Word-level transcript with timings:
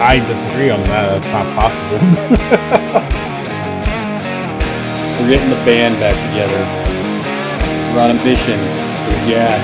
I 0.00 0.18
disagree 0.26 0.70
on 0.70 0.82
that. 0.84 1.20
That's 1.20 1.30
not 1.30 1.44
possible. 1.58 1.98
We're 5.20 5.28
getting 5.28 5.50
the 5.50 5.62
band 5.66 6.00
back 6.00 6.14
together. 6.30 6.56
We're 7.92 8.00
on 8.00 8.10
a 8.10 8.24
mission. 8.24 8.58
Yeah. 9.28 9.58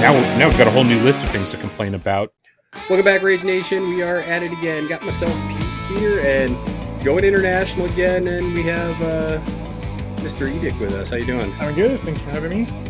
now, 0.00 0.12
now 0.38 0.48
we've 0.48 0.56
got 0.56 0.68
a 0.68 0.70
whole 0.70 0.84
new 0.84 1.00
list 1.00 1.22
of 1.22 1.28
things 1.30 1.48
to 1.48 1.56
complain 1.56 1.94
about. 1.94 2.32
Welcome 2.88 3.04
back, 3.04 3.22
Rage 3.22 3.42
Nation. 3.42 3.88
We 3.88 4.00
are 4.00 4.18
at 4.18 4.44
it 4.44 4.52
again. 4.52 4.86
Got 4.86 5.02
myself 5.02 5.34
Pete 5.48 5.98
here 5.98 6.20
and 6.20 6.56
going 7.04 7.24
international 7.24 7.86
again, 7.86 8.28
and 8.28 8.54
we 8.54 8.62
have 8.62 9.02
uh, 9.02 9.40
Mr. 10.22 10.48
Edict 10.54 10.78
with 10.78 10.92
us. 10.92 11.10
How 11.10 11.16
you 11.16 11.26
doing? 11.26 11.52
I'm 11.58 11.74
good. 11.74 11.98
Thanks 11.98 12.20
for 12.20 12.30
having 12.30 12.64
me. 12.64 12.85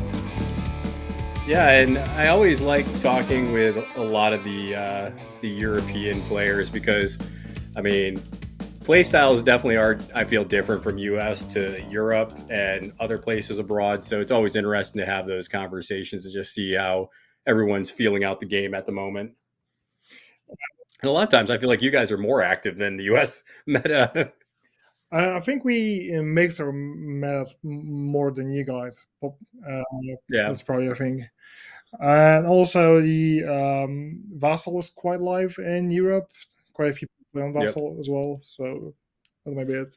Yeah, 1.47 1.69
and 1.69 1.97
I 1.97 2.27
always 2.27 2.61
like 2.61 2.85
talking 3.01 3.53
with 3.53 3.77
a 3.95 4.03
lot 4.03 4.33
of 4.33 4.43
the 4.43 4.75
uh, 4.75 5.11
the 5.43 5.49
European 5.49 6.21
players 6.23 6.69
because, 6.69 7.19
I 7.77 7.83
mean, 7.83 8.21
play 8.83 9.05
styles 9.05 9.45
definitely 9.45 9.77
are 9.77 9.97
I 10.13 10.25
feel 10.25 10.43
different 10.43 10.83
from 10.83 10.99
U.S. 10.99 11.45
to 11.55 11.81
Europe 11.89 12.37
and 12.51 12.93
other 12.99 13.17
places 13.17 13.61
abroad. 13.61 14.03
So 14.03 14.21
it's 14.21 14.33
always 14.33 14.57
interesting 14.57 14.99
to 14.99 15.07
have 15.07 15.29
those 15.29 15.47
conversations 15.47 16.25
and 16.25 16.35
just 16.35 16.53
see 16.53 16.75
how 16.75 17.11
everyone's 17.47 17.93
feeling 17.93 18.25
out 18.25 18.41
the 18.41 18.47
game 18.47 18.75
at 18.75 18.85
the 18.85 18.93
moment. 18.93 19.31
And 21.01 21.09
a 21.09 21.13
lot 21.13 21.23
of 21.23 21.29
times, 21.29 21.53
I 21.53 21.59
feel 21.59 21.69
like 21.69 21.81
you 21.81 21.93
guys 21.93 22.11
are 22.11 22.19
more 22.19 22.43
active 22.43 22.77
than 22.77 22.97
the 22.97 23.05
U.S. 23.05 23.45
meta. 23.67 24.33
I 25.13 25.39
think 25.39 25.65
we 25.65 26.13
uh, 26.17 26.23
mix 26.23 26.59
our 26.59 26.73
metas 26.73 27.55
more 27.63 28.33
than 28.33 28.51
you 28.51 28.65
guys. 28.65 29.07
Uh, 29.23 29.31
yeah, 30.29 30.49
That's 30.49 30.63
probably 30.63 30.89
a 30.89 30.95
thing. 30.97 31.29
And 31.99 32.47
also, 32.47 33.01
the 33.01 33.45
um, 33.45 34.23
Vassal 34.35 34.79
is 34.79 34.91
quite 34.91 35.21
live 35.21 35.57
in 35.59 35.91
Europe. 35.91 36.31
Quite 36.75 36.91
a 36.91 36.95
few 36.95 37.09
people 37.09 37.49
on 37.49 37.55
Yep. 37.55 37.65
Vassal 37.65 37.97
as 38.01 38.09
well. 38.11 38.41
So 38.43 38.95
that 39.45 39.55
might 39.55 39.67
be 39.67 39.75
it. 39.75 39.95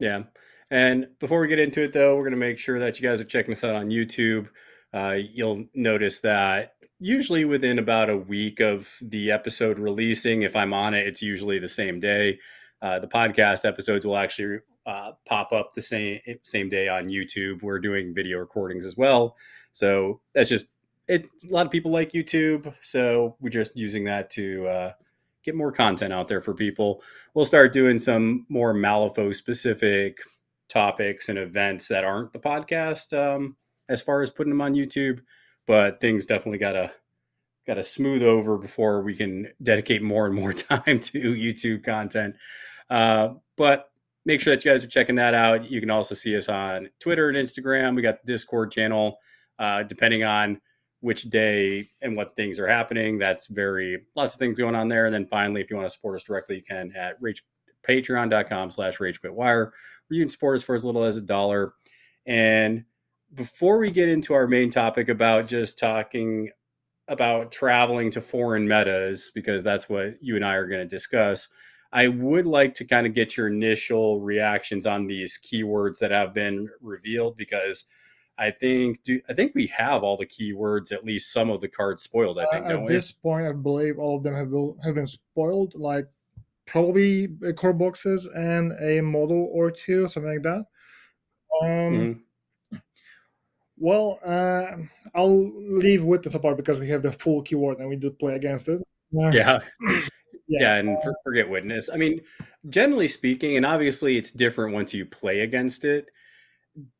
Yeah. 0.00 0.24
And 0.70 1.08
before 1.18 1.40
we 1.40 1.48
get 1.48 1.58
into 1.58 1.82
it, 1.82 1.92
though, 1.92 2.16
we're 2.16 2.22
going 2.22 2.32
to 2.32 2.36
make 2.38 2.58
sure 2.58 2.78
that 2.78 3.00
you 3.00 3.08
guys 3.08 3.20
are 3.20 3.24
checking 3.24 3.52
us 3.52 3.64
out 3.64 3.74
on 3.74 3.90
YouTube. 3.90 4.48
Uh, 4.92 5.18
you'll 5.32 5.66
notice 5.74 6.20
that 6.20 6.74
usually 6.98 7.44
within 7.44 7.78
about 7.78 8.10
a 8.10 8.16
week 8.16 8.60
of 8.60 8.98
the 9.02 9.30
episode 9.30 9.78
releasing, 9.78 10.42
if 10.42 10.56
I'm 10.56 10.74
on 10.74 10.94
it, 10.94 11.06
it's 11.06 11.22
usually 11.22 11.58
the 11.58 11.68
same 11.68 12.00
day. 12.00 12.38
Uh, 12.82 12.98
the 12.98 13.08
podcast 13.08 13.64
episodes 13.64 14.06
will 14.06 14.16
actually 14.16 14.58
uh, 14.86 15.12
pop 15.26 15.52
up 15.52 15.74
the 15.74 15.82
same 15.82 16.18
same 16.42 16.68
day 16.68 16.88
on 16.88 17.08
YouTube. 17.08 17.62
We're 17.62 17.80
doing 17.80 18.14
video 18.14 18.38
recordings 18.38 18.86
as 18.86 18.96
well, 18.96 19.36
so 19.72 20.20
that's 20.34 20.48
just 20.48 20.66
it. 21.06 21.26
A 21.48 21.52
lot 21.52 21.66
of 21.66 21.72
people 21.72 21.90
like 21.90 22.12
YouTube, 22.12 22.72
so 22.82 23.36
we're 23.40 23.50
just 23.50 23.76
using 23.76 24.04
that 24.04 24.30
to 24.30 24.66
uh, 24.66 24.92
get 25.42 25.54
more 25.54 25.72
content 25.72 26.12
out 26.12 26.28
there 26.28 26.42
for 26.42 26.54
people. 26.54 27.02
We'll 27.34 27.44
start 27.44 27.72
doing 27.72 27.98
some 27.98 28.46
more 28.48 28.74
Malifaux 28.74 29.34
specific 29.34 30.18
topics 30.68 31.28
and 31.28 31.38
events 31.38 31.88
that 31.88 32.04
aren't 32.04 32.32
the 32.32 32.38
podcast 32.38 33.16
um, 33.18 33.56
as 33.88 34.02
far 34.02 34.22
as 34.22 34.30
putting 34.30 34.50
them 34.50 34.60
on 34.60 34.74
YouTube, 34.74 35.20
but 35.66 36.00
things 36.00 36.26
definitely 36.26 36.58
gotta 36.58 36.92
gotta 37.66 37.84
smooth 37.84 38.22
over 38.22 38.56
before 38.56 39.02
we 39.02 39.14
can 39.14 39.48
dedicate 39.62 40.02
more 40.02 40.26
and 40.26 40.34
more 40.34 40.52
time 40.54 41.00
to 41.00 41.34
YouTube 41.34 41.84
content. 41.84 42.36
Uh, 42.90 43.34
but 43.56 43.90
make 44.24 44.40
sure 44.40 44.54
that 44.54 44.64
you 44.64 44.70
guys 44.70 44.84
are 44.84 44.88
checking 44.88 45.16
that 45.16 45.34
out. 45.34 45.70
You 45.70 45.80
can 45.80 45.90
also 45.90 46.14
see 46.14 46.36
us 46.36 46.48
on 46.48 46.90
Twitter 47.00 47.28
and 47.28 47.36
Instagram. 47.36 47.94
We 47.94 48.02
got 48.02 48.20
the 48.24 48.32
Discord 48.32 48.70
channel. 48.70 49.18
Uh, 49.58 49.82
depending 49.82 50.24
on 50.24 50.60
which 51.00 51.24
day 51.24 51.88
and 52.02 52.16
what 52.16 52.34
things 52.36 52.58
are 52.58 52.66
happening, 52.66 53.18
that's 53.18 53.46
very 53.46 54.02
lots 54.16 54.34
of 54.34 54.38
things 54.38 54.58
going 54.58 54.74
on 54.74 54.88
there. 54.88 55.06
And 55.06 55.14
then 55.14 55.26
finally, 55.26 55.60
if 55.60 55.70
you 55.70 55.76
want 55.76 55.86
to 55.86 55.94
support 55.94 56.16
us 56.16 56.24
directly, 56.24 56.56
you 56.56 56.62
can 56.62 56.92
at 56.96 57.16
rage, 57.20 57.44
patreon.com 57.86 58.70
slash 58.70 58.98
ragequitwire 58.98 59.70
where 60.08 60.16
you 60.16 60.22
can 60.22 60.28
support 60.28 60.56
us 60.56 60.64
for 60.64 60.74
as 60.74 60.84
little 60.84 61.04
as 61.04 61.16
a 61.16 61.22
dollar. 61.22 61.74
And 62.26 62.84
before 63.34 63.78
we 63.78 63.90
get 63.90 64.08
into 64.08 64.34
our 64.34 64.46
main 64.46 64.70
topic 64.70 65.08
about 65.08 65.46
just 65.46 65.78
talking 65.78 66.50
about 67.08 67.52
traveling 67.52 68.10
to 68.12 68.20
foreign 68.20 68.68
metas, 68.68 69.30
because 69.34 69.62
that's 69.62 69.88
what 69.88 70.14
you 70.20 70.36
and 70.36 70.44
I 70.44 70.54
are 70.54 70.66
going 70.66 70.80
to 70.80 70.86
discuss, 70.86 71.48
I 71.92 72.08
would 72.08 72.44
like 72.44 72.74
to 72.74 72.84
kind 72.84 73.06
of 73.06 73.14
get 73.14 73.36
your 73.36 73.46
initial 73.46 74.20
reactions 74.20 74.86
on 74.86 75.06
these 75.06 75.38
keywords 75.38 75.98
that 76.00 76.10
have 76.10 76.34
been 76.34 76.68
revealed 76.82 77.36
because 77.36 77.84
I 78.38 78.50
think 78.52 79.02
do, 79.02 79.20
I 79.28 79.34
think 79.34 79.54
we 79.54 79.66
have 79.68 80.02
all 80.02 80.16
the 80.16 80.26
keywords, 80.26 80.92
at 80.92 81.04
least 81.04 81.32
some 81.32 81.50
of 81.50 81.60
the 81.60 81.68
cards 81.68 82.02
spoiled. 82.02 82.38
I 82.38 82.46
think, 82.46 82.66
Uh, 82.66 82.68
at 82.74 82.80
we? 82.82 82.86
this 82.86 83.10
point, 83.12 83.46
I 83.46 83.52
believe 83.52 83.98
all 83.98 84.16
of 84.16 84.22
them 84.22 84.34
have, 84.34 84.52
have 84.84 84.94
been 84.94 85.06
spoiled. 85.06 85.74
Like 85.74 86.06
probably 86.66 87.28
core 87.56 87.72
boxes 87.72 88.28
and 88.34 88.72
a 88.80 89.00
model 89.00 89.48
or 89.52 89.70
two, 89.70 90.06
something 90.08 90.32
like 90.32 90.42
that. 90.42 90.66
Um, 91.62 92.20
Mhm. 92.72 92.80
Well, 93.80 94.18
uh, 94.24 94.76
I'll 95.14 95.52
leave 95.78 96.02
witness 96.02 96.34
apart 96.34 96.56
because 96.56 96.80
we 96.80 96.88
have 96.88 97.02
the 97.02 97.12
full 97.12 97.42
keyword 97.42 97.78
and 97.78 97.88
we 97.88 97.94
did 97.96 98.18
play 98.18 98.34
against 98.34 98.68
it. 98.68 98.80
Uh, 99.16 99.30
Yeah. 99.30 99.60
Yeah. 100.50 100.60
yeah, 100.60 100.74
and 100.76 100.96
for, 101.02 101.14
forget 101.24 101.46
witness. 101.46 101.90
I 101.92 101.98
mean, 101.98 102.22
generally 102.70 103.06
speaking, 103.06 103.58
and 103.58 103.66
obviously 103.66 104.16
it's 104.16 104.30
different 104.30 104.72
once 104.72 104.94
you 104.94 105.04
play 105.04 105.40
against 105.40 105.84
it. 105.84 106.08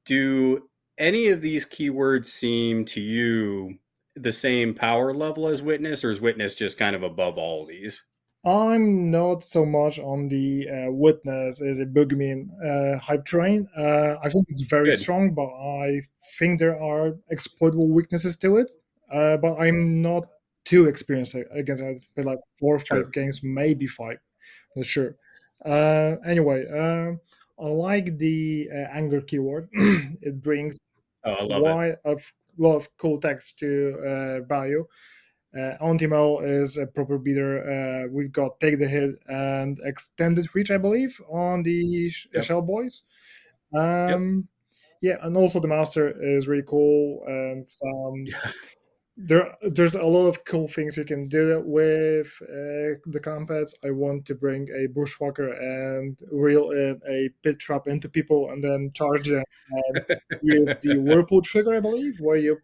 Do 0.04 0.67
any 0.98 1.28
of 1.28 1.40
these 1.40 1.64
keywords 1.66 2.26
seem 2.26 2.84
to 2.86 3.00
you 3.00 3.78
the 4.14 4.32
same 4.32 4.74
power 4.74 5.14
level 5.14 5.46
as 5.48 5.62
witness, 5.62 6.04
or 6.04 6.10
is 6.10 6.20
witness 6.20 6.54
just 6.54 6.78
kind 6.78 6.96
of 6.96 7.02
above 7.02 7.38
all 7.38 7.66
these? 7.66 8.04
I'm 8.44 9.06
not 9.08 9.42
so 9.42 9.66
much 9.66 9.98
on 9.98 10.28
the 10.28 10.68
uh, 10.68 10.90
witness 10.92 11.60
as 11.60 11.80
a 11.80 11.86
boogeyman 11.86 12.48
uh, 12.64 12.98
hype 12.98 13.24
train. 13.24 13.68
Uh, 13.76 14.16
I 14.22 14.30
think 14.30 14.46
it's 14.48 14.60
very 14.62 14.86
Good. 14.86 14.98
strong, 15.00 15.34
but 15.34 15.48
I 15.48 16.02
think 16.38 16.58
there 16.58 16.80
are 16.80 17.16
exploitable 17.30 17.88
weaknesses 17.88 18.36
to 18.38 18.58
it. 18.58 18.70
Uh, 19.12 19.36
but 19.38 19.56
I'm 19.56 20.02
not 20.02 20.26
too 20.64 20.86
experienced 20.86 21.34
against 21.50 21.82
it. 21.82 22.06
But 22.14 22.26
like 22.26 22.38
four 22.60 22.76
or 22.76 22.78
five 22.80 22.86
Sure. 22.86 23.10
games, 23.12 23.42
maybe 23.42 23.86
five, 23.86 24.18
for 24.74 24.84
sure. 24.84 25.16
Uh, 25.64 26.16
anyway, 26.24 26.66
um 26.68 27.20
I 27.60 27.66
like 27.66 28.18
the 28.18 28.68
uh, 28.72 28.76
anger 28.92 29.20
keyword. 29.20 29.68
it 30.22 30.40
brings 30.42 30.78
Oh, 31.24 31.32
I 31.32 31.42
love 31.44 31.62
it. 31.62 31.74
wide 31.74 31.96
of 32.04 32.32
lot 32.58 32.76
of 32.76 32.88
cool 32.98 33.20
text 33.20 33.58
to 33.60 33.96
uh, 34.04 34.40
value. 34.46 34.86
Uh, 35.56 35.76
Antimo 35.80 36.40
is 36.44 36.76
a 36.76 36.86
proper 36.86 37.16
beater. 37.18 37.62
Uh, 37.64 38.08
we've 38.12 38.32
got 38.32 38.58
Take 38.60 38.78
the 38.78 38.86
Hit 38.86 39.14
and 39.28 39.78
Extended 39.84 40.46
Reach, 40.54 40.70
I 40.70 40.76
believe, 40.76 41.18
on 41.30 41.62
the 41.62 42.10
Yep. 42.34 42.44
Shell 42.44 42.62
Boys. 42.62 43.02
Um, 43.74 44.46
Yeah, 45.00 45.16
and 45.22 45.36
also 45.36 45.60
the 45.60 45.68
Master 45.68 46.10
is 46.20 46.48
really 46.48 46.64
cool. 46.66 47.22
And 47.26 47.66
some 47.66 48.26
there, 49.20 49.56
there's 49.62 49.96
a 49.96 50.04
lot 50.04 50.26
of 50.26 50.44
cool 50.44 50.68
things 50.68 50.96
you 50.96 51.04
can 51.04 51.28
do 51.28 51.60
with 51.66 52.32
uh, 52.42 52.94
the 53.04 53.20
combat. 53.20 53.66
I 53.84 53.90
want 53.90 54.24
to 54.26 54.34
bring 54.36 54.68
a 54.68 54.86
Bushwhacker 54.86 55.50
and 55.50 56.16
reel 56.30 56.70
in 56.70 57.00
a 57.06 57.28
pit 57.42 57.58
trap 57.58 57.88
into 57.88 58.08
people 58.08 58.50
and 58.50 58.62
then 58.62 58.92
charge 58.94 59.28
them 59.28 59.42
with 60.40 60.80
the 60.82 60.98
whirlpool 60.98 61.42
trigger, 61.42 61.76
I 61.76 61.80
believe, 61.80 62.20
where 62.20 62.36
you 62.36 62.58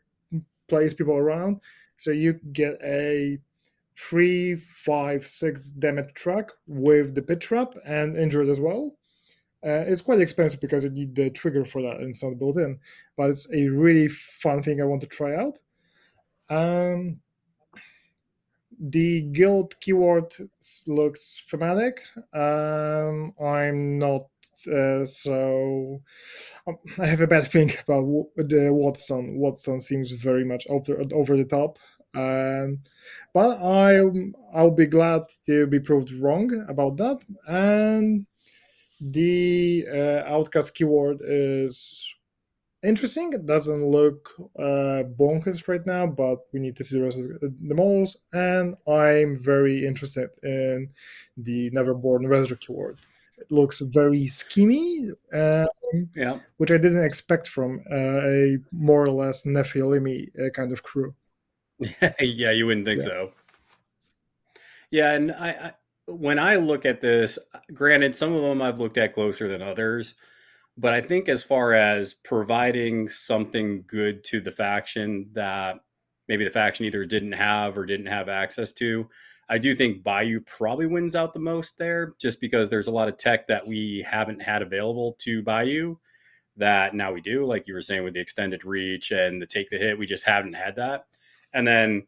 place 0.69 0.95
people 0.95 1.17
around. 1.17 1.61
So 1.97 2.13
you 2.13 2.35
get 2.53 2.79
a 2.85 3.39
three, 3.99 4.55
five, 4.55 5.27
six 5.27 5.71
damage 5.73 6.15
track 6.15 6.51
with 6.69 7.17
the 7.17 7.23
pit 7.23 7.41
trap 7.41 7.75
and 7.85 8.17
injured 8.17 8.49
as 8.49 8.61
well. 8.61 8.97
Uh, 9.67 9.83
it's 9.89 10.03
quite 10.03 10.21
expensive 10.21 10.61
because 10.61 10.85
you 10.85 10.91
need 10.91 11.17
the 11.17 11.31
trigger 11.31 11.65
for 11.65 11.83
that 11.83 11.97
and 11.97 12.11
it's 12.11 12.23
not 12.23 12.39
built 12.39 12.59
in, 12.59 12.79
but 13.17 13.31
it's 13.31 13.51
a 13.53 13.67
really 13.69 14.09
fun 14.09 14.63
thing 14.63 14.81
I 14.81 14.85
want 14.85 15.01
to 15.01 15.07
try 15.09 15.35
out. 15.35 15.59
Um, 16.49 17.21
the 18.79 19.23
guild 19.23 19.79
keyword 19.81 20.33
looks 20.87 21.43
thematic. 21.49 22.03
Um, 22.33 23.33
I'm 23.43 23.99
not 23.99 24.27
uh, 24.73 25.05
so. 25.05 26.01
um, 26.67 26.79
I 26.99 27.07
have 27.07 27.21
a 27.21 27.27
bad 27.27 27.51
thing 27.51 27.73
about 27.89 28.05
the 28.37 28.71
Watson. 28.73 29.37
Watson 29.37 29.81
seems 29.81 30.11
very 30.13 30.45
much 30.45 30.67
over 30.69 31.03
over 31.13 31.37
the 31.37 31.45
top. 31.45 31.79
Um, 32.15 32.79
but 33.33 33.59
I 33.61 34.01
I'll 34.55 34.71
be 34.71 34.87
glad 34.87 35.23
to 35.47 35.67
be 35.67 35.81
proved 35.81 36.13
wrong 36.13 36.65
about 36.69 36.97
that. 36.99 37.23
And 37.49 38.27
the 39.01 39.87
uh, 39.93 40.23
outcast 40.33 40.75
keyword 40.75 41.21
is 41.25 42.15
interesting. 42.85 43.33
It 43.33 43.47
doesn't 43.47 43.85
look 43.85 44.31
uh, 44.59 45.03
bonkers 45.19 45.67
right 45.69 45.85
now, 45.87 46.07
but 46.07 46.41
we 46.53 46.61
need 46.61 46.77
to 46.77 46.85
see 46.85 46.99
the 46.99 47.05
rest 47.05 47.19
of 47.19 47.41
the 47.41 47.75
models. 47.75 48.17
And 48.33 48.77
I'm 48.87 49.39
very 49.39 49.87
interested 49.87 50.31
in 50.43 50.91
the 51.37 51.71
Neverborn 51.71 52.29
Resident 52.29 52.61
keyword. 52.61 53.01
It 53.39 53.51
looks 53.51 53.81
very 53.81 54.27
schemy, 54.27 55.11
um, 55.33 56.09
Yeah. 56.15 56.39
which 56.59 56.71
I 56.71 56.79
didn't 56.79 57.05
expect 57.05 57.49
from 57.49 57.83
uh, 57.91 58.21
a 58.23 58.59
more 58.73 59.03
or 59.03 59.11
less 59.11 59.45
Nephilim 59.45 60.29
uh, 60.39 60.51
kind 60.51 60.73
of 60.73 60.83
crew. 60.83 61.15
yeah, 62.21 62.53
you 62.53 62.67
wouldn't 62.67 62.87
think 62.87 63.01
Yeah. 63.01 63.07
so. 63.07 63.33
Yeah, 64.91 65.13
and 65.15 65.33
I, 65.33 65.49
I 65.51 65.73
when 66.07 66.39
I 66.39 66.57
look 66.57 66.85
at 66.85 67.01
this, 67.01 67.39
granted, 67.73 68.15
some 68.15 68.33
of 68.33 68.43
them 68.43 68.61
I've 68.63 68.79
looked 68.79 68.99
at 68.99 69.15
closer 69.15 69.49
than 69.49 69.63
others, 69.63 70.15
but 70.77 70.93
I 70.93 71.01
think 71.01 71.29
as 71.29 71.43
far 71.43 71.73
as 71.73 72.15
providing 72.15 73.09
something 73.09 73.85
good 73.87 74.25
to 74.25 74.41
the 74.41 74.53
faction 74.53 75.31
that 75.35 75.77
maybe 76.29 76.45
the 76.45 76.51
faction 76.51 76.87
either 76.87 77.05
didn't 77.05 77.33
have 77.33 77.77
or 77.79 77.87
didn't 77.87 78.07
have 78.07 78.29
access 78.29 78.73
to, 78.73 79.09
I 79.49 79.59
do 79.59 79.77
think 79.77 80.03
Bayou 80.03 80.41
probably 80.41 80.87
wins 80.87 81.15
out 81.15 81.33
the 81.33 81.39
most 81.39 81.79
there, 81.79 82.15
just 82.19 82.41
because 82.41 82.71
there's 82.71 82.89
a 82.89 82.93
lot 82.93 83.09
of 83.09 83.19
tech 83.19 83.47
that 83.49 83.67
we 83.67 84.05
haven't 84.09 84.43
had 84.43 84.63
available 84.63 85.17
to 85.21 85.43
Bayou 85.43 85.97
that 86.57 86.95
now 86.95 87.13
we 87.13 87.21
do, 87.21 87.45
like 87.45 87.67
you 87.67 87.75
were 87.75 87.83
saying 87.83 88.05
with 88.05 88.15
the 88.15 88.21
extended 88.21 88.65
reach 88.65 89.11
and 89.11 89.43
the 89.43 89.47
take 89.47 89.71
the 89.71 89.79
hit, 89.79 89.99
we 89.99 90.07
just 90.07 90.25
haven't 90.25 90.55
had 90.55 90.77
that. 90.77 91.07
And 91.53 91.67
then 91.67 92.07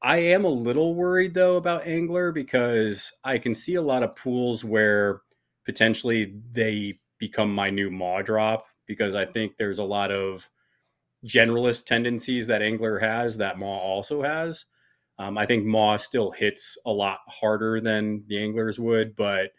I 0.00 0.18
am 0.18 0.44
a 0.44 0.48
little 0.48 0.94
worried 0.94 1.34
though 1.34 1.56
about 1.56 1.86
Angler 1.86 2.32
because 2.32 3.12
I 3.24 3.38
can 3.38 3.54
see 3.54 3.74
a 3.74 3.82
lot 3.82 4.02
of 4.02 4.16
pools 4.16 4.64
where 4.64 5.20
potentially 5.64 6.34
they 6.52 7.00
become 7.22 7.54
my 7.54 7.70
new 7.70 7.88
Mah 7.88 8.20
drop 8.22 8.66
because 8.88 9.14
I 9.14 9.24
think 9.24 9.56
there's 9.56 9.78
a 9.78 9.84
lot 9.84 10.10
of 10.10 10.50
generalist 11.24 11.84
tendencies 11.84 12.48
that 12.48 12.62
Angler 12.62 12.98
has 12.98 13.36
that 13.36 13.60
Mah 13.60 13.78
also 13.78 14.22
has. 14.22 14.64
Um, 15.20 15.38
I 15.38 15.46
think 15.46 15.64
Mah 15.64 15.98
still 15.98 16.32
hits 16.32 16.76
a 16.84 16.90
lot 16.90 17.20
harder 17.28 17.80
than 17.80 18.24
the 18.26 18.42
Anglers 18.42 18.80
would, 18.80 19.14
but 19.14 19.52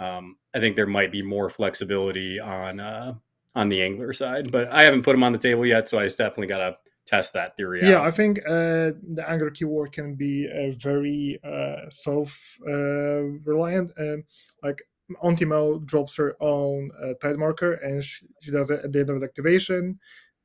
um, 0.00 0.38
I 0.52 0.58
think 0.58 0.74
there 0.74 0.88
might 0.88 1.12
be 1.12 1.22
more 1.22 1.48
flexibility 1.48 2.40
on 2.40 2.80
uh, 2.80 3.14
on 3.54 3.68
the 3.68 3.80
Angler 3.80 4.12
side. 4.12 4.50
But 4.50 4.72
I 4.72 4.82
haven't 4.82 5.04
put 5.04 5.12
them 5.12 5.22
on 5.22 5.30
the 5.30 5.38
table 5.38 5.64
yet, 5.64 5.88
so 5.88 6.00
I 6.00 6.08
definitely 6.08 6.48
got 6.48 6.58
to 6.58 6.76
test 7.06 7.34
that 7.34 7.56
theory 7.56 7.84
Yeah, 7.84 8.00
out. 8.00 8.06
I 8.06 8.10
think 8.10 8.40
uh, 8.40 8.90
the 9.14 9.24
Angler 9.24 9.50
keyword 9.50 9.92
can 9.92 10.16
be 10.16 10.46
a 10.46 10.72
very 10.72 11.38
uh, 11.44 11.88
self 11.90 12.36
uh, 12.66 13.22
reliant. 13.46 13.92
Um, 13.96 14.24
like 14.64 14.82
Antimo 15.22 15.78
drops 15.84 16.16
her 16.16 16.36
own 16.40 16.90
uh, 17.02 17.14
tide 17.20 17.36
marker 17.36 17.74
and 17.74 18.02
she, 18.02 18.26
she 18.40 18.50
does 18.50 18.70
it 18.70 18.80
at 18.84 18.92
the 18.92 19.00
end 19.00 19.10
of 19.10 19.20
the 19.20 19.26
activation. 19.26 19.98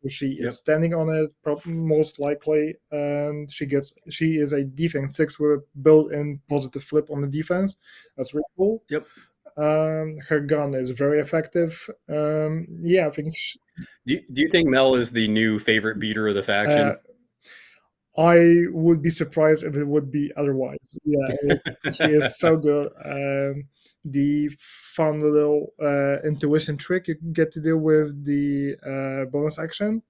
She 0.07 0.27
is 0.33 0.39
Yep. 0.44 0.51
standing 0.51 0.94
on 0.94 1.09
it, 1.09 1.33
prob- 1.44 1.65
most 1.65 2.19
likely, 2.21 2.75
and 2.89 3.51
she 3.51 3.65
gets. 3.65 3.94
She 4.09 4.38
is 4.38 4.53
a 4.53 4.63
defense 4.63 5.17
six 5.17 5.38
with 5.38 5.51
a 5.51 5.63
built-in 5.81 6.39
positive 6.50 6.85
flip 6.85 7.09
on 7.11 7.19
the 7.19 7.27
defense. 7.27 7.75
That's 8.15 8.33
really 8.33 8.45
cool. 8.56 8.81
Yep. 8.89 9.06
Um, 9.57 10.17
her 10.29 10.39
gun 10.39 10.73
is 10.73 10.91
very 10.91 11.19
effective. 11.19 11.89
Um, 12.07 12.65
yeah, 12.81 13.07
I 13.07 13.09
think 13.09 13.35
sh 13.35 13.57
Do 14.07 14.13
you, 14.13 14.21
do 14.31 14.41
you 14.41 14.47
think 14.47 14.69
Mel 14.69 14.95
is 14.95 15.11
the 15.11 15.27
new 15.27 15.59
favorite 15.59 16.00
beater 16.00 16.29
of 16.29 16.35
the 16.35 16.44
faction? 16.44 16.79
uh, 16.79 16.95
I 18.17 18.65
would 18.71 19.01
be 19.01 19.09
surprised 19.09 19.63
if 19.63 19.75
it 19.75 19.85
would 19.85 20.11
be 20.11 20.31
otherwise. 20.35 20.97
Yeah, 21.03 21.27
it- 21.44 21.61
she 21.94 22.03
is 22.06 22.38
so 22.39 22.57
good. 22.57 22.89
Um, 23.03 23.65
the 24.06 24.50
fun 24.96 25.22
little 25.22 25.74
uh, 25.81 26.22
intuition 26.28 26.78
trick 26.78 27.07
you 27.07 27.16
get 27.34 27.51
to 27.51 27.62
do 27.62 27.78
with 27.78 28.25
the 28.25 28.75
uh, 28.86 29.30
bonus 29.30 29.60
action, 29.60 30.01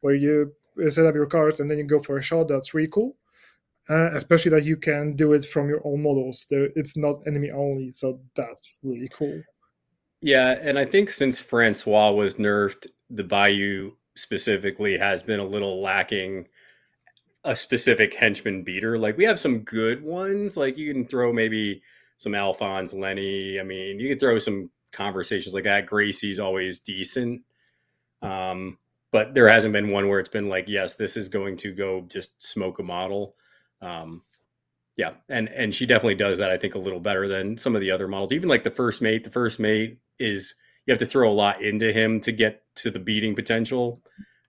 where 0.00 0.14
you 0.14 0.52
set 0.88 1.06
up 1.06 1.14
your 1.14 1.26
cards 1.26 1.60
and 1.60 1.70
then 1.70 1.78
you 1.78 1.84
go 1.84 2.00
for 2.00 2.18
a 2.18 2.22
shot. 2.22 2.48
That's 2.48 2.74
really 2.74 2.88
cool. 2.88 3.16
Uh, 3.88 4.10
especially 4.14 4.50
that 4.50 4.64
you 4.64 4.76
can 4.76 5.14
do 5.14 5.32
it 5.32 5.44
from 5.44 5.68
your 5.68 5.80
own 5.84 6.02
models. 6.02 6.46
It's 6.50 6.96
not 6.96 7.20
enemy 7.26 7.52
only, 7.52 7.92
so 7.92 8.20
that's 8.34 8.68
really 8.82 9.08
cool. 9.12 9.42
Yeah, 10.20 10.58
and 10.60 10.76
I 10.76 10.84
think 10.84 11.08
since 11.10 11.38
Francois 11.38 12.10
was 12.10 12.34
nerfed, 12.34 12.88
the 13.10 13.22
Bayou 13.22 13.92
specifically 14.16 14.98
has 14.98 15.22
been 15.22 15.38
a 15.38 15.44
little 15.44 15.80
lacking 15.80 16.48
a 17.46 17.54
specific 17.54 18.12
henchman 18.12 18.64
beater. 18.64 18.98
Like 18.98 19.16
we 19.16 19.24
have 19.24 19.38
some 19.38 19.60
good 19.60 20.02
ones. 20.02 20.56
Like 20.56 20.76
you 20.76 20.92
can 20.92 21.06
throw 21.06 21.32
maybe 21.32 21.80
some 22.16 22.34
Alphonse, 22.34 22.92
Lenny. 22.92 23.60
I 23.60 23.62
mean, 23.62 24.00
you 24.00 24.08
can 24.08 24.18
throw 24.18 24.38
some 24.38 24.70
conversations 24.92 25.54
like 25.54 25.64
that. 25.64 25.86
Gracie's 25.86 26.40
always 26.40 26.78
decent. 26.78 27.42
Um, 28.22 28.78
but 29.12 29.34
there 29.34 29.48
hasn't 29.48 29.72
been 29.72 29.90
one 29.90 30.08
where 30.08 30.20
it's 30.20 30.28
been 30.28 30.48
like, 30.48 30.66
yes, 30.68 30.94
this 30.94 31.16
is 31.16 31.28
going 31.28 31.56
to 31.58 31.72
go 31.72 32.02
just 32.08 32.42
smoke 32.42 32.78
a 32.78 32.82
model. 32.82 33.36
Um, 33.80 34.22
yeah, 34.96 35.12
and 35.28 35.48
and 35.48 35.74
she 35.74 35.84
definitely 35.84 36.14
does 36.14 36.38
that. 36.38 36.50
I 36.50 36.56
think 36.56 36.74
a 36.74 36.78
little 36.78 37.00
better 37.00 37.28
than 37.28 37.58
some 37.58 37.74
of 37.74 37.82
the 37.82 37.90
other 37.90 38.08
models. 38.08 38.32
Even 38.32 38.48
like 38.48 38.64
the 38.64 38.70
first 38.70 39.02
mate. 39.02 39.24
The 39.24 39.30
first 39.30 39.60
mate 39.60 39.98
is 40.18 40.54
you 40.86 40.92
have 40.92 40.98
to 41.00 41.06
throw 41.06 41.30
a 41.30 41.32
lot 41.32 41.62
into 41.62 41.92
him 41.92 42.20
to 42.20 42.32
get 42.32 42.62
to 42.76 42.90
the 42.90 42.98
beating 42.98 43.34
potential 43.34 44.02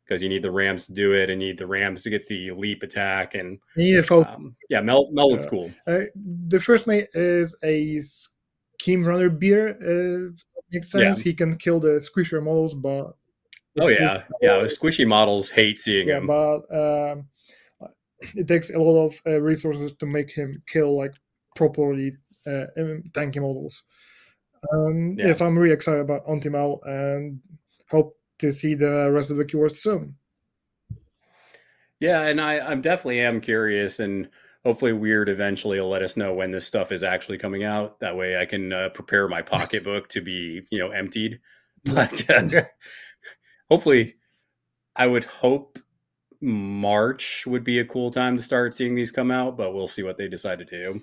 because 0.08 0.24
you 0.24 0.30
need 0.30 0.42
the 0.42 0.52
Rams 0.52 0.86
to 0.88 0.94
do 0.94 1.14
it 1.14 1.30
and 1.30 1.42
you 1.42 1.50
need 1.50 1.58
the 1.58 1.68
Rams 1.68 2.04
to 2.04 2.10
get 2.10 2.26
the 2.28 2.52
leap 2.52 2.84
attack 2.84 3.36
and 3.36 3.60
You 3.76 3.84
need 3.84 3.96
to 3.96 4.04
focus. 4.04 4.34
um, 4.36 4.56
yeah, 4.70 4.82
Mel 4.82 5.10
Mel 5.12 5.32
looks 5.32 5.46
Yeah. 5.46 5.50
cool. 5.50 5.72
Uh, 5.86 6.02
the 6.48 6.60
first 6.60 6.88
mate 6.88 7.10
is 7.14 7.56
a 7.64 8.00
scheme 8.00 9.06
runner 9.06 9.30
beer. 9.30 9.70
Uh, 9.82 10.32
makes 10.72 10.94
Yeah. 10.94 11.14
sense. 11.14 11.20
He 11.20 11.34
can 11.34 11.58
kill 11.58 11.80
the 11.80 12.00
squisher 12.00 12.42
models, 12.44 12.74
but 12.74 13.16
Oh 13.80 13.88
yeah, 13.88 14.24
yeah. 14.42 14.64
Squishy 14.64 15.08
models 15.08 15.50
hate 15.50 15.80
seeing 15.80 16.08
yeah, 16.08 16.18
him. 16.18 16.28
but 16.28 16.62
um, 16.74 17.28
it 18.36 18.48
takes 18.48 18.70
a 18.72 18.80
lot 18.80 19.06
of 19.06 19.22
uh, 19.28 19.40
resources 19.42 19.94
to 20.00 20.06
make 20.06 20.32
him 20.32 20.62
kill 20.68 20.98
like 20.98 21.14
properly 21.56 22.14
uh, 22.48 22.66
um, 22.78 23.04
tanky 23.14 23.40
models. 23.42 23.84
Um, 24.74 25.16
Yeah. 25.18 25.28
Yes, 25.28 25.42
I'm 25.42 25.58
really 25.58 25.74
excited 25.74 26.02
about 26.02 26.26
Antimal 26.26 26.80
and 26.88 27.40
hope 27.92 28.17
to 28.40 28.52
see 28.52 28.76
the 28.76 29.10
rest 29.12 29.32
of 29.32 29.38
the 29.38 29.46
keywords 29.46 29.76
soon. 29.76 30.16
Yeah, 32.00 32.22
and 32.22 32.40
I, 32.40 32.60
I'm 32.60 32.82
definitely 32.82 33.22
am 33.22 33.42
curious, 33.42 34.00
and 34.00 34.30
hopefully 34.64 34.92
Wyrd 34.92 35.30
eventually 35.30 35.80
will 35.80 35.90
let 35.90 36.04
us 36.04 36.18
know 36.18 36.34
when 36.34 36.52
this 36.52 36.68
stuff 36.68 36.92
is 36.92 37.04
actually 37.04 37.38
coming 37.38 37.64
out. 37.64 38.00
That 38.00 38.16
way, 38.18 38.38
I 38.38 38.46
can 38.46 38.72
uh, 38.72 38.90
prepare 38.90 39.28
my 39.28 39.42
pocketbook 39.42 40.10
to 40.10 40.22
be, 40.22 40.62
you 40.70 40.80
know, 40.80 40.90
emptied. 40.90 41.40
But 41.86 42.30
uh, 42.30 42.64
hopefully, 43.70 44.16
I 44.94 45.08
would 45.08 45.24
hope 45.24 45.80
March 46.42 47.46
would 47.48 47.64
be 47.64 47.80
a 47.80 47.86
cool 47.86 48.12
time 48.12 48.36
to 48.36 48.44
start 48.44 48.74
seeing 48.74 48.94
these 48.94 49.12
come 49.12 49.32
out. 49.32 49.56
But 49.56 49.74
we'll 49.74 49.88
see 49.88 50.04
what 50.04 50.18
they 50.18 50.28
decide 50.28 50.60
to 50.60 50.66
do. 50.66 51.02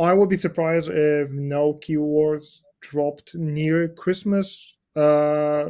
I 0.00 0.14
would 0.14 0.30
be 0.30 0.38
surprised 0.38 0.88
if 0.90 1.30
no 1.30 1.74
keywords 1.74 2.62
dropped 2.80 3.34
near 3.34 3.88
Christmas. 3.88 4.76
Uh, 4.96 5.66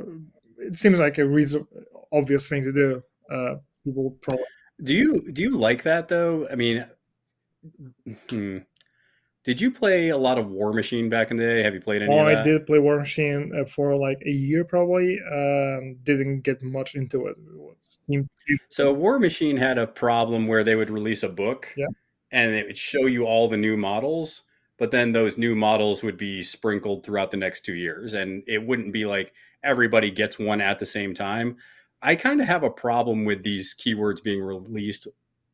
it 0.59 0.77
seems 0.77 0.99
like 1.01 1.19
a 1.19 1.27
reason, 1.27 1.67
obvious 2.13 2.47
thing 2.47 2.65
to 2.65 2.73
do. 2.73 3.03
Uh, 3.31 3.57
people 3.85 4.17
probably. 4.23 4.45
Do 4.83 4.95
you 4.95 5.33
do 5.33 5.43
you 5.43 5.51
like 5.51 5.83
that 5.85 6.09
though? 6.09 6.49
I 6.51 6.57
mean, 6.57 6.85
hmm. 8.29 8.59
did 9.45 9.61
you 9.61 9.71
play 9.71 10.09
a 10.09 10.17
lot 10.17 10.39
of 10.39 10.49
War 10.49 10.73
Machine 10.73 11.09
back 11.09 11.31
in 11.31 11.37
the 11.37 11.45
day? 11.45 11.63
Have 11.63 11.75
you 11.75 11.81
played 11.81 12.03
any 12.03 12.19
of 12.19 12.27
I 12.27 12.43
did 12.43 12.67
play 12.67 12.79
War 12.79 12.99
Machine 12.99 13.53
uh, 13.55 13.67
for 13.67 13.97
like 13.97 14.21
a 14.27 14.31
year 14.31 14.65
probably, 14.65 15.21
and 15.31 16.03
didn't 16.05 16.41
get 16.41 16.63
much 16.63 16.95
into 16.95 17.27
it. 17.27 17.37
It 17.39 17.57
was- 17.57 18.03
seemed 18.09 18.29
to- 18.49 18.59
So 18.69 18.93
War 18.93 19.19
Machine 19.19 19.57
had 19.57 19.79
a 19.79 19.87
problem 19.87 20.47
where 20.47 20.65
they 20.65 20.75
would 20.75 20.91
release 20.91 21.23
a 21.23 21.29
book 21.29 21.69
Yeah. 21.77 21.87
and 22.33 22.53
it 22.53 22.67
would 22.67 22.79
show 22.79 23.07
you 23.07 23.27
all 23.27 23.49
the 23.49 23.57
new 23.57 23.77
models, 23.77 24.43
but 24.79 24.91
then 24.91 25.13
those 25.13 25.39
new 25.39 25.55
models 25.55 26.03
would 26.03 26.17
be 26.17 26.43
sprinkled 26.43 27.05
throughout 27.05 27.31
the 27.31 27.37
next 27.37 27.65
two 27.65 27.75
years. 27.75 28.15
And 28.15 28.43
it 28.47 28.67
wouldn't 28.67 28.93
be 28.93 29.05
like 29.05 29.33
everybody 29.65 30.11
gets 30.11 30.39
one 30.39 30.61
at 30.61 30.79
the 30.79 30.87
same 30.87 31.15
time. 31.15 31.57
I 32.03 32.17
kind 32.17 32.41
of 32.41 32.47
have 32.47 32.63
a 32.63 32.71
problem 32.71 33.25
with 33.25 33.43
these 33.43 33.75
keywords 33.75 34.23
being 34.23 34.43
released 34.43 35.09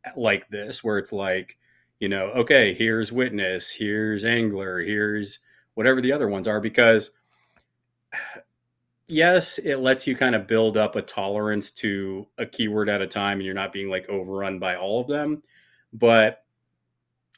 eh, 0.05 0.11
like 0.17 0.49
this, 0.49 0.83
where 0.83 0.99
it's 0.99 1.12
like, 1.12 1.57
you 2.00 2.09
know, 2.09 2.26
okay, 2.31 2.75
here's 2.75 3.12
Witness, 3.12 3.71
here's 3.73 4.25
Angler, 4.25 4.81
here's 4.81 5.38
whatever 5.75 6.00
the 6.00 6.12
other 6.12 6.29
ones 6.29 6.49
are, 6.49 6.61
because 6.61 7.11
yes, 9.07 9.59
it 9.59 9.76
lets 9.76 10.07
you 10.07 10.17
kind 10.17 10.35
of 10.35 10.47
build 10.47 10.76
up 10.76 10.97
a 10.97 11.02
tolerance 11.02 11.71
to 11.71 12.26
a 12.38 12.47
keyword 12.47 12.88
at 12.88 13.02
a 13.02 13.07
time 13.07 13.38
and 13.38 13.47
you're 13.47 13.55
not 13.55 13.73
being 13.73 13.88
like 13.88 14.09
overrun 14.09 14.59
by 14.59 14.76
all 14.76 15.00
of 15.00 15.07
them. 15.07 15.43
But 15.93 16.45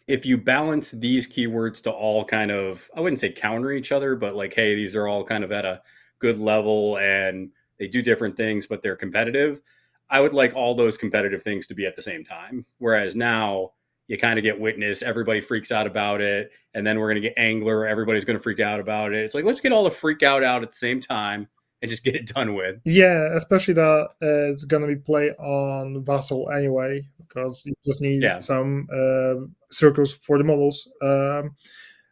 if 0.07 0.26
you 0.26 0.37
balance 0.37 0.91
these 0.91 1.26
keywords 1.26 1.83
to 1.83 1.91
all 1.91 2.25
kind 2.25 2.50
of, 2.50 2.91
I 2.97 3.00
wouldn't 3.00 3.21
say 3.21 3.31
counter 3.33 3.73
each 3.73 3.93
other, 3.93 4.17
but 4.17 4.35
like, 4.35 4.52
hey, 4.55 4.75
these 4.75 4.97
are 4.97 5.07
all 5.07 5.25
kind 5.25 5.45
of 5.45 5.52
at 5.52 5.64
a 5.64 5.81
good 6.23 6.38
level 6.38 6.97
and 6.99 7.50
they 7.79 7.88
do 7.88 8.00
different 8.00 8.37
things, 8.37 8.67
but 8.67 8.83
they're 8.83 8.97
competitive. 8.97 9.61
I 10.09 10.21
would 10.21 10.33
like 10.33 10.55
all 10.55 10.75
those 10.75 10.97
competitive 10.97 11.43
things 11.43 11.67
to 11.67 11.75
be 11.75 11.85
at 11.87 11.97
the 11.97 12.02
same 12.02 12.25
time. 12.25 12.64
Whereas 12.79 13.14
now 13.14 13.73
you 14.07 14.17
kind 14.19 14.38
of 14.38 14.43
get 14.43 14.59
witness, 14.61 15.02
everybody 15.02 15.41
freaks 15.41 15.71
out 15.73 15.87
about 15.87 16.21
it, 16.21 16.50
and 16.75 16.87
then 16.87 16.99
we're 16.99 17.09
going 17.09 17.23
to 17.23 17.29
get 17.29 17.35
angler, 17.37 17.87
everybody's 17.87 18.25
going 18.25 18.37
to 18.38 18.43
freak 18.43 18.61
out 18.61 18.81
about 18.81 19.12
it. 19.12 19.25
It's 19.25 19.35
like 19.35 19.45
let's 19.45 19.61
get 19.61 19.73
all 19.73 19.85
the 19.85 19.91
freak 19.91 20.23
out 20.23 20.43
out 20.43 20.62
at 20.62 20.71
the 20.71 20.76
same 20.76 21.00
time 21.00 21.49
and 21.83 21.91
just 21.91 22.05
get 22.05 22.14
it 22.14 22.26
done 22.26 22.55
with. 22.55 22.81
Yeah, 22.85 23.35
especially 23.37 23.75
that 23.75 24.09
uh, 24.23 24.50
it's 24.52 24.64
gonna 24.64 24.87
be 24.87 24.95
played 24.97 25.33
on 25.38 26.05
Vassal 26.05 26.49
anyway, 26.50 27.02
because 27.19 27.64
you 27.67 27.75
just 27.85 28.00
need 28.00 28.23
Yeah. 28.23 28.38
some 28.38 28.87
uh, 28.95 29.35
circles 29.73 30.14
for 30.14 30.38
the 30.38 30.45
models, 30.45 30.88
um, 31.02 31.57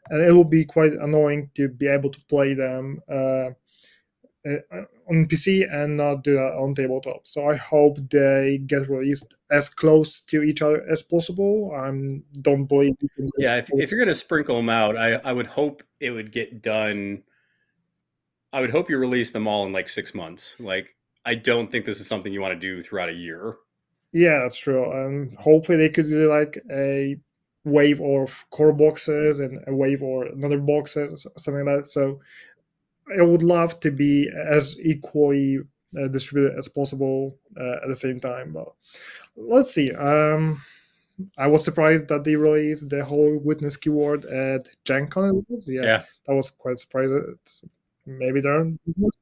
and 0.09 0.23
it 0.23 0.33
will 0.33 0.45
be 0.59 0.65
quite 0.65 0.95
annoying 0.95 1.51
to 1.55 1.69
be 1.69 1.87
able 1.87 2.11
to 2.11 2.21
play 2.29 2.55
them 2.55 3.01
uh, 3.09 3.51
Eh, 4.47 4.57
eh, 4.73 4.85
on 5.11 5.27
PC 5.27 5.71
and 5.71 5.99
not 5.99 6.25
do 6.25 6.35
that 6.35 6.55
on 6.55 6.75
tabletop. 6.75 7.27
So 7.27 7.51
I 7.51 7.57
hope 7.57 7.99
they 8.11 8.59
get 8.65 8.89
released 8.89 9.35
as 9.51 9.69
close 9.69 10.23
to 10.23 10.43
each 10.43 10.63
other 10.63 10.83
as 10.89 11.03
possible. 11.03 11.73
I 11.75 11.91
don't 12.41 12.65
believe 12.65 12.95
you 13.01 13.09
can. 13.17 13.29
Yeah, 13.37 13.57
if, 13.57 13.69
if 13.73 13.91
you're 13.91 13.99
going 13.99 14.09
to 14.09 14.15
sprinkle 14.15 14.57
them 14.57 14.71
out, 14.71 14.97
I, 14.97 15.15
I 15.17 15.35
would 15.35 15.49
hope 15.49 15.83
it 15.99 16.13
would 16.13 16.33
get 16.33 16.63
done. 16.63 17.23
I 18.51 18.63
would 18.63 18.71
hope 18.71 18.89
you 18.89 18.97
release 18.97 19.31
them 19.31 19.47
all 19.47 19.67
in 19.67 19.75
like 19.75 19.91
six 19.91 20.15
months. 20.15 20.57
Like, 20.59 20.97
I 21.27 21.35
don't 21.35 21.71
think 21.71 21.85
this 21.85 22.01
is 22.01 22.07
something 22.07 22.33
you 22.33 22.41
want 22.41 22.55
to 22.55 22.59
do 22.59 22.81
throughout 22.81 23.11
a 23.11 23.15
year. 23.15 23.57
Yeah, 24.13 24.39
that's 24.39 24.59
true. 24.59 24.91
And 24.91 25.37
hopefully 25.37 25.77
they 25.77 25.91
could 25.91 26.09
do 26.09 26.31
like 26.31 26.59
a 26.71 27.17
wave 27.65 28.01
of 28.01 28.47
core 28.51 28.73
boxes 28.73 29.41
and 29.41 29.63
a 29.67 29.75
wave 29.75 30.03
or 30.03 30.25
another 30.27 30.59
boxes, 30.59 31.27
something 31.37 31.67
like 31.67 31.83
that. 31.83 31.87
So 31.87 32.21
I 33.19 33.23
would 33.23 33.43
love 33.43 33.81
to 33.81 33.91
be 33.91 34.29
as 34.29 34.77
equally 34.81 35.59
uh, 35.99 36.09
distributed 36.09 36.59
as 36.59 36.69
possible 36.69 37.37
uh, 37.59 37.77
at 37.83 37.89
the 37.89 37.97
same 37.97 38.21
time. 38.21 38.53
But 38.53 38.69
let's 39.37 39.73
see. 39.73 39.93
Um, 39.93 40.63
I 41.37 41.47
was 41.47 41.65
surprised 41.65 42.09
that 42.09 42.25
they 42.25 42.37
released 42.37 42.89
the 42.91 43.05
whole 43.05 43.39
witness 43.39 43.77
keyword 43.77 44.25
at 44.27 44.69
Gen 44.85 45.07
Con. 45.09 45.45
Yeah, 45.67 45.83
Yeah. 45.83 46.03
that 46.27 46.35
was 46.35 46.51
quite 46.51 46.79
surprising. 46.79 47.37
Maybe 48.07 48.41
there 48.41 48.61
are 48.61 48.73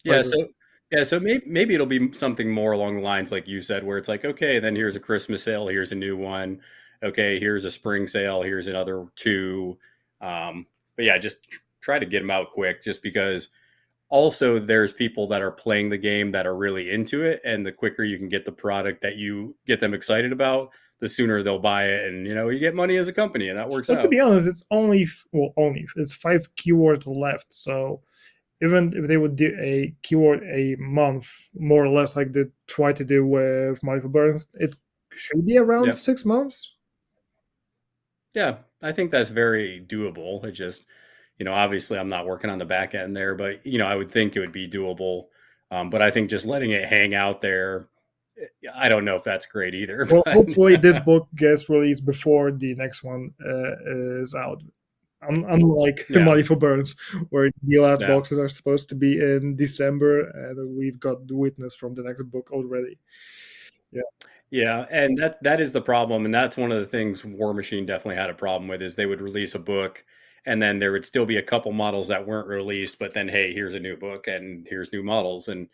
Yeah, 0.05 0.23
so 0.23 0.47
yeah, 0.91 1.03
so 1.03 1.21
maybe 1.21 1.45
maybe 1.47 1.75
it'll 1.75 1.87
be 1.87 2.13
something 2.13 2.51
more 2.51 2.73
along 2.73 2.97
the 2.97 3.03
lines 3.03 3.31
like 3.33 3.47
you 3.49 3.61
said, 3.61 3.85
where 3.85 3.99
it's 3.99 4.09
like, 4.09 4.25
okay, 4.25 4.59
then 4.59 4.75
here's 4.77 4.97
a 4.97 5.01
Christmas 5.01 5.43
sale, 5.43 5.69
here's 5.69 5.93
a 5.93 5.97
new 5.97 6.17
one. 6.17 6.61
Okay, 7.03 7.39
here's 7.39 7.65
a 7.65 7.71
spring 7.71 8.07
sale, 8.07 8.43
here's 8.43 8.67
another 8.67 9.07
two. 9.15 9.79
Um, 10.21 10.67
but 10.97 11.05
yeah, 11.05 11.19
just 11.19 11.39
try 11.81 11.99
to 11.99 12.07
get 12.07 12.21
them 12.21 12.31
out 12.31 12.53
quick, 12.53 12.83
just 12.83 13.03
because. 13.03 13.49
Also, 14.11 14.59
there's 14.59 14.93
people 14.93 15.27
that 15.27 15.43
are 15.43 15.51
playing 15.51 15.91
the 15.91 15.99
game 15.99 16.33
that 16.33 16.47
are 16.47 16.57
really 16.57 16.91
into 16.91 17.23
it, 17.23 17.41
and 17.45 17.67
the 17.67 17.73
quicker 17.73 18.05
you 18.05 18.17
can 18.17 18.29
get 18.29 18.45
the 18.45 18.53
product 18.53 19.03
that 19.03 19.17
you 19.17 19.55
get 19.67 19.81
them 19.81 19.93
excited 19.93 20.33
about, 20.33 20.71
the 21.01 21.09
sooner 21.09 21.43
they'll 21.43 21.59
buy 21.59 21.89
it, 21.89 22.07
and 22.07 22.27
you 22.27 22.35
know 22.35 22.49
you 22.49 22.59
get 22.59 22.75
money 22.75 22.97
as 22.97 23.09
a 23.09 23.13
company, 23.13 23.49
and 23.49 23.59
that 23.59 23.69
works 23.69 23.89
But 23.89 23.99
out. 23.99 24.03
to 24.03 24.09
be 24.09 24.19
honest, 24.19 24.49
it's 24.49 24.65
only 24.71 25.07
well, 25.33 25.53
only 25.57 25.87
it's 25.97 26.15
five 26.15 26.49
keywords 26.57 27.07
left. 27.07 27.53
So 27.53 28.03
even 28.63 28.93
if 28.97 29.07
they 29.07 29.17
would 29.17 29.37
do 29.37 29.57
a 29.61 29.95
keyword 30.03 30.43
a 30.45 30.75
month, 30.79 31.31
more 31.55 31.85
or 31.85 31.89
less, 31.89 32.17
like 32.17 32.33
they 32.33 32.47
try 32.67 32.93
to 32.93 33.05
do 33.05 33.25
with 33.27 33.81
Malifaux 33.83 34.11
Burns, 34.11 34.49
it 34.55 34.75
should 35.13 35.47
be 35.47 35.59
around 35.59 35.95
six 35.97 36.25
months. 36.25 36.77
Yeah, 38.35 38.57
I 38.83 38.93
think 38.93 39.11
that's 39.11 39.31
very 39.31 39.85
doable. 39.87 40.45
It 40.45 40.53
just, 40.53 40.87
you 41.39 41.45
know, 41.45 41.53
obviously 41.53 41.99
I'm 41.99 42.09
not 42.09 42.27
working 42.27 42.51
on 42.51 42.59
the 42.59 42.65
back 42.65 42.95
end 42.95 43.17
there, 43.17 43.35
but 43.35 43.65
you 43.67 43.79
know, 43.79 43.87
I 43.87 43.95
would 43.95 44.11
think 44.11 44.37
it 44.37 44.41
would 44.41 44.53
be 44.53 44.69
doable. 44.69 45.27
Um, 45.71 45.91
but 45.91 46.03
I 46.03 46.11
think 46.11 46.31
just 46.31 46.47
letting 46.47 46.71
it 46.71 46.89
hang 46.89 47.15
out 47.15 47.41
there, 47.41 47.89
eh, 48.41 48.47
I 48.75 48.89
don't 48.89 49.05
know 49.05 49.15
if 49.17 49.25
that's 49.25 49.47
great 49.47 49.75
either. 49.75 50.07
Well, 50.11 50.23
hopefully 50.27 50.77
this 50.77 50.99
book 51.11 51.29
gets 51.37 51.69
released 51.69 52.05
before 52.05 52.51
the 52.53 52.75
next 52.75 53.05
one 53.05 53.33
uh, 53.45 54.21
is 54.23 54.35
out. 54.35 54.63
Un- 55.29 55.45
Unlike 55.49 56.07
Yeah. 56.11 56.19
Malifaux 56.21 56.59
Burns, 56.59 56.95
where 57.31 57.51
the 57.63 57.79
last 57.81 58.03
Yeah. 58.03 58.09
boxes 58.09 58.39
are 58.39 58.49
supposed 58.49 58.89
to 58.91 58.95
be 58.95 59.19
in 59.21 59.57
December, 59.57 60.31
and 60.31 60.77
we've 60.79 60.99
got 61.01 61.27
the 61.27 61.35
witness 61.37 61.75
from 61.75 61.95
the 61.95 62.03
next 62.03 62.23
book 62.23 62.51
already. 62.53 62.99
Yeah. 63.93 64.03
Yeah, 64.51 64.87
and 64.91 65.19
that 65.19 65.43
that 65.43 65.61
is 65.61 65.73
the 65.73 65.83
problem, 65.83 66.25
and 66.25 66.33
that's 66.35 66.57
one 66.57 66.73
of 66.73 66.79
the 66.79 66.87
things 66.87 67.23
War 67.25 67.53
Machine 67.53 67.85
definitely 67.85 68.17
had 68.17 68.31
a 68.31 68.35
problem 68.35 68.67
with 68.69 68.81
is 68.81 68.95
they 68.95 69.05
would 69.05 69.21
release 69.21 69.55
a 69.55 69.59
book, 69.59 70.03
and 70.49 70.63
then 70.63 70.79
there 70.79 70.93
would 70.93 71.05
still 71.05 71.27
be 71.27 71.37
a 71.37 71.43
couple 71.43 71.73
models 71.73 72.09
that 72.09 72.27
weren't 72.27 72.49
released, 72.49 72.99
but 72.99 73.13
then 73.13 73.29
hey, 73.29 73.53
here's 73.53 73.75
a 73.75 73.81
new 73.81 73.97
book 73.97 74.27
and 74.27 74.67
here's 74.69 74.93
new 74.93 75.03
models, 75.03 75.49
and 75.49 75.69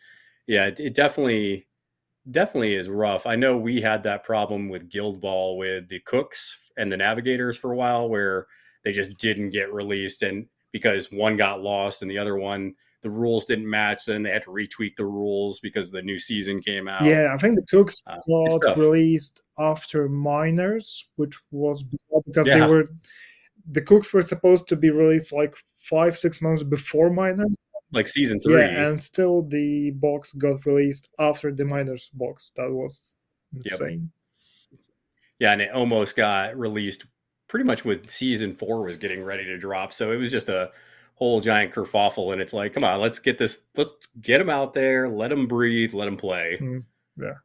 yeah, 0.47 0.65
it, 0.65 0.79
it 0.79 0.93
definitely 0.93 1.67
definitely 2.29 2.75
is 2.75 2.89
rough. 2.89 3.25
I 3.25 3.35
know 3.35 3.55
we 3.57 3.79
had 3.81 4.03
that 4.03 4.23
problem 4.23 4.67
with 4.67 4.89
Guild 4.89 5.21
Ball 5.21 5.57
with 5.57 5.87
the 5.87 6.01
cooks 6.01 6.71
and 6.75 6.91
the 6.91 6.97
navigators 6.97 7.57
for 7.57 7.71
a 7.71 7.75
while, 7.75 8.09
where 8.09 8.47
they 8.83 8.91
just 8.91 9.17
didn't 9.17 9.51
get 9.51 9.73
released, 9.73 10.23
and 10.23 10.47
because 10.71 11.09
one 11.11 11.37
got 11.37 11.61
lost 11.61 12.01
and 12.01 12.11
the 12.11 12.17
other 12.17 12.35
one 12.35 12.75
the 13.01 13.09
rules 13.11 13.45
didn't 13.45 13.69
match, 13.69 14.05
then 14.05 14.23
they 14.23 14.31
had 14.31 14.41
to 14.41 14.49
retweak 14.49 14.95
the 14.97 15.05
rules 15.05 15.59
because 15.59 15.91
the 15.91 16.01
new 16.01 16.17
season 16.17 16.59
came 16.59 16.87
out. 16.87 17.05
Yeah, 17.05 17.31
I 17.31 17.37
think 17.37 17.55
the 17.55 17.65
Cooks 17.69 18.01
Uh, 18.07 18.17
got 18.57 18.79
released 18.79 19.43
after 19.59 20.09
Miners, 20.09 21.11
which 21.15 21.37
was 21.51 21.83
because 22.25 22.47
Yeah. 22.47 22.65
they 22.65 22.73
were 22.73 22.89
the 23.69 23.81
Cooks 23.81 24.13
were 24.13 24.21
supposed 24.21 24.67
to 24.69 24.75
be 24.75 24.89
released 24.89 25.31
like 25.31 25.55
five 25.79 26.17
six 26.17 26.41
months 26.41 26.63
before 26.63 27.09
Miners. 27.09 27.55
like 27.91 28.07
season 28.07 28.39
three. 28.39 28.61
Yeah, 28.61 28.87
and 28.87 29.01
still 29.01 29.41
the 29.41 29.91
box 29.91 30.33
got 30.33 30.65
released 30.65 31.09
after 31.19 31.53
the 31.53 31.65
Miners 31.65 32.09
box. 32.13 32.51
That 32.55 32.71
was 32.71 33.15
insane. 33.53 34.11
Yeah, 35.39 35.51
and 35.51 35.61
it 35.61 35.71
almost 35.71 36.15
got 36.15 36.57
released 36.57 37.05
pretty 37.47 37.65
much 37.65 37.85
with 37.85 38.09
season 38.09 38.55
four 38.55 38.83
was 38.83 38.97
getting 38.97 39.23
ready 39.23 39.45
to 39.45 39.57
drop. 39.57 39.93
So 39.93 40.11
it 40.11 40.17
was 40.17 40.31
just 40.31 40.49
a 40.49 40.71
whole 41.15 41.41
giant 41.41 41.73
kerfuffle. 41.73 42.33
And 42.33 42.41
it's 42.41 42.53
like, 42.53 42.73
come 42.73 42.83
on, 42.83 42.99
let's 42.99 43.19
get 43.19 43.37
this, 43.37 43.59
let's 43.75 43.93
get 44.21 44.39
them 44.39 44.49
out 44.49 44.73
there, 44.73 45.07
let 45.07 45.29
them 45.29 45.47
breathe, 45.47 45.93
let 45.93 46.05
them 46.05 46.17
play. 46.17 46.57
Mm, 46.61 46.83
yeah. 47.17 47.35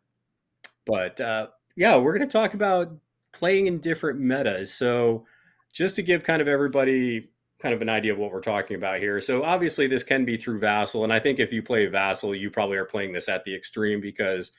But 0.87 1.21
uh, 1.21 1.49
yeah, 1.77 1.97
we're 1.97 2.17
going 2.17 2.29
to 2.29 2.33
talk 2.33 2.55
about 2.55 2.93
playing 3.33 3.67
in 3.67 3.79
different 3.79 4.21
metas. 4.21 4.73
So 4.73 5.27
just 5.73 5.97
to 5.97 6.03
give 6.03 6.25
kind 6.25 6.43
of 6.43 6.49
everybody 6.49 7.31
kind 7.61 7.75
of 7.75 7.83
an 7.83 7.89
idea 7.89 8.13
of 8.13 8.19
what 8.19 8.33
we're 8.33 8.41
talking 8.41 8.77
about 8.77 8.99
here. 8.99 9.21
So 9.21 9.43
obviously 9.45 9.87
this 9.87 10.03
can 10.03 10.25
be 10.25 10.37
through 10.37 10.61
Vassal. 10.61 11.05
And 11.05 11.13
I 11.13 11.19
think 11.19 11.39
if 11.39 11.53
you 11.53 11.63
play 11.63 11.87
Vassal, 11.87 12.35
you 12.35 12.51
probably 12.51 12.79
are 12.79 12.87
playing 12.87 13.13
this 13.13 13.29
at 13.29 13.45
the 13.45 13.55
extreme 13.55 14.01
because 14.01 14.51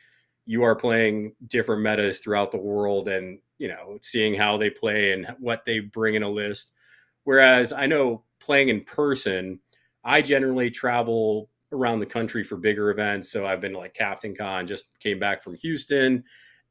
you 0.46 0.64
are 0.64 0.76
playing 0.76 1.34
different 1.48 1.82
metas 1.82 2.20
throughout 2.20 2.52
the 2.52 2.58
world 2.58 3.08
and, 3.08 3.40
you 3.58 3.68
know, 3.68 3.98
seeing 4.02 4.36
how 4.36 4.58
they 4.58 4.70
play 4.70 5.14
and 5.14 5.28
what 5.40 5.66
they 5.66 5.80
bring 5.80 6.16
in 6.16 6.24
a 6.24 6.30
list. 6.30 6.72
Whereas 7.24 7.74
I 7.74 7.88
know 7.88 8.24
playing 8.40 8.70
in 8.70 8.82
person, 8.82 9.60
I 10.04 10.22
generally 10.22 10.70
travel 10.70 11.50
around 11.72 12.00
the 12.00 12.06
country 12.06 12.44
for 12.44 12.58
bigger 12.58 12.92
events. 12.92 13.32
So 13.32 13.46
I've 13.46 13.62
been 13.62 13.74
like 13.74 13.94
Captain 13.94 14.36
Con, 14.36 14.68
just 14.68 14.86
came 15.00 15.20
back 15.20 15.42
from 15.42 15.56
Houston, 15.56 16.24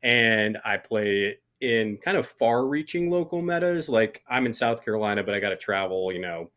and 0.03 0.59
I 0.65 0.77
play 0.77 1.39
in 1.61 1.99
kind 1.99 2.17
of 2.17 2.27
far 2.27 2.67
reaching 2.67 3.11
local 3.11 3.43
metas. 3.43 3.89
Like 3.89 4.23
I'm 4.29 4.47
in 4.47 4.53
South 4.53 4.85
Carolina, 4.85 5.23
but 5.23 5.35
I 5.35 5.41
got 5.41 5.51
to 5.51 5.57
travel, 5.57 6.13
you 6.13 6.21
know, 6.21 6.51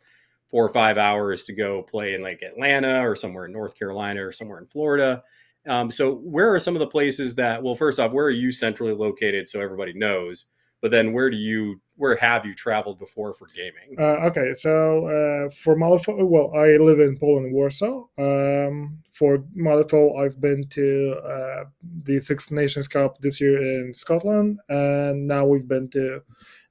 four 0.50 0.66
or 0.66 0.70
five 0.70 0.98
hours 0.98 1.44
to 1.46 1.54
go 1.54 1.82
play 1.82 2.14
in 2.14 2.22
like 2.22 2.42
Atlanta 2.42 3.08
or 3.08 3.16
somewhere 3.16 3.46
in 3.46 3.52
North 3.52 3.78
Carolina 3.78 4.26
or 4.26 4.32
somewhere 4.32 4.60
in 4.60 4.68
Florida. 4.68 5.24
Um, 5.68 5.90
so 5.90 6.16
where 6.16 6.54
are 6.54 6.60
some 6.60 6.76
of 6.76 6.80
the 6.80 6.88
places 6.88 7.36
that, 7.36 7.64
well, 7.64 7.76
first 7.76 8.00
off, 8.00 8.12
where 8.12 8.26
are 8.26 8.32
you 8.32 8.52
centrally 8.52 8.94
located 8.94 9.48
so 9.48 9.62
everybody 9.62 9.94
knows? 9.94 10.46
But 10.84 10.92
then 10.92 11.14
where 11.14 11.30
do 11.30 11.38
you, 11.38 11.80
where 11.96 12.18
have 12.18 12.46
you 12.46 12.54
traveled 12.54 13.00
before 13.00 13.32
for 13.32 13.48
gaming? 13.56 13.96
Uh, 13.98 14.28
okay, 14.28 14.54
so 14.54 15.06
uh, 15.08 15.50
for 15.50 15.78
Malifaux, 15.78 16.28
well, 16.28 16.54
I 16.54 16.76
live 16.76 17.00
in 17.00 17.16
Poland, 17.18 17.54
Warsaw. 17.54 18.04
Um, 18.18 19.02
for 19.14 19.38
Malifaux, 19.56 20.20
I've 20.20 20.42
been 20.42 20.68
to 20.72 21.16
uh, 21.24 21.64
the 22.04 22.20
Six 22.20 22.52
Nations 22.52 22.90
Cup 22.90 23.18
this 23.22 23.40
year 23.40 23.62
in 23.62 23.94
Scotland, 23.94 24.60
and 24.68 25.26
now 25.26 25.46
we've 25.46 25.70
been 25.70 25.88
to 25.92 26.22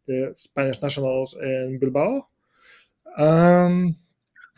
the 0.06 0.32
Spanish 0.34 0.82
Nationals 0.82 1.34
in 1.40 1.78
Bilbao. 1.80 2.28
Um, 3.16 3.96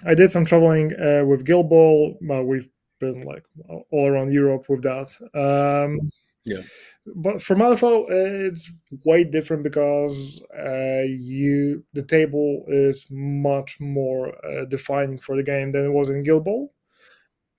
I 0.04 0.14
did 0.14 0.32
some 0.32 0.44
traveling 0.44 0.92
uh, 1.00 1.24
with 1.24 1.44
Guild 1.44 1.68
Ball. 1.68 2.18
Well, 2.20 2.42
we've 2.42 2.68
been 2.98 3.24
like 3.24 3.44
all 3.68 4.08
around 4.08 4.32
Europe 4.32 4.68
with 4.68 4.82
that. 4.82 5.14
Um, 5.32 6.10
Yeah. 6.44 6.62
But 7.06 7.42
for 7.42 7.54
Malifaux, 7.54 8.06
it's 8.10 8.70
way 9.04 9.24
different 9.24 9.62
because 9.62 10.42
uh, 10.56 11.04
you 11.06 11.84
the 11.92 12.02
table 12.02 12.64
is 12.68 13.06
much 13.10 13.78
more 13.80 14.34
uh, 14.44 14.64
defining 14.66 15.18
for 15.18 15.36
the 15.36 15.42
game 15.42 15.72
than 15.72 15.84
it 15.84 15.92
was 15.92 16.10
in 16.10 16.22
Guild 16.22 16.44
Ball. 16.44 16.72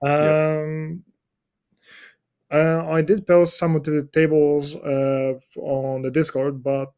Um, 0.05 1.03
uh, 2.51 2.85
I 2.87 3.01
did 3.01 3.25
post 3.27 3.57
some 3.57 3.75
of 3.75 3.83
the 3.83 4.07
tables 4.13 4.75
uh, 4.75 5.33
on 5.57 6.03
the 6.03 6.11
Discord, 6.11 6.63
but 6.63 6.91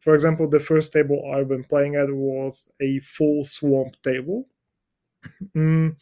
for 0.00 0.14
example, 0.14 0.48
the 0.48 0.60
first 0.60 0.92
table 0.92 1.30
I've 1.34 1.48
been 1.48 1.64
playing 1.64 1.96
at 1.96 2.10
was 2.12 2.68
a 2.80 3.00
full 3.00 3.44
swamp 3.44 3.96
table. 4.02 4.48
Mm, 5.56 5.96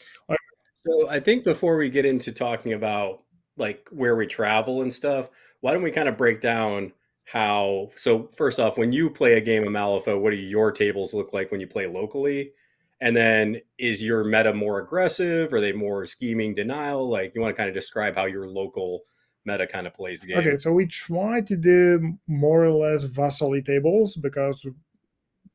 So 0.78 1.08
I 1.08 1.20
think 1.20 1.44
before 1.44 1.76
we 1.76 1.90
get 1.90 2.04
into 2.06 2.32
talking 2.32 2.72
about 2.72 3.22
like 3.56 3.88
where 3.90 4.16
we 4.16 4.26
travel 4.26 4.82
and 4.82 4.92
stuff, 4.92 5.30
why 5.60 5.72
don't 5.72 5.82
we 5.82 5.90
kind 5.90 6.08
of 6.08 6.16
break 6.16 6.40
down 6.40 6.92
how? 7.24 7.90
So 7.96 8.28
first 8.36 8.60
off, 8.60 8.78
when 8.78 8.92
you 8.92 9.10
play 9.10 9.34
a 9.34 9.40
game 9.40 9.62
of 9.62 9.70
Malifaux, 9.70 10.20
what 10.20 10.30
do 10.30 10.36
your 10.36 10.72
tables 10.72 11.14
look 11.14 11.32
like 11.32 11.50
when 11.50 11.60
you 11.60 11.66
play 11.66 11.86
locally? 11.86 12.52
And 13.00 13.16
then 13.16 13.60
is 13.78 14.02
your 14.02 14.24
meta 14.24 14.54
more 14.54 14.80
aggressive? 14.80 15.52
Are 15.52 15.60
they 15.60 15.72
more 15.72 16.06
scheming 16.06 16.54
denial? 16.54 17.08
Like 17.08 17.34
you 17.34 17.40
want 17.40 17.54
to 17.54 17.56
kind 17.56 17.68
of 17.68 17.74
describe 17.74 18.14
how 18.14 18.24
your 18.24 18.48
local 18.48 19.02
meta 19.44 19.66
kind 19.66 19.86
of 19.86 19.94
plays 19.94 20.20
the 20.20 20.28
game. 20.28 20.38
Okay, 20.38 20.56
so 20.56 20.72
we 20.72 20.86
try 20.86 21.40
to 21.42 21.56
do 21.56 22.18
more 22.26 22.64
or 22.64 22.70
less 22.70 23.04
vassally 23.04 23.64
tables 23.64 24.16
because 24.16 24.66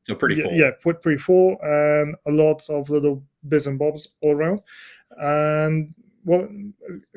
so 0.04 0.14
pretty 0.14 0.36
yeah, 0.36 0.42
full. 0.42 0.52
yeah, 0.52 0.70
put 0.82 1.02
pretty 1.02 1.18
full 1.18 1.56
and 1.62 2.16
a 2.26 2.30
lot 2.30 2.68
of 2.68 2.90
little 2.90 3.22
bits 3.48 3.66
and 3.66 3.78
bobs 3.78 4.08
all 4.20 4.32
around. 4.32 4.60
And 5.18 5.94
well, 6.24 6.48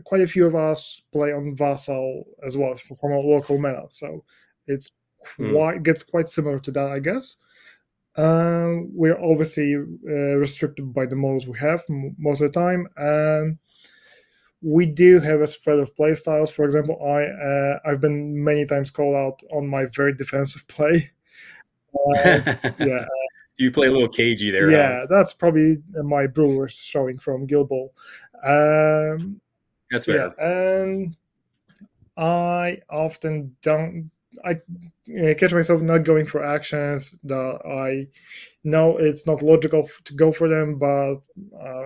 quite 0.03 0.21
a 0.21 0.27
few 0.27 0.45
of 0.45 0.55
us 0.55 1.01
play 1.11 1.33
on 1.33 1.55
vassal 1.55 2.25
as 2.45 2.57
well 2.57 2.75
from 2.99 3.11
our 3.13 3.19
local 3.19 3.57
meta, 3.57 3.85
so 3.89 4.23
it's 4.67 4.91
Hmm. 5.37 5.51
quite 5.53 5.83
gets 5.83 6.03
quite 6.03 6.29
similar 6.29 6.59
to 6.59 6.71
that, 6.71 6.87
I 6.91 6.99
guess. 6.99 7.37
Um, 8.17 8.91
we're 8.93 9.19
obviously 9.21 9.75
uh, 9.75 10.35
restricted 10.37 10.93
by 10.93 11.05
the 11.05 11.15
models 11.17 11.47
we 11.47 11.57
have 11.59 11.83
m- 11.89 12.15
most 12.17 12.41
of 12.41 12.51
the 12.53 12.59
time, 12.59 12.87
and 12.97 13.57
we 14.61 14.85
do 14.85 15.19
have 15.19 15.41
a 15.41 15.47
spread 15.47 15.79
of 15.79 15.95
play 15.95 16.13
styles. 16.13 16.49
For 16.49 16.65
example, 16.65 16.97
I 17.05 17.25
uh, 17.25 17.79
I've 17.85 18.01
been 18.01 18.43
many 18.43 18.65
times 18.65 18.89
called 18.89 19.15
out 19.15 19.41
on 19.51 19.67
my 19.67 19.85
very 19.85 20.13
defensive 20.15 20.67
play. 20.67 21.11
Uh, 21.95 22.41
yeah, 22.77 23.05
you 23.57 23.71
play 23.71 23.87
a 23.87 23.91
little 23.91 24.09
cagey 24.09 24.51
there. 24.51 24.69
huh? 24.71 24.77
yeah, 24.77 25.05
that's 25.09 25.33
probably 25.33 25.77
my 26.03 26.27
brewers 26.27 26.77
showing 26.77 27.17
from 27.17 27.45
Guild 27.45 27.69
Ball. 27.69 27.93
Um, 28.43 29.41
that's 29.91 30.05
fair. 30.05 30.33
yeah, 30.37 30.45
and 30.45 31.15
I 32.17 32.81
often 32.89 33.55
don't. 33.61 34.11
I 34.43 34.51
uh, 34.51 35.33
catch 35.35 35.53
myself 35.53 35.81
not 35.81 36.03
going 36.03 36.25
for 36.25 36.43
actions 36.43 37.17
that 37.23 37.61
I 37.65 38.07
know 38.65 38.97
it's 38.97 39.25
not 39.25 39.41
logical 39.41 39.89
to 40.03 40.13
go 40.13 40.31
for 40.33 40.49
them, 40.49 40.77
but 40.77 41.15
uh, 41.57 41.85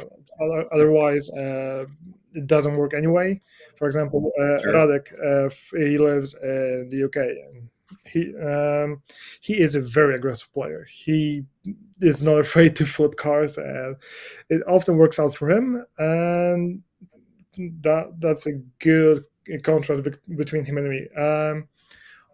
otherwise 0.71 1.29
uh, 1.29 1.85
it 2.33 2.47
doesn't 2.47 2.75
work 2.75 2.93
anyway. 2.95 3.39
For 3.77 3.85
example, 3.87 4.31
uh, 4.39 4.59
Sure. 4.61 4.73
Radek, 4.73 5.13
uh, 5.23 5.49
he 5.77 5.97
lives 5.99 6.33
in 6.41 6.89
the 6.89 7.03
UK, 7.05 7.17
and 7.17 7.69
he 8.05 8.35
um, 8.37 9.01
he 9.41 9.59
is 9.59 9.75
a 9.75 9.81
very 9.81 10.15
aggressive 10.15 10.51
player. 10.53 10.87
He 10.89 11.43
is 12.01 12.23
not 12.23 12.39
afraid 12.45 12.75
to 12.77 12.85
flip 12.85 13.15
cars, 13.15 13.57
and 13.57 13.95
it 14.49 14.61
often 14.67 14.97
works 14.97 15.19
out 15.19 15.35
for 15.35 15.49
him. 15.49 15.85
And 15.97 16.81
that 17.81 18.19
that's 18.19 18.45
a 18.47 18.53
good 18.79 19.23
contrast 19.63 20.03
be- 20.03 20.35
between 20.35 20.65
him 20.65 20.77
and 20.77 20.89
me. 20.89 21.07
Um, 21.15 21.67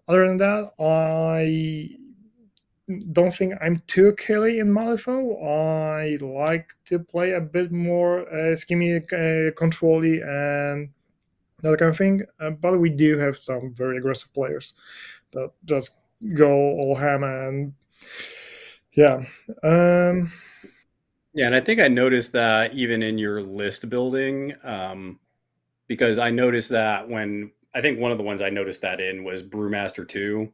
other 0.07 0.27
than 0.27 0.38
that, 0.38 0.72
I 0.79 1.98
don't 3.12 3.34
think 3.34 3.55
I'm 3.62 3.81
too 3.88 4.13
killy 4.17 4.60
in 4.60 4.72
Malifaux. 4.72 5.43
I 5.43 6.24
like 6.24 6.74
to 6.86 7.00
play 7.00 7.31
a 7.31 7.41
bit 7.41 7.72
more 7.72 8.22
uh, 8.29 8.55
schemy, 8.55 9.01
uh, 9.12 9.51
controlly, 9.55 10.22
and 10.22 10.89
that 11.62 11.79
kind 11.79 11.89
of 11.89 11.98
thing. 11.98 12.22
Uh, 12.39 12.51
but 12.51 12.79
we 12.79 12.89
do 12.89 13.17
have 13.17 13.38
some 13.38 13.74
very 13.74 13.98
aggressive 13.98 14.31
players 14.34 14.74
that 15.34 15.51
just 15.65 15.91
go 16.36 16.51
all 16.51 16.96
hammer 16.96 17.50
and 17.50 17.74
yeah. 18.94 19.20
Um, 19.63 20.32
Yeah, 21.34 21.48
and 21.48 21.55
I 21.55 21.60
think 21.60 21.82
I 21.82 21.88
noticed 21.88 22.32
that 22.34 22.74
even 22.74 23.03
in 23.03 23.17
your 23.17 23.41
list 23.41 23.89
building, 23.89 24.53
um, 24.63 25.20
because 25.88 26.20
I 26.20 26.32
noticed 26.32 26.70
that 26.72 27.10
when 27.10 27.51
I 27.75 27.82
think 27.82 28.00
one 28.00 28.12
of 28.12 28.17
the 28.17 28.25
ones 28.25 28.41
I 28.41 28.50
noticed 28.50 28.82
that 28.84 29.01
in 29.01 29.24
was 29.24 29.44
Brewmaster 29.44 30.08
Two. 30.08 30.53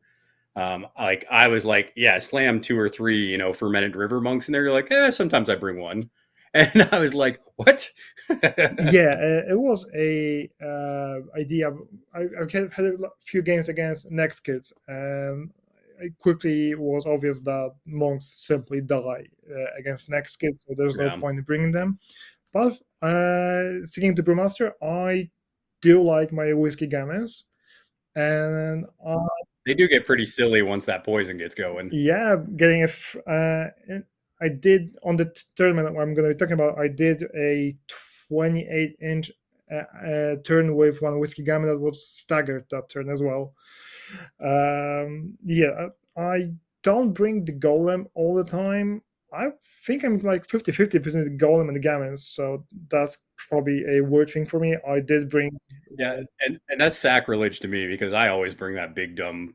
Um, 0.55 0.87
like 0.99 1.25
I 1.31 1.47
was 1.49 1.65
like, 1.65 1.93
yeah, 1.95 2.19
slam 2.19 2.61
two 2.61 2.79
or 2.79 2.89
three, 2.89 3.25
you 3.25 3.37
know, 3.37 3.53
fermented 3.53 3.95
river 3.95 4.21
monks 4.21 4.49
in 4.49 4.53
there. 4.53 4.63
You're 4.63 4.73
like, 4.73 4.91
eh, 4.91 5.11
sometimes 5.11 5.49
I 5.49 5.55
bring 5.55 5.79
one, 5.79 6.09
and 6.53 6.87
I 6.91 6.99
was 6.99 7.13
like, 7.13 7.39
what? 7.55 7.89
yeah, 8.29 9.15
uh, 9.19 9.43
it 9.49 9.59
was 9.59 9.89
a 9.95 10.49
uh, 10.63 11.19
idea. 11.37 11.71
I, 12.13 12.19
I 12.21 12.45
had 12.73 12.85
a 12.85 12.97
few 13.25 13.41
games 13.41 13.69
against 13.69 14.11
Next 14.11 14.41
Kids, 14.41 14.73
and 14.87 15.51
it 15.99 16.13
quickly 16.19 16.75
was 16.75 17.05
obvious 17.05 17.39
that 17.41 17.71
monks 17.85 18.25
simply 18.45 18.81
die 18.81 19.25
uh, 19.49 19.65
against 19.77 20.09
Next 20.09 20.37
Kids, 20.37 20.65
so 20.67 20.73
there's 20.77 20.97
Yeah. 20.97 21.15
no 21.15 21.17
point 21.21 21.37
in 21.37 21.43
bringing 21.43 21.71
them. 21.71 21.99
But 22.53 22.73
uh, 23.01 23.85
sticking 23.85 24.15
to 24.15 24.23
Brewmaster, 24.23 24.71
I 24.81 25.29
do 25.81 26.03
like 26.03 26.31
my 26.33 26.53
whiskey 26.53 26.87
gammons, 26.87 27.45
and 28.15 28.85
uh, 29.05 29.17
they 29.65 29.73
do 29.73 29.87
get 29.87 30.05
pretty 30.05 30.25
silly 30.25 30.61
once 30.63 30.85
that 30.85 31.03
poison 31.03 31.37
gets 31.37 31.55
going. 31.55 31.89
yeah, 31.93 32.35
getting 32.57 32.81
a. 32.81 32.85
F- 32.85 33.15
uh, 33.27 33.67
I 34.41 34.49
did 34.49 34.95
on 35.03 35.17
the 35.17 35.33
tournament 35.55 35.87
I'm 35.87 36.13
going 36.13 36.27
to 36.27 36.33
be 36.33 36.37
talking 36.37 36.53
about. 36.53 36.79
I 36.79 36.87
did 36.87 37.23
a 37.35 37.75
28 38.29 38.95
inch 39.01 39.31
uh, 39.71 39.83
uh, 40.05 40.35
turn 40.43 40.75
with 40.75 41.01
one 41.01 41.19
whiskey 41.19 41.43
gammon 41.43 41.69
that 41.69 41.77
was 41.77 42.07
staggered 42.07 42.65
that 42.71 42.89
turn 42.89 43.09
as 43.09 43.21
well. 43.21 43.53
Um, 44.41 45.37
yeah, 45.43 45.87
I 46.17 46.51
don't 46.83 47.13
bring 47.13 47.45
the 47.45 47.53
golem 47.53 48.07
all 48.13 48.35
the 48.35 48.43
time. 48.43 49.01
I 49.33 49.51
think 49.85 50.03
I'm 50.03 50.19
like 50.19 50.49
50 50.49 50.73
50 50.73 50.97
between 50.97 51.23
the 51.23 51.29
golem 51.29 51.67
and 51.67 51.75
the 51.75 51.79
gammons, 51.79 52.19
so 52.19 52.65
that's 52.89 53.19
probably 53.37 53.97
a 53.97 54.01
weird 54.01 54.29
thing 54.29 54.45
for 54.45 54.59
me. 54.59 54.75
I 54.87 54.99
did 54.99 55.29
bring 55.29 55.51
Yeah, 55.97 56.21
and 56.45 56.59
and 56.69 56.81
that's 56.81 56.97
sacrilege 56.97 57.59
to 57.61 57.69
me 57.69 57.87
because 57.87 58.11
I 58.11 58.27
always 58.27 58.53
bring 58.53 58.75
that 58.75 58.93
big 58.93 59.15
dumb 59.15 59.53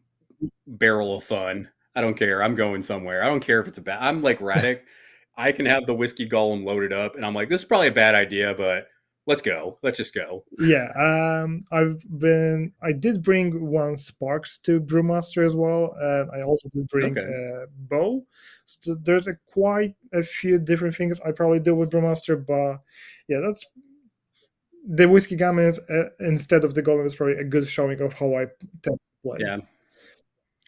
barrel 0.67 1.19
of 1.19 1.25
fun. 1.25 1.69
I 1.97 2.01
don't 2.03 2.15
care. 2.17 2.43
I'm 2.43 2.55
going 2.55 2.83
somewhere. 2.83 3.25
I 3.25 3.27
don't 3.27 3.41
care 3.41 3.59
if 3.61 3.67
it's 3.67 3.79
a 3.79 3.83
bad. 3.83 3.99
I'm 4.01 4.23
like 4.23 4.39
Radek. 4.39 4.83
I 5.37 5.51
can 5.53 5.67
have 5.67 5.85
the 5.87 5.95
whiskey 5.95 6.29
golem 6.29 6.65
loaded 6.65 6.93
up, 6.93 7.17
and 7.17 7.25
I'm 7.27 7.35
like, 7.35 7.49
this 7.49 7.61
is 7.63 7.65
probably 7.67 7.89
a 7.89 7.93
bad 7.93 8.15
idea, 8.15 8.55
but 8.55 8.87
let's 9.27 9.43
go. 9.43 9.79
Let's 9.83 9.97
just 9.97 10.15
go. 10.15 10.45
yeah 10.61 10.87
um 10.97 11.61
i've 11.73 12.01
been 12.21 12.73
i 12.81 12.93
did 12.93 13.23
bring 13.25 13.67
one 13.67 13.97
sparks 13.97 14.57
to 14.59 14.81
brewmaster 14.81 15.45
as 15.45 15.57
well 15.57 15.95
and 16.01 16.31
i 16.31 16.43
also 16.43 16.69
did 16.69 16.87
bring 16.89 17.19
Okay. 17.19 17.27
uh, 17.27 17.67
bow 17.77 18.25
so 18.65 18.95
there's 18.95 19.27
a 19.27 19.35
quite 19.53 19.97
a 20.13 20.23
few 20.23 20.61
different 20.61 20.95
things 20.95 21.19
i 21.27 21.33
probably 21.33 21.59
do 21.59 21.75
with 21.75 21.91
brewmaster 21.91 22.37
but 22.47 22.79
yeah 23.29 23.41
that's 23.41 23.67
the 24.89 25.09
whiskey 25.09 25.37
gammons 25.37 25.79
uh, 25.91 26.09
instead 26.21 26.65
of 26.65 26.75
the 26.75 26.83
golem 26.83 27.05
is 27.05 27.17
probably 27.17 27.35
a 27.37 27.45
good 27.45 27.67
showing 27.67 28.01
of 28.01 28.13
how 28.13 28.33
i 28.37 28.47
tend 28.83 29.01
to 29.01 29.09
play 29.25 29.39
Yeah, 29.41 29.59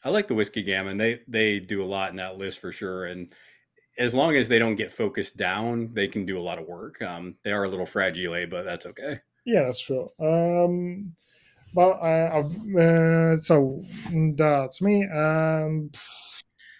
I 0.04 0.10
like 0.10 0.28
the 0.28 0.34
whiskey 0.34 0.62
gammon. 0.62 0.96
They 0.98 1.20
they 1.28 1.60
do 1.60 1.82
a 1.82 1.86
lot 1.86 2.10
in 2.10 2.16
that 2.16 2.38
list 2.38 2.60
for 2.60 2.72
sure, 2.72 3.06
and 3.06 3.34
as 3.98 4.14
long 4.14 4.36
as 4.36 4.48
they 4.48 4.58
don't 4.58 4.76
get 4.76 4.92
focused 4.92 5.36
down, 5.36 5.92
they 5.94 6.08
can 6.08 6.26
do 6.26 6.38
a 6.38 6.42
lot 6.42 6.58
of 6.58 6.66
work. 6.68 7.02
Um, 7.02 7.36
they 7.44 7.52
are 7.52 7.64
a 7.64 7.68
little 7.68 7.86
fragile, 7.86 8.46
but 8.48 8.64
that's 8.64 8.86
okay. 8.86 9.20
yeah 9.44 9.64
that's 9.64 9.80
true 9.80 10.08
um 10.20 11.14
but 11.74 11.90
uh, 11.90 13.36
so 13.40 13.84
that's 14.36 14.80
me 14.80 15.06
um 15.08 15.90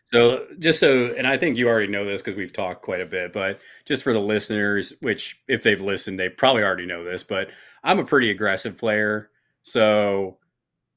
So 0.07 0.47
just 0.59 0.81
so, 0.81 1.09
and 1.17 1.27
I 1.27 1.37
think 1.37 1.57
you 1.59 1.69
already 1.69 1.89
know 1.89 2.05
this 2.05 2.23
because 2.23 2.37
we've 2.37 2.53
talked 2.53 2.83
quite 2.83 3.01
a 3.03 3.07
bit, 3.07 3.33
but 3.33 3.61
just 3.85 4.03
for 4.03 4.13
the 4.15 4.21
listeners, 4.21 4.95
which 5.01 5.41
if 5.49 5.63
they've 5.63 5.81
listened, 5.81 6.19
they 6.19 6.31
probably 6.31 6.63
already 6.63 6.87
know 6.87 7.05
this, 7.05 7.23
but 7.23 7.49
I'm 7.85 7.99
a 7.99 8.05
pretty 8.05 8.31
aggressive 8.31 8.79
player. 8.79 9.31
So 9.63 10.39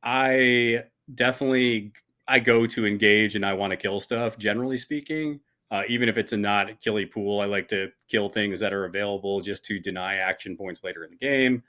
I 0.03 0.85
definitely 1.13 1.93
I 2.31 2.39
go 2.39 2.65
to 2.65 2.87
engage 2.87 3.35
and 3.35 3.45
I 3.45 3.51
want 3.51 3.71
to 3.71 3.77
kill 3.77 3.99
stuff. 3.99 4.37
Generally 4.37 4.77
speaking, 4.77 5.41
uh, 5.69 5.83
even 5.89 6.07
if 6.07 6.17
it's 6.17 6.31
a 6.31 6.37
not 6.37 6.79
killy 6.79 7.05
pool, 7.05 7.41
I 7.41 7.45
like 7.45 7.67
to 7.69 7.89
kill 8.07 8.29
things 8.29 8.61
that 8.61 8.71
are 8.71 8.85
available 8.85 9.41
just 9.41 9.65
to 9.65 9.81
deny 9.81 10.15
action 10.15 10.55
points 10.55 10.81
later 10.81 11.03
in 11.03 11.11
the 11.11 11.17
game. 11.17 11.63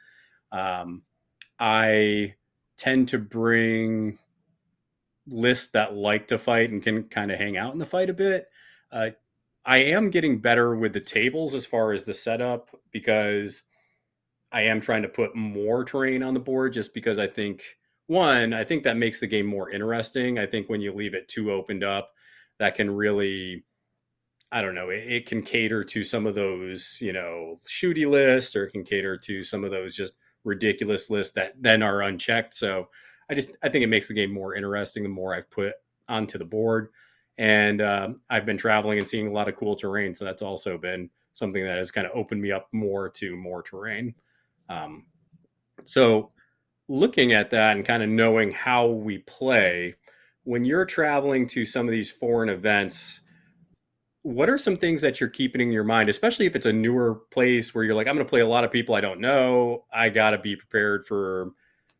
Um, 0.52 1.02
I 1.58 2.36
tend 2.76 3.08
to 3.08 3.18
bring 3.18 4.18
lists 5.26 5.72
that 5.72 5.94
like 5.94 6.28
to 6.28 6.38
fight 6.38 6.70
and 6.70 6.80
can 6.80 7.04
kind 7.04 7.32
of 7.32 7.38
hang 7.40 7.56
out 7.56 7.72
in 7.72 7.80
the 7.80 7.84
fight 7.84 8.08
a 8.08 8.14
bit. 8.14 8.46
Uh, 8.92 9.10
I 9.64 9.78
am 9.78 10.10
getting 10.10 10.38
better 10.38 10.76
with 10.76 10.92
the 10.92 11.00
tables 11.00 11.56
as 11.56 11.66
far 11.66 11.90
as 11.90 12.04
the 12.04 12.14
setup 12.14 12.70
because 12.92 13.64
I 14.52 14.62
am 14.62 14.80
trying 14.80 15.02
to 15.02 15.08
put 15.08 15.34
more 15.34 15.84
terrain 15.84 16.22
on 16.22 16.34
the 16.34 16.40
board 16.40 16.72
just 16.72 16.94
because 16.94 17.18
I 17.18 17.26
think 17.26 17.64
one, 18.12 18.52
I 18.52 18.64
think 18.64 18.84
that 18.84 18.96
makes 18.96 19.20
the 19.20 19.26
game 19.26 19.46
more 19.46 19.70
interesting. 19.70 20.38
I 20.38 20.46
think 20.46 20.68
when 20.68 20.80
you 20.80 20.92
leave 20.92 21.14
it 21.14 21.28
too 21.28 21.52
opened 21.52 21.84
up, 21.84 22.12
that 22.58 22.74
can 22.74 22.90
really 22.90 23.64
I 24.52 24.60
don't 24.60 24.74
know, 24.74 24.90
it, 24.90 25.10
it 25.10 25.26
can 25.26 25.42
cater 25.42 25.82
to 25.82 26.04
some 26.04 26.26
of 26.26 26.34
those, 26.34 26.98
you 27.00 27.14
know, 27.14 27.56
shooty 27.66 28.06
lists 28.08 28.54
or 28.54 28.66
it 28.66 28.72
can 28.72 28.84
cater 28.84 29.16
to 29.16 29.42
some 29.42 29.64
of 29.64 29.70
those 29.70 29.96
just 29.96 30.12
ridiculous 30.44 31.08
lists 31.08 31.32
that 31.32 31.54
then 31.58 31.82
are 31.82 32.02
unchecked. 32.02 32.54
So 32.54 32.88
I 33.30 33.34
just 33.34 33.52
I 33.62 33.70
think 33.70 33.82
it 33.82 33.88
makes 33.88 34.08
the 34.08 34.14
game 34.14 34.32
more 34.32 34.54
interesting 34.54 35.02
the 35.02 35.08
more 35.08 35.34
I've 35.34 35.50
put 35.50 35.74
onto 36.08 36.36
the 36.36 36.44
board. 36.44 36.88
And 37.38 37.80
um, 37.80 38.20
I've 38.28 38.44
been 38.44 38.58
traveling 38.58 38.98
and 38.98 39.08
seeing 39.08 39.26
a 39.26 39.32
lot 39.32 39.48
of 39.48 39.56
cool 39.56 39.74
terrain, 39.74 40.14
so 40.14 40.26
that's 40.26 40.42
also 40.42 40.76
been 40.76 41.08
something 41.32 41.64
that 41.64 41.78
has 41.78 41.90
kind 41.90 42.06
of 42.06 42.12
opened 42.14 42.42
me 42.42 42.52
up 42.52 42.68
more 42.72 43.08
to 43.08 43.34
more 43.34 43.62
terrain. 43.62 44.14
Um, 44.68 45.06
so 45.84 46.30
looking 46.92 47.32
at 47.32 47.48
that 47.50 47.74
and 47.74 47.86
kind 47.86 48.02
of 48.02 48.08
knowing 48.10 48.50
how 48.50 48.86
we 48.86 49.18
play, 49.18 49.94
when 50.44 50.64
you're 50.64 50.84
traveling 50.84 51.46
to 51.46 51.64
some 51.64 51.86
of 51.86 51.92
these 51.92 52.10
foreign 52.10 52.50
events, 52.50 53.20
what 54.20 54.50
are 54.50 54.58
some 54.58 54.76
things 54.76 55.00
that 55.00 55.18
you're 55.18 55.30
keeping 55.30 55.62
in 55.62 55.72
your 55.72 55.84
mind, 55.84 56.10
especially 56.10 56.44
if 56.44 56.54
it's 56.54 56.66
a 56.66 56.72
newer 56.72 57.14
place 57.30 57.74
where 57.74 57.82
you're 57.82 57.94
like, 57.94 58.06
I'm 58.06 58.14
going 58.14 58.26
to 58.26 58.30
play 58.30 58.40
a 58.40 58.46
lot 58.46 58.62
of 58.62 58.70
people 58.70 58.94
I 58.94 59.00
don't 59.00 59.20
know. 59.20 59.84
I 59.92 60.10
got 60.10 60.30
to 60.30 60.38
be 60.38 60.54
prepared 60.54 61.06
for 61.06 61.52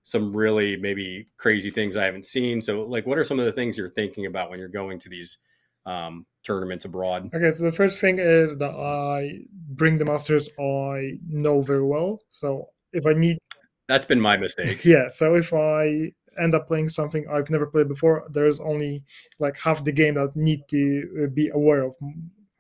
some 0.02 0.37
really 0.37 0.76
maybe 0.76 1.28
crazy 1.38 1.70
things 1.70 1.96
I 1.96 2.05
haven't 2.05 2.26
seen. 2.26 2.61
So, 2.61 2.83
like, 2.83 3.07
what 3.07 3.16
are 3.16 3.24
some 3.24 3.38
of 3.40 3.46
the 3.46 3.52
things 3.52 3.78
you're 3.78 3.88
thinking 3.88 4.26
about 4.26 4.50
when 4.50 4.59
you're 4.59 4.68
going 4.68 4.98
to 5.00 5.09
these 5.09 5.38
um, 5.87 6.26
tournaments 6.42 6.85
abroad? 6.85 7.31
Okay, 7.35 7.52
so 7.52 7.64
the 7.64 7.72
first 7.72 7.98
thing 7.98 8.18
is 8.18 8.59
that 8.59 8.74
I 8.74 9.40
bring 9.70 9.96
the 9.96 10.05
masters 10.05 10.50
I 10.61 11.12
know 11.26 11.62
very 11.62 11.85
well. 11.85 12.20
So 12.28 12.68
if 12.92 13.07
I 13.07 13.14
need, 13.14 13.38
that's 13.88 14.07
been 14.07 14.21
my 14.21 14.37
mistake. 14.37 14.85
yeah. 14.85 15.09
So 15.11 15.35
if 15.35 15.53
I 15.53 16.12
end 16.40 16.55
up 16.55 16.66
playing 16.66 16.88
something 16.88 17.27
I've 17.29 17.51
never 17.51 17.66
played 17.66 17.88
before, 17.88 18.27
there's 18.31 18.61
only 18.61 19.05
like 19.38 19.59
half 19.59 19.85
the 19.85 19.92
game 19.92 20.14
that 20.14 20.37
need 20.37 20.68
to 20.68 21.25
uh, 21.25 21.27
be 21.33 21.49
aware 21.49 21.83
of. 21.83 21.95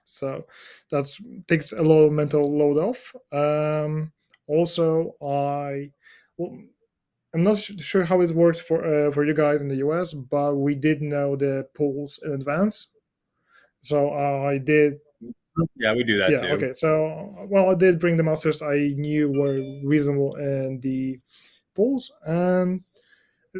So 0.04 0.44
that 0.90 1.06
takes 1.48 1.72
a 1.72 1.82
lot 1.82 2.04
of 2.04 2.12
mental 2.12 2.44
load 2.44 2.78
off. 2.78 3.14
Um, 3.32 4.12
also, 4.46 5.14
I 5.22 5.90
well, 6.36 6.58
I'm 7.34 7.42
not 7.42 7.58
sure 7.58 8.04
how 8.04 8.20
it 8.20 8.32
works 8.32 8.60
for 8.60 8.84
uh, 8.84 9.10
for 9.10 9.24
you 9.24 9.34
guys 9.34 9.60
in 9.62 9.68
the 9.68 9.76
US, 9.76 10.12
but 10.12 10.54
we 10.56 10.74
did 10.74 11.00
know 11.00 11.36
the 11.36 11.66
pools 11.74 12.20
in 12.22 12.32
advance. 12.32 12.88
So 13.80 14.10
uh, 14.10 14.42
I 14.48 14.58
did. 14.58 14.94
Yeah, 15.76 15.94
we 15.94 16.04
do 16.04 16.18
that 16.18 16.30
yeah, 16.30 16.38
too. 16.38 16.48
Okay, 16.54 16.72
so 16.72 17.46
well, 17.48 17.70
I 17.70 17.74
did 17.74 18.00
bring 18.00 18.16
the 18.16 18.22
masters 18.22 18.62
I 18.62 18.94
knew 18.96 19.28
were 19.28 19.58
reasonable 19.84 20.34
in 20.36 20.80
the 20.80 21.18
pools, 21.74 22.10
and 22.24 22.82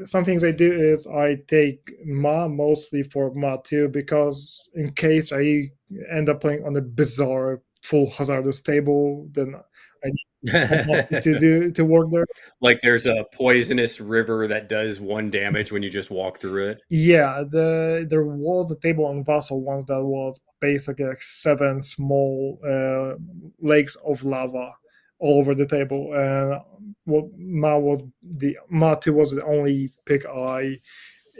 some 0.05 0.25
things 0.25 0.43
I 0.43 0.53
do 0.53 0.73
is 0.73 1.07
I 1.07 1.37
take 1.49 1.93
Mah 2.05 2.49
mostly 2.49 3.03
for 3.03 3.35
Mah 3.35 3.59
too, 3.59 3.89
because 3.89 4.71
in 4.75 4.93
case 4.93 5.33
I 5.33 5.71
end 6.11 6.29
up 6.31 6.41
playing 6.41 6.65
on 6.65 6.77
a 6.77 6.81
bizarre 6.81 7.61
full 7.83 8.11
hazardous 8.11 8.63
table, 8.63 9.29
then 9.33 9.55
I 10.03 10.07
need 10.07 10.27
to 10.47 11.37
do 11.39 11.71
to 11.71 11.85
work 11.85 12.09
there. 12.11 12.27
Like 12.61 12.81
there's 12.83 13.07
a 13.07 13.25
poisonous 13.33 14.01
river 14.01 14.49
that 14.49 14.69
does 14.69 14.99
one 15.01 15.31
damage 15.31 15.71
when 15.71 15.83
you 15.83 15.91
just 15.91 16.11
walk 16.11 16.39
through 16.39 16.69
it. 16.69 16.81
Yeah, 16.91 17.45
the 17.49 18.07
there 18.09 18.25
was 18.25 18.73
a 18.73 18.79
table 18.81 19.05
on 19.07 19.25
Vassal 19.25 19.63
once 19.63 19.85
that 19.87 20.03
was 20.03 20.41
basically 20.61 21.05
like 21.05 21.23
seven 21.23 21.81
small 21.81 22.59
uh, 22.67 23.15
lakes 23.61 23.97
of 24.05 24.25
lava 24.25 24.73
all 25.21 25.39
over 25.39 25.55
the 25.55 25.67
table, 25.67 26.13
and 26.15 26.61
what 27.05 27.27
Mah 27.37 27.79
was 27.79 28.03
the 28.23 28.59
Mah 28.69 28.97
two 28.97 29.13
was 29.13 29.33
the 29.33 29.45
only 29.45 29.93
pick 30.07 30.27
I 30.27 30.79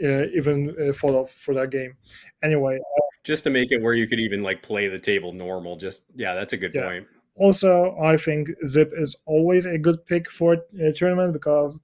uh, 0.03 0.25
even 0.33 0.75
uh, 0.79 0.93
thought 0.93 1.15
of 1.15 1.29
for 1.31 1.53
that 1.55 1.69
game. 1.69 1.95
Anyway, 2.41 2.79
just 3.23 3.43
to 3.43 3.49
make 3.49 3.71
it 3.71 3.81
where 3.81 3.93
you 3.93 4.07
could 4.07 4.19
even 4.19 4.43
like 4.43 4.61
play 4.61 4.87
the 4.87 4.99
table 4.99 5.33
normal. 5.33 5.75
Just 5.75 6.03
yeah, 6.15 6.33
that's 6.33 6.53
a 6.53 6.57
good 6.57 6.73
Yeah. 6.73 6.83
point. 6.83 7.07
Also 7.35 7.97
I 8.01 8.17
think 8.17 8.49
Zipp 8.65 8.91
is 8.97 9.15
always 9.25 9.65
a 9.65 9.77
good 9.77 10.05
pick 10.05 10.29
for 10.29 10.57
a 10.79 10.91
tournament 10.93 11.33
because 11.33 11.79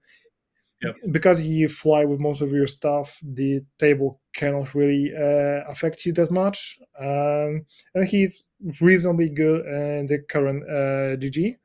Yep. 0.81 0.95
because 1.11 1.41
you 1.41 1.67
fly 1.67 2.05
with 2.05 2.21
most 2.21 2.41
of 2.41 2.51
your 2.51 2.67
stuff, 2.67 3.17
the 3.21 3.61
table 3.79 4.21
cannot 4.33 4.73
really 4.73 5.11
uh, 5.13 5.69
affect 5.69 6.05
you 6.05 6.13
that 6.13 6.31
much. 6.31 6.79
Um, 6.97 7.65
and 7.93 8.05
he's 8.07 8.43
reasonably 8.79 9.27
good 9.27 9.65
in 9.65 10.07
the 10.07 10.19
current 10.19 10.63
uh, 10.63 11.17
GG. 11.19 11.57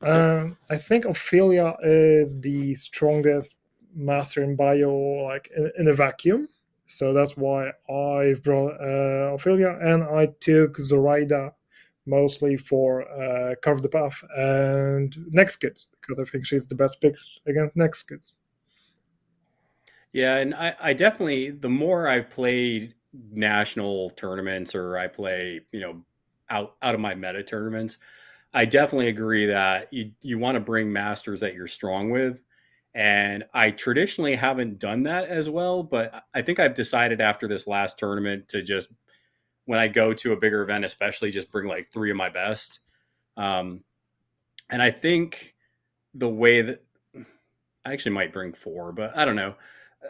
Um, 0.00 0.58
I 0.70 0.76
think 0.76 1.06
Ophelia 1.06 1.74
is 1.82 2.40
the 2.40 2.74
strongest 2.76 3.56
master 3.96 4.44
in 4.44 4.54
Bayou, 4.54 5.24
like 5.24 5.50
in, 5.56 5.72
in 5.78 5.88
a 5.88 5.92
vacuum. 5.92 6.48
So 6.86 7.12
that's 7.12 7.36
why 7.36 7.72
I 7.90 8.34
brought 8.44 8.80
uh, 8.80 9.34
Ophelia, 9.34 9.76
and 9.82 10.04
I 10.04 10.28
took 10.40 10.78
Zoraida 10.78 11.52
mostly 12.08 12.56
for 12.56 13.08
uh, 13.10 13.54
Carve 13.62 13.82
the 13.82 13.88
Path 13.88 14.22
and 14.36 15.16
Next 15.28 15.56
Kids 15.56 15.88
because 16.00 16.18
I 16.18 16.24
think 16.24 16.46
she's 16.46 16.66
the 16.66 16.74
best 16.74 17.00
picks 17.00 17.40
against 17.46 17.76
Next 17.76 18.04
Kids. 18.04 18.40
Yeah, 20.12 20.36
and 20.36 20.54
I, 20.54 20.74
I 20.80 20.92
definitely 20.94 21.50
the 21.50 21.68
more 21.68 22.08
I've 22.08 22.30
played 22.30 22.94
national 23.12 24.10
tournaments 24.10 24.74
or 24.74 24.96
I 24.96 25.06
play, 25.06 25.60
you 25.72 25.80
know, 25.80 26.02
out 26.50 26.76
out 26.82 26.94
of 26.94 27.00
my 27.00 27.14
meta 27.14 27.42
tournaments, 27.42 27.98
I 28.54 28.64
definitely 28.64 29.08
agree 29.08 29.46
that 29.46 29.92
you 29.92 30.12
you 30.22 30.38
want 30.38 30.56
to 30.56 30.60
bring 30.60 30.92
masters 30.92 31.40
that 31.40 31.54
you're 31.54 31.66
strong 31.66 32.10
with. 32.10 32.42
And 32.94 33.44
I 33.52 33.70
traditionally 33.70 34.34
haven't 34.34 34.78
done 34.78 35.04
that 35.04 35.28
as 35.28 35.48
well, 35.48 35.82
but 35.82 36.24
I 36.34 36.42
think 36.42 36.58
I've 36.58 36.74
decided 36.74 37.20
after 37.20 37.46
this 37.46 37.66
last 37.66 37.98
tournament 37.98 38.48
to 38.48 38.62
just 38.62 38.90
when 39.68 39.78
I 39.78 39.86
go 39.86 40.14
to 40.14 40.32
a 40.32 40.36
bigger 40.36 40.62
event, 40.62 40.86
especially 40.86 41.30
just 41.30 41.52
bring 41.52 41.68
like 41.68 41.88
three 41.88 42.10
of 42.10 42.16
my 42.16 42.30
best. 42.30 42.80
Um, 43.36 43.84
and 44.70 44.80
I 44.80 44.90
think 44.90 45.54
the 46.14 46.26
way 46.26 46.62
that 46.62 46.82
I 47.84 47.92
actually 47.92 48.12
might 48.12 48.32
bring 48.32 48.54
four, 48.54 48.92
but 48.92 49.14
I 49.14 49.26
don't 49.26 49.36
know. 49.36 49.56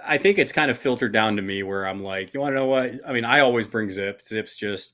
I 0.07 0.17
think 0.17 0.39
it's 0.39 0.53
kind 0.53 0.71
of 0.71 0.79
filtered 0.79 1.13
down 1.13 1.35
to 1.35 1.43
me 1.43 1.65
where 1.65 1.89
I'm 1.89 2.05
like, 2.05 2.33
you 2.33 2.39
want 2.39 2.53
to 2.53 2.55
know 2.55 2.67
what? 2.67 3.01
I 3.05 3.13
mean, 3.13 3.25
I 3.25 3.41
always 3.41 3.67
bring 3.67 3.89
Zipp. 3.89 4.25
Zipp's 4.25 4.57
just 4.57 4.93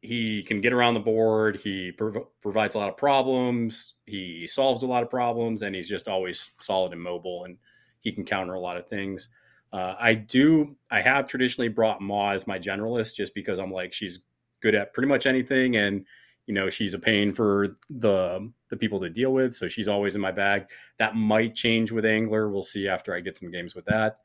he 0.00 0.42
can 0.42 0.62
get 0.62 0.72
around 0.72 0.94
the 0.94 1.00
board. 1.00 1.56
He 1.56 1.92
prov- 1.92 2.28
provides 2.40 2.76
a 2.76 2.78
lot 2.78 2.88
of 2.88 2.96
problems. 2.96 3.92
He 4.06 4.46
solves 4.46 4.84
a 4.84 4.86
lot 4.86 5.02
of 5.02 5.10
problems, 5.10 5.60
and 5.60 5.74
he's 5.74 5.88
just 5.88 6.08
always 6.08 6.50
solid 6.60 6.94
and 6.94 7.02
mobile, 7.02 7.44
and 7.44 7.58
he 8.00 8.10
can 8.10 8.24
counter 8.24 8.54
a 8.54 8.60
lot 8.60 8.78
of 8.78 8.88
things. 8.88 9.28
Uh, 9.72 9.94
I 9.98 10.14
do. 10.14 10.76
I 10.90 11.00
have 11.00 11.28
traditionally 11.28 11.68
brought 11.68 12.00
Mah 12.00 12.32
as 12.32 12.46
my 12.46 12.58
generalist, 12.58 13.14
just 13.14 13.34
because 13.34 13.58
I'm 13.58 13.72
like 13.72 13.92
she's 13.92 14.20
good 14.60 14.74
at 14.74 14.92
pretty 14.92 15.08
much 15.08 15.26
anything, 15.26 15.76
and 15.76 16.04
you 16.46 16.54
know 16.54 16.70
she's 16.70 16.94
a 16.94 16.98
pain 16.98 17.32
for 17.32 17.76
the 17.90 18.50
the 18.68 18.76
people 18.76 19.00
to 19.00 19.10
deal 19.10 19.32
with. 19.32 19.54
So 19.54 19.68
she's 19.68 19.88
always 19.88 20.14
in 20.14 20.20
my 20.20 20.32
bag. 20.32 20.66
That 20.98 21.16
might 21.16 21.54
change 21.54 21.92
with 21.92 22.04
Angler. 22.04 22.48
We'll 22.48 22.62
see 22.62 22.88
after 22.88 23.14
I 23.14 23.20
get 23.20 23.36
some 23.36 23.50
games 23.50 23.74
with 23.74 23.84
that. 23.86 24.16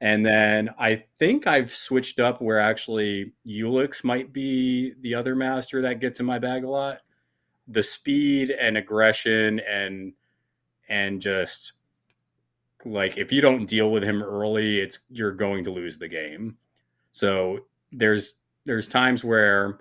And 0.00 0.24
then 0.24 0.70
I 0.78 1.04
think 1.18 1.46
I've 1.46 1.74
switched 1.74 2.20
up 2.20 2.40
where 2.40 2.60
actually 2.60 3.32
Ulix 3.46 4.04
might 4.04 4.32
be 4.32 4.94
the 5.00 5.14
other 5.14 5.34
master 5.34 5.82
that 5.82 6.00
gets 6.00 6.20
in 6.20 6.26
my 6.26 6.38
bag 6.38 6.64
a 6.64 6.70
lot. 6.70 7.00
The 7.66 7.82
speed 7.82 8.50
and 8.50 8.76
aggression 8.76 9.60
and 9.60 10.12
and 10.88 11.20
just 11.20 11.74
like 12.84 13.18
if 13.18 13.32
you 13.32 13.40
don't 13.40 13.66
deal 13.66 13.90
with 13.90 14.02
him 14.02 14.22
early, 14.22 14.78
it's 14.80 15.00
you're 15.10 15.32
going 15.32 15.64
to 15.64 15.70
lose 15.70 15.98
the 15.98 16.08
game. 16.08 16.56
So 17.12 17.60
there's 17.92 18.34
there's 18.64 18.88
times 18.88 19.24
where 19.24 19.80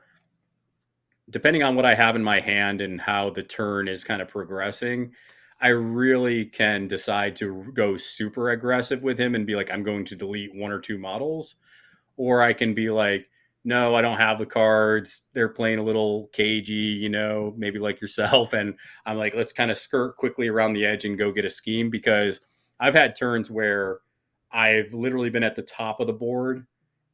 depending 1.30 1.64
on 1.64 1.76
what 1.76 1.86
I 1.86 1.96
have 1.96 2.16
in 2.16 2.24
my 2.24 2.40
hand 2.40 2.82
and 2.82 3.02
how 3.02 3.30
the 3.30 3.44
turn 3.44 3.88
is 3.88 4.04
kind 4.04 4.22
of 4.22 4.28
progressing, 4.30 5.12
I 5.60 5.70
really 5.70 6.46
can 6.46 6.88
decide 6.88 7.36
to 7.38 7.66
go 7.74 7.98
super 7.98 8.52
aggressive 8.52 9.04
with 9.04 9.20
him 9.20 9.36
and 9.36 9.46
be 9.46 9.56
like, 9.56 9.72
I'm 9.72 9.84
going 9.84 10.06
to 10.06 10.16
delete 10.16 10.56
one 10.56 10.72
or 10.72 10.80
two 10.80 10.98
models. 10.98 11.56
Or 12.16 12.42
I 12.42 12.54
can 12.54 12.74
be 12.74 12.90
like, 12.90 13.30
no, 13.64 13.96
I 13.96 14.02
don't 14.02 14.18
have 14.18 14.38
the 14.38 14.46
cards. 14.46 15.24
They're 15.34 15.50
playing 15.50 15.80
a 15.80 15.84
little 15.84 16.30
cagey, 16.32 16.74
you 16.74 17.10
know, 17.10 17.54
maybe 17.58 17.80
like 17.80 18.00
yourself. 18.00 18.54
And 18.58 18.76
I'm 19.06 19.18
like, 19.18 19.36
let's 19.36 19.52
kind 19.52 19.72
of 19.72 19.78
skirt 19.78 20.16
quickly 20.16 20.48
around 20.48 20.74
the 20.74 20.86
edge 20.86 21.06
and 21.06 21.18
go 21.18 21.32
get 21.32 21.46
a 21.46 21.50
scheme 21.50 21.90
because 21.90 22.40
I've 22.80 22.94
had 22.94 23.16
turns 23.16 23.50
where 23.50 24.00
I've 24.52 24.94
literally 24.94 25.30
been 25.30 25.44
at 25.44 25.56
the 25.56 25.62
top 25.62 26.00
of 26.00 26.08
the 26.08 26.14
board 26.14 26.66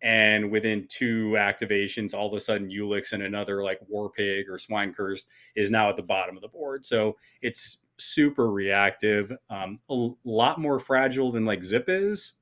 and 0.04 0.52
within 0.52 0.86
two 0.90 1.32
activations, 1.32 2.14
all 2.14 2.28
of 2.28 2.34
a 2.34 2.40
sudden 2.40 2.70
Ulix 2.70 3.14
and 3.14 3.24
another 3.24 3.64
like 3.64 3.80
War 3.88 4.10
Pig 4.10 4.50
or 4.50 4.60
Swine 4.60 4.94
Curse 4.94 5.26
is 5.56 5.72
now 5.72 5.90
at 5.90 5.96
the 5.96 6.04
bottom 6.04 6.36
of 6.36 6.42
the 6.42 6.50
board. 6.50 6.86
So 6.86 7.16
it's 7.42 7.78
super 7.98 8.52
reactive, 8.52 9.32
um, 9.50 9.80
a 9.90 10.10
lot 10.26 10.60
more 10.60 10.78
fragile 10.78 11.32
than 11.32 11.46
like 11.46 11.62
Zipp 11.62 11.86
is. 11.88 12.34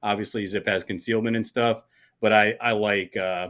Obviously, 0.00 0.44
Zipp 0.44 0.66
has 0.66 0.84
concealment 0.84 1.34
and 1.34 1.44
stuff, 1.44 1.82
but 2.20 2.32
I 2.32 2.54
I 2.60 2.70
like 2.70 3.16
uh, 3.16 3.48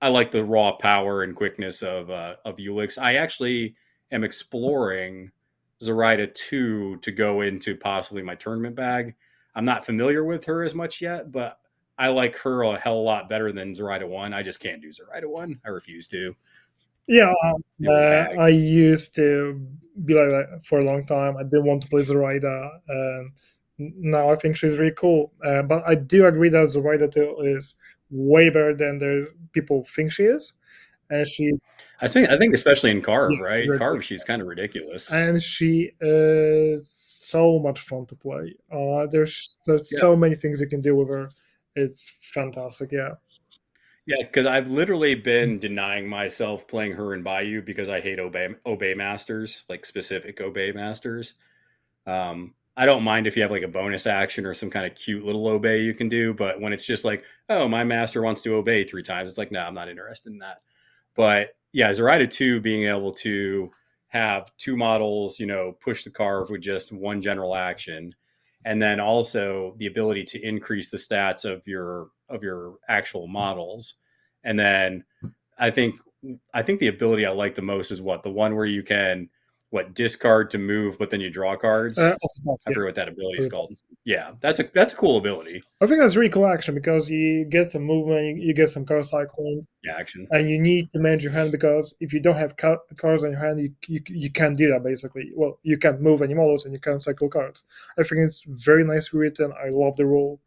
I 0.00 0.08
like 0.08 0.30
the 0.30 0.44
raw 0.44 0.72
power 0.72 1.24
and 1.24 1.36
quickness 1.36 1.82
of 1.82 2.08
uh, 2.10 2.36
of 2.46 2.56
Ulix. 2.56 3.00
I 3.00 3.16
actually 3.16 3.74
am 4.12 4.24
exploring 4.24 5.30
Zoraida 5.84 6.26
two 6.26 6.96
to 6.98 7.12
go 7.12 7.42
into 7.42 7.76
possibly 7.76 8.22
my 8.22 8.34
tournament 8.34 8.74
bag. 8.74 9.14
I'm 9.54 9.64
not 9.64 9.86
familiar 9.86 10.24
with 10.24 10.44
her 10.46 10.62
as 10.62 10.74
much 10.74 11.00
yet, 11.00 11.30
but 11.30 11.58
I 11.96 12.08
like 12.08 12.36
her 12.38 12.62
a 12.62 12.78
hell 12.78 12.94
of 12.94 12.98
a 12.98 13.02
lot 13.02 13.28
better 13.28 13.52
than 13.52 13.74
Zoraida 13.74 14.06
one. 14.06 14.32
I 14.34 14.42
just 14.42 14.60
can't 14.60 14.82
do 14.82 14.90
Zoraida 14.90 15.28
one. 15.28 15.60
I 15.64 15.68
refuse 15.68 16.08
to. 16.08 16.34
Yeah, 17.06 17.32
um, 17.44 17.62
uh. 17.86 18.40
I 18.40 18.48
used 18.48 19.14
to 19.16 19.60
be 20.04 20.14
like 20.14 20.28
that 20.28 20.62
for 20.64 20.78
a 20.78 20.84
long 20.84 21.06
time. 21.06 21.36
I 21.36 21.42
didn't 21.44 21.66
want 21.66 21.82
to 21.82 21.88
play 21.88 22.02
Zoraida, 22.02 22.70
and 22.88 23.30
now 23.78 24.30
I 24.30 24.36
think 24.36 24.56
she's 24.56 24.78
really 24.78 24.94
cool. 24.96 25.32
Uh, 25.44 25.62
but 25.62 25.82
I 25.86 25.94
do 25.94 26.26
agree 26.26 26.48
that 26.48 26.70
Zoraida 26.70 27.08
2 27.08 27.36
is 27.40 27.74
way 28.10 28.48
better 28.48 28.74
than 28.74 28.98
the 28.98 29.32
people 29.52 29.86
think 29.94 30.12
she 30.12 30.24
is. 30.24 30.52
And 31.10 31.26
she 31.28 31.52
I 32.00 32.08
think 32.08 32.28
I 32.30 32.36
think 32.38 32.54
especially 32.54 32.90
in 32.90 33.02
Carve, 33.02 33.38
right? 33.40 33.66
very 33.66 33.78
Carve, 33.78 34.04
she's 34.04 34.24
kind 34.24 34.40
of 34.42 34.48
ridiculous. 34.48 35.10
and 35.10 35.42
she 35.42 35.92
is 36.00 36.88
so 36.88 37.58
much 37.58 37.80
fun 37.80 38.06
to 38.06 38.14
play. 38.16 38.54
Uh, 38.72 39.06
there's 39.06 39.58
there's 39.66 39.90
Yeah. 39.92 39.98
so 40.00 40.16
many 40.16 40.34
things 40.34 40.60
you 40.60 40.66
can 40.68 40.80
do 40.80 40.94
with 40.96 41.08
her. 41.08 41.28
It's 41.76 42.12
fantastic. 42.20 42.92
Yeah. 42.92 43.14
Yeah, 44.06 44.16
because 44.20 44.44
I've 44.44 44.68
literally 44.68 45.14
been 45.14 45.58
denying 45.58 46.06
myself 46.06 46.68
playing 46.68 46.92
her 46.92 47.14
in 47.14 47.22
Bayou 47.22 47.62
because 47.62 47.88
I 47.88 48.00
hate 48.00 48.18
obey 48.18 48.48
obey 48.66 48.92
masters, 48.94 49.64
like 49.68 49.86
specific 49.86 50.40
obey 50.42 50.72
masters. 50.72 51.34
Um, 52.06 52.54
I 52.76 52.86
don't 52.86 53.02
mind 53.04 53.26
if 53.26 53.36
you 53.36 53.42
have 53.42 53.52
like 53.52 53.62
a 53.62 53.68
bonus 53.68 54.06
action 54.06 54.44
or 54.44 54.52
some 54.52 54.68
kind 54.68 54.84
of 54.84 54.94
cute 54.96 55.24
little 55.24 55.46
obey 55.46 55.80
you 55.82 55.94
can 55.94 56.08
do, 56.08 56.34
but 56.34 56.60
when 56.60 56.72
it's 56.72 56.84
just 56.84 57.04
like, 57.04 57.24
oh, 57.48 57.66
my 57.68 57.84
master 57.84 58.20
wants 58.20 58.42
to 58.42 58.56
obey 58.56 58.84
three 58.84 59.02
times, 59.02 59.30
it's 59.30 59.38
like, 59.38 59.52
no, 59.52 59.60
I'm 59.60 59.74
not 59.74 59.88
interested 59.88 60.32
in 60.32 60.38
that. 60.40 60.60
But 61.14 61.50
yeah, 61.72 61.92
Zoraida 61.92 62.26
2 62.26 62.60
being 62.60 62.88
able 62.88 63.12
to 63.12 63.70
have 64.08 64.50
two 64.58 64.76
models, 64.76 65.40
you 65.40 65.46
know, 65.46 65.76
push 65.82 66.04
the 66.04 66.10
carve 66.10 66.50
with 66.50 66.60
just 66.60 66.92
one 66.92 67.20
general 67.20 67.56
action, 67.56 68.14
and 68.64 68.80
then 68.80 69.00
also 69.00 69.74
the 69.78 69.86
ability 69.86 70.24
to 70.24 70.46
increase 70.46 70.90
the 70.90 70.96
stats 70.96 71.44
of 71.44 71.66
your 71.66 72.08
of 72.28 72.42
your 72.42 72.76
actual 72.88 73.26
models. 73.26 73.94
And 74.44 74.58
then 74.58 75.04
I 75.58 75.70
think 75.70 75.96
I 76.54 76.62
think 76.62 76.80
the 76.80 76.88
ability 76.88 77.26
I 77.26 77.30
like 77.30 77.54
the 77.54 77.62
most 77.62 77.90
is 77.90 78.00
what 78.00 78.22
the 78.22 78.30
one 78.30 78.54
where 78.54 78.66
you 78.66 78.82
can 78.82 79.28
what 79.70 79.92
discard 79.94 80.50
to 80.52 80.58
move, 80.58 80.96
but 80.98 81.10
then 81.10 81.20
you 81.20 81.30
draw 81.30 81.56
cards. 81.56 81.98
Uh, 81.98 82.16
off 82.22 82.30
the 82.36 82.42
top, 82.44 82.58
I 82.66 82.70
yeah. 82.70 82.74
forget 82.74 82.86
what 82.86 82.94
that 82.94 83.08
ability 83.08 83.38
is 83.38 83.46
called. 83.48 83.72
Yeah, 84.04 84.32
that's 84.40 84.60
a 84.60 84.70
that's 84.72 84.92
a 84.92 84.96
cool 84.96 85.16
ability. 85.16 85.62
I 85.80 85.86
think 85.86 86.00
that's 86.00 86.14
really 86.14 86.28
cool 86.30 86.46
action 86.46 86.74
because 86.74 87.10
you 87.10 87.44
get 87.44 87.70
some 87.70 87.82
movement, 87.82 88.36
you, 88.38 88.48
you 88.48 88.54
get 88.54 88.68
some 88.68 88.84
card 88.84 89.04
cycling, 89.04 89.66
Yeah, 89.82 89.96
action. 89.96 90.28
and 90.30 90.48
you 90.48 90.60
need 90.60 90.90
to 90.92 90.98
manage 91.00 91.22
your 91.24 91.32
hand 91.32 91.50
because 91.50 91.94
if 92.00 92.12
you 92.12 92.20
don't 92.20 92.36
have 92.36 92.56
ca- 92.56 92.76
cards 92.96 93.24
on 93.24 93.32
your 93.32 93.40
hand, 93.40 93.60
you, 93.60 93.72
you 93.88 94.00
you 94.06 94.30
can't 94.30 94.56
do 94.56 94.70
that 94.70 94.84
basically. 94.84 95.32
Well, 95.34 95.58
you 95.62 95.76
can't 95.78 96.00
move 96.00 96.22
any 96.22 96.34
models 96.34 96.66
and 96.66 96.72
you 96.74 96.80
can't 96.80 97.02
cycle 97.02 97.28
cards. 97.28 97.64
I 97.98 98.02
think 98.04 98.20
it's 98.20 98.44
very 98.44 98.84
nicely 98.84 99.18
written. 99.18 99.52
I 99.52 99.70
love 99.70 99.96
the 99.96 100.06
rule. 100.06 100.38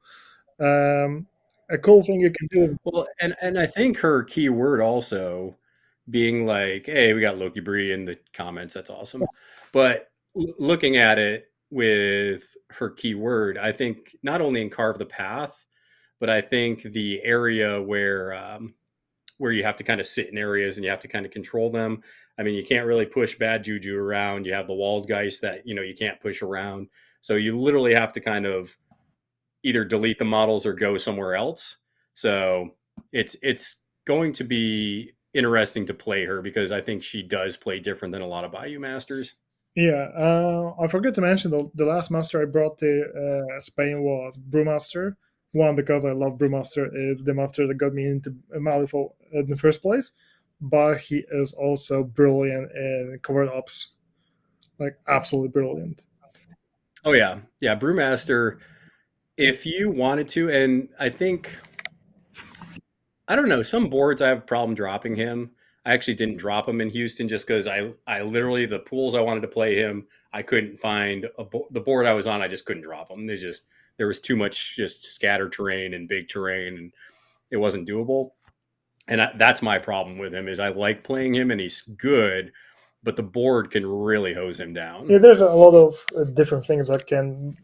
Um, 0.60 1.27
a 1.69 1.77
cool 1.77 2.03
thing 2.03 2.21
you 2.21 2.32
can 2.32 2.47
do. 2.49 2.75
Well, 2.86 3.08
and 3.19 3.36
and 3.41 3.60
I 3.60 3.65
think 3.65 3.97
her 3.97 4.23
key 4.23 4.49
word 4.49 4.82
also 4.82 5.56
being 6.09 6.45
like, 6.45 6.85
"Hey, 6.85 7.13
we 7.13 7.21
got 7.21 7.37
Loki 7.37 7.59
Bree 7.59 7.91
in 7.91 8.05
the 8.05 8.17
comments. 8.33 8.73
That's 8.73 8.89
awesome." 8.89 9.23
But 9.71 10.09
l- 10.35 10.53
looking 10.59 10.97
at 10.97 11.19
it 11.19 11.51
with 11.69 12.43
her 12.71 12.89
key 12.89 13.15
word, 13.15 13.57
I 13.57 13.71
think 13.71 14.15
not 14.23 14.41
only 14.41 14.61
in 14.61 14.69
Carve 14.69 14.99
the 14.99 15.05
Path, 15.05 15.65
but 16.19 16.29
I 16.29 16.41
think 16.41 16.83
the 16.83 17.21
area 17.23 17.81
where 17.81 18.33
um, 18.33 18.75
where 19.37 19.51
you 19.51 19.63
have 19.63 19.77
to 19.77 19.83
kind 19.83 19.99
of 20.01 20.07
sit 20.07 20.29
in 20.29 20.37
areas 20.37 20.77
and 20.77 20.83
you 20.83 20.89
have 20.89 20.99
to 21.01 21.07
kind 21.07 21.25
of 21.25 21.31
control 21.31 21.69
them. 21.69 22.01
I 22.39 22.43
mean, 22.43 22.55
you 22.55 22.65
can't 22.65 22.87
really 22.87 23.05
push 23.05 23.37
bad 23.37 23.63
juju 23.63 23.97
around. 23.97 24.45
You 24.45 24.53
have 24.53 24.67
the 24.67 24.73
Waldgeist 24.73 25.41
that 25.41 25.67
you 25.67 25.75
know 25.75 25.81
you 25.81 25.95
can't 25.95 26.19
push 26.19 26.41
around. 26.41 26.87
So 27.21 27.35
you 27.35 27.57
literally 27.59 27.93
have 27.93 28.13
to 28.13 28.19
kind 28.19 28.45
of 28.45 28.75
either 29.63 29.83
delete 29.83 30.19
the 30.19 30.25
models 30.25 30.65
or 30.65 30.73
go 30.73 30.97
somewhere 30.97 31.35
else. 31.35 31.77
So 32.13 32.75
it's 33.11 33.35
it's 33.41 33.77
going 34.05 34.33
to 34.33 34.43
be 34.43 35.11
interesting 35.33 35.85
to 35.85 35.93
play 35.93 36.25
her 36.25 36.41
because 36.41 36.71
I 36.71 36.81
think 36.81 37.03
she 37.03 37.23
does 37.23 37.57
play 37.57 37.79
different 37.79 38.13
than 38.13 38.21
a 38.21 38.27
lot 38.27 38.43
of 38.43 38.51
Bayou 38.51 38.79
Masters. 38.79 39.35
Yeah, 39.75 40.09
uh, 40.17 40.73
I 40.81 40.87
forgot 40.87 41.13
to 41.15 41.21
mention 41.21 41.51
the, 41.51 41.69
the 41.75 41.85
last 41.85 42.09
master 42.09 42.41
I 42.41 42.45
brought 42.45 42.79
to 42.79 43.45
uh, 43.55 43.59
Spain 43.59 44.01
was 44.01 44.35
Brewmaster. 44.49 45.15
One 45.53 45.75
because 45.75 46.03
I 46.03 46.11
love 46.11 46.37
Brewmaster 46.37 46.89
is 46.93 47.23
the 47.23 47.33
master 47.33 47.67
that 47.67 47.75
got 47.75 47.93
me 47.93 48.07
into 48.07 48.35
Malifaux 48.55 49.13
in 49.31 49.47
the 49.47 49.55
first 49.55 49.81
place, 49.81 50.11
but 50.59 50.97
he 50.97 51.23
is 51.31 51.53
also 51.53 52.03
brilliant 52.03 52.71
in 52.71 53.19
covered 53.21 53.49
ops, 53.49 53.91
like 54.79 54.97
absolutely 55.07 55.49
brilliant. 55.49 56.03
Oh 57.05 57.13
yeah, 57.13 57.39
yeah, 57.59 57.75
Brewmaster. 57.75 58.57
If 59.37 59.65
you 59.65 59.91
wanted 59.91 60.27
to, 60.29 60.49
and 60.49 60.89
I 60.99 61.09
think 61.09 61.55
I 63.27 63.35
don't 63.35 63.49
know, 63.49 63.61
some 63.61 63.89
boards 63.89 64.21
I 64.21 64.29
have 64.29 64.39
a 64.39 64.41
problem 64.41 64.75
dropping 64.75 65.15
him. 65.15 65.51
I 65.85 65.93
actually 65.93 66.15
didn't 66.15 66.37
drop 66.37 66.67
him 66.67 66.81
in 66.81 66.89
Houston 66.89 67.27
just 67.27 67.47
because 67.47 67.67
I 67.67 67.93
I 68.05 68.21
literally 68.21 68.65
the 68.65 68.79
pools 68.79 69.15
I 69.15 69.21
wanted 69.21 69.41
to 69.41 69.47
play 69.47 69.75
him, 69.75 70.05
I 70.33 70.41
couldn't 70.41 70.79
find 70.79 71.27
a 71.37 71.45
bo- 71.45 71.67
the 71.71 71.79
board 71.79 72.05
I 72.05 72.13
was 72.13 72.27
on. 72.27 72.41
I 72.41 72.47
just 72.47 72.65
couldn't 72.65 72.83
drop 72.83 73.09
him. 73.09 73.25
They 73.25 73.37
just 73.37 73.65
there 73.97 74.07
was 74.07 74.19
too 74.19 74.35
much 74.35 74.75
just 74.75 75.03
scattered 75.05 75.51
terrain 75.51 75.93
and 75.93 76.07
big 76.07 76.29
terrain, 76.29 76.77
and 76.77 76.93
it 77.51 77.57
wasn't 77.57 77.87
doable. 77.87 78.31
And 79.07 79.21
I, 79.21 79.31
that's 79.37 79.61
my 79.61 79.79
problem 79.79 80.17
with 80.17 80.33
him 80.33 80.47
is 80.47 80.59
I 80.59 80.69
like 80.69 81.03
playing 81.03 81.33
him 81.33 81.49
and 81.49 81.61
he's 81.61 81.81
good, 81.81 82.51
but 83.03 83.15
the 83.15 83.23
board 83.23 83.71
can 83.71 83.85
really 83.85 84.33
hose 84.33 84.59
him 84.59 84.73
down. 84.73 85.09
Yeah, 85.09 85.19
there's 85.19 85.41
a 85.41 85.49
lot 85.49 85.73
of 85.73 86.05
uh, 86.15 86.25
different 86.25 86.65
things 86.65 86.89
that 86.89 87.07
can 87.07 87.55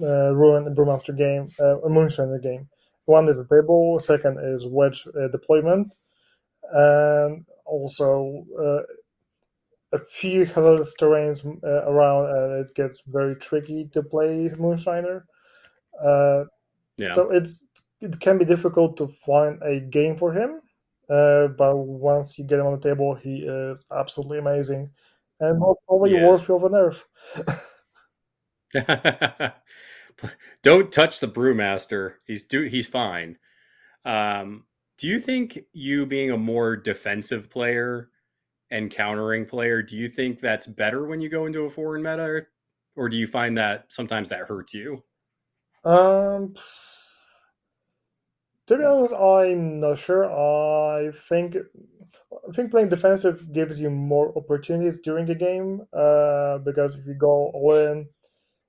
uh, 0.00 0.32
ruin 0.32 0.64
the 0.64 0.70
Brewmaster 0.70 1.16
game, 1.16 1.48
uh, 1.58 1.80
a 1.80 1.88
Moonshiner 1.88 2.40
game. 2.40 2.68
One 3.06 3.28
is 3.28 3.38
the 3.38 3.46
table, 3.46 3.98
second 4.00 4.38
is 4.42 4.66
wedge 4.66 5.06
uh, 5.08 5.28
deployment, 5.28 5.94
and 6.72 7.46
also 7.66 8.44
uh, 8.60 8.82
a 9.92 9.98
few 9.98 10.44
hazardous 10.44 10.94
terrains 11.00 11.44
uh, 11.64 11.90
around, 11.90 12.30
and 12.36 12.64
it 12.66 12.74
gets 12.74 13.02
very 13.06 13.36
tricky 13.36 13.88
to 13.92 14.02
play 14.02 14.48
Moonshiner. 14.50 15.22
Uh, 16.02 16.44
Yeah. 16.96 17.08
So 17.10 17.30
it's 17.30 17.66
it 18.00 18.20
can 18.20 18.38
be 18.38 18.44
difficult 18.46 18.96
to 18.98 19.08
find 19.08 19.62
a 19.62 19.80
game 19.80 20.16
for 20.16 20.32
him, 20.32 20.60
uh, 21.10 21.48
but 21.58 21.76
once 21.76 22.38
you 22.38 22.44
get 22.46 22.60
him 22.60 22.66
on 22.66 22.74
the 22.80 22.88
table, 22.90 23.14
he 23.14 23.44
is 23.46 23.86
absolutely 23.92 24.38
amazing, 24.38 24.90
and 25.40 25.60
probably 25.86 26.12
He 26.12 26.16
is. 26.16 26.26
worthy 26.26 26.52
of 26.54 26.64
a 26.64 26.70
nerf. 26.70 26.98
Don't 30.62 30.92
touch 30.92 31.20
the 31.20 31.28
brewmaster. 31.28 32.14
He's 32.24 32.42
do 32.42 32.62
he's 32.62 32.88
fine. 32.88 33.38
Um, 34.04 34.64
do 34.98 35.08
you 35.08 35.18
think 35.18 35.58
you 35.72 36.06
being 36.06 36.30
a 36.30 36.38
more 36.38 36.76
defensive 36.76 37.50
player 37.50 38.10
and 38.70 38.90
countering 38.90 39.46
player, 39.46 39.82
do 39.82 39.96
you 39.96 40.08
think 40.08 40.40
that's 40.40 40.66
better 40.66 41.06
when 41.06 41.20
you 41.20 41.28
go 41.28 41.46
into 41.46 41.64
a 41.64 41.70
foreign 41.70 42.02
meta, 42.02 42.46
or, 42.96 43.08
do 43.08 43.16
you 43.16 43.26
find 43.26 43.56
that 43.58 43.86
sometimes 43.88 44.28
that 44.30 44.40
hurts 44.48 44.74
you? 44.74 45.02
Um, 45.84 46.54
to 48.66 48.76
be 48.76 48.84
honest, 48.84 49.14
I'm 49.14 49.80
not 49.80 49.98
sure. 49.98 50.24
I 50.24 51.12
think 51.28 51.56
I 51.56 52.52
think 52.52 52.70
playing 52.70 52.88
defensive 52.88 53.52
gives 53.52 53.80
you 53.80 53.90
more 53.90 54.36
opportunities 54.36 54.98
during 54.98 55.26
the 55.26 55.34
game. 55.34 55.82
Uh, 55.92 56.58
because 56.58 56.96
if 56.96 57.06
you 57.06 57.14
go 57.14 57.50
all 57.54 57.74
in, 57.74 58.08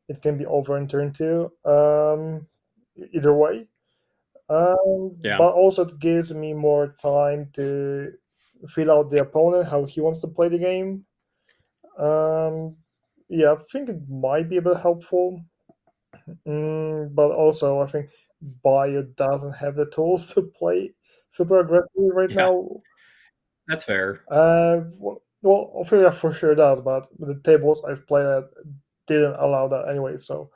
it 0.08 0.22
can 0.22 0.38
be 0.38 0.46
over 0.46 0.78
in 0.78 0.88
turn 0.88 1.14
two. 1.14 1.52
Um, 1.66 2.48
either 3.14 3.34
way. 3.34 3.68
Um, 4.50 5.18
Yeah. 5.22 5.38
but 5.38 5.54
also 5.54 5.86
it 5.88 6.00
gives 6.00 6.34
me 6.34 6.54
more 6.54 6.96
time 7.02 7.50
to 7.54 8.14
feel 8.70 8.92
out 8.92 9.10
the 9.10 9.22
opponent, 9.22 9.68
how 9.68 9.86
he 9.86 10.02
wants 10.02 10.22
to 10.22 10.28
play 10.28 10.50
the 10.50 10.58
game. 10.58 11.06
Um, 11.98 12.78
yeah, 13.28 13.54
I 13.54 13.58
think 13.72 13.90
it 13.90 14.08
might 14.10 14.50
be 14.50 14.58
a 14.58 14.62
bit 14.62 14.78
helpful. 14.78 15.44
Mm, 16.46 17.14
but 17.14 17.32
also, 17.32 17.82
I 17.82 17.88
think 17.88 18.10
Bayou 18.64 19.04
doesn't 19.16 19.54
have 19.54 19.76
the 19.76 19.86
tools 19.90 20.34
to 20.34 20.44
play 20.44 20.94
super 21.28 21.60
aggressively 21.60 22.12
right 22.12 22.30
Yeah. 22.30 22.36
now. 22.46 22.82
That's 23.68 23.84
fair. 23.84 24.24
Uh, 24.30 24.82
well, 24.96 25.22
well, 25.42 25.74
Ophelia 25.82 26.12
for 26.12 26.32
sure 26.32 26.56
does, 26.56 26.82
but 26.82 27.08
the 27.20 27.40
tables 27.44 27.84
I've 27.84 28.08
played 28.08 28.26
at 28.26 28.46
didn't 29.08 29.36
allow 29.36 29.68
that 29.70 29.88
anyway. 29.90 30.18
So, 30.18 30.52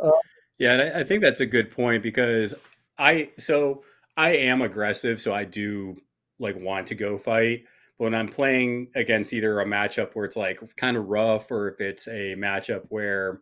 uh, 0.00 0.10
Yeah, 0.58 0.72
and 0.72 0.82
I, 0.82 1.00
I 1.00 1.04
think 1.04 1.20
that's 1.20 1.40
a 1.40 1.46
good 1.46 1.70
point 1.70 2.02
because 2.02 2.54
I 2.98 3.30
so 3.38 3.84
I 4.16 4.30
am 4.30 4.62
aggressive, 4.62 5.20
so 5.20 5.32
I 5.32 5.44
do 5.44 5.96
like 6.38 6.56
want 6.58 6.86
to 6.88 6.94
go 6.94 7.18
fight. 7.18 7.64
But 7.98 8.04
when 8.04 8.14
I'm 8.14 8.28
playing 8.28 8.88
against 8.94 9.32
either 9.32 9.60
a 9.60 9.66
matchup 9.66 10.14
where 10.14 10.24
it's 10.24 10.36
like 10.36 10.60
kind 10.76 10.96
of 10.96 11.08
rough, 11.08 11.50
or 11.50 11.68
if 11.68 11.80
it's 11.80 12.08
a 12.08 12.34
matchup 12.36 12.84
where 12.88 13.40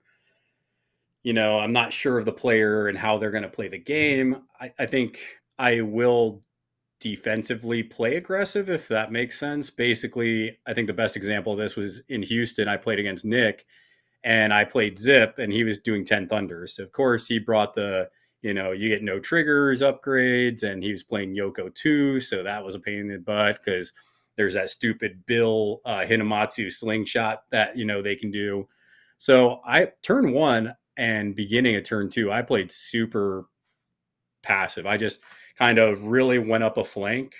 you 1.22 1.32
know 1.32 1.58
I'm 1.58 1.72
not 1.72 1.92
sure 1.92 2.18
of 2.18 2.24
the 2.24 2.32
player 2.32 2.88
and 2.88 2.98
how 2.98 3.18
they're 3.18 3.30
going 3.30 3.42
to 3.42 3.48
play 3.48 3.68
the 3.68 3.78
game, 3.78 4.42
I, 4.60 4.72
I 4.78 4.86
think 4.86 5.20
I 5.58 5.80
will 5.80 6.42
defensively 7.00 7.82
play 7.82 8.16
aggressive 8.16 8.68
if 8.68 8.88
that 8.88 9.10
makes 9.10 9.38
sense. 9.38 9.70
Basically, 9.70 10.58
I 10.66 10.74
think 10.74 10.86
the 10.86 10.92
best 10.92 11.16
example 11.16 11.52
of 11.52 11.58
this 11.58 11.76
was 11.76 12.02
in 12.08 12.22
Houston. 12.22 12.68
I 12.68 12.76
played 12.76 12.98
against 12.98 13.24
Nick 13.24 13.66
and 14.24 14.52
I 14.52 14.64
played 14.64 14.98
Zipp, 14.98 15.38
and 15.38 15.52
he 15.52 15.64
was 15.64 15.78
doing 15.78 16.04
10 16.04 16.28
Thunders. 16.28 16.78
Of 16.78 16.92
course, 16.92 17.26
he 17.26 17.38
brought 17.38 17.74
the, 17.74 18.08
you 18.42 18.54
know, 18.54 18.72
you 18.72 18.88
get 18.88 19.02
no 19.02 19.18
triggers 19.18 19.82
upgrades, 19.82 20.62
and 20.62 20.82
he 20.82 20.92
was 20.92 21.02
playing 21.02 21.34
Yoko 21.34 21.74
2, 21.74 22.20
so 22.20 22.42
that 22.42 22.64
was 22.64 22.74
a 22.74 22.80
pain 22.80 22.98
in 23.00 23.08
the 23.08 23.18
butt 23.18 23.60
because 23.64 23.92
there's 24.36 24.54
that 24.54 24.70
stupid 24.70 25.24
Bill 25.26 25.80
uh, 25.84 26.00
Hinamatsu 26.00 26.70
slingshot 26.70 27.44
that, 27.50 27.76
you 27.76 27.84
know, 27.84 28.02
they 28.02 28.16
can 28.16 28.30
do. 28.30 28.68
So 29.18 29.60
I, 29.66 29.88
turn 30.02 30.32
one 30.32 30.74
and 30.96 31.34
beginning 31.34 31.76
of 31.76 31.84
turn 31.84 32.08
two, 32.10 32.32
I 32.32 32.42
played 32.42 32.72
super 32.72 33.46
passive. 34.42 34.86
I 34.86 34.96
just 34.96 35.20
kind 35.58 35.78
of 35.78 36.04
really 36.04 36.38
went 36.38 36.64
up 36.64 36.78
a 36.78 36.84
flank 36.84 37.34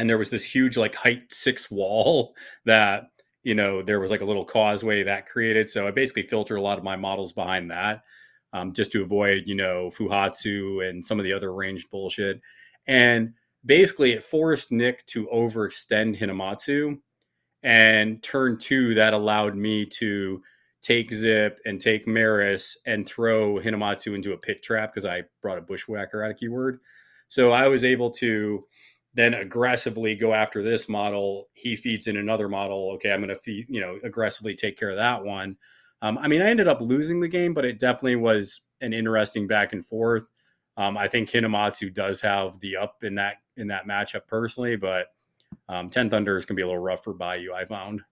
and 0.00 0.08
there 0.08 0.18
was 0.18 0.30
this 0.30 0.44
huge 0.44 0.78
like 0.78 0.94
height 0.94 1.24
six 1.30 1.70
wall 1.70 2.34
that 2.64 3.10
you 3.42 3.54
know 3.54 3.82
there 3.82 4.00
was 4.00 4.10
like 4.10 4.20
a 4.20 4.26
little 4.26 4.44
causeway 4.44 5.02
that 5.04 5.26
created. 5.26 5.70
So 5.70 5.86
I 5.86 5.90
basically 5.90 6.24
filter 6.24 6.56
a 6.56 6.62
lot 6.62 6.78
of 6.78 6.84
my 6.84 6.96
models 6.96 7.32
behind 7.32 7.70
that. 7.70 8.02
Um, 8.52 8.72
just 8.72 8.90
to 8.92 9.02
avoid, 9.02 9.44
you 9.46 9.54
know, 9.54 9.90
Fuhatsu 9.96 10.88
and 10.88 11.04
some 11.04 11.20
of 11.20 11.24
the 11.24 11.32
other 11.32 11.54
ranged 11.54 11.88
bullshit. 11.88 12.40
And 12.88 13.34
basically, 13.64 14.12
it 14.12 14.24
forced 14.24 14.72
Nick 14.72 15.06
to 15.06 15.28
overextend 15.28 16.16
Hinamatsu. 16.18 16.98
And 17.62 18.22
turn 18.22 18.58
two, 18.58 18.94
that 18.94 19.12
allowed 19.12 19.54
me 19.54 19.86
to 19.86 20.42
take 20.82 21.10
Zipp 21.10 21.56
and 21.64 21.80
take 21.80 22.06
Maris 22.06 22.76
and 22.86 23.06
throw 23.06 23.56
Hinamatsu 23.56 24.14
into 24.14 24.32
a 24.32 24.38
pit 24.38 24.62
trap 24.62 24.92
because 24.92 25.04
I 25.04 25.24
brought 25.42 25.58
a 25.58 25.62
bushwhacker 25.62 26.24
out 26.24 26.30
of 26.30 26.38
keyword. 26.38 26.80
So 27.28 27.52
I 27.52 27.68
was 27.68 27.84
able 27.84 28.10
to 28.12 28.64
then 29.14 29.34
aggressively 29.34 30.14
go 30.14 30.32
after 30.32 30.62
this 30.62 30.88
model. 30.88 31.48
He 31.52 31.76
feeds 31.76 32.06
in 32.06 32.16
another 32.16 32.48
model. 32.48 32.92
Okay, 32.94 33.10
I'm 33.10 33.20
going 33.20 33.28
to 33.28 33.36
feed, 33.36 33.66
you 33.68 33.80
know, 33.80 33.98
aggressively 34.04 34.54
take 34.54 34.78
care 34.78 34.90
of 34.90 34.96
that 34.96 35.24
one. 35.24 35.56
Um, 36.02 36.16
I 36.18 36.28
mean, 36.28 36.42
I 36.42 36.46
ended 36.46 36.68
up 36.68 36.80
losing 36.80 37.20
the 37.20 37.28
game, 37.28 37.52
but 37.52 37.64
it 37.64 37.78
definitely 37.78 38.16
was 38.16 38.60
an 38.80 38.92
interesting 38.92 39.46
back 39.46 39.72
and 39.72 39.84
forth. 39.84 40.30
Um, 40.76 40.96
I 40.96 41.08
think 41.08 41.30
Hinamatsu 41.30 41.92
does 41.92 42.20
have 42.22 42.58
the 42.60 42.76
up 42.76 43.02
in 43.02 43.16
that 43.16 43.36
in 43.56 43.66
that 43.68 43.86
matchup 43.86 44.26
personally, 44.26 44.76
but 44.76 45.08
um, 45.68 45.90
Ten 45.90 46.08
Thunder 46.08 46.36
is 46.36 46.46
going 46.46 46.56
to 46.56 46.60
be 46.60 46.62
a 46.62 46.66
little 46.66 46.80
rough 46.80 47.04
for 47.04 47.12
Bayou. 47.12 47.52
I 47.52 47.64
found. 47.64 48.02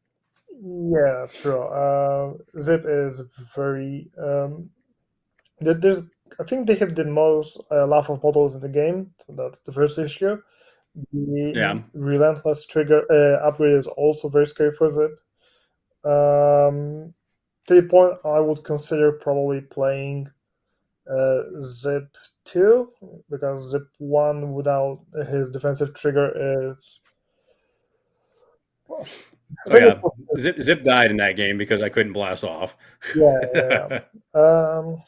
Yeah, 0.61 1.21
that's 1.21 1.41
true. 1.41 1.63
Uh, 1.63 2.35
Zipp 2.57 2.85
is 2.87 3.23
very. 3.55 4.11
Um, 4.21 4.71
there's, 5.61 6.03
I 6.39 6.45
think 6.45 6.67
they 6.67 6.75
have 6.77 6.95
the 6.95 7.05
most 7.05 7.63
uh, 7.71 7.87
laugh 7.87 8.11
of 8.11 8.23
models 8.23 8.55
in 8.55 8.61
the 8.61 8.69
game. 8.69 9.13
So 9.27 9.35
that's 9.37 9.61
the 9.61 9.73
first 9.73 9.99
issue. 9.99 10.37
The 11.13 11.53
Yeah. 11.55 11.79
relentless 11.95 12.67
trigger 12.67 13.03
uh, 13.11 13.47
upgrade 13.47 13.75
is 13.77 13.87
also 13.87 14.29
very 14.29 14.47
scary 14.47 14.73
for 14.75 14.89
Zipp. 14.89 15.17
Um, 16.05 17.15
to 17.67 17.81
the 17.81 17.89
point, 17.89 18.15
I 18.25 18.41
would 18.41 18.65
consider 18.65 19.13
probably 19.13 19.61
playing 19.61 20.31
uh, 21.11 21.43
Zipp 21.59 22.09
2 22.47 22.93
because 23.31 23.75
Zipp 23.75 23.87
1 23.99 24.55
without 24.55 25.01
his 25.29 25.51
defensive 25.51 25.95
trigger 25.95 26.71
is. 26.71 27.01
Oh 29.71 29.79
yeah, 29.79 30.01
Zipp 30.37 30.57
Zipp 30.59 30.85
died 30.85 31.11
in 31.11 31.17
that 31.19 31.37
game 31.37 31.59
because 31.59 31.83
I 31.83 31.89
couldn't 31.89 32.13
blast 32.13 32.45
off. 32.45 32.77
yeah, 33.15 33.41
yeah. 33.55 33.89
Um, 34.35 35.03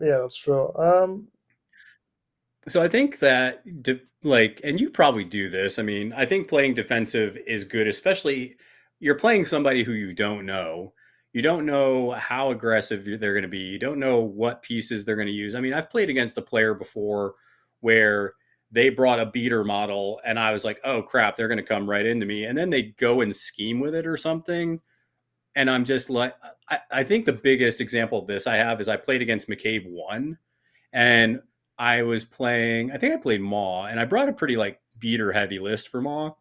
yeah, 0.00 0.18
that's 0.18 0.36
true. 0.36 0.74
Um, 0.76 1.28
So 2.68 2.82
I 2.82 2.88
think 2.88 3.18
that 3.20 3.82
de- 3.82 4.00
like, 4.22 4.60
and 4.62 4.80
you 4.80 4.90
probably 4.90 5.24
do 5.24 5.48
this. 5.48 5.78
I 5.78 5.82
mean, 5.82 6.12
I 6.12 6.26
think 6.26 6.48
playing 6.48 6.74
defensive 6.74 7.38
is 7.46 7.64
good, 7.64 7.86
especially 7.86 8.56
you're 8.98 9.14
playing 9.14 9.46
somebody 9.46 9.82
who 9.82 9.92
you 9.92 10.12
don't 10.12 10.44
know. 10.44 10.92
You 11.32 11.42
don't 11.42 11.64
know 11.64 12.10
how 12.10 12.50
aggressive 12.50 13.04
they're 13.04 13.34
going 13.34 13.42
to 13.42 13.48
be. 13.48 13.58
You 13.58 13.78
don't 13.78 14.00
know 14.00 14.20
what 14.20 14.62
pieces 14.62 15.04
they're 15.04 15.16
going 15.16 15.28
to 15.28 15.32
use. 15.32 15.54
I 15.54 15.60
mean, 15.60 15.72
I've 15.72 15.88
played 15.88 16.10
against 16.10 16.38
a 16.38 16.42
player 16.42 16.74
before 16.74 17.34
where 17.80 18.34
they 18.72 18.88
brought 18.88 19.20
a 19.20 19.26
beater 19.26 19.64
model, 19.64 20.20
and 20.24 20.38
I 20.38 20.52
was 20.52 20.64
like, 20.64 20.80
"Oh 20.84 21.02
crap, 21.02 21.36
they're 21.36 21.48
going 21.48 21.58
to 21.58 21.64
come 21.64 21.88
right 21.88 22.06
into 22.06 22.26
me," 22.26 22.44
and 22.44 22.56
then 22.58 22.70
they 22.70 22.82
go 22.82 23.20
and 23.20 23.34
scheme 23.34 23.80
with 23.80 23.94
it 23.94 24.06
or 24.06 24.16
something, 24.16 24.80
and 25.54 25.70
I'm 25.70 25.84
just 25.84 26.10
like, 26.10 26.34
I, 26.68 26.78
I 26.90 27.04
think 27.04 27.24
the 27.24 27.32
biggest 27.32 27.80
example 27.80 28.18
of 28.18 28.26
this 28.26 28.46
I 28.46 28.56
have 28.56 28.80
is 28.80 28.88
I 28.88 28.96
played 28.96 29.22
against 29.22 29.48
McCabe 29.48 29.86
one, 29.88 30.38
and 30.92 31.40
I 31.80 32.02
was 32.02 32.26
playing, 32.26 32.92
I 32.92 32.98
think 32.98 33.14
I 33.14 33.16
played 33.16 33.40
Maw, 33.40 33.86
and 33.86 33.98
I 33.98 34.04
brought 34.04 34.28
a 34.28 34.34
pretty 34.34 34.54
like 34.54 34.78
beater 34.98 35.32
heavy 35.32 35.58
list 35.58 35.88
for 35.88 36.02
Maw. 36.02 36.32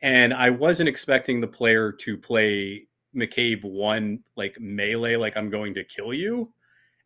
And 0.00 0.32
I 0.32 0.50
wasn't 0.50 0.88
expecting 0.88 1.40
the 1.40 1.48
player 1.48 1.90
to 1.90 2.16
play 2.16 2.86
McCabe 3.14 3.64
one 3.64 4.20
like 4.36 4.56
melee, 4.60 5.16
like 5.16 5.36
I'm 5.36 5.50
going 5.50 5.74
to 5.74 5.82
kill 5.82 6.14
you. 6.14 6.52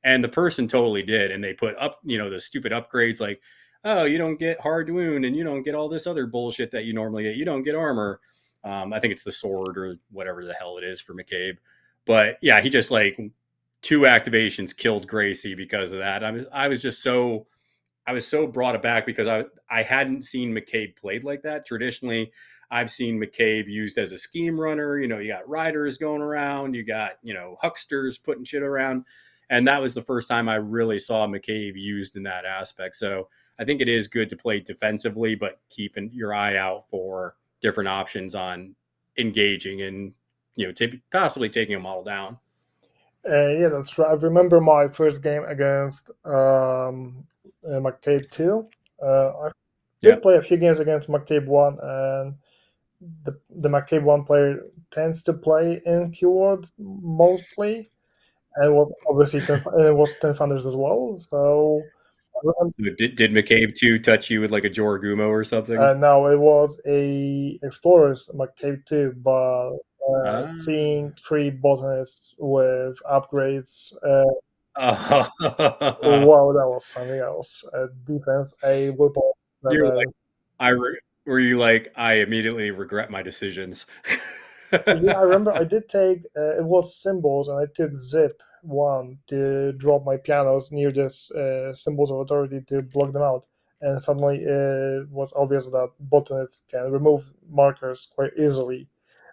And 0.05 0.23
the 0.23 0.29
person 0.29 0.69
totally 0.69 1.03
did. 1.03 1.31
And 1.31 1.43
they 1.43 1.55
put 1.55 1.75
up, 1.79 2.01
you 2.03 2.19
know, 2.19 2.29
the 2.29 2.41
stupid 2.41 2.73
upgrades 2.73 3.21
like, 3.21 3.41
oh, 3.85 4.05
you 4.05 4.19
don't 4.19 4.39
get 4.39 4.61
hard 4.61 4.91
wound 4.91 5.25
and 5.25 5.35
you 5.35 5.43
don't 5.43 5.63
get 5.63 5.75
all 5.75 5.89
this 5.89 6.07
other 6.07 6.27
bullshit 6.27 6.71
that 6.73 6.85
you 6.85 6.93
normally 6.93 7.23
get. 7.23 7.37
You 7.37 7.47
don't 7.47 7.63
get 7.63 7.75
armor. 7.75 8.21
Um, 8.65 8.93
I 8.93 9.01
think 9.01 9.13
it's 9.13 9.25
the 9.25 9.33
sword 9.33 9.79
or 9.79 9.95
whatever 10.11 10.45
the 10.45 10.53
hell 10.53 10.77
it 10.77 10.85
is 10.85 11.01
for 11.01 11.15
McCabe. 11.15 11.57
But 12.05 12.37
yeah, 12.43 12.61
he 12.61 12.69
just 12.69 12.91
like 12.91 13.19
two 13.81 14.01
activations 14.01 14.77
killed 14.77 15.09
Gracie 15.09 15.55
because 15.55 15.93
of 15.93 16.01
that. 16.01 16.23
I 16.23 16.31
was 16.33 16.45
I 16.53 16.69
was 16.69 16.83
just 16.83 17.03
so 17.03 17.47
I 18.07 18.13
was 18.13 18.27
so 18.27 18.47
brought 18.47 18.75
aback 18.75 19.07
because 19.07 19.29
I 19.29 19.45
I 19.71 19.83
hadn't 19.83 20.23
seen 20.23 20.55
McCabe 20.55 20.97
played 20.97 21.25
like 21.25 21.43
that. 21.43 21.67
Traditionally, 21.67 22.33
I've 22.71 22.91
seen 22.91 23.21
McCabe 23.21 23.69
used 23.69 23.99
as 23.99 24.13
a 24.13 24.19
scheme 24.19 24.59
runner. 24.59 24.99
You 24.99 25.09
know, 25.09 25.19
you 25.19 25.31
got 25.31 25.49
riders 25.49 25.99
going 25.99 26.23
around, 26.23 26.75
you 26.75 26.85
got 26.85 27.13
you 27.23 27.35
know 27.35 27.57
hucksters 27.63 28.23
putting 28.23 28.45
shit 28.45 28.63
around, 28.63 29.05
and 29.51 29.67
that 29.69 29.81
was 29.81 29.95
the 29.95 30.03
first 30.03 30.29
time 30.29 30.49
I 30.49 30.57
really 30.57 30.99
saw 30.99 31.27
McCabe 31.27 31.75
used 31.77 32.17
in 32.17 32.23
that 32.25 32.45
aspect. 32.45 32.97
So 32.97 33.29
I 33.59 33.65
think 33.65 33.81
it 33.81 33.89
is 33.89 34.09
good 34.09 34.29
to 34.31 34.37
play 34.37 34.61
defensively, 34.61 35.35
but 35.35 35.61
keeping 35.69 36.11
your 36.13 36.35
eye 36.35 36.57
out 36.57 36.89
for 36.89 37.37
different 37.61 37.89
options 37.89 38.35
on 38.35 38.75
engaging 39.19 39.83
and 39.83 40.13
you 40.57 40.67
know 40.67 40.73
t- 40.73 41.03
possibly 41.13 41.49
taking 41.49 41.75
a 41.75 41.81
model 41.81 42.03
down. 42.03 42.39
Uh, 43.29 43.49
yeah, 43.49 43.69
that's 43.69 43.97
right. 43.99 44.11
I 44.11 44.15
remember 44.15 44.61
my 44.61 44.89
first 44.89 45.23
game 45.23 45.45
against 45.45 46.11
um, 46.25 47.25
uh, 47.67 47.81
McCabe 47.81 48.31
2. 48.31 48.67
Uh, 49.03 49.07
I 49.47 49.51
did 50.03 50.15
Yeah. 50.15 50.17
play 50.17 50.37
a 50.37 50.43
few 50.43 50.57
games 50.57 50.79
against 50.79 51.09
McCabe 51.09 51.47
1, 51.47 51.79
and 51.83 52.35
the, 53.25 53.39
the 53.51 53.69
McCabe 53.69 54.03
1 54.03 54.25
player 54.25 54.61
tends 54.91 55.23
to 55.25 55.33
play 55.33 55.81
in 55.87 56.13
keywords 56.13 56.73
mostly. 56.79 57.91
And 58.57 58.87
obviously, 59.09 59.41
ten, 59.41 59.63
and 59.75 59.87
it 59.87 59.95
was 59.95 60.19
10 60.19 60.35
Thunders 60.35 60.67
as 60.67 60.77
well. 60.77 61.17
So, 61.19 61.83
um, 62.61 62.73
So 62.79 62.91
did, 62.99 63.17
did 63.17 63.31
McCabe 63.33 63.75
two 63.75 63.99
touch 63.99 64.31
you 64.31 64.41
with 64.41 64.51
like 64.51 64.65
a 64.65 64.71
Jorogumo 64.71 65.29
or 65.29 65.45
something? 65.45 65.79
uh, 65.79 65.95
now 65.95 66.27
it 66.27 66.39
was 66.39 66.81
a 66.87 67.59
Explorers 67.63 68.29
McCabe 68.35 68.85
2, 68.87 69.15
but 69.23 69.71
uh, 69.71 69.77
Ah. 70.27 70.49
seeing 70.65 71.13
three 71.27 71.51
botanists 71.51 72.35
with 72.39 72.97
upgrades 73.11 73.93
uh, 74.07 74.25
Oh. 74.77 75.29
wow, 76.27 76.53
that 76.53 76.67
was 76.67 76.87
something 76.87 77.19
else. 77.21 77.65
Uh, 77.75 77.87
defense, 78.07 78.55
a 78.65 78.91
uh, 78.91 78.93
like- 79.95 80.07
I 80.59 80.69
re- 80.71 81.01
were 81.27 81.41
you 81.41 81.59
like 81.59 81.93
I 81.97 82.15
immediately 82.15 82.71
regret 82.71 83.11
my 83.11 83.23
decisions. 83.23 83.87
yeah, 84.73 85.19
I 85.19 85.23
remember 85.23 85.53
I 85.53 85.65
did 85.75 85.89
take 85.89 86.25
uh, 86.37 86.57
it 86.59 86.65
was 86.65 86.97
symbols, 86.97 87.49
and 87.49 87.59
I 87.59 87.67
took 87.67 87.93
Zipp 87.93 88.33
one 88.63 89.19
to 89.27 89.73
drop 89.73 90.05
my 90.05 90.17
pianos 90.17 90.71
near 90.73 90.93
this 90.93 91.31
uh, 91.33 91.75
symbols 91.75 92.11
of 92.11 92.19
authority 92.21 92.61
to 92.69 92.83
block 92.83 93.13
them 93.13 93.23
out. 93.23 93.47
And 93.81 94.01
suddenly 94.01 94.39
it 94.45 95.09
was 95.11 95.33
obvious 95.35 95.67
that 95.67 95.91
botanists 95.99 96.65
can 96.71 96.93
remove 96.93 97.25
markers 97.51 98.07
quite 98.15 98.31
easily, 98.39 98.89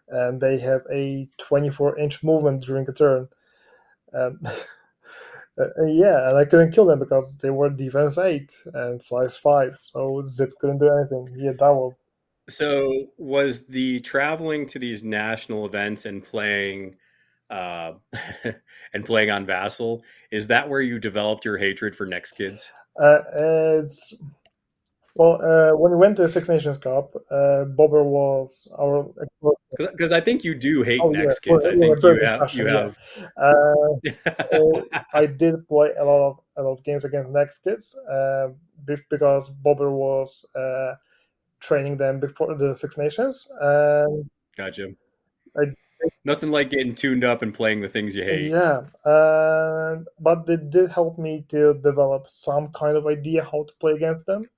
and 0.09 0.41
they 0.41 0.57
have 0.57 0.81
a 0.91 1.29
24 1.37 1.99
inch 1.99 2.23
movement 2.23 2.63
during 2.63 2.89
a 2.89 2.93
turn. 2.93 3.27
And 4.11 4.39
uh, 5.59 5.85
yeah, 5.85 6.29
and 6.29 6.37
I 6.37 6.45
couldn't 6.45 6.71
kill 6.71 6.85
them 6.85 6.99
because 6.99 7.37
they 7.37 7.49
were 7.49 7.69
defense 7.69 8.17
eight 8.17 8.51
and 8.73 9.01
size 9.01 9.37
five, 9.37 9.77
so 9.77 10.23
Zipp 10.25 10.51
couldn't 10.59 10.79
do 10.79 10.89
anything. 10.89 11.27
Yeah, 11.37 11.51
that 11.51 11.69
was 11.69 11.97
So 12.47 13.07
was 13.17 13.65
the 13.67 13.99
traveling 14.01 14.65
to 14.67 14.79
these 14.79 15.03
national 15.03 15.65
events 15.65 16.05
and 16.05 16.23
playing 16.23 16.95
uh, 17.49 17.93
and 18.93 19.05
playing 19.05 19.31
on 19.31 19.45
Vassal, 19.45 20.03
is 20.31 20.47
that 20.47 20.67
where 20.67 20.81
you 20.81 20.99
developed 20.99 21.45
your 21.45 21.57
hatred 21.57 21.95
for 21.95 22.05
Next 22.05 22.33
Kids? 22.33 22.71
Uh, 22.99 23.21
it's 23.33 24.13
well, 25.19 25.41
uh, 25.41 25.75
when 25.75 25.91
we 25.91 25.97
went 25.97 26.15
to 26.15 26.21
the 26.23 26.29
Six 26.29 26.47
Nations 26.47 26.77
Cup, 26.77 27.13
uh, 27.29 27.65
Bobber 27.65 28.03
was 28.03 28.69
our. 28.79 29.05
Because 29.77 30.13
I 30.13 30.21
think 30.21 30.45
you 30.45 30.55
do 30.55 30.81
hate 30.81 31.01
Oh, 31.01 31.11
yeah, 31.11 31.23
Next 31.23 31.39
Kids. 31.39 31.65
I 31.65 31.75
think 31.75 32.01
you 32.01 32.09
have 32.23 32.53
you 32.55 32.65
passionate, 32.65 32.71
have 32.71 32.97
Uh, 33.37 33.53
so 34.49 34.83
I 35.13 35.25
did 35.25 35.67
play 35.67 35.91
a 35.99 36.05
lot 36.05 36.29
of 36.29 36.39
a 36.55 36.63
lot 36.63 36.71
of 36.71 36.83
games 36.85 37.03
against 37.03 37.31
Next 37.31 37.57
Kids 37.59 37.97
uh, 38.09 38.47
because 38.85 39.49
Bobber 39.49 39.91
was 39.91 40.45
uh, 40.55 40.95
training 41.59 41.97
them 41.97 42.21
before 42.21 42.55
the 42.55 42.73
Six 42.73 42.97
Nations, 42.97 43.45
and 43.59 44.29
gotcha. 44.55 44.87
I- 45.57 45.75
Nothing 46.23 46.49
like 46.49 46.69
getting 46.69 46.95
tuned 46.95 47.25
up 47.25 47.41
and 47.41 47.53
playing 47.53 47.81
the 47.81 47.89
things 47.89 48.15
you 48.15 48.23
hate. 48.23 48.51
Yeah, 48.51 48.83
and 49.03 50.07
but 50.17 50.45
they 50.45 50.55
did 50.55 50.91
help 50.91 51.17
me 51.17 51.43
to 51.49 51.73
develop 51.73 52.29
some 52.29 52.69
kind 52.69 52.95
of 52.95 53.05
idea 53.05 53.43
how 53.43 53.65
to 53.65 53.73
play 53.81 53.93
against 53.93 54.25
them 54.25 54.49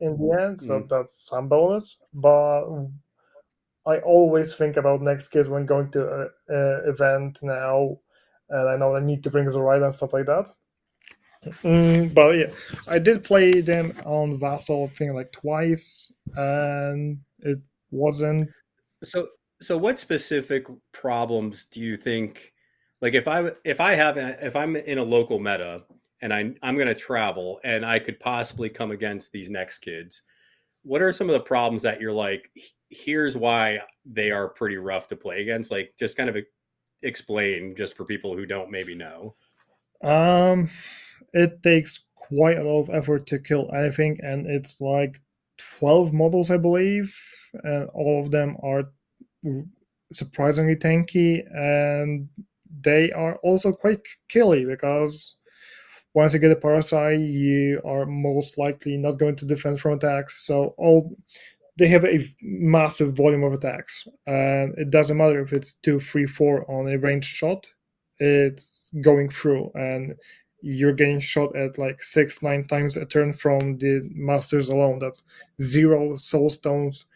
in 0.00 0.16
the 0.16 0.42
end. 0.42 0.58
So 0.58 0.80
Mhm. 0.80 0.88
that's 0.88 1.26
some 1.26 1.48
bonus. 1.48 1.96
But 2.12 2.64
I 3.86 3.98
always 3.98 4.54
think 4.54 4.76
about 4.76 5.02
next 5.02 5.28
kids 5.28 5.48
when 5.48 5.66
going 5.66 5.90
to 5.92 6.30
an 6.48 6.82
event 6.88 7.38
now, 7.42 7.98
and 8.48 8.68
I 8.68 8.76
know 8.76 8.96
I 8.96 9.00
need 9.00 9.22
to 9.24 9.30
bring 9.30 9.46
the 9.46 9.62
right 9.62 9.82
and 9.82 9.92
stuff 9.92 10.12
like 10.12 10.26
that. 10.26 10.46
Mm, 11.62 12.14
but 12.14 12.36
yeah, 12.36 12.50
I 12.88 12.98
did 12.98 13.22
play 13.22 13.60
them 13.60 13.92
on 14.06 14.38
Vassal 14.38 14.88
thing 14.88 15.14
like 15.14 15.30
twice, 15.32 16.12
and 16.36 17.18
It 17.40 17.58
wasn't. 17.90 18.50
So 19.02 19.28
so 19.60 19.76
what 19.76 19.98
specific 19.98 20.66
problems 20.92 21.66
do 21.66 21.80
you 21.80 21.96
think 21.96 22.52
like 23.02 23.14
if 23.14 23.28
I 23.28 23.52
if 23.64 23.80
I 23.80 23.94
have 23.94 24.16
if 24.16 24.56
I'm 24.56 24.76
in 24.76 24.98
a 24.98 25.04
local 25.04 25.38
meta 25.38 25.84
and 26.22 26.32
I 26.32 26.54
I'm 26.62 26.76
going 26.76 26.88
to 26.88 26.94
travel 26.94 27.60
and 27.64 27.84
I 27.84 27.98
could 27.98 28.20
possibly 28.20 28.68
come 28.68 28.90
against 28.90 29.32
these 29.32 29.50
next 29.50 29.78
kids, 29.78 30.22
what 30.82 31.02
are 31.02 31.12
some 31.12 31.28
of 31.28 31.34
the 31.34 31.40
problems 31.40 31.82
that 31.82 32.00
you're 32.00 32.12
like 32.12 32.50
here's 32.90 33.36
why 33.36 33.80
they 34.04 34.30
are 34.30 34.48
pretty 34.48 34.76
rough 34.76 35.08
to 35.08 35.16
play 35.16 35.40
against 35.40 35.70
like 35.70 35.92
just 35.98 36.16
kind 36.16 36.28
of 36.28 36.36
explain 37.02 37.74
just 37.76 37.96
for 37.96 38.04
people 38.04 38.36
who 38.36 38.46
don't 38.46 38.70
maybe 38.70 38.94
know. 38.94 39.34
Um 40.02 40.70
it 41.32 41.62
takes 41.62 42.06
quite 42.14 42.58
a 42.58 42.62
lot 42.62 42.80
of 42.80 42.90
effort 42.90 43.26
to 43.26 43.38
kill 43.38 43.70
anything 43.74 44.18
and 44.22 44.46
it's 44.46 44.80
like 44.80 45.20
12 45.78 46.12
models 46.12 46.50
I 46.50 46.56
believe 46.58 47.16
and 47.64 47.88
all 47.94 48.22
of 48.22 48.30
them 48.30 48.56
are 48.62 48.84
surprisingly 50.12 50.76
tanky 50.76 51.42
and 51.54 52.28
they 52.80 53.10
are 53.12 53.36
also 53.36 53.72
quite 53.72 54.00
killy 54.28 54.64
because 54.64 55.36
once 56.14 56.32
you 56.32 56.40
get 56.40 56.52
a 56.52 56.56
parasite, 56.56 57.20
you 57.20 57.80
are 57.84 58.06
most 58.06 58.56
likely 58.56 58.96
not 58.96 59.18
going 59.18 59.36
to 59.36 59.44
defend 59.44 59.80
from 59.80 59.94
attacks. 59.94 60.46
So 60.46 60.74
all 60.78 61.16
they 61.76 61.88
have 61.88 62.04
a 62.04 62.24
massive 62.42 63.14
volume 63.16 63.42
of 63.42 63.52
attacks, 63.52 64.06
and 64.26 64.74
it 64.78 64.90
doesn't 64.90 65.16
matter 65.16 65.42
if 65.42 65.52
it's 65.52 65.74
two, 65.74 66.00
three, 66.00 66.26
four 66.26 66.70
on 66.70 66.86
a 66.86 66.96
ranged 66.98 67.34
shot. 67.34 67.66
It's 68.18 68.90
going 69.00 69.28
through, 69.28 69.72
and 69.74 70.14
you're 70.62 70.92
getting 70.92 71.20
shot 71.20 71.54
at 71.56 71.76
like 71.76 72.02
six, 72.02 72.42
nine 72.42 72.64
times 72.64 72.96
a 72.96 73.04
turn 73.04 73.32
from 73.32 73.76
the 73.78 74.08
masters 74.14 74.68
alone. 74.68 75.00
That's 75.00 75.24
zero 75.60 76.16
soul 76.16 76.48
stones 76.48 77.06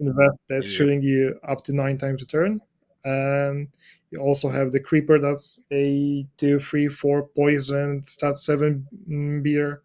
in 0.00 0.06
the 0.06 0.14
vest 0.14 0.38
that's 0.48 0.72
yeah. 0.72 0.76
shooting 0.78 1.02
you 1.02 1.38
up 1.46 1.62
to 1.64 1.74
nine 1.74 1.98
times 1.98 2.22
a 2.22 2.26
turn. 2.26 2.60
And 3.04 3.68
you 4.10 4.20
also 4.20 4.48
have 4.48 4.72
the 4.72 4.80
creeper 4.80 5.18
that's 5.18 5.60
a 5.72 6.26
two, 6.36 6.58
three, 6.60 6.88
four 6.88 7.28
poison, 7.28 8.02
stat 8.02 8.38
seven 8.38 8.86
mm, 9.08 9.42
beer. 9.42 9.82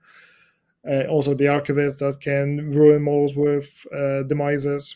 Uh, 0.88 1.04
also 1.04 1.34
the 1.34 1.48
archivist 1.48 2.00
that 2.00 2.20
can 2.20 2.72
ruin 2.72 3.04
models 3.04 3.36
with 3.36 3.86
uh, 3.94 4.24
demises. 4.24 4.96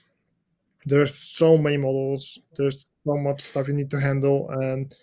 There's 0.85 1.15
so 1.15 1.57
many 1.57 1.77
models. 1.77 2.39
There's 2.55 2.89
so 3.05 3.17
much 3.17 3.41
stuff 3.41 3.67
you 3.67 3.73
need 3.73 3.91
to 3.91 3.99
handle, 3.99 4.49
and 4.49 4.93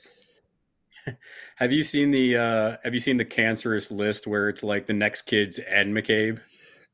have 1.57 1.73
you 1.73 1.83
seen 1.85 2.11
the 2.11 2.37
uh, 2.37 2.77
Have 2.85 2.95
you 2.95 3.01
seen 3.01 3.17
the 3.17 3.25
cancerous 3.25 3.91
list 3.91 4.27
where 4.27 4.49
it's 4.49 4.63
like 4.63 4.87
the 4.87 4.93
next 4.93 5.23
kids 5.23 5.59
and 5.59 5.95
McCabe? 5.95 6.41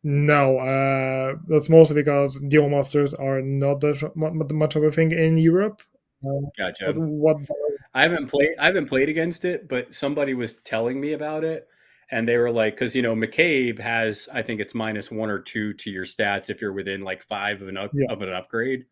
No, 0.04 0.58
uh, 0.58 1.36
that's 1.48 1.68
mostly 1.68 1.96
because 1.96 2.40
duel 2.48 2.68
masters 2.68 3.14
are 3.14 3.42
not 3.42 3.80
that 3.80 4.12
much 4.14 4.76
of 4.76 4.84
a 4.84 4.92
thing 4.92 5.12
in 5.12 5.38
Europe. 5.38 5.82
Um, 6.24 6.48
gotcha. 6.58 6.92
What, 6.92 7.36
I 7.94 8.02
haven't 8.02 8.28
played. 8.28 8.50
I 8.58 8.66
haven't 8.66 8.86
played 8.86 9.08
against 9.08 9.44
it, 9.44 9.68
but 9.68 9.94
somebody 9.94 10.34
was 10.34 10.54
telling 10.64 11.00
me 11.00 11.12
about 11.12 11.44
it, 11.44 11.68
and 12.10 12.26
they 12.26 12.36
were 12.36 12.50
like, 12.50 12.74
because 12.74 12.96
you 12.96 13.02
know, 13.02 13.14
McCabe 13.14 13.78
has, 13.78 14.28
I 14.32 14.42
think 14.42 14.60
it's 14.60 14.74
minus 14.74 15.10
one 15.10 15.30
or 15.30 15.38
two 15.38 15.74
to 15.74 15.90
your 15.90 16.04
stats 16.04 16.50
if 16.50 16.60
you're 16.60 16.72
within 16.72 17.02
like 17.02 17.22
five 17.22 17.62
of 17.62 17.68
an 17.68 17.76
up, 17.76 17.90
yeah. 17.94 18.10
of 18.10 18.22
an 18.22 18.32
upgrade, 18.32 18.86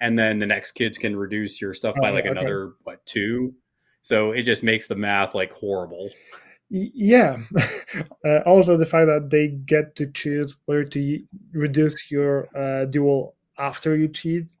and 0.00 0.18
then 0.18 0.38
the 0.38 0.46
next 0.46 0.72
kids 0.72 0.98
can 0.98 1.16
reduce 1.16 1.60
your 1.60 1.74
stuff 1.74 1.94
by 2.00 2.10
oh, 2.10 2.14
like 2.14 2.26
okay. 2.26 2.30
another 2.30 2.72
what 2.84 3.04
two. 3.06 3.54
So 4.02 4.32
it 4.32 4.42
just 4.42 4.62
makes 4.62 4.88
the 4.88 4.96
math 4.96 5.34
like 5.34 5.52
horrible. 5.52 6.10
Yeah. 6.70 7.38
uh, 8.24 8.38
also, 8.46 8.76
the 8.76 8.86
fact 8.86 9.08
that 9.08 9.30
they 9.30 9.48
get 9.48 9.96
to 9.96 10.10
choose 10.10 10.56
where 10.66 10.84
to 10.84 11.22
reduce 11.52 12.10
your 12.10 12.48
uh, 12.56 12.86
duel 12.86 13.34
after 13.58 13.96
you 13.96 14.08
cheat 14.08 14.52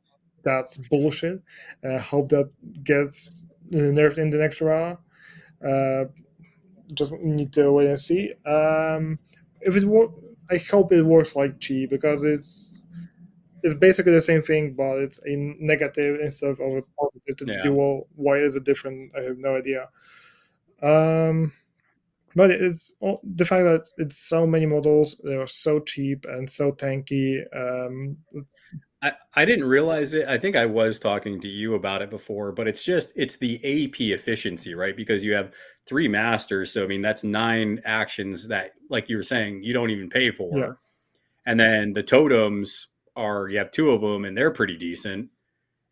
that's 0.42 0.76
bullshit. 0.76 1.42
Uh, 1.84 1.98
hope 1.98 2.28
that 2.30 2.50
gets 2.84 3.48
nerfed 3.70 4.18
in 4.18 4.30
the 4.30 4.38
next 4.38 4.60
era. 4.60 4.98
Uh, 5.64 6.04
just 6.94 7.12
need 7.12 7.52
to 7.52 7.70
wait 7.72 7.88
and 7.88 7.98
see. 7.98 8.32
Um, 8.44 9.18
if 9.60 9.76
it 9.76 9.84
work, 9.84 10.10
I 10.50 10.56
hope 10.56 10.92
it 10.92 11.02
works 11.02 11.36
like 11.36 11.60
Chi 11.60 11.86
because 11.88 12.24
it's 12.24 12.84
it's 13.62 13.74
basically 13.74 14.12
the 14.12 14.20
same 14.20 14.42
thing, 14.42 14.72
but 14.72 14.98
it's 14.98 15.20
a 15.26 15.36
negative 15.36 16.20
instead 16.20 16.50
of 16.50 16.60
a 16.60 16.82
positive 16.98 17.36
to 17.38 17.44
yeah. 17.46 17.62
duel. 17.62 18.08
Why 18.14 18.38
is 18.38 18.56
it 18.56 18.64
different? 18.64 19.12
I 19.16 19.22
have 19.22 19.38
no 19.38 19.56
idea. 19.56 19.88
Um, 20.82 21.52
but 22.34 22.50
it's 22.50 22.94
the 23.00 23.44
fact 23.44 23.64
that 23.64 23.82
it's 23.98 24.16
so 24.16 24.46
many 24.46 24.66
models, 24.66 25.20
they 25.24 25.34
are 25.34 25.46
so 25.46 25.80
cheap 25.80 26.26
and 26.28 26.48
so 26.48 26.72
tanky. 26.72 27.42
Um, 27.54 28.16
I, 29.02 29.12
I 29.34 29.44
didn't 29.44 29.64
realize 29.64 30.14
it. 30.14 30.28
I 30.28 30.38
think 30.38 30.56
I 30.56 30.66
was 30.66 30.98
talking 30.98 31.40
to 31.40 31.48
you 31.48 31.74
about 31.74 32.02
it 32.02 32.10
before, 32.10 32.52
but 32.52 32.68
it's 32.68 32.84
just 32.84 33.12
it's 33.16 33.36
the 33.36 33.56
AP 33.56 34.00
efficiency, 34.00 34.74
right? 34.74 34.96
Because 34.96 35.24
you 35.24 35.32
have 35.34 35.52
three 35.86 36.08
masters, 36.08 36.72
so 36.72 36.84
I 36.84 36.86
mean 36.86 37.00
that's 37.00 37.24
nine 37.24 37.80
actions 37.84 38.46
that, 38.48 38.72
like 38.90 39.08
you 39.08 39.16
were 39.16 39.22
saying, 39.22 39.62
you 39.62 39.72
don't 39.72 39.90
even 39.90 40.10
pay 40.10 40.30
for. 40.30 40.56
Yeah. 40.56 40.72
And 41.46 41.58
then 41.58 41.94
the 41.94 42.02
totems 42.02 42.88
are 43.16 43.48
you 43.48 43.58
have 43.58 43.70
two 43.70 43.90
of 43.90 44.02
them, 44.02 44.26
and 44.26 44.36
they're 44.36 44.50
pretty 44.50 44.76
decent. 44.76 45.30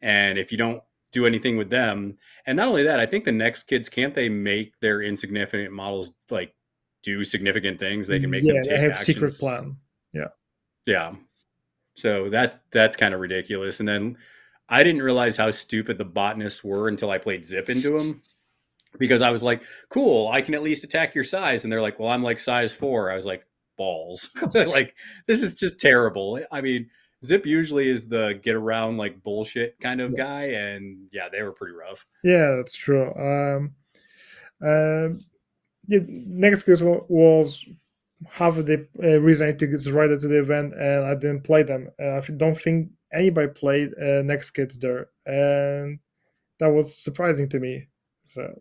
And 0.03 0.39
if 0.39 0.53
you 0.53 0.59
don't 0.59 0.83
do 1.11 1.25
anything 1.25 1.57
with 1.57 1.71
them, 1.71 2.15
and 2.47 2.57
not 2.57 2.69
only 2.69 2.83
that, 2.83 3.01
I 3.01 3.07
think 3.07 3.25
the 3.25 3.33
next 3.33 3.65
kids 3.65 3.89
can't 3.89 4.15
they 4.15 4.29
make 4.29 4.79
their 4.81 5.01
insignificant 5.01 5.73
models 5.73 6.13
like 6.31 6.55
do 7.03 7.25
significant 7.25 7.79
things? 7.79 8.07
They 8.07 8.21
can 8.21 8.29
make 8.29 8.43
yeah, 8.43 8.55
them 8.55 8.63
take 8.63 8.71
they 8.71 8.81
have 8.83 8.91
actions. 8.93 9.07
secret 9.07 9.35
plan. 9.35 9.77
Yeah, 10.13 10.29
yeah. 10.85 11.15
So 11.99 12.31
that 12.31 12.63
that's 12.71 12.97
kind 12.97 13.13
of 13.13 13.21
ridiculous. 13.21 13.81
And 13.81 13.89
then 13.89 14.17
I 14.69 14.85
didn't 14.85 15.03
realize 15.03 15.37
how 15.37 15.51
stupid 15.51 15.99
the 15.99 16.05
botanists 16.05 16.63
were 16.63 16.87
until 16.87 17.11
I 17.11 17.19
played 17.19 17.43
Zipp 17.43 17.69
into 17.69 17.99
them. 17.99 18.23
Because 18.99 19.21
I 19.21 19.31
was 19.31 19.43
like, 19.43 19.63
cool, 19.91 20.29
I 20.29 20.41
can 20.41 20.55
at 20.55 20.63
least 20.63 20.85
attack 20.85 21.15
your 21.15 21.25
size. 21.25 21.65
And 21.65 21.73
they're 21.73 21.83
like, 21.83 21.99
well, 21.99 22.09
I'm 22.09 22.23
like 22.23 22.39
size 22.39 22.73
four. 22.73 23.11
I 23.11 23.17
was 23.17 23.27
like, 23.27 23.45
balls. 23.77 24.31
like, 24.55 24.95
this 25.27 25.43
is 25.43 25.55
just 25.57 25.79
terrible. 25.79 26.41
I 26.51 26.61
mean, 26.61 26.89
Zipp 27.25 27.45
usually 27.45 27.89
is 27.89 28.09
the 28.09 28.39
get 28.43 28.55
around 28.55 28.97
like 28.97 29.23
bullshit 29.23 29.79
kind 29.81 30.01
of 30.01 30.17
guy, 30.17 30.45
and 30.45 31.09
yeah, 31.13 31.29
they 31.31 31.43
were 31.43 31.53
pretty 31.53 31.75
rough. 31.75 32.07
Yeah, 32.23 32.55
that's 32.57 32.77
true. 32.77 33.13
Um, 33.15 33.75
uh, 34.65 35.19
yeah, 35.89 36.01
next 36.09 36.69
was 36.69 37.65
half 38.27 38.57
of 38.57 38.67
the 38.67 38.87
uh, 39.03 39.21
reason 39.21 39.49
I 39.49 39.53
took 39.53 39.71
Zoraida 39.79 40.19
to 40.19 40.29
the 40.29 40.41
event 40.41 40.75
and 40.75 41.05
I 41.05 41.15
didn't 41.15 41.45
play 41.45 41.63
them. 41.63 41.91
Uh, 42.01 42.17
I 42.17 42.23
don't 42.37 42.61
think 42.61 42.91
anybody 43.13 43.49
played 43.49 43.91
uh, 44.01 44.23
Next 44.23 44.51
Kids 44.51 44.79
there, 44.79 45.09
and 45.27 46.01
that 46.59 46.69
was 46.69 46.97
surprising 46.97 47.49
to 47.51 47.61
me. 47.61 47.89
So 48.27 48.53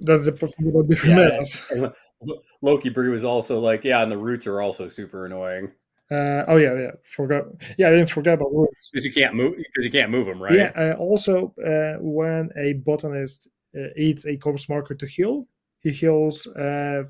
that's 0.00 0.24
the 0.24 0.32
possible 0.32 0.82
different 0.82 1.46
yeah, 1.70 1.88
Loki 2.62 2.88
Bree 2.88 3.08
was 3.08 3.24
also 3.24 3.58
like, 3.58 3.84
yeah, 3.84 4.02
and 4.02 4.12
the 4.12 4.18
roots 4.18 4.46
are 4.46 4.60
also 4.60 4.88
super 4.88 5.26
annoying. 5.26 5.72
Uh, 6.10 6.44
oh 6.46 6.56
yeah, 6.56 6.74
yeah, 6.74 6.90
forgot. 7.04 7.44
Yeah, 7.78 7.88
I 7.88 7.92
didn't 7.92 8.10
forget 8.10 8.34
about 8.34 8.52
roots 8.52 8.90
because 8.90 9.04
you 9.04 9.12
can't 9.12 9.34
move 9.34 9.56
because 9.56 9.84
you 9.84 9.90
can't 9.90 10.10
move 10.10 10.26
them, 10.26 10.42
right? 10.42 10.54
Yeah. 10.54 10.72
Uh, 10.76 10.94
also, 10.98 11.54
uh, 11.64 11.98
when 12.00 12.50
a 12.56 12.74
botanist 12.74 13.48
uh, 13.76 13.88
eats 13.96 14.26
a 14.26 14.36
corpse 14.36 14.68
marker 14.68 14.94
to 14.94 15.06
heal, 15.06 15.48
he 15.80 15.90
heals 15.90 16.46
uh, 16.48 17.04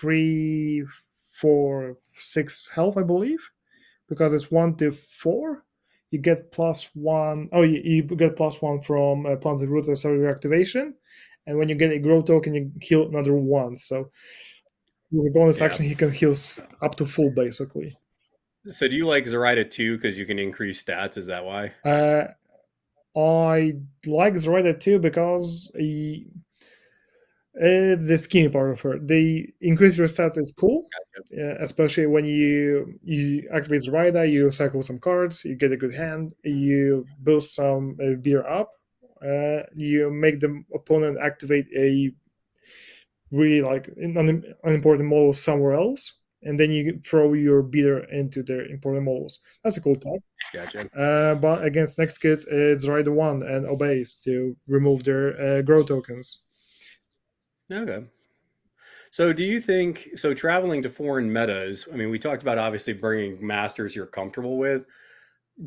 three, 0.00 0.84
four, 1.22 1.98
six 2.14 2.70
health, 2.70 2.96
I 2.96 3.02
believe, 3.02 3.50
because 4.08 4.32
it's 4.32 4.50
one 4.50 4.76
to 4.76 4.92
four. 4.92 5.64
You 6.10 6.20
get 6.20 6.52
plus 6.52 6.90
one. 6.94 7.48
Oh, 7.52 7.62
you, 7.62 7.80
you 7.82 8.02
get 8.02 8.36
plus 8.36 8.62
one 8.62 8.80
from 8.80 9.26
uh, 9.26 9.36
planted 9.36 9.68
roots 9.68 9.88
and 9.88 9.98
cellular 9.98 10.28
activation, 10.28 10.94
and 11.46 11.58
when 11.58 11.68
you 11.68 11.74
get 11.74 11.90
a 11.90 11.98
grow 11.98 12.22
token, 12.22 12.54
you 12.54 12.72
heal 12.80 13.08
another 13.08 13.34
one. 13.34 13.76
So 13.76 14.10
with 15.10 15.26
a 15.26 15.30
bonus 15.30 15.58
yeah. 15.58 15.66
action, 15.66 15.84
he 15.84 15.94
can 15.94 16.12
heal 16.12 16.34
up 16.82 16.94
to 16.96 17.06
full, 17.06 17.30
basically. 17.30 17.96
So 18.68 18.88
do 18.88 18.96
you 18.96 19.06
like 19.06 19.26
Zoraida 19.26 19.64
too 19.64 19.96
because 19.96 20.18
you 20.18 20.24
can 20.24 20.38
increase 20.38 20.82
stats? 20.82 21.18
Is 21.18 21.26
that 21.26 21.44
why? 21.44 21.72
Uh, 21.84 22.28
I 23.18 23.74
like 24.06 24.36
Zoraida 24.36 24.72
too 24.72 24.98
because 24.98 25.70
he, 25.76 26.28
it's 27.54 28.06
the 28.06 28.18
skinny 28.18 28.48
part 28.48 28.72
of 28.72 28.80
her. 28.80 28.98
The 28.98 29.46
increase 29.60 29.96
your 29.96 30.08
stats 30.08 30.38
is 30.38 30.52
cool, 30.58 30.86
uh, 31.38 31.56
especially 31.60 32.06
when 32.06 32.24
you 32.24 32.98
you 33.02 33.48
activate 33.52 33.82
Zoraida, 33.82 34.26
you 34.26 34.50
cycle 34.50 34.82
some 34.82 34.98
cards, 34.98 35.44
you 35.44 35.54
get 35.54 35.72
a 35.72 35.76
good 35.76 35.94
hand, 35.94 36.32
you 36.42 37.06
build 37.22 37.42
some 37.42 37.96
uh, 38.02 38.16
beer 38.20 38.46
up, 38.46 38.72
uh, 39.22 39.62
you 39.74 40.10
make 40.10 40.40
the 40.40 40.62
opponent 40.74 41.18
activate 41.20 41.66
a 41.76 42.12
really 43.30 43.62
like 43.62 43.88
an 43.96 44.44
unimportant 44.64 45.08
model 45.08 45.32
somewhere 45.32 45.74
else, 45.74 46.18
and 46.42 46.58
then 46.58 46.70
you 46.70 47.00
throw 47.06 47.32
your 47.34 47.62
beater 47.62 48.04
into 48.10 48.42
their 48.42 48.66
important 48.66 49.04
models. 49.04 49.40
That's 49.62 49.76
a 49.76 49.80
cool 49.80 49.96
tag. 49.96 50.20
Gotcha. 50.52 50.90
Uh, 50.96 51.34
but 51.36 51.64
against 51.64 51.98
next 51.98 52.18
kids, 52.18 52.46
it's 52.50 52.84
Zoraida 52.84 53.12
one 53.12 53.42
and 53.42 53.66
obeys 53.66 54.20
to 54.24 54.56
remove 54.66 55.04
their 55.04 55.40
uh, 55.40 55.62
grow 55.62 55.82
tokens. 55.82 56.40
Okay. 57.70 58.04
So, 59.10 59.32
do 59.32 59.44
you 59.44 59.60
think 59.60 60.08
so? 60.16 60.34
Traveling 60.34 60.82
to 60.82 60.88
foreign 60.88 61.32
metas. 61.32 61.86
I 61.92 61.96
mean, 61.96 62.10
we 62.10 62.18
talked 62.18 62.42
about 62.42 62.58
obviously 62.58 62.94
bringing 62.94 63.44
masters 63.46 63.94
you're 63.94 64.06
comfortable 64.06 64.58
with, 64.58 64.86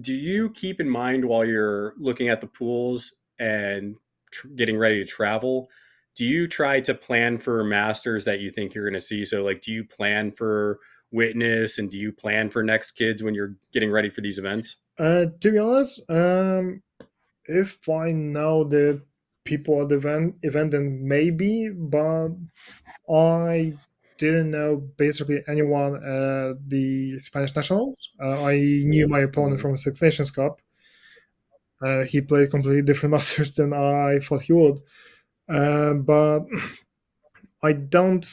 do 0.01 0.13
you 0.13 0.49
keep 0.49 0.81
in 0.81 0.89
mind 0.89 1.25
while 1.25 1.45
you're 1.45 1.93
looking 1.97 2.27
at 2.29 2.41
the 2.41 2.47
pools 2.47 3.13
and 3.39 3.95
tr- 4.31 4.49
getting 4.49 4.77
ready 4.77 5.03
to 5.03 5.09
travel? 5.09 5.69
Do 6.15 6.25
you 6.25 6.47
try 6.47 6.81
to 6.81 6.93
plan 6.93 7.37
for 7.37 7.63
masters 7.63 8.25
that 8.25 8.39
you 8.39 8.51
think 8.51 8.73
you're 8.73 8.83
going 8.83 8.93
to 8.95 8.99
see? 8.99 9.23
So, 9.23 9.43
like, 9.43 9.61
do 9.61 9.71
you 9.71 9.85
plan 9.85 10.31
for 10.31 10.79
witness 11.11 11.77
and 11.77 11.89
do 11.89 11.97
you 11.97 12.11
plan 12.11 12.49
for 12.49 12.63
next 12.63 12.91
kids 12.91 13.23
when 13.23 13.33
you're 13.33 13.55
getting 13.71 13.91
ready 13.91 14.09
for 14.09 14.21
these 14.21 14.39
events? 14.39 14.75
Uh, 14.99 15.27
to 15.39 15.51
be 15.51 15.57
honest, 15.57 16.01
um, 16.09 16.81
if 17.45 17.87
I 17.87 18.11
know 18.11 18.63
the 18.63 19.03
people 19.47 19.81
at 19.81 19.89
the 19.89 19.95
event, 19.97 20.37
event, 20.43 20.71
then 20.71 21.07
maybe, 21.07 21.69
but 21.69 22.29
I 23.09 23.79
didn't 24.19 24.51
know 24.51 24.77
basically 24.97 25.43
anyone 25.47 25.95
at 25.97 26.69
the 26.69 27.19
Spanish 27.19 27.55
Nationals. 27.55 28.11
Uh, 28.21 28.43
I 28.45 28.55
knew 28.59 29.07
my 29.07 29.21
opponent 29.21 29.61
from 29.61 29.77
Six 29.77 30.01
Nations 30.01 30.31
Cup. 30.31 30.61
Uh, 31.81 32.03
he 32.03 32.21
played 32.21 32.49
completely 32.51 32.81
different 32.81 33.11
masters 33.13 33.55
than 33.55 33.73
I 33.73 34.19
thought 34.19 34.41
he 34.41 34.53
would. 34.53 34.79
Uh, 35.49 35.95
but 35.95 36.41
I 37.63 37.73
don't. 37.73 38.25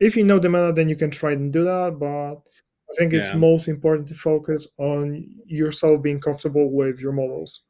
If 0.00 0.16
you 0.16 0.24
know 0.24 0.38
the 0.38 0.48
meta, 0.48 0.72
then 0.74 0.88
you 0.88 0.96
can 0.96 1.10
try 1.10 1.32
and 1.32 1.52
do 1.52 1.64
that. 1.64 1.96
But 1.98 2.36
I 2.90 2.94
think 2.98 3.12
it's 3.12 3.32
Yeah. 3.32 3.34
most 3.34 3.68
important 3.68 4.08
to 4.08 4.14
focus 4.14 4.66
on 4.78 5.26
yourself 5.46 6.02
being 6.02 6.20
comfortable 6.20 6.70
with 6.72 6.98
your 7.00 7.12
models. 7.12 7.64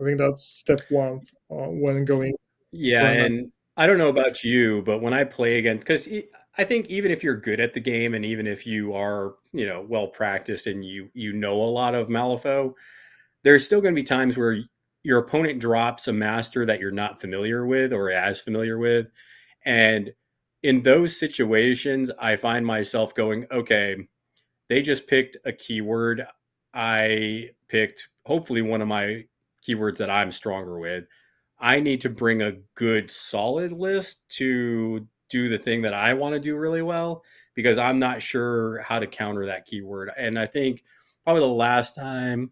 I 0.00 0.04
think 0.04 0.18
that's 0.18 0.40
step 0.40 0.80
one 0.90 1.20
uh, 1.50 1.68
when 1.68 2.04
going. 2.04 2.34
Yeah, 2.72 3.02
Well, 3.02 3.24
and 3.24 3.52
I 3.76 3.86
don't 3.86 3.98
know 3.98 4.08
about 4.08 4.44
you, 4.44 4.82
but 4.82 5.00
when 5.00 5.14
I 5.14 5.24
play 5.24 5.58
against, 5.58 5.86
because 5.86 6.08
I 6.58 6.64
think 6.64 6.86
even 6.88 7.10
if 7.10 7.22
you're 7.22 7.36
good 7.36 7.60
at 7.60 7.74
the 7.74 7.80
game, 7.80 8.14
and 8.14 8.24
even 8.24 8.46
if 8.46 8.66
you 8.66 8.94
are, 8.94 9.34
you 9.52 9.66
know, 9.66 9.84
well 9.88 10.08
practiced 10.08 10.66
and 10.66 10.84
you 10.84 11.10
you 11.14 11.32
know 11.32 11.54
a 11.54 11.64
lot 11.64 11.94
of 11.94 12.08
Malifaux, 12.08 12.74
there's 13.44 13.64
still 13.64 13.80
going 13.80 13.94
to 13.94 14.00
be 14.00 14.04
times 14.04 14.36
where 14.36 14.58
your 15.02 15.18
opponent 15.18 15.60
drops 15.60 16.08
a 16.08 16.12
master 16.12 16.66
that 16.66 16.80
you're 16.80 16.90
not 16.90 17.20
familiar 17.20 17.64
with 17.64 17.92
or 17.92 18.10
as 18.10 18.40
familiar 18.40 18.78
with, 18.78 19.06
and 19.64 20.12
in 20.62 20.82
those 20.82 21.18
situations, 21.18 22.10
I 22.18 22.36
find 22.36 22.66
myself 22.66 23.14
going, 23.14 23.46
okay, 23.52 23.96
they 24.68 24.82
just 24.82 25.06
picked 25.06 25.36
a 25.44 25.52
keyword. 25.52 26.26
I 26.74 27.50
picked 27.68 28.08
hopefully 28.24 28.62
one 28.62 28.82
of 28.82 28.88
my 28.88 29.26
keywords 29.66 29.98
that 29.98 30.10
I'm 30.10 30.32
stronger 30.32 30.78
with. 30.78 31.04
I 31.58 31.80
need 31.80 32.02
to 32.02 32.10
bring 32.10 32.42
a 32.42 32.58
good 32.74 33.10
solid 33.10 33.72
list 33.72 34.28
to 34.36 35.06
do 35.28 35.48
the 35.48 35.58
thing 35.58 35.82
that 35.82 35.94
I 35.94 36.14
want 36.14 36.34
to 36.34 36.40
do 36.40 36.56
really 36.56 36.82
well 36.82 37.24
because 37.54 37.78
I'm 37.78 37.98
not 37.98 38.22
sure 38.22 38.80
how 38.80 38.98
to 38.98 39.06
counter 39.06 39.46
that 39.46 39.64
keyword. 39.64 40.10
And 40.16 40.38
I 40.38 40.46
think 40.46 40.84
probably 41.24 41.40
the 41.40 41.48
last 41.48 41.94
time, 41.94 42.50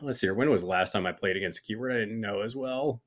let's 0.00 0.20
see 0.20 0.28
here, 0.28 0.34
when 0.34 0.50
was 0.50 0.62
the 0.62 0.68
last 0.68 0.92
time 0.92 1.06
I 1.06 1.12
played 1.12 1.36
against 1.36 1.58
a 1.58 1.62
keyword 1.62 1.92
I 1.92 1.98
didn't 1.98 2.20
know 2.20 2.40
as 2.40 2.54
well? 2.54 3.02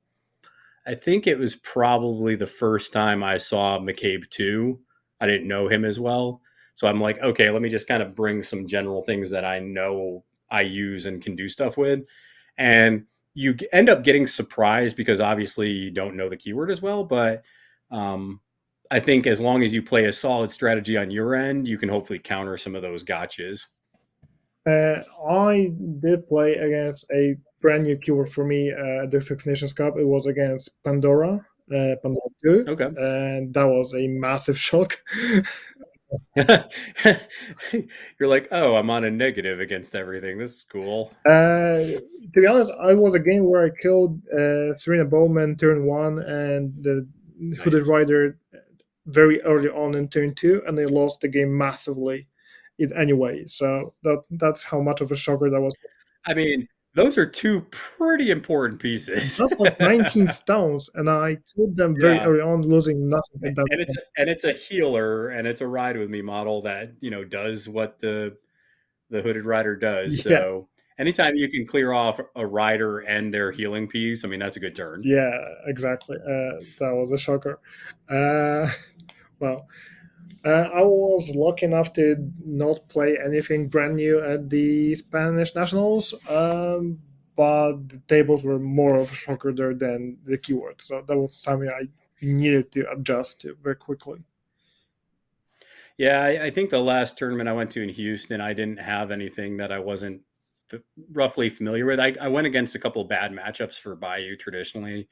I 0.86 0.94
think 0.94 1.26
it 1.26 1.38
was 1.38 1.56
probably 1.56 2.34
the 2.34 2.46
first 2.46 2.92
time 2.92 3.22
I 3.22 3.38
saw 3.38 3.78
McCabe 3.78 4.28
2. 4.28 4.78
I 5.20 5.26
didn't 5.26 5.48
know 5.48 5.68
him 5.68 5.84
as 5.84 5.98
well. 5.98 6.40
So 6.74 6.86
I'm 6.86 7.00
like, 7.00 7.20
okay, 7.20 7.50
let 7.50 7.62
me 7.62 7.68
just 7.68 7.88
kind 7.88 8.02
of 8.02 8.14
bring 8.14 8.42
some 8.42 8.66
general 8.66 9.02
things 9.02 9.30
that 9.30 9.44
I 9.44 9.58
know 9.58 10.24
I 10.50 10.62
use 10.62 11.06
and 11.06 11.22
can 11.22 11.36
do 11.36 11.48
stuff 11.48 11.76
with. 11.76 12.00
And 12.60 13.06
you 13.34 13.56
end 13.72 13.88
up 13.88 14.04
getting 14.04 14.26
surprised 14.26 14.96
because 14.96 15.20
obviously 15.20 15.70
you 15.70 15.90
don't 15.90 16.14
know 16.16 16.28
the 16.28 16.36
keyword 16.36 16.70
as 16.70 16.82
well. 16.82 17.04
But 17.04 17.42
um, 17.90 18.40
I 18.90 19.00
think 19.00 19.26
as 19.26 19.40
long 19.40 19.62
as 19.62 19.72
you 19.72 19.82
play 19.82 20.04
a 20.04 20.12
solid 20.12 20.50
strategy 20.50 20.96
on 20.96 21.10
your 21.10 21.34
end, 21.34 21.66
you 21.68 21.78
can 21.78 21.88
hopefully 21.88 22.18
counter 22.18 22.56
some 22.56 22.74
of 22.74 22.82
those 22.82 23.02
gotchas. 23.02 23.66
Uh, 24.68 25.02
I 25.26 25.72
did 26.00 26.28
play 26.28 26.54
against 26.54 27.06
a 27.12 27.36
brand 27.62 27.84
new 27.84 27.96
keyword 27.96 28.30
for 28.30 28.44
me 28.44 28.72
uh, 28.72 29.04
at 29.04 29.10
the 29.10 29.20
Six 29.22 29.46
Nations 29.46 29.72
Cup. 29.72 29.96
It 29.96 30.06
was 30.06 30.26
against 30.26 30.70
Pandora, 30.84 31.36
uh, 31.72 31.94
Pandora 32.02 32.28
2, 32.44 32.64
Okay. 32.68 32.84
and 32.84 33.54
that 33.54 33.64
was 33.66 33.94
a 33.94 34.06
massive 34.08 34.58
shock. 34.58 34.96
You're 36.36 38.28
like, 38.28 38.48
oh, 38.50 38.76
I'm 38.76 38.90
on 38.90 39.04
a 39.04 39.10
negative 39.10 39.60
against 39.60 39.94
everything. 39.94 40.38
This 40.38 40.56
is 40.56 40.66
cool. 40.70 41.12
Uh, 41.26 41.78
to 41.78 42.00
be 42.34 42.46
honest, 42.46 42.72
I 42.80 42.94
was 42.94 43.14
a 43.14 43.20
game 43.20 43.44
where 43.44 43.64
I 43.64 43.70
killed 43.80 44.20
uh, 44.28 44.74
Serena 44.74 45.04
Bowman 45.04 45.56
turn 45.56 45.86
one 45.86 46.18
and 46.20 46.72
the 46.82 47.06
Hooded 47.62 47.86
Rider 47.86 48.38
very 49.06 49.40
early 49.42 49.68
on 49.68 49.94
in 49.94 50.08
turn 50.08 50.34
two, 50.34 50.62
and 50.66 50.76
they 50.76 50.86
lost 50.86 51.20
the 51.20 51.28
game 51.28 51.56
massively. 51.56 52.26
It 52.78 52.92
anyway, 52.96 53.44
so 53.46 53.94
that 54.02 54.22
that's 54.30 54.62
how 54.62 54.80
much 54.80 55.00
of 55.00 55.12
a 55.12 55.16
shocker 55.16 55.50
that 55.50 55.60
was. 55.60 55.76
I 56.26 56.34
mean, 56.34 56.66
those 56.94 57.16
are 57.18 57.26
two 57.26 57.60
pretty 57.70 58.30
important 58.30 58.80
pieces. 58.80 59.36
That's 59.36 59.58
like 59.58 59.78
19 59.80 60.28
stones, 60.28 60.90
and 60.94 61.08
I 61.08 61.36
killed 61.54 61.76
them 61.76 61.94
very 61.98 62.16
Yeah. 62.16 62.26
early 62.26 62.40
on, 62.40 62.62
losing 62.62 63.08
nothing. 63.08 63.40
And 63.42 63.80
it's 63.80 63.94
and 64.16 64.28
it's 64.28 64.44
a 64.44 64.52
healer 64.52 65.28
and 65.28 65.46
it's 65.46 65.60
a 65.60 65.66
ride 65.66 65.96
with 65.96 66.10
me 66.10 66.22
model 66.22 66.62
that 66.62 66.92
you 67.00 67.10
know 67.10 67.24
does 67.24 67.68
what 67.68 68.00
the 68.00 68.36
the 69.10 69.22
hooded 69.22 69.44
rider 69.44 69.76
does. 69.76 70.24
Yeah. 70.24 70.38
So 70.38 70.68
anytime 70.98 71.36
you 71.36 71.48
can 71.48 71.66
clear 71.66 71.92
off 71.92 72.20
a 72.36 72.46
rider 72.46 72.98
and 73.00 73.32
their 73.32 73.50
healing 73.52 73.86
piece, 73.88 74.24
I 74.24 74.28
mean 74.28 74.40
that's 74.40 74.56
a 74.56 74.60
good 74.60 74.74
turn. 74.74 75.02
Yeah, 75.04 75.38
exactly. 75.66 76.16
Uh, 76.16 76.60
that 76.80 76.94
was 76.94 77.12
a 77.12 77.18
shocker. 77.18 77.60
Uh, 78.08 78.68
well, 79.38 79.68
uh, 80.44 80.68
I 80.72 80.80
was 80.82 81.34
lucky 81.34 81.66
enough 81.66 81.92
to 81.94 82.16
not 82.44 82.88
play 82.88 83.18
anything 83.22 83.68
brand 83.68 83.96
new 83.96 84.20
at 84.20 84.48
the 84.48 84.94
Spanish 84.94 85.54
Nationals, 85.54 86.14
um, 86.28 86.98
but 87.36 87.88
the 87.88 88.00
tables 88.06 88.42
were 88.42 88.58
more 88.58 88.96
of 88.96 89.12
a 89.12 89.14
shocker 89.14 89.52
than 89.52 90.18
the 90.24 90.38
keywords. 90.38 90.82
So 90.82 91.02
that 91.06 91.16
was 91.16 91.34
something 91.34 91.68
I 91.68 91.88
needed 92.22 92.72
to 92.72 92.90
adjust 92.90 93.42
to 93.42 93.56
very 93.62 93.76
quickly. 93.76 94.22
Yeah, 95.98 96.22
I, 96.22 96.44
I 96.44 96.50
think 96.50 96.70
the 96.70 96.80
last 96.80 97.18
tournament 97.18 97.48
I 97.48 97.52
went 97.52 97.70
to 97.72 97.82
in 97.82 97.90
Houston, 97.90 98.40
I 98.40 98.54
didn't 98.54 98.80
have 98.80 99.10
anything 99.10 99.58
that 99.58 99.70
I 99.70 99.78
wasn't 99.78 100.22
f- 100.72 100.80
roughly 101.12 101.50
familiar 101.50 101.84
with. 101.84 102.00
I, 102.00 102.14
I 102.18 102.28
went 102.28 102.46
against 102.46 102.74
a 102.74 102.78
couple 102.78 103.04
bad 103.04 103.32
matchups 103.32 103.78
for 103.78 103.94
Bayou 103.94 104.36
traditionally. 104.36 105.08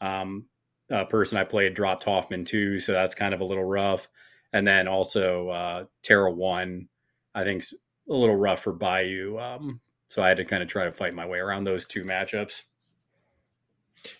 Um, 0.00 0.46
a 0.90 1.06
person 1.06 1.38
I 1.38 1.44
played 1.44 1.74
dropped 1.74 2.02
Hoffman 2.02 2.44
too, 2.44 2.80
so 2.80 2.92
that's 2.92 3.14
kind 3.14 3.32
of 3.32 3.40
a 3.40 3.44
little 3.44 3.64
rough. 3.64 4.08
And 4.54 4.66
then 4.66 4.88
also 4.88 5.50
uh, 5.50 5.84
Tara 6.02 6.32
One, 6.32 6.88
I 7.34 7.44
think 7.44 7.64
a 8.08 8.14
little 8.14 8.36
rough 8.36 8.62
for 8.62 8.72
Bayou. 8.72 9.38
Um, 9.38 9.80
so 10.06 10.22
I 10.22 10.28
had 10.28 10.38
to 10.38 10.44
kind 10.46 10.62
of 10.62 10.68
try 10.70 10.84
to 10.84 10.92
fight 10.92 11.14
my 11.14 11.26
way 11.26 11.38
around 11.38 11.64
those 11.64 11.84
two 11.86 12.04
matchups. 12.04 12.62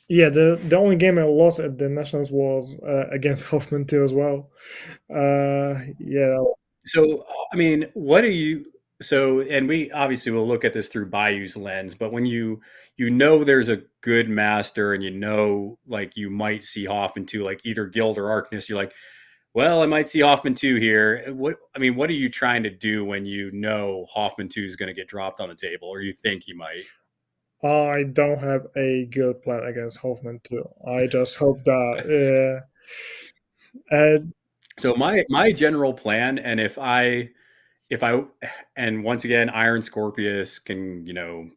Yeah, 0.08 0.28
the 0.30 0.58
the 0.68 0.76
only 0.76 0.96
game 0.96 1.18
I 1.18 1.22
lost 1.22 1.60
at 1.60 1.78
the 1.78 1.88
Nationals 1.88 2.32
was 2.32 2.78
uh, 2.80 3.06
against 3.10 3.44
Hoffman 3.48 3.86
too 3.86 4.02
as 4.02 4.12
well. 4.12 4.50
Uh, 5.10 5.74
yeah, 5.98 6.36
So, 6.86 7.24
I 7.52 7.56
mean, 7.56 7.86
what 7.94 8.22
do 8.22 8.28
you? 8.30 8.66
So, 9.02 9.40
and 9.40 9.68
we 9.68 9.90
obviously 9.92 10.32
will 10.32 10.46
look 10.46 10.64
at 10.64 10.72
this 10.72 10.88
through 10.88 11.10
Bayou's 11.10 11.56
lens, 11.56 11.94
but 11.94 12.12
when 12.12 12.26
you 12.26 12.60
you 12.96 13.10
know 13.10 13.44
there's 13.44 13.68
a 13.68 13.82
good 14.00 14.28
master, 14.28 14.94
and 14.94 15.02
you 15.02 15.10
know 15.10 15.78
like 15.86 16.16
you 16.16 16.30
might 16.30 16.64
see 16.64 16.84
Hoffman 16.86 17.26
too, 17.26 17.42
like 17.42 17.60
either 17.64 17.86
Guild 17.86 18.18
or 18.18 18.24
Arcanists, 18.24 18.68
you're 18.68 18.78
like, 18.78 18.94
well, 19.54 19.82
I 19.82 19.86
might 19.86 20.08
see 20.08 20.20
Hoffman 20.20 20.54
two 20.54 20.74
here. 20.76 21.24
What 21.32 21.56
I 21.74 21.78
mean, 21.78 21.94
what 21.94 22.10
are 22.10 22.14
you 22.14 22.28
trying 22.28 22.64
to 22.64 22.70
do 22.70 23.04
when 23.04 23.24
you 23.24 23.50
know 23.52 24.04
Hoffman 24.12 24.48
two 24.48 24.64
is 24.64 24.76
going 24.76 24.88
to 24.88 24.94
get 24.94 25.08
dropped 25.08 25.40
on 25.40 25.48
the 25.48 25.54
table, 25.54 25.88
or 25.88 26.00
you 26.00 26.12
think 26.12 26.42
he 26.42 26.52
might? 26.52 26.82
I 27.62 28.02
don't 28.02 28.38
have 28.38 28.66
a 28.76 29.06
good 29.06 29.40
plan 29.42 29.64
against 29.64 29.98
Hoffman 29.98 30.40
too. 30.44 30.68
I 30.86 31.06
just 31.06 31.36
hope 31.36 31.62
that. 31.64 32.62
Uh, 33.90 33.96
and 33.96 34.32
So 34.78 34.94
my 34.94 35.24
my 35.28 35.50
general 35.50 35.92
plan, 35.92 36.38
and 36.38 36.60
if 36.60 36.78
I 36.78 37.30
if 37.90 38.04
I 38.04 38.22
and 38.76 39.02
once 39.02 39.24
again 39.24 39.50
Iron 39.50 39.82
Scorpius 39.82 40.60
can 40.60 41.04
you 41.06 41.12
know 41.12 41.48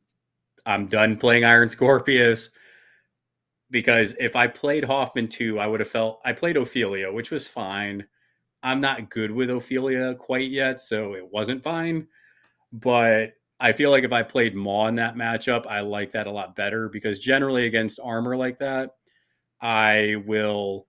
I'm 0.65 0.87
done 0.87 1.15
playing 1.15 1.45
Iron 1.45 1.69
Scorpius 1.69 2.49
because 3.69 4.15
if 4.19 4.35
I 4.35 4.47
played 4.47 4.83
Hoffman 4.83 5.27
too, 5.27 5.59
I 5.59 5.67
would 5.67 5.79
have 5.79 5.89
felt 5.89 6.21
I 6.23 6.33
played 6.33 6.57
Ophelia, 6.57 7.11
which 7.11 7.31
was 7.31 7.47
fine. 7.47 8.05
I'm 8.63 8.81
not 8.81 9.09
good 9.09 9.31
with 9.31 9.49
Ophelia 9.49 10.15
quite 10.15 10.49
yet, 10.49 10.79
so 10.79 11.13
it 11.15 11.31
wasn't 11.31 11.63
fine. 11.63 12.07
But 12.71 13.33
I 13.59 13.71
feel 13.71 13.91
like 13.91 14.03
if 14.03 14.11
I 14.11 14.23
played 14.23 14.55
Maw 14.55 14.87
in 14.87 14.95
that 14.95 15.15
matchup, 15.15 15.65
I 15.67 15.81
like 15.81 16.11
that 16.11 16.27
a 16.27 16.31
lot 16.31 16.55
better 16.55 16.89
because 16.89 17.19
generally 17.19 17.65
against 17.65 17.99
armor 18.01 18.37
like 18.37 18.59
that, 18.59 18.91
I 19.61 20.17
will 20.25 20.87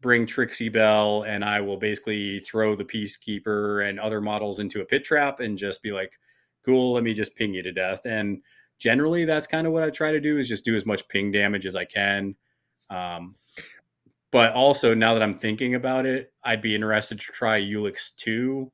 bring 0.00 0.26
Trixiebelle 0.26 1.26
and 1.26 1.44
I 1.44 1.60
will 1.60 1.76
basically 1.76 2.40
throw 2.40 2.74
the 2.74 2.84
Peacekeeper 2.84 3.88
and 3.88 3.98
other 3.98 4.20
models 4.20 4.60
into 4.60 4.80
a 4.80 4.84
pit 4.84 5.04
trap 5.04 5.40
and 5.40 5.58
just 5.58 5.82
be 5.82 5.92
like, 5.92 6.12
cool, 6.64 6.94
let 6.94 7.04
me 7.04 7.14
just 7.14 7.36
ping 7.36 7.54
you 7.54 7.62
to 7.62 7.72
death. 7.72 8.04
And 8.04 8.42
generally, 8.80 9.24
that's 9.24 9.46
kind 9.46 9.66
of 9.66 9.72
what 9.72 9.84
I 9.84 9.90
try 9.90 10.10
to 10.10 10.20
do 10.20 10.38
is 10.38 10.48
just 10.48 10.64
do 10.64 10.74
as 10.74 10.84
much 10.84 11.06
ping 11.06 11.30
damage 11.30 11.66
as 11.66 11.76
I 11.76 11.84
can. 11.84 12.34
Um, 12.88 13.36
but 14.32 14.54
also, 14.54 14.94
now 14.94 15.14
that 15.14 15.22
I'm 15.22 15.38
thinking 15.38 15.76
about 15.76 16.06
it, 16.06 16.32
I'd 16.42 16.62
be 16.62 16.74
interested 16.74 17.20
to 17.20 17.26
try 17.26 17.60
Ulix 17.60 18.14
2 18.16 18.72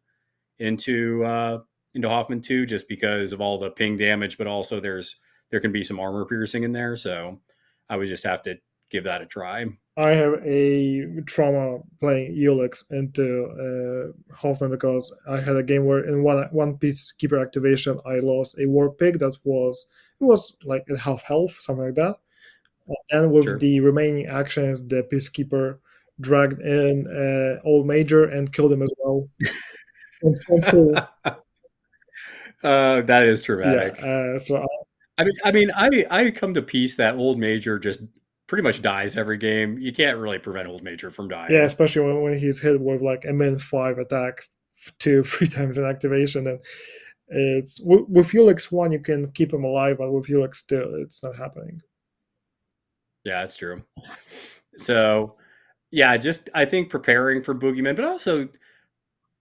into 0.58 1.24
uh, 1.24 1.58
into 1.94 2.08
Hoffman 2.08 2.40
two 2.40 2.66
just 2.66 2.88
because 2.88 3.32
of 3.32 3.40
all 3.40 3.58
the 3.58 3.70
ping 3.70 3.96
damage, 3.96 4.38
but 4.38 4.46
also 4.46 4.80
there's 4.80 5.16
there 5.50 5.60
can 5.60 5.72
be 5.72 5.82
some 5.82 5.98
armor 5.98 6.24
piercing 6.24 6.62
in 6.62 6.72
there. 6.72 6.96
So 6.96 7.40
I 7.88 7.96
would 7.96 8.08
just 8.08 8.24
have 8.24 8.42
to 8.42 8.56
give 8.90 9.04
that 9.04 9.22
a 9.22 9.26
try. 9.26 9.66
I 9.98 10.10
have 10.10 10.34
a 10.44 11.22
trauma 11.26 11.78
playing 12.00 12.36
Ulix 12.36 12.84
into 12.90 13.46
uh, 13.66 14.34
Hoffman 14.36 14.70
because 14.70 15.14
I 15.26 15.40
had 15.40 15.56
a 15.56 15.62
game 15.62 15.86
where 15.86 16.04
in 16.04 16.22
one 16.22 16.44
one 16.52 16.76
peacekeeper 16.76 17.40
activation 17.40 17.98
I 18.04 18.16
lost 18.18 18.58
a 18.58 18.66
war 18.66 18.92
pig 18.92 19.18
that 19.20 19.36
was 19.44 19.86
it 20.20 20.24
was 20.24 20.56
like 20.64 20.84
at 20.90 20.98
half 20.98 21.22
health, 21.22 21.56
something 21.60 21.86
like 21.86 21.94
that. 21.94 22.16
And 23.10 23.32
with 23.32 23.44
Sure. 23.44 23.58
the 23.58 23.80
remaining 23.80 24.26
actions, 24.26 24.86
the 24.86 25.02
peacekeeper 25.04 25.78
dragged 26.20 26.60
in 26.60 27.06
uh, 27.08 27.60
old 27.66 27.86
major 27.86 28.24
and 28.24 28.52
killed 28.52 28.72
him 28.72 28.82
as 28.82 28.92
well. 29.02 29.28
So- 30.62 30.94
Uh, 32.62 33.02
that 33.02 33.24
is 33.24 33.42
yeah, 33.42 33.44
traumatic. 33.44 34.02
uh, 34.02 34.38
so 34.38 34.66
I, 35.18 35.22
I 35.22 35.24
mean, 35.24 35.34
I 35.44 35.52
mean, 35.52 35.70
I 35.74 36.06
I 36.26 36.30
come 36.30 36.54
to 36.54 36.62
peace 36.62 36.96
that 36.96 37.16
old 37.16 37.38
major 37.38 37.78
just 37.78 38.00
pretty 38.46 38.62
much 38.62 38.82
dies 38.82 39.16
every 39.16 39.38
game. 39.38 39.78
You 39.78 39.92
can't 39.92 40.18
really 40.18 40.38
prevent 40.38 40.68
old 40.68 40.82
major 40.82 41.10
from 41.10 41.28
dying. 41.28 41.52
yeah, 41.52 41.62
especially 41.62 42.06
when, 42.06 42.22
when 42.22 42.38
he's 42.38 42.60
hit 42.60 42.80
with 42.80 43.02
like 43.02 43.24
a 43.24 43.32
min 43.32 43.58
five 43.58 43.98
attack, 43.98 44.48
two 44.98 45.22
three 45.24 45.48
times 45.48 45.78
in 45.78 45.84
activation, 45.84 46.46
and 46.46 46.60
it's 47.28 47.80
with, 47.80 48.04
with 48.08 48.28
Ulix 48.28 48.70
one 48.70 48.92
you 48.92 49.00
can 49.00 49.30
keep 49.32 49.52
him 49.52 49.64
alive, 49.64 49.98
but 49.98 50.12
with 50.12 50.26
Ulix 50.28 50.64
two 50.66 51.00
it's 51.02 51.22
not 51.22 51.36
happening. 51.36 51.80
Yeah, 53.24 53.40
that's 53.40 53.56
true. 53.56 53.82
So, 54.78 55.34
yeah, 55.90 56.16
just 56.16 56.48
I 56.54 56.64
think 56.64 56.90
preparing 56.90 57.42
for 57.42 57.54
Boogeyman, 57.54 57.96
but 57.96 58.04
also 58.04 58.48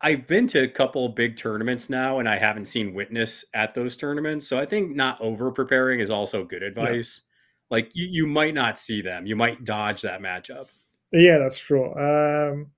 I've 0.01 0.27
been 0.27 0.47
to 0.47 0.63
a 0.63 0.67
couple 0.67 1.07
big 1.09 1.37
tournaments 1.37 1.89
now, 1.89 2.19
and 2.19 2.27
I 2.27 2.37
haven't 2.37 2.65
seen 2.65 2.93
Witness 2.93 3.45
at 3.53 3.75
those 3.75 3.95
tournaments. 3.95 4.47
So 4.47 4.59
I 4.59 4.65
think 4.65 4.95
not 4.95 5.21
over 5.21 5.51
preparing 5.51 5.99
is 5.99 6.11
also 6.11 6.43
good 6.43 6.63
advice. 6.63 7.21
Like 7.69 7.91
you, 7.95 8.07
you 8.07 8.27
might 8.27 8.53
not 8.53 8.79
see 8.79 9.01
them, 9.01 9.25
you 9.25 9.35
might 9.35 9.63
dodge 9.63 10.01
that 10.03 10.21
matchup. 10.21 10.67
Yeah, 11.11 11.37
that's 11.37 11.59
true. 11.59 11.93
Um, 11.95 12.71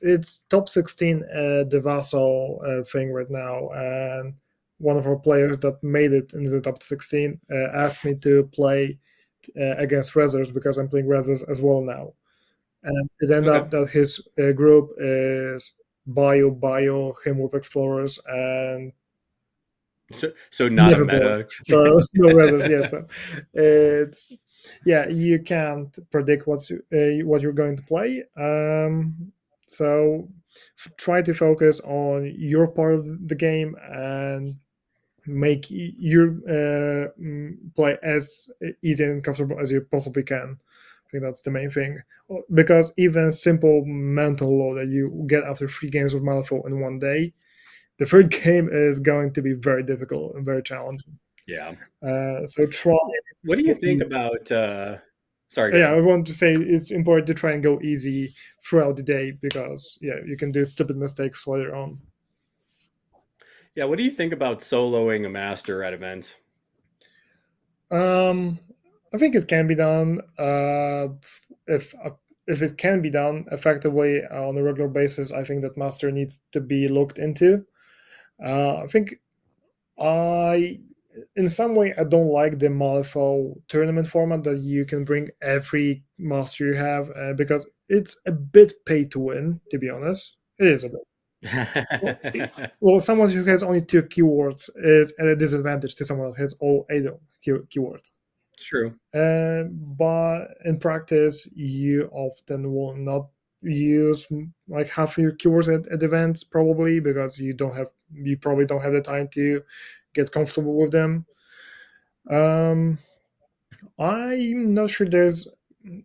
it's 0.00 0.38
top 0.50 0.68
16 0.68 1.22
uh, 1.24 1.64
the 1.64 1.80
Vassal 1.82 2.60
uh, 2.64 2.84
thing 2.84 3.12
right 3.12 3.30
now, 3.30 3.68
and 3.70 4.34
one 4.78 4.96
of 4.96 5.06
our 5.06 5.16
players 5.16 5.58
that 5.60 5.82
made 5.82 6.12
it 6.12 6.32
into 6.32 6.50
the 6.50 6.60
top 6.60 6.82
16 6.82 7.40
uh, 7.50 7.68
asked 7.72 8.04
me 8.04 8.14
to 8.16 8.44
play 8.52 8.98
uh, 9.60 9.76
against 9.76 10.14
Rezzers 10.14 10.52
because 10.52 10.78
I'm 10.78 10.88
playing 10.88 11.06
Rezzers 11.06 11.48
as 11.48 11.60
well 11.60 11.82
now. 11.82 12.14
And 12.84 13.10
it 13.20 13.30
ended 13.30 13.48
Okay. 13.48 13.56
up 13.56 13.70
that 13.70 13.90
his 13.90 14.26
uh, 14.38 14.52
group 14.52 14.90
is 14.98 15.74
Bayou, 16.06 16.50
Bayou, 16.52 17.14
him 17.24 17.38
with 17.38 17.54
Explorers, 17.54 18.18
and 18.26 18.92
So, 20.10 20.32
so 20.50 20.68
not 20.68 20.90
Never 20.90 21.04
a 21.04 21.06
meta. 21.06 21.46
so 21.62 21.84
no 22.14 22.34
Rezzers 22.34 22.68
yet. 22.68 22.90
So 22.90 23.06
it's 23.54 24.32
yeah, 24.84 25.08
you 25.08 25.40
can't 25.42 25.96
predict 26.10 26.46
what's 26.46 26.70
uh, 26.70 27.24
what 27.24 27.40
you're 27.40 27.52
going 27.52 27.76
to 27.76 27.82
play. 27.82 28.24
Um, 28.36 29.32
so 29.66 30.28
f- 30.78 30.92
try 30.96 31.22
to 31.22 31.34
focus 31.34 31.80
on 31.80 32.34
your 32.36 32.66
part 32.68 32.94
of 32.94 33.28
the 33.28 33.34
game 33.34 33.76
and 33.90 34.56
make 35.26 35.66
your 35.68 36.28
uh, 36.48 37.08
play 37.74 37.96
as 38.02 38.50
easy 38.82 39.04
and 39.04 39.22
comfortable 39.22 39.58
as 39.60 39.70
you 39.70 39.80
possibly 39.80 40.22
can. 40.22 40.58
I 40.58 41.10
think 41.10 41.24
that's 41.24 41.42
the 41.42 41.50
main 41.50 41.70
thing. 41.70 41.98
Because 42.52 42.92
even 42.96 43.32
simple 43.32 43.84
mental 43.84 44.58
load 44.58 44.78
that 44.78 44.88
you 44.88 45.24
get 45.26 45.44
after 45.44 45.68
three 45.68 45.90
games 45.90 46.14
with 46.14 46.22
Malifaux 46.22 46.66
in 46.66 46.80
one 46.80 46.98
day, 46.98 47.32
the 48.02 48.08
third 48.08 48.30
game 48.30 48.68
is 48.72 48.98
going 48.98 49.32
to 49.32 49.40
be 49.40 49.52
very 49.52 49.84
difficult 49.84 50.34
and 50.34 50.44
very 50.44 50.62
challenging. 50.62 51.16
Yeah. 51.46 51.74
Uh, 52.02 52.44
so 52.44 52.66
try. 52.66 52.98
What 53.44 53.58
do 53.58 53.64
you 53.64 53.74
think 53.74 54.02
about? 54.02 54.50
uh 54.50 54.96
Sorry. 55.48 55.78
Yeah. 55.78 55.92
I 55.92 56.00
want 56.00 56.26
to 56.26 56.32
say 56.32 56.54
it's 56.54 56.90
important 56.90 57.28
to 57.28 57.34
try 57.34 57.52
and 57.52 57.62
go 57.62 57.80
easy 57.80 58.34
throughout 58.64 58.96
the 58.96 59.02
day 59.02 59.32
because 59.40 59.98
yeah, 60.00 60.18
you 60.26 60.36
can 60.36 60.50
do 60.50 60.64
stupid 60.64 60.96
mistakes 60.96 61.46
later 61.46 61.76
on. 61.76 61.98
Yeah. 63.76 63.84
What 63.84 63.98
do 63.98 64.04
you 64.04 64.10
think 64.10 64.32
about 64.32 64.58
soloing 64.58 65.24
a 65.24 65.28
master 65.28 65.84
at 65.84 65.94
events? 65.94 66.38
Um, 67.92 68.58
I 69.14 69.18
think 69.18 69.36
it 69.36 69.46
can 69.46 69.68
be 69.68 69.76
done. 69.76 70.22
Uh, 70.38 71.08
if 71.68 71.94
if 72.48 72.62
it 72.62 72.76
can 72.78 73.00
be 73.00 73.10
done 73.10 73.44
effectively 73.52 74.24
on 74.24 74.56
a 74.56 74.62
regular 74.62 74.88
basis, 74.88 75.32
I 75.32 75.44
think 75.44 75.62
that 75.62 75.76
master 75.76 76.10
needs 76.10 76.40
to 76.50 76.60
be 76.60 76.88
looked 76.88 77.18
into. 77.18 77.64
Uh, 78.44 78.78
I 78.82 78.86
think 78.86 79.20
I, 79.98 80.80
in 81.36 81.48
some 81.48 81.74
way, 81.74 81.94
I 81.98 82.04
don't 82.04 82.28
like 82.28 82.58
the 82.58 82.68
Malifaux 82.68 83.60
tournament 83.68 84.08
format 84.08 84.44
that 84.44 84.58
you 84.58 84.84
can 84.84 85.04
bring 85.04 85.28
every 85.42 86.04
master 86.18 86.66
you 86.66 86.74
have 86.74 87.10
uh, 87.16 87.34
because 87.34 87.66
it's 87.88 88.16
a 88.26 88.32
bit 88.32 88.72
pay 88.86 89.04
to 89.06 89.18
win. 89.20 89.60
To 89.70 89.78
be 89.78 89.90
honest, 89.90 90.38
it 90.58 90.68
is 90.68 90.84
a 90.84 90.88
bit. 90.90 91.02
Well, 92.80 93.00
someone 93.00 93.30
who 93.30 93.44
has 93.44 93.62
only 93.62 93.82
two 93.82 94.02
keywords 94.02 94.70
is 94.76 95.12
at 95.18 95.26
a 95.26 95.36
disadvantage 95.36 95.94
to 95.96 96.04
someone 96.04 96.30
that 96.30 96.38
has 96.38 96.54
all 96.60 96.86
eight 96.90 97.06
key- 97.42 97.52
keywords. 97.74 98.10
it's 98.54 98.64
true. 98.64 98.94
Uh, 99.14 99.64
but 99.70 100.48
in 100.64 100.78
practice, 100.78 101.48
you 101.54 102.08
often 102.12 102.72
will 102.72 102.94
not 102.96 103.28
use 103.62 104.26
like 104.68 104.88
half 104.88 105.18
your 105.18 105.32
keywords 105.32 105.72
at, 105.72 105.86
at 105.92 106.02
events, 106.02 106.44
probably 106.44 107.00
because 107.00 107.38
you 107.38 107.52
don't 107.52 107.74
have 107.76 107.88
you 108.14 108.36
probably 108.36 108.66
don't 108.66 108.82
have 108.82 108.92
the 108.92 109.00
time 109.00 109.28
to 109.34 109.62
get 110.14 110.32
comfortable 110.32 110.74
with 110.74 110.92
them. 110.92 111.26
Um, 112.30 112.98
I'm 113.98 114.74
not 114.74 114.90
sure 114.90 115.06
there's 115.06 115.48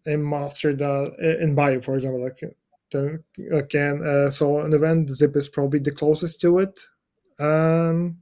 a 0.05 0.17
master 0.17 0.73
that 0.73 1.37
in 1.41 1.55
Bayou, 1.55 1.81
for 1.81 1.95
example, 1.95 2.23
like 2.23 2.39
that 2.91 3.67
can 3.69 4.03
uh, 4.03 4.29
so 4.29 4.59
an 4.61 4.73
event 4.73 5.09
Zipp 5.09 5.35
is 5.35 5.49
probably 5.49 5.79
the 5.79 5.91
closest 5.91 6.41
to 6.41 6.59
it. 6.59 6.79
Um, 7.39 8.17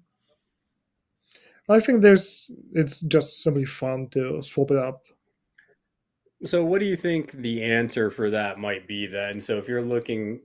I 1.69 1.79
think 1.79 2.01
there's 2.01 2.51
it's 2.73 2.99
just 3.01 3.41
simply 3.43 3.65
fun 3.65 4.07
to 4.09 4.41
swap 4.41 4.71
it 4.71 4.77
up. 4.77 5.03
So, 6.43 6.63
what 6.63 6.79
do 6.79 6.85
you 6.85 6.95
think 6.95 7.31
the 7.31 7.63
answer 7.63 8.11
for 8.11 8.29
that 8.29 8.59
might 8.59 8.87
be 8.87 9.07
then? 9.07 9.41
So, 9.41 9.57
if 9.57 9.67
you're 9.67 9.81
looking, 9.81 10.41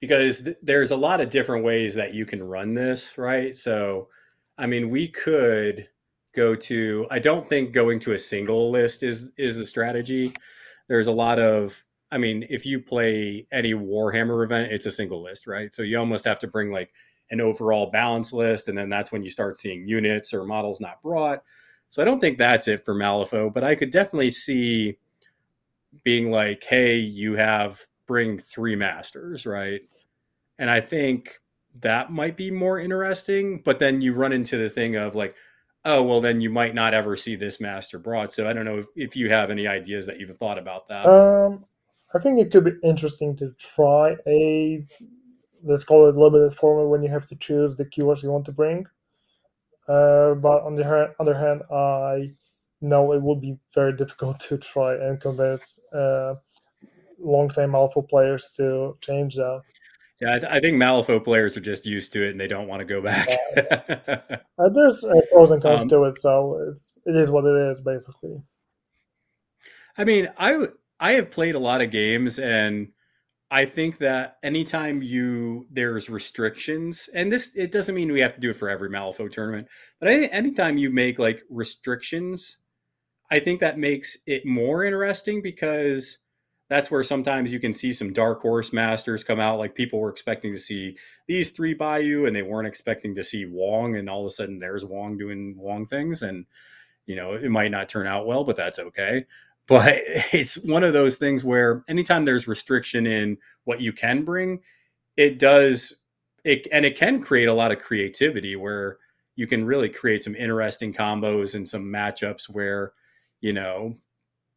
because 0.00 0.42
th- 0.42 0.56
there's 0.62 0.90
a 0.90 0.96
lot 0.96 1.20
of 1.20 1.30
different 1.30 1.64
ways 1.64 1.94
that 1.94 2.14
you 2.14 2.26
can 2.26 2.42
run 2.42 2.74
this, 2.74 3.16
right? 3.18 3.54
So, 3.56 4.08
I 4.58 4.66
mean, 4.66 4.90
we 4.90 5.08
could 5.08 5.88
go 6.34 6.54
to. 6.54 7.06
I 7.10 7.18
don't 7.18 7.48
think 7.48 7.72
going 7.72 8.00
to 8.00 8.12
a 8.12 8.18
single 8.18 8.70
list 8.70 9.02
is 9.02 9.30
is 9.36 9.56
the 9.56 9.66
strategy. 9.66 10.32
There's 10.88 11.06
a 11.06 11.12
lot 11.12 11.38
of. 11.38 11.84
I 12.12 12.18
mean, 12.18 12.44
if 12.50 12.66
you 12.66 12.80
play 12.80 13.46
any 13.52 13.72
Warhammer 13.72 14.42
event, 14.44 14.72
it's 14.72 14.86
a 14.86 14.90
single 14.90 15.22
list, 15.22 15.46
right? 15.46 15.72
So 15.72 15.82
you 15.82 15.96
almost 15.96 16.24
have 16.24 16.40
to 16.40 16.48
bring 16.48 16.72
like 16.72 16.90
an 17.30 17.40
overall 17.40 17.90
balance 17.90 18.32
list, 18.32 18.68
and 18.68 18.76
then 18.76 18.88
that's 18.88 19.12
when 19.12 19.22
you 19.22 19.30
start 19.30 19.56
seeing 19.56 19.86
units 19.86 20.34
or 20.34 20.44
models 20.44 20.80
not 20.80 21.02
brought. 21.02 21.44
So 21.88 22.02
I 22.02 22.04
don't 22.04 22.20
think 22.20 22.38
that's 22.38 22.68
it 22.68 22.84
for 22.84 22.94
Malifaux, 22.94 23.52
but 23.52 23.64
I 23.64 23.74
could 23.74 23.90
definitely 23.90 24.30
see 24.30 24.96
being 26.04 26.30
like, 26.30 26.64
hey, 26.64 26.96
you 26.96 27.34
have 27.34 27.84
bring 28.10 28.36
three 28.38 28.74
masters, 28.74 29.46
right? 29.46 29.82
And 30.58 30.68
I 30.68 30.80
think 30.80 31.38
that 31.80 32.10
might 32.10 32.36
be 32.36 32.50
more 32.50 32.76
interesting. 32.76 33.62
But 33.64 33.78
then 33.78 34.00
you 34.00 34.14
run 34.14 34.32
into 34.32 34.56
the 34.56 34.68
thing 34.68 34.96
of 34.96 35.14
like, 35.14 35.36
oh, 35.84 36.02
well, 36.02 36.20
then 36.20 36.40
you 36.40 36.50
might 36.50 36.74
not 36.74 36.92
ever 36.92 37.14
see 37.14 37.36
this 37.36 37.60
master 37.60 38.00
brought. 38.00 38.32
So 38.32 38.48
I 38.48 38.52
don't 38.52 38.64
know 38.64 38.78
if, 38.78 38.86
if 38.96 39.14
you 39.14 39.30
have 39.30 39.48
any 39.48 39.68
ideas 39.68 40.06
that 40.06 40.18
you've 40.18 40.36
thought 40.38 40.58
about 40.58 40.88
that. 40.88 41.06
Um, 41.06 41.64
I 42.12 42.18
think 42.18 42.40
it 42.40 42.50
could 42.50 42.64
be 42.64 42.72
interesting 42.82 43.36
to 43.36 43.54
try 43.76 44.16
a 44.26 44.84
let's 45.62 45.84
call 45.84 46.08
it 46.08 46.16
limited 46.16 46.56
format 46.56 46.90
when 46.90 47.04
you 47.04 47.10
have 47.10 47.28
to 47.28 47.36
choose 47.36 47.76
the 47.76 47.84
keywords 47.84 48.24
you 48.24 48.32
want 48.32 48.46
to 48.46 48.52
bring. 48.52 48.86
Uh, 49.86 50.34
but 50.34 50.64
on 50.64 50.74
the 50.74 51.14
other 51.20 51.34
hand, 51.34 51.62
I 51.70 52.32
know 52.80 53.12
it 53.12 53.22
would 53.22 53.40
be 53.40 53.56
very 53.72 53.94
difficult 53.96 54.40
to 54.48 54.58
try 54.58 54.94
and 54.94 55.20
convince 55.20 55.78
uh, 55.94 56.34
long-time 57.20 57.74
alpha 57.74 58.02
players 58.02 58.52
to 58.56 58.96
change 59.00 59.34
that. 59.36 59.62
yeah, 60.20 60.34
I, 60.34 60.38
th- 60.38 60.52
I 60.52 60.60
think 60.60 60.76
Malifaux 60.76 61.24
players 61.24 61.56
are 61.56 61.60
just 61.60 61.86
used 61.86 62.12
to 62.12 62.22
it 62.26 62.30
and 62.30 62.40
they 62.40 62.48
don't 62.48 62.68
want 62.68 62.80
to 62.80 62.84
go 62.84 63.00
back. 63.00 63.28
Uh, 64.58 64.68
there's 64.74 65.04
uh, 65.04 65.18
pros 65.32 65.50
and 65.52 65.62
cons 65.62 65.82
Um, 65.82 65.88
to 65.88 66.04
it, 66.04 66.16
so 66.16 66.66
it's 66.68 66.98
it 67.06 67.16
is 67.16 67.30
what 67.30 67.46
it 67.46 67.56
is 67.70 67.80
basically. 67.80 68.42
I 69.96 70.04
mean, 70.04 70.28
I 70.36 70.52
w- 70.52 70.76
I 70.98 71.12
have 71.12 71.30
played 71.30 71.54
a 71.54 71.58
lot 71.58 71.80
of 71.80 71.90
games, 71.90 72.38
and 72.38 72.88
I 73.50 73.64
think 73.64 73.98
that 73.98 74.36
anytime 74.42 75.02
you 75.02 75.66
there's 75.70 76.10
restrictions, 76.10 77.08
and 77.14 77.32
this 77.32 77.52
it 77.54 77.72
doesn't 77.72 77.94
mean 77.94 78.12
we 78.12 78.20
have 78.20 78.34
to 78.34 78.40
do 78.40 78.50
it 78.50 78.56
for 78.56 78.68
every 78.68 78.90
Malifaux 78.90 79.32
tournament, 79.32 79.68
but 79.98 80.10
I 80.10 80.18
think 80.18 80.32
anytime 80.34 80.76
you 80.76 80.90
make 80.90 81.18
like 81.18 81.42
restrictions, 81.48 82.58
I 83.30 83.40
think 83.40 83.60
that 83.60 83.78
makes 83.78 84.16
it 84.26 84.44
more 84.44 84.84
interesting 84.84 85.40
because 85.40 86.18
that's 86.70 86.88
where 86.88 87.02
sometimes 87.02 87.52
you 87.52 87.58
can 87.58 87.72
see 87.72 87.92
some 87.92 88.12
dark 88.12 88.40
horse 88.40 88.72
masters 88.72 89.24
come 89.24 89.40
out. 89.40 89.58
Like 89.58 89.74
people 89.74 89.98
were 89.98 90.08
expecting 90.08 90.54
to 90.54 90.58
see 90.60 90.96
these 91.26 91.50
three 91.50 91.74
by 91.74 91.98
you, 91.98 92.26
and 92.26 92.34
they 92.34 92.42
weren't 92.42 92.68
expecting 92.68 93.12
to 93.16 93.24
see 93.24 93.44
Wong, 93.44 93.96
and 93.96 94.08
all 94.08 94.20
of 94.20 94.26
a 94.28 94.30
sudden 94.30 94.60
there's 94.60 94.84
Wong 94.84 95.18
doing 95.18 95.56
Wong 95.58 95.84
things, 95.84 96.22
and 96.22 96.46
you 97.06 97.16
know 97.16 97.34
it 97.34 97.50
might 97.50 97.72
not 97.72 97.88
turn 97.88 98.06
out 98.06 98.26
well, 98.26 98.44
but 98.44 98.56
that's 98.56 98.78
okay. 98.78 99.26
But 99.66 100.00
it's 100.32 100.58
one 100.64 100.82
of 100.82 100.94
those 100.94 101.16
things 101.16 101.44
where 101.44 101.84
anytime 101.88 102.24
there's 102.24 102.48
restriction 102.48 103.06
in 103.06 103.38
what 103.62 103.80
you 103.80 103.92
can 103.92 104.24
bring, 104.24 104.62
it 105.16 105.38
does 105.38 105.92
it 106.44 106.66
and 106.72 106.84
it 106.84 106.96
can 106.96 107.20
create 107.22 107.46
a 107.46 107.54
lot 107.54 107.70
of 107.70 107.78
creativity 107.78 108.56
where 108.56 108.98
you 109.36 109.46
can 109.46 109.64
really 109.64 109.88
create 109.88 110.24
some 110.24 110.34
interesting 110.34 110.92
combos 110.92 111.54
and 111.54 111.68
some 111.68 111.84
matchups 111.84 112.48
where 112.48 112.94
you 113.40 113.52
know 113.52 113.94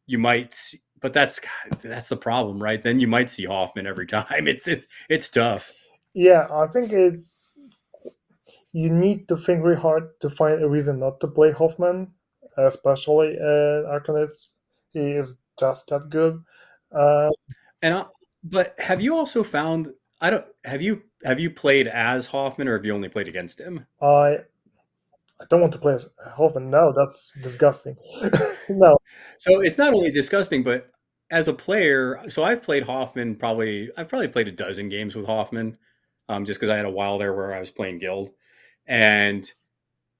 you 0.06 0.18
might 0.18 0.74
but 1.04 1.12
that's 1.12 1.38
that's 1.82 2.08
the 2.08 2.16
problem 2.16 2.62
right 2.62 2.82
then 2.82 2.98
you 2.98 3.06
might 3.06 3.28
see 3.28 3.44
hoffman 3.44 3.86
every 3.86 4.06
time 4.16 4.48
it's 4.48 4.66
it's, 4.66 4.86
it's 5.10 5.28
tough 5.28 5.70
Yeah, 6.14 6.46
I 6.50 6.66
think 6.68 6.92
it's 6.92 7.50
you 8.72 8.88
need 8.88 9.28
to 9.28 9.36
think 9.36 9.62
really 9.62 9.80
hard 9.80 10.18
to 10.20 10.30
find 10.30 10.62
a 10.62 10.68
reason 10.68 10.98
not 10.98 11.20
to 11.20 11.28
play 11.28 11.50
Hoffman, 11.50 12.12
especially 12.56 13.34
in 13.34 13.84
Arcanists. 13.86 14.54
He 14.92 15.00
is 15.00 15.36
just 15.58 15.88
that 15.88 16.08
good. 16.08 16.42
Uh, 16.94 17.30
and 17.82 17.94
I, 17.94 18.04
but 18.42 18.74
have 18.78 19.02
you 19.02 19.16
also 19.16 19.42
found 19.42 19.92
i 20.20 20.30
don't 20.30 20.46
have 20.64 20.82
you 20.82 21.02
have 21.24 21.40
you 21.40 21.50
played 21.50 21.88
as 21.88 22.26
hoffman 22.26 22.68
or 22.68 22.76
have 22.76 22.86
you 22.86 22.94
only 22.94 23.08
played 23.08 23.28
against 23.28 23.60
him 23.60 23.84
I 24.00 24.38
I 25.40 25.44
don't 25.50 25.60
want 25.60 25.72
to 25.72 25.78
play 25.78 25.94
as 25.94 26.08
Hoffman. 26.36 26.70
No, 26.70 26.92
that's 26.96 27.36
disgusting. 27.42 27.96
no, 28.68 28.96
so 29.38 29.60
it's 29.60 29.78
not 29.78 29.94
only 29.94 30.10
disgusting 30.10 30.62
but 30.62 30.90
as 31.30 31.48
a 31.48 31.52
player 31.54 32.20
so 32.28 32.44
i've 32.44 32.62
played 32.62 32.82
hoffman 32.84 33.34
probably 33.34 33.90
i've 33.96 34.08
probably 34.08 34.28
played 34.28 34.48
a 34.48 34.52
dozen 34.52 34.88
games 34.88 35.14
with 35.16 35.26
hoffman 35.26 35.76
um, 36.28 36.44
just 36.44 36.58
because 36.60 36.70
i 36.70 36.76
had 36.76 36.84
a 36.86 36.90
while 36.90 37.18
there 37.18 37.34
where 37.34 37.54
i 37.54 37.60
was 37.60 37.70
playing 37.70 37.98
guild. 37.98 38.30
And 38.86 39.50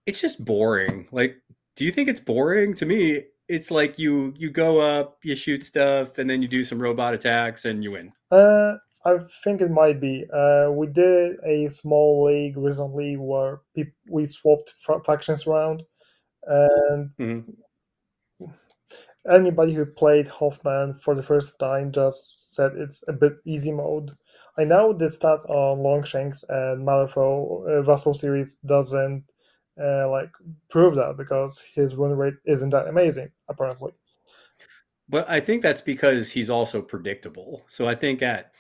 it's 0.07 0.21
just 0.21 0.45
boring. 0.45 1.07
Like 1.13 1.37
do 1.77 1.85
you 1.85 1.91
think 1.93 2.09
it's 2.09 2.21
boring? 2.21 2.75
To 2.75 2.87
me 2.87 3.25
it's 3.49 3.71
like 3.71 3.99
you 3.99 4.33
you 4.39 4.51
go 4.51 4.79
up 4.81 5.19
you 5.23 5.37
shoot 5.37 5.63
stuff 5.65 6.17
and 6.19 6.29
then 6.31 6.41
you 6.41 6.49
do 6.49 6.65
some 6.65 6.79
robot 6.81 7.13
attacks 7.15 7.65
and 7.67 7.85
you 7.85 7.93
win. 7.93 8.13
Uh, 8.31 8.75
I 9.05 9.19
think 9.45 9.61
it 9.61 9.71
might 9.71 10.01
be. 10.01 10.25
Uh, 10.33 10.71
we 10.73 10.87
did 10.87 11.37
a 11.45 11.69
small 11.69 12.25
league 12.25 12.57
recently 12.57 13.17
where 13.19 13.61
peop- 13.75 13.93
we 14.09 14.27
swapped 14.27 14.73
fa- 14.81 15.03
factions 15.05 15.47
around, 15.47 15.83
and 16.47 17.11
Mhm. 17.21 17.55
Anybody 19.31 19.73
who 19.73 19.85
played 19.87 20.29
Hoffman 20.29 20.99
for 20.99 21.15
the 21.15 21.23
first 21.23 21.59
time 21.59 21.93
just 21.93 22.55
said 22.55 22.73
it's 22.77 23.03
a 23.09 23.13
bit 23.13 23.35
easy 23.45 23.73
mode. 23.73 24.17
I 24.57 24.65
know 24.65 24.93
the 24.93 25.07
stats 25.07 25.49
on 25.49 25.79
Longshanks 25.79 26.45
and 26.49 26.87
Malifaux 26.87 27.69
uh, 27.69 27.83
Vassal 27.83 28.15
series 28.15 28.57
doesn't 28.59 29.25
uh, 29.83 30.09
like 30.09 30.31
prove 30.71 30.95
that 30.95 31.17
because 31.17 31.63
his 31.75 31.97
win 31.97 32.13
rate 32.13 32.35
isn't 32.45 32.71
that 32.71 32.87
amazing 32.87 33.31
apparently. 33.49 33.93
But 35.09 35.29
I 35.29 35.41
think 35.41 35.63
that's 35.63 35.81
because 35.81 36.31
he's 36.31 36.49
also 36.49 36.81
predictable. 36.81 37.65
So 37.69 37.87
I 37.89 37.95
think 37.95 38.23
at 38.23 38.53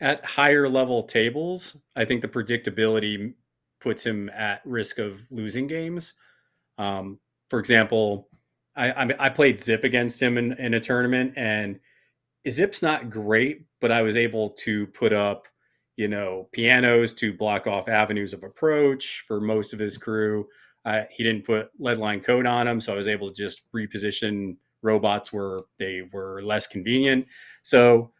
at 0.00 0.24
higher 0.24 0.68
level 0.68 1.02
tables, 1.02 1.76
I 1.94 2.04
think 2.04 2.22
the 2.22 2.28
predictability 2.28 3.34
puts 3.80 4.04
him 4.04 4.30
at 4.30 4.62
risk 4.64 4.98
of 4.98 5.20
losing 5.30 5.66
games. 5.66 6.14
Um, 6.78 7.18
for 7.50 7.58
example, 7.58 8.29
I, 8.76 8.90
I 8.90 9.26
I 9.26 9.28
played 9.28 9.58
Zipp 9.58 9.84
against 9.84 10.20
him 10.20 10.38
in, 10.38 10.52
in 10.54 10.74
a 10.74 10.80
tournament, 10.80 11.34
and 11.36 11.78
Zipp's 12.48 12.82
not 12.82 13.10
great, 13.10 13.64
but 13.80 13.92
I 13.92 14.02
was 14.02 14.16
able 14.16 14.50
to 14.50 14.86
put 14.88 15.12
up, 15.12 15.46
you 15.96 16.08
know, 16.08 16.48
pianos 16.52 17.12
to 17.14 17.32
block 17.32 17.66
off 17.66 17.88
avenues 17.88 18.32
of 18.32 18.42
approach 18.42 19.24
for 19.26 19.40
most 19.40 19.72
of 19.72 19.78
his 19.78 19.98
crew. 19.98 20.46
Uh, 20.84 21.02
he 21.10 21.22
didn't 21.22 21.44
put 21.44 21.70
Lead-Lined 21.78 22.24
Coat 22.24 22.46
on 22.46 22.66
them, 22.66 22.80
so 22.80 22.92
I 22.92 22.96
was 22.96 23.08
able 23.08 23.28
to 23.28 23.34
just 23.34 23.62
reposition 23.74 24.56
robots 24.82 25.32
where 25.32 25.60
they 25.78 26.02
were 26.12 26.40
less 26.42 26.66
convenient. 26.66 27.26
So 27.62 28.12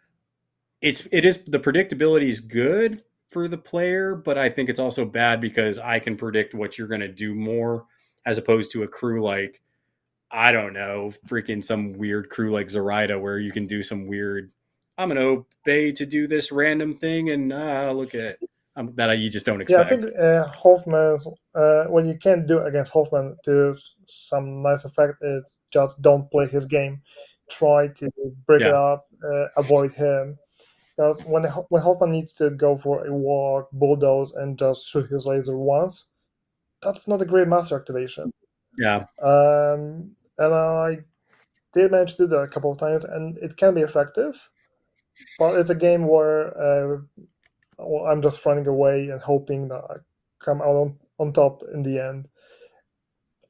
it's 0.82 1.06
it 1.12 1.24
is 1.24 1.42
the 1.44 1.60
predictability 1.60 2.28
is 2.28 2.40
good 2.40 3.02
for 3.28 3.48
the 3.48 3.58
player, 3.58 4.14
but 4.14 4.36
I 4.36 4.48
think 4.48 4.68
it's 4.68 4.80
also 4.80 5.04
bad 5.04 5.40
because 5.40 5.78
I 5.78 6.00
can 6.00 6.16
predict 6.16 6.54
what 6.54 6.76
you're 6.76 6.88
going 6.88 7.00
to 7.00 7.08
do 7.08 7.34
more 7.34 7.86
as 8.26 8.38
opposed 8.38 8.72
to 8.72 8.82
a 8.82 8.88
crew 8.88 9.22
like 9.22 9.62
I 10.30 10.52
don't 10.52 10.72
know, 10.72 11.10
freaking 11.26 11.62
some 11.62 11.92
weird 11.94 12.30
crew 12.30 12.50
like 12.50 12.70
Zoraida 12.70 13.18
where 13.18 13.38
you 13.38 13.50
can 13.50 13.66
do 13.66 13.82
some 13.82 14.06
weird. 14.06 14.52
I'm 14.96 15.08
going 15.08 15.20
to 15.20 15.46
obey 15.66 15.92
to 15.92 16.06
do 16.06 16.26
this 16.26 16.52
random 16.52 16.92
thing, 16.92 17.30
and 17.30 17.52
uh, 17.52 17.92
look 17.92 18.14
at 18.14 18.20
it 18.20 18.38
um, 18.76 18.92
that 18.96 19.10
I, 19.10 19.14
you 19.14 19.30
just 19.30 19.46
don't 19.46 19.60
expect. 19.60 19.90
Yeah, 19.90 19.96
I 19.96 20.00
think 20.00 20.18
uh, 20.18 20.44
Hoffman's 20.48 21.26
uh, 21.54 21.84
what 21.84 22.06
you 22.06 22.16
can 22.16 22.46
do 22.46 22.60
against 22.60 22.92
Hoffman 22.92 23.36
to 23.44 23.74
some 24.06 24.62
nice 24.62 24.84
effect 24.84 25.14
is 25.22 25.58
just 25.72 26.00
don't 26.02 26.30
play 26.30 26.46
his 26.46 26.66
game. 26.66 27.02
Try 27.50 27.88
to 27.88 28.10
break 28.46 28.62
it 28.62 28.72
up, 28.72 29.06
uh, 29.24 29.46
avoid 29.56 29.92
him. 29.92 30.38
Because 30.96 31.24
when 31.24 31.44
when 31.70 31.82
Hoffman 31.82 32.12
needs 32.12 32.32
to 32.34 32.50
go 32.50 32.76
for 32.78 33.06
a 33.06 33.12
walk, 33.12 33.68
bulldoze, 33.72 34.32
and 34.32 34.58
just 34.58 34.88
shoot 34.88 35.10
his 35.10 35.26
laser 35.26 35.56
once, 35.56 36.06
that's 36.82 37.08
not 37.08 37.22
a 37.22 37.24
great 37.24 37.48
master 37.48 37.76
activation. 37.76 38.30
yeah, 38.78 39.06
Um, 39.20 40.14
and 40.40 40.54
I 40.54 40.98
did 41.74 41.92
manage 41.92 42.12
to 42.16 42.24
do 42.24 42.28
that 42.28 42.42
a 42.42 42.48
couple 42.48 42.72
of 42.72 42.78
times, 42.78 43.04
and 43.04 43.38
it 43.38 43.56
can 43.56 43.74
be 43.74 43.82
effective. 43.82 44.50
But 45.38 45.56
it's 45.56 45.70
a 45.70 45.74
game 45.74 46.06
where 46.06 46.56
uh, 46.58 46.98
I'm 48.08 48.22
just 48.22 48.44
running 48.46 48.66
away 48.66 49.10
and 49.10 49.20
hoping 49.20 49.68
that 49.68 49.82
I 49.90 49.96
come 50.44 50.62
out 50.62 50.76
on, 50.76 50.98
on 51.18 51.32
top 51.32 51.62
in 51.74 51.82
the 51.82 51.98
end. 52.00 52.28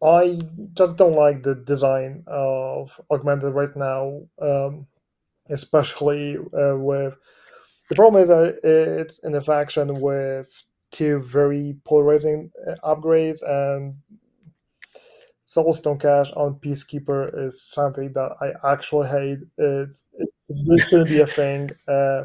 I 0.02 0.40
just 0.74 0.96
don't 0.96 1.14
like 1.14 1.42
the 1.42 1.54
design 1.54 2.24
of 2.26 3.00
Augmented 3.10 3.54
right 3.54 3.74
now, 3.76 4.22
um, 4.40 4.86
especially 5.50 6.38
uh, 6.38 6.76
with 6.76 7.14
the 7.88 7.96
problem 7.96 8.22
is 8.22 8.28
that 8.28 8.60
it's 8.64 9.18
in 9.20 9.34
a 9.34 9.40
faction 9.42 10.00
with 10.00 10.48
two 10.90 11.20
very 11.20 11.76
polarizing 11.84 12.50
uh, 12.66 12.74
upgrades, 12.82 13.42
and 13.46 13.96
Soulstone 15.50 16.00
Cache 16.00 16.32
on 16.34 16.54
Peacekeeper 16.54 17.46
is 17.46 17.60
something 17.60 18.12
that 18.12 18.36
I 18.40 18.72
actually 18.72 19.08
hate. 19.08 19.38
It's 19.58 20.06
it, 20.16 20.28
shouldn't 20.88 21.10
be 21.10 21.20
a 21.20 21.26
thing. 21.26 21.70
Uh, 21.88 22.24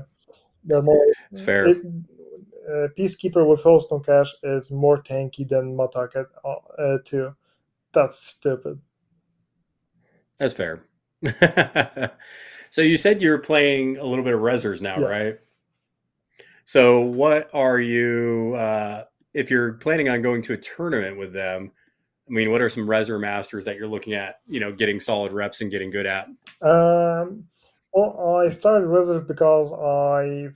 more 0.67 1.05
it's 1.31 1.41
fair. 1.41 1.69
it, 1.69 1.77
uh, 1.77 2.87
Peacekeeper 2.97 3.47
with 3.47 3.63
Soulstone 3.63 4.05
Cache 4.05 4.35
is 4.43 4.71
more 4.71 5.01
tanky 5.01 5.47
than 5.47 5.75
Mah 5.75 5.87
Tucket 5.87 6.27
uh, 6.45 6.97
too. 7.03 7.35
That's 7.93 8.19
stupid. 8.19 8.79
That's 10.37 10.53
fair. 10.53 10.83
so 12.69 12.81
you 12.81 12.97
said 12.97 13.23
you're 13.23 13.39
playing 13.39 13.97
a 13.97 14.03
little 14.03 14.23
bit 14.23 14.35
of 14.35 14.41
Rezzers 14.41 14.81
now, 14.81 14.99
Yeah. 14.99 15.07
right? 15.07 15.39
So 16.65 16.99
what 16.99 17.49
are 17.53 17.79
you 17.79 18.53
uh 18.55 19.05
if 19.33 19.49
you're 19.49 19.73
planning 19.73 20.09
on 20.09 20.21
going 20.21 20.41
to 20.43 20.53
a 20.53 20.57
tournament 20.57 21.17
with 21.17 21.33
them? 21.33 21.71
I 22.27 22.31
mean, 22.31 22.49
what 22.51 22.61
are 22.61 22.69
some 22.69 22.87
Rezzer 22.87 23.19
masters 23.19 23.65
that 23.65 23.75
you're 23.77 23.87
looking 23.87 24.13
at, 24.13 24.39
you 24.47 24.59
know, 24.59 24.71
getting 24.71 24.99
solid 24.99 25.31
reps 25.31 25.61
and 25.61 25.69
getting 25.69 25.91
good 25.91 26.05
at? 26.07 26.25
Um, 26.61 27.45
well, 27.93 28.41
I 28.45 28.49
started 28.49 28.89
Wizard 28.89 29.27
because 29.27 29.71
I 29.71 30.49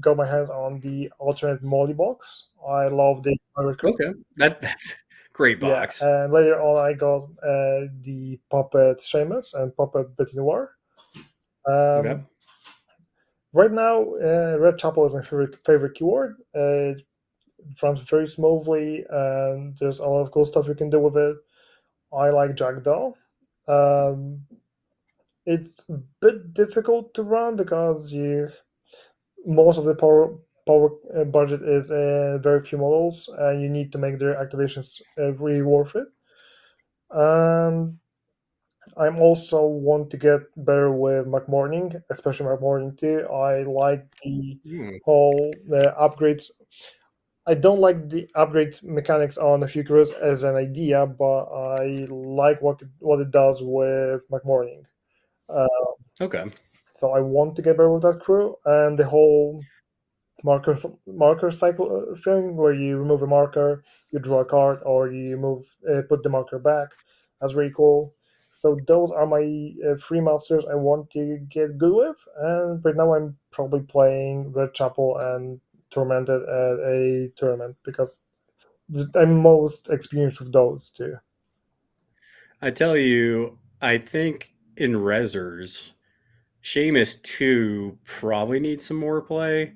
got 0.00 0.16
my 0.16 0.26
hands 0.26 0.50
on 0.50 0.80
the 0.80 1.10
alternate 1.18 1.62
Molly 1.62 1.94
box. 1.94 2.44
I 2.66 2.86
love 2.86 3.22
the. 3.22 3.36
Okay. 3.58 4.12
That 4.36 4.60
that's 4.60 4.94
great 5.32 5.60
Yeah, 5.60 5.68
box. 5.80 6.00
and 6.02 6.32
later 6.32 6.60
on, 6.60 6.84
I 6.84 6.92
got 6.92 7.24
uh, 7.42 7.86
the 8.02 8.38
Puppet 8.50 9.00
Seamus 9.00 9.54
and 9.54 9.76
Puppet 9.76 10.16
Bete 10.16 10.34
Noire. 10.34 10.70
Um, 11.66 11.74
okay. 11.74 12.20
Right 13.52 13.72
now, 13.72 14.02
uh, 14.22 14.58
Red 14.58 14.78
Chapel 14.78 15.06
is 15.06 15.14
my 15.14 15.22
favorite 15.22 15.56
favorite 15.64 15.94
keyword. 15.94 16.36
Uh, 16.54 16.92
runs 17.82 18.00
very 18.00 18.26
smoothly, 18.28 19.04
and 19.10 19.76
there's 19.78 20.00
a 20.00 20.06
lot 20.06 20.22
of 20.22 20.30
cool 20.32 20.44
stuff 20.44 20.68
you 20.68 20.74
can 20.74 20.90
do 20.90 21.00
with 21.00 21.16
it. 21.16 21.36
I 22.12 22.30
like 22.30 22.56
Jackdaw. 22.56 23.12
Um, 23.68 24.40
it's 25.46 25.88
a 25.88 25.98
bit 26.20 26.52
difficult 26.54 27.14
to 27.14 27.22
run 27.22 27.56
because 27.56 28.12
you 28.12 28.48
most 29.46 29.78
of 29.78 29.84
the 29.84 29.94
power 29.94 30.34
power 30.66 30.90
uh, 31.16 31.24
budget 31.24 31.62
is 31.62 31.90
uh, 31.90 32.38
very 32.42 32.62
few 32.62 32.78
models, 32.78 33.28
and 33.38 33.62
you 33.62 33.68
need 33.68 33.92
to 33.92 33.98
make 33.98 34.18
their 34.18 34.34
activations 34.34 35.00
uh, 35.18 35.32
really 35.34 35.62
worth 35.62 35.94
it. 35.96 36.06
And 37.10 37.98
I'm 38.96 39.18
also 39.20 39.66
want 39.66 40.10
to 40.10 40.16
get 40.16 40.40
better 40.56 40.90
with 40.92 41.26
McMourning, 41.26 42.02
especially 42.10 42.46
McMourning 42.46 42.96
2. 42.98 43.26
I 43.28 43.62
like 43.62 44.06
the 44.22 44.58
Hmm. 44.64 44.96
whole 45.02 45.52
the 45.68 45.94
upgrades. 45.98 46.50
I 47.46 47.54
don't 47.54 47.80
like 47.80 48.08
the 48.08 48.28
upgrade 48.34 48.78
mechanics 48.82 49.38
on 49.38 49.60
the 49.60 49.66
Futurus 49.66 50.12
as 50.20 50.42
an 50.42 50.56
idea, 50.56 51.06
but 51.06 51.44
I 51.44 52.06
like 52.10 52.60
what 52.60 52.82
it, 52.82 52.88
what 52.98 53.20
it 53.20 53.30
does 53.30 53.62
with 53.62 54.28
McMourning. 54.30 54.82
Uh, 55.48 55.66
Okay. 56.20 56.50
So 56.94 57.12
I 57.12 57.20
want 57.20 57.56
to 57.56 57.62
get 57.62 57.76
better 57.76 57.92
with 57.92 58.02
that 58.02 58.20
crew 58.20 58.56
and 58.64 58.98
the 58.98 59.04
whole 59.06 59.62
marker 60.44 60.76
marker 61.06 61.50
cycle 61.50 61.88
uh, 62.12 62.16
thing 62.16 62.56
where 62.56 62.72
you 62.74 62.98
remove 62.98 63.22
a 63.22 63.26
marker, 63.26 63.84
you 64.12 64.18
draw 64.18 64.40
a 64.40 64.44
card, 64.44 64.80
or 64.84 65.10
you 65.12 65.36
move 65.36 65.64
uh, 65.90 66.02
put 66.08 66.22
the 66.22 66.28
marker 66.30 66.58
back. 66.58 66.88
That's 67.40 67.54
really 67.54 67.72
cool. 67.76 68.14
So 68.52 68.78
those 68.86 69.10
are 69.10 69.26
my 69.26 69.74
uh, 69.86 69.96
three 69.96 70.20
masters 70.20 70.64
I 70.70 70.74
want 70.76 71.10
to 71.12 71.38
get 71.50 71.78
good 71.78 71.92
with, 71.92 72.16
and 72.38 72.84
right 72.84 72.96
now 72.96 73.14
I'm 73.14 73.36
probably 73.50 73.82
playing 73.82 74.52
Red 74.52 74.72
Chapel 74.74 75.18
and 75.18 75.60
Tormented 75.96 76.42
at 76.42 76.78
a 76.86 77.32
tournament 77.38 77.74
because 77.82 78.18
I'm 79.14 79.40
most 79.40 79.88
experienced 79.88 80.40
with 80.40 80.52
those 80.52 80.90
two. 80.90 81.14
I 82.60 82.70
tell 82.70 82.98
you, 82.98 83.58
I 83.80 83.96
think 83.96 84.52
in 84.76 84.92
Rezzers, 84.92 85.92
Seamus 86.62 87.22
2 87.22 87.96
probably 88.04 88.60
needs 88.60 88.84
some 88.84 88.98
more 88.98 89.22
play. 89.22 89.72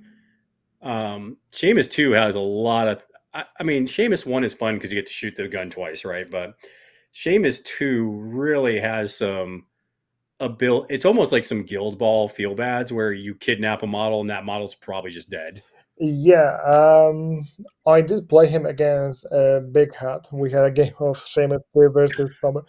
Um, 0.83 1.39
Seamus 1.53 1.91
2 1.91 2.11
has 2.11 2.35
a 2.35 2.41
lot 2.41 2.87
of. 2.87 3.03
I, 3.33 3.47
I 3.59 3.63
mean, 3.63 3.87
Seamus 3.87 4.27
1 4.27 4.45
is 4.45 4.53
fun 4.53 4.75
because 4.75 4.93
you 4.93 4.99
get 4.99 5.07
to 5.07 5.13
shoot 5.15 5.37
the 5.37 5.49
gun 5.49 5.71
twice, 5.71 6.05
right? 6.05 6.31
But 6.31 6.53
Seamus 7.15 7.65
2 7.65 8.11
really 8.11 8.79
has 8.79 9.17
some 9.17 9.65
abil 10.39 10.87
It's 10.91 11.07
almost 11.07 11.33
like 11.33 11.47
some 11.47 11.63
Guild 11.63 11.99
Ball 11.99 12.29
feel 12.29 12.55
bads 12.55 12.93
where 12.93 13.13
you 13.13 13.35
kidnap 13.35 13.83
a 13.83 13.87
model 13.87 14.21
and 14.21 14.29
that 14.29 14.45
model's 14.45 14.75
probably 14.75 15.11
just 15.11 15.31
dead. 15.31 15.63
Yeah, 16.03 16.57
um, 16.63 17.47
I 17.87 18.01
did 18.01 18.27
play 18.27 18.47
him 18.49 18.65
against 18.65 19.27
uh, 19.31 19.61
Big 19.61 19.95
Hat. 19.95 20.27
We 20.33 20.51
had 20.51 20.65
a 20.65 20.71
game 20.71 20.95
of 20.99 21.19
Seamus 21.19 21.61
2 21.75 21.91
versus 21.91 22.31
someone. 22.41 22.65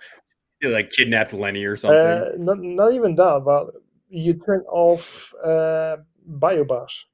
You 0.61 0.69
like 0.69 0.89
kidnapped 0.89 1.32
Lenny 1.32 1.63
or 1.63 1.77
something. 1.77 1.97
Uh, 1.97 2.32
not, 2.38 2.59
not 2.59 2.91
even 2.91 3.15
that, 3.15 3.43
but 3.45 3.67
you 4.09 4.34
turn 4.34 4.63
off 4.67 5.34
uh, 5.43 5.97
Bayou 6.25 6.65
Bash. 6.65 7.07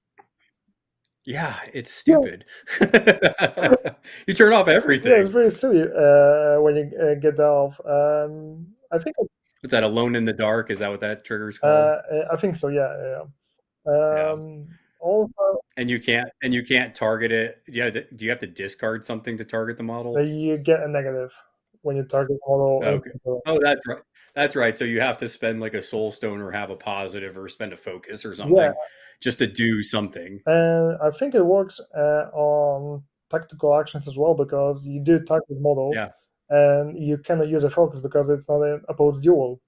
Yeah, 1.23 1.55
it's 1.71 1.91
stupid. 1.93 2.45
Yeah. 2.81 3.75
you 4.27 4.33
turn 4.33 4.53
off 4.53 4.67
everything. 4.67 5.11
Yeah, 5.11 5.19
it's 5.19 5.29
pretty 5.29 5.51
silly 5.51 5.83
uh, 5.83 6.59
when 6.61 6.77
you 6.77 6.91
uh, 6.99 7.13
get 7.15 7.37
that 7.37 7.43
off. 7.43 7.79
Um, 7.85 8.65
I 8.91 8.97
think. 8.97 9.15
Was 9.61 9.71
that 9.71 9.83
alone 9.83 10.15
in 10.15 10.25
the 10.25 10.33
dark? 10.33 10.71
Is 10.71 10.79
that 10.79 10.89
what 10.89 11.01
that 11.01 11.25
trigger 11.25 11.49
is 11.49 11.59
called? 11.59 11.73
Uh, 11.73 12.01
I 12.31 12.37
think 12.37 12.55
so. 12.55 12.69
Yeah, 12.69 13.21
yeah. 13.85 14.31
Um, 14.31 14.67
yeah. 14.67 14.75
Also, 14.99 15.59
and 15.77 15.89
you 15.89 15.99
can't 15.99 16.29
and 16.43 16.53
you 16.53 16.63
can't 16.63 16.93
target 16.93 17.31
it. 17.31 17.61
Yeah, 17.67 17.89
do 17.89 18.03
you 18.19 18.29
have 18.29 18.39
to 18.39 18.47
discard 18.47 19.05
something 19.05 19.37
to 19.37 19.45
target 19.45 19.77
the 19.77 19.83
model? 19.83 20.19
You 20.21 20.57
get 20.57 20.81
a 20.81 20.87
negative 20.87 21.31
when 21.81 21.95
you 21.95 22.03
target 22.03 22.37
model. 22.47 22.81
Okay. 22.83 23.11
Oh, 23.45 23.59
that's 23.61 23.81
right. 23.87 23.99
That's 24.35 24.55
right. 24.55 24.77
So 24.77 24.85
you 24.85 25.01
have 25.01 25.17
to 25.17 25.27
spend 25.27 25.61
like 25.61 25.73
a 25.73 25.81
soul 25.81 26.11
stone 26.11 26.41
or 26.41 26.51
have 26.51 26.69
a 26.69 26.75
positive 26.75 27.37
or 27.37 27.49
spend 27.49 27.73
a 27.73 27.77
focus 27.77 28.23
or 28.23 28.35
something 28.35 28.55
yeah. 28.55 28.73
just 29.21 29.39
to 29.39 29.47
do 29.47 29.81
something. 29.81 30.39
And 30.45 30.97
I 31.01 31.09
think 31.09 31.33
it 31.33 31.43
works 31.43 31.79
uh, 31.97 32.29
on 32.33 33.03
tactical 33.31 33.77
actions 33.79 34.07
as 34.07 34.17
well 34.17 34.35
because 34.35 34.85
you 34.85 35.01
do 35.03 35.19
target 35.19 35.59
model. 35.59 35.91
Yeah. 35.93 36.09
And 36.49 36.97
you 37.03 37.17
cannot 37.17 37.47
use 37.49 37.63
a 37.63 37.69
focus 37.69 37.99
because 37.99 38.29
it's 38.29 38.47
not 38.47 38.61
an 38.61 38.81
opposed 38.87 39.23
duel. 39.23 39.59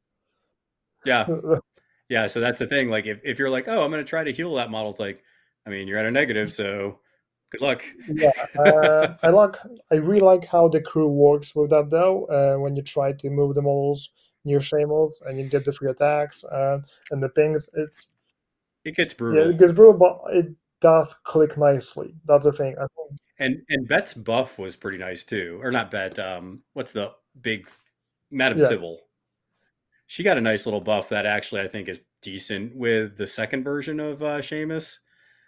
Yeah. 1.06 1.28
Yeah, 2.10 2.28
so 2.28 2.39
that's 2.39 2.60
the 2.60 2.68
thing. 2.68 2.89
Like, 2.89 3.05
if, 3.05 3.20
if 3.24 3.39
you're 3.39 3.49
like, 3.49 3.68
oh, 3.68 3.84
I'm 3.84 3.91
going 3.91 4.03
to 4.03 4.10
try 4.10 4.24
to 4.24 4.34
heal 4.34 4.55
that 4.55 4.72
model, 4.72 4.89
it's 4.89 4.99
like, 4.99 5.24
I 5.66 5.70
mean, 5.70 5.88
you're 5.88 5.99
at 5.99 6.05
a 6.05 6.12
negative, 6.12 6.51
so 6.51 6.99
good 7.51 7.62
luck. 7.62 7.84
yeah, 8.07 8.32
uh, 8.57 9.16
I 9.24 9.30
like. 9.30 9.55
I 9.91 9.95
really 9.95 10.22
like 10.22 10.45
how 10.45 10.68
the 10.68 10.82
crew 10.82 11.07
works 11.07 11.55
with 11.55 11.70
that 11.72 11.89
though. 11.89 12.26
Uh, 12.26 12.60
when 12.60 12.76
you 12.76 12.82
try 12.82 13.12
to 13.12 13.30
move 13.30 13.55
the 13.55 13.62
models 13.62 14.10
near 14.45 14.60
Seamus 14.60 15.14
and 15.26 15.38
you 15.38 15.45
get 15.45 15.66
the 15.66 15.74
free 15.74 15.91
attacks 15.91 16.43
and 16.51 16.86
and 17.12 17.22
the 17.22 17.30
pings, 17.30 17.70
it's 17.74 18.07
it 18.86 18.95
gets 18.95 19.14
brutal. 19.14 19.43
Yeah, 19.43 19.49
it 19.51 19.60
gets 19.60 19.72
brutal, 19.72 19.93
but 19.93 20.34
it 20.34 20.47
does 20.82 21.14
click 21.24 21.57
nicely. 21.57 22.16
That's 22.26 22.45
the 22.45 22.53
thing. 22.53 22.76
I 22.78 22.88
think. 22.95 23.20
And 23.39 23.62
and 23.70 23.88
Bet's 23.88 24.14
buff 24.14 24.60
was 24.60 24.76
pretty 24.76 24.97
nice 24.97 25.24
too, 25.24 25.60
or 25.62 25.72
not 25.72 25.91
Bet. 25.91 26.20
Um, 26.20 26.62
what's 26.74 26.91
the 26.91 27.12
big 27.41 27.68
Madam 28.32 28.57
yeah. 28.57 28.68
Sybil? 28.68 28.99
She 30.10 30.24
got 30.24 30.39
a 30.39 30.41
nice 30.41 30.66
little 30.66 30.82
buff 30.82 31.10
that 31.10 31.28
actually 31.28 31.62
I 31.62 31.68
think 31.68 31.88
is 31.88 32.01
decent 32.24 32.76
with 32.76 33.16
the 33.16 33.28
second 33.28 33.64
version 33.64 33.99
of 33.99 34.24
uh, 34.24 34.39
Seamus. 34.39 34.97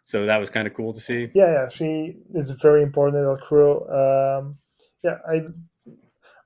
So 0.06 0.28
that 0.28 0.38
was 0.38 0.52
kind 0.52 0.68
of 0.68 0.76
cool 0.76 0.94
to 0.94 1.02
see. 1.02 1.30
Yeah, 1.34 1.52
yeah, 1.52 1.68
she 1.68 2.18
is 2.36 2.52
very 2.52 2.84
important 2.84 3.18
in 3.18 3.26
our 3.26 3.40
crew. 3.40 3.80
Um, 3.90 4.58
yeah, 5.04 5.18
I 5.28 5.42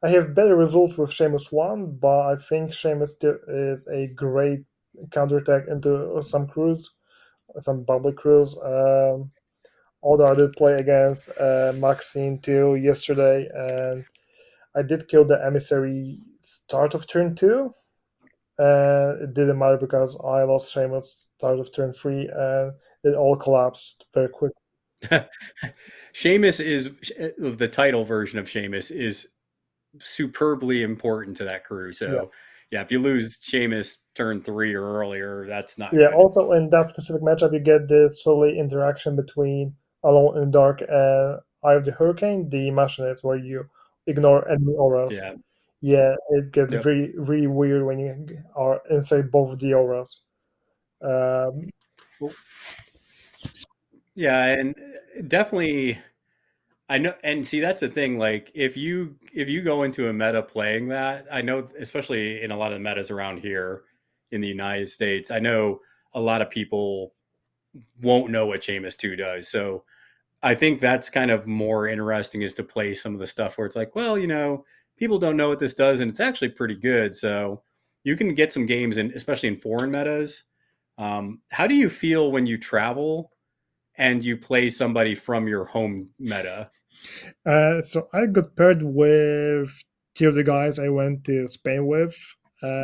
I 0.01 0.09
have 0.11 0.33
better 0.33 0.55
results 0.55 0.97
with 0.97 1.09
Seamus 1.09 1.51
one, 1.51 1.97
but 2.01 2.21
I 2.31 2.35
think 2.37 2.71
Seamus 2.71 3.15
is 3.49 3.85
a 3.87 4.07
great 4.15 4.61
counterattack 5.11 5.63
into 5.67 6.23
some 6.23 6.47
crews, 6.47 6.89
some 7.59 7.83
public 7.83 8.15
crews. 8.15 8.55
Um, 8.63 9.29
although 10.01 10.27
I 10.27 10.35
did 10.35 10.53
play 10.53 10.75
against 10.75 11.37
uh, 11.37 11.73
Maxine 11.75 12.39
too 12.39 12.75
yesterday, 12.75 13.49
and 13.53 14.05
I 14.73 14.83
did 14.83 15.09
kill 15.09 15.25
the 15.25 15.43
emissary 15.45 16.19
start 16.39 16.93
of 16.93 17.07
turn 17.07 17.35
two 17.35 17.73
and 18.57 19.21
it 19.21 19.33
didn't 19.33 19.59
matter 19.59 19.77
because 19.77 20.17
I 20.23 20.43
lost 20.43 20.73
Seamus 20.73 21.27
start 21.37 21.59
of 21.59 21.73
turn 21.73 21.93
three, 21.93 22.29
and 22.33 22.73
it 23.03 23.15
all 23.15 23.35
collapsed 23.35 24.05
very 24.13 24.29
quick. 24.29 24.53
Seamus 26.13 26.63
is 26.63 26.91
the 27.37 27.67
title 27.67 28.05
version 28.05 28.39
of 28.39 28.45
Seamus 28.45 28.91
is 28.91 29.27
superbly 29.99 30.83
important 30.83 31.37
to 31.37 31.43
that 31.45 31.65
crew. 31.65 31.91
So 31.91 32.29
yeah, 32.71 32.77
yeah 32.77 32.81
if 32.81 32.91
you 32.91 32.99
lose 32.99 33.39
Seamus 33.39 33.97
turn 34.15 34.41
three 34.41 34.73
or 34.73 34.83
earlier, 34.99 35.45
that's 35.47 35.77
not. 35.77 35.93
Yeah. 35.93 36.07
Good. 36.07 36.13
Also, 36.13 36.53
in 36.53 36.69
that 36.69 36.87
specific 36.87 37.21
matchup, 37.21 37.53
you 37.53 37.59
get 37.59 37.87
the 37.87 38.09
silly 38.09 38.57
interaction 38.57 39.15
between 39.15 39.75
Alone 40.03 40.37
in 40.37 40.45
the 40.45 40.51
Dark 40.51 40.81
and 40.81 41.39
Eye 41.63 41.73
of 41.73 41.83
the 41.83 41.91
Hurricane, 41.91 42.49
the 42.49 42.69
machinates, 42.69 43.23
where 43.23 43.37
you 43.37 43.65
ignore 44.07 44.47
enemy 44.47 44.73
auras. 44.73 45.13
Yeah 45.13 45.33
yeah, 45.85 46.15
it 46.29 46.51
gets 46.51 46.73
yep. 46.73 46.83
really 46.83 47.13
really 47.15 47.45
weird 47.45 47.85
when 47.85 47.99
you 47.99 48.43
are 48.55 48.81
inside 48.89 49.29
both 49.29 49.59
the 49.59 49.75
auras. 49.75 50.23
Um, 50.99 51.69
yeah, 54.15 54.45
and 54.45 54.73
definitely, 55.27 55.99
I 56.89 56.97
know, 56.97 57.13
and 57.23 57.45
see 57.45 57.59
that's 57.59 57.81
the 57.81 57.87
thing. 57.87 58.17
Like, 58.17 58.51
if 58.55 58.75
you 58.75 59.15
if 59.31 59.47
you 59.47 59.61
go 59.61 59.83
into 59.83 60.09
a 60.09 60.13
meta 60.13 60.41
playing 60.41 60.87
that, 60.87 61.27
I 61.31 61.43
know, 61.43 61.67
especially 61.79 62.41
in 62.41 62.49
a 62.49 62.57
lot 62.57 62.71
of 62.71 62.79
the 62.79 62.83
metas 62.83 63.11
around 63.11 63.37
here 63.37 63.83
in 64.31 64.41
the 64.41 64.47
United 64.47 64.87
States, 64.87 65.29
I 65.29 65.37
know 65.37 65.81
a 66.15 66.19
lot 66.19 66.41
of 66.41 66.49
people 66.49 67.13
won't 68.01 68.31
know 68.31 68.47
what 68.47 68.61
Seamus 68.61 68.97
Two 68.97 69.15
does. 69.15 69.49
So, 69.49 69.83
I 70.41 70.55
think 70.55 70.79
that's 70.79 71.11
kind 71.11 71.29
of 71.29 71.45
more 71.45 71.87
interesting 71.87 72.41
is 72.41 72.55
to 72.55 72.63
play 72.63 72.95
some 72.95 73.13
of 73.13 73.19
the 73.19 73.27
stuff 73.27 73.59
where 73.59 73.67
it's 73.67 73.75
like, 73.75 73.95
well, 73.95 74.17
you 74.17 74.25
know, 74.25 74.65
people 74.97 75.19
don't 75.19 75.37
know 75.37 75.49
what 75.49 75.59
this 75.59 75.73
does, 75.73 75.99
and 75.99 76.09
it's 76.09 76.19
actually 76.19 76.49
pretty 76.49 76.75
good. 76.75 77.15
So 77.15 77.63
you 78.03 78.15
can 78.15 78.33
get 78.35 78.51
some 78.51 78.65
games, 78.65 78.97
and 78.97 79.11
especially 79.11 79.49
in 79.49 79.57
foreign 79.57 79.91
metas. 79.91 80.43
Um, 80.97 81.41
how 81.49 81.67
do 81.67 81.75
you 81.75 81.89
feel 81.89 82.31
when 82.31 82.45
you 82.45 82.57
travel 82.57 83.31
and 83.97 84.23
you 84.23 84.37
play 84.37 84.69
somebody 84.69 85.15
from 85.15 85.47
your 85.47 85.65
home 85.65 86.09
meta? 86.19 86.69
Uh, 87.45 87.81
so 87.81 88.07
I 88.13 88.25
got 88.27 88.55
paired 88.55 88.81
with 88.81 89.71
two 90.15 90.29
of 90.29 90.35
the 90.35 90.43
guys 90.43 90.79
I 90.79 90.89
went 90.89 91.25
to 91.25 91.47
Spain 91.47 91.85
with. 91.87 92.15
Uh, 92.63 92.83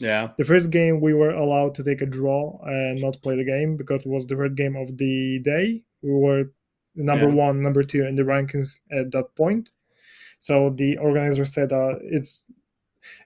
yeah. 0.00 0.30
The 0.38 0.44
first 0.44 0.70
game 0.70 1.00
we 1.00 1.14
were 1.14 1.30
allowed 1.30 1.74
to 1.74 1.84
take 1.84 2.00
a 2.00 2.06
draw 2.06 2.58
and 2.64 3.00
not 3.00 3.22
play 3.22 3.36
the 3.36 3.44
game 3.44 3.76
because 3.76 4.04
it 4.04 4.08
was 4.08 4.26
the 4.26 4.34
third 4.34 4.56
game 4.56 4.76
of 4.76 4.96
the 4.96 5.40
day. 5.44 5.82
We 6.02 6.10
were 6.10 6.44
number 6.94 7.28
yeah. 7.28 7.34
one, 7.34 7.62
number 7.62 7.82
two 7.82 8.04
in 8.04 8.16
the 8.16 8.22
rankings 8.22 8.78
at 8.90 9.12
that 9.12 9.36
point. 9.36 9.70
So 10.40 10.70
the 10.70 10.96
organizer 10.96 11.44
said 11.44 11.72
uh, 11.72 11.96
it's 12.02 12.50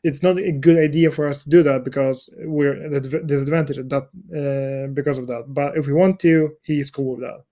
it's 0.03 0.23
not 0.23 0.37
a 0.37 0.53
good 0.53 0.79
idea 0.79 1.11
for 1.11 1.29
us 1.29 1.45
to 1.45 1.51
do 1.51 1.62
that 1.62 1.85
because 1.85 2.29
we're 2.39 2.85
at 2.85 2.93
a 2.93 3.21
disadvantage 3.21 3.79
at 3.79 3.89
that 3.89 4.05
uh, 4.35 4.93
because 4.93 5.19
of 5.19 5.29
that. 5.29 5.45
But 5.49 5.77
if 5.77 5.87
we 5.87 5.93
want 5.93 6.21
to, 6.21 6.55
he's 6.62 6.91
cool 6.91 7.17
with 7.17 7.21
that. 7.21 7.45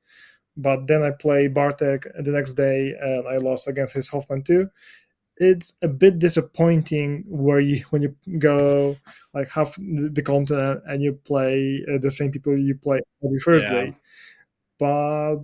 But 0.57 0.87
then 0.87 1.03
I 1.03 1.13
play 1.13 1.49
Bartek 1.49 2.07
the 2.19 2.31
next 2.33 2.55
day 2.55 2.95
and 3.01 3.27
I 3.27 3.39
lost 3.39 3.69
against 3.69 3.95
his 3.95 4.09
Hoffman 4.09 4.43
too. 4.43 4.69
It's 5.37 5.73
a 5.81 5.89
bit 5.89 6.19
disappointing 6.19 7.25
where 7.27 7.61
you 7.61 7.85
when 7.91 8.03
you 8.03 8.15
go 8.39 8.97
like 9.33 9.49
half 9.49 9.77
the 9.77 10.23
continent 10.23 10.83
and 10.87 11.03
you 11.03 11.15
play 11.25 11.85
uh, 11.89 11.99
the 11.99 12.11
same 12.11 12.33
people 12.33 12.59
you 12.59 12.75
play 12.75 13.01
every 13.25 13.41
Thursday. 13.41 13.87
Yeah. 13.87 13.95
But 14.79 15.37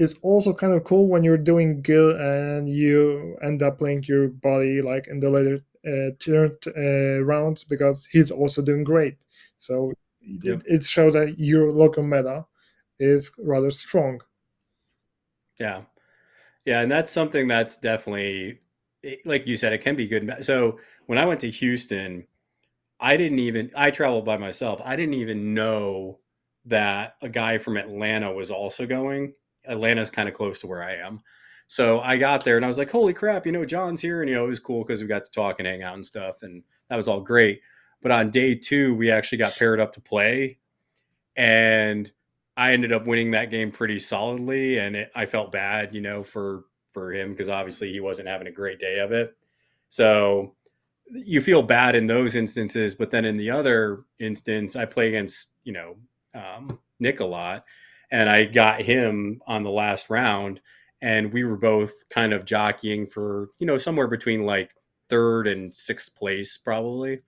it's 0.00 0.18
also 0.22 0.54
kind 0.54 0.72
of 0.72 0.82
cool 0.82 1.08
when 1.08 1.22
you're 1.22 1.36
doing 1.36 1.82
good 1.82 2.18
and 2.18 2.70
you 2.70 3.36
end 3.42 3.62
up 3.62 3.76
playing 3.76 4.02
your 4.04 4.28
body 4.28 4.80
like 4.80 5.06
in 5.08 5.20
the 5.20 5.28
later 5.28 5.60
uh, 5.86 6.16
turn 6.18 6.56
uh, 6.74 7.22
rounds 7.22 7.64
because 7.64 8.08
he's 8.10 8.30
also 8.30 8.62
doing 8.62 8.82
great. 8.82 9.18
So 9.58 9.92
yep. 10.22 10.62
it, 10.64 10.76
it, 10.76 10.84
shows 10.84 11.12
that 11.12 11.38
your 11.38 11.70
local 11.70 12.02
meta 12.02 12.46
is 12.98 13.30
rather 13.38 13.70
strong. 13.70 14.22
Yeah, 15.58 15.82
yeah, 16.64 16.80
and 16.80 16.90
that's 16.90 17.12
something 17.12 17.46
that's 17.46 17.76
definitely 17.76 18.60
like 19.26 19.46
you 19.46 19.56
said, 19.56 19.74
it 19.74 19.82
can 19.82 19.96
be 19.96 20.06
good. 20.06 20.34
So 20.46 20.78
when 21.06 21.18
I 21.18 21.26
went 21.26 21.40
to 21.40 21.50
Houston, 21.50 22.26
I 22.98 23.18
didn't 23.18 23.40
even 23.40 23.70
I 23.76 23.90
traveled 23.90 24.24
by 24.24 24.38
myself. 24.38 24.80
I 24.82 24.96
didn't 24.96 25.14
even 25.14 25.52
know 25.52 26.20
that 26.64 27.16
a 27.20 27.28
guy 27.28 27.58
from 27.58 27.76
Atlanta 27.76 28.32
was 28.32 28.50
also 28.50 28.86
going. 28.86 29.34
Atlanta's 29.70 30.10
kind 30.10 30.28
of 30.28 30.34
close 30.34 30.60
to 30.60 30.66
where 30.66 30.82
I 30.82 30.96
am. 30.96 31.20
So 31.68 32.00
I 32.00 32.16
got 32.16 32.44
there 32.44 32.56
and 32.56 32.64
I 32.64 32.68
was 32.68 32.78
like, 32.78 32.90
holy 32.90 33.14
crap, 33.14 33.46
you 33.46 33.52
know, 33.52 33.64
John's 33.64 34.00
here. 34.00 34.20
And, 34.20 34.28
you 34.28 34.34
know, 34.34 34.44
it 34.44 34.48
was 34.48 34.58
cool 34.58 34.82
because 34.82 35.00
we 35.00 35.06
got 35.06 35.24
to 35.24 35.30
talk 35.30 35.60
and 35.60 35.68
hang 35.68 35.84
out 35.84 35.94
and 35.94 36.04
stuff. 36.04 36.42
And 36.42 36.64
that 36.88 36.96
was 36.96 37.06
all 37.06 37.20
great. 37.20 37.60
But 38.02 38.10
on 38.10 38.30
day 38.30 38.56
two, 38.56 38.94
we 38.96 39.10
actually 39.10 39.38
got 39.38 39.56
paired 39.56 39.78
up 39.78 39.92
to 39.92 40.00
play. 40.00 40.58
And 41.36 42.10
I 42.56 42.72
ended 42.72 42.92
up 42.92 43.06
winning 43.06 43.30
that 43.30 43.52
game 43.52 43.70
pretty 43.70 44.00
solidly. 44.00 44.78
And 44.78 44.96
it, 44.96 45.12
I 45.14 45.26
felt 45.26 45.52
bad, 45.52 45.94
you 45.94 46.00
know, 46.00 46.24
for, 46.24 46.64
for 46.92 47.12
him 47.12 47.30
because 47.30 47.48
obviously 47.48 47.92
he 47.92 48.00
wasn't 48.00 48.28
having 48.28 48.48
a 48.48 48.52
great 48.52 48.80
day 48.80 48.98
of 48.98 49.12
it. 49.12 49.36
So 49.88 50.56
you 51.12 51.40
feel 51.40 51.62
bad 51.62 51.94
in 51.94 52.08
those 52.08 52.34
instances. 52.34 52.96
But 52.96 53.12
then 53.12 53.24
in 53.24 53.36
the 53.36 53.50
other 53.50 54.06
instance, 54.18 54.74
I 54.74 54.86
play 54.86 55.06
against, 55.06 55.50
you 55.62 55.72
know, 55.72 55.96
um, 56.34 56.80
Nick 56.98 57.20
a 57.20 57.24
lot. 57.24 57.64
And 58.10 58.28
I 58.28 58.44
got 58.44 58.82
him 58.82 59.40
on 59.46 59.62
the 59.62 59.70
last 59.70 60.10
round 60.10 60.60
and 61.02 61.32
we 61.32 61.44
were 61.44 61.56
both 61.56 62.08
kind 62.08 62.32
of 62.32 62.44
jockeying 62.44 63.06
for 63.06 63.48
you 63.58 63.66
know 63.66 63.78
somewhere 63.78 64.08
between 64.08 64.44
like 64.44 64.70
third 65.08 65.46
and 65.46 65.74
sixth 65.74 66.14
place 66.14 66.56
probably. 66.56 67.20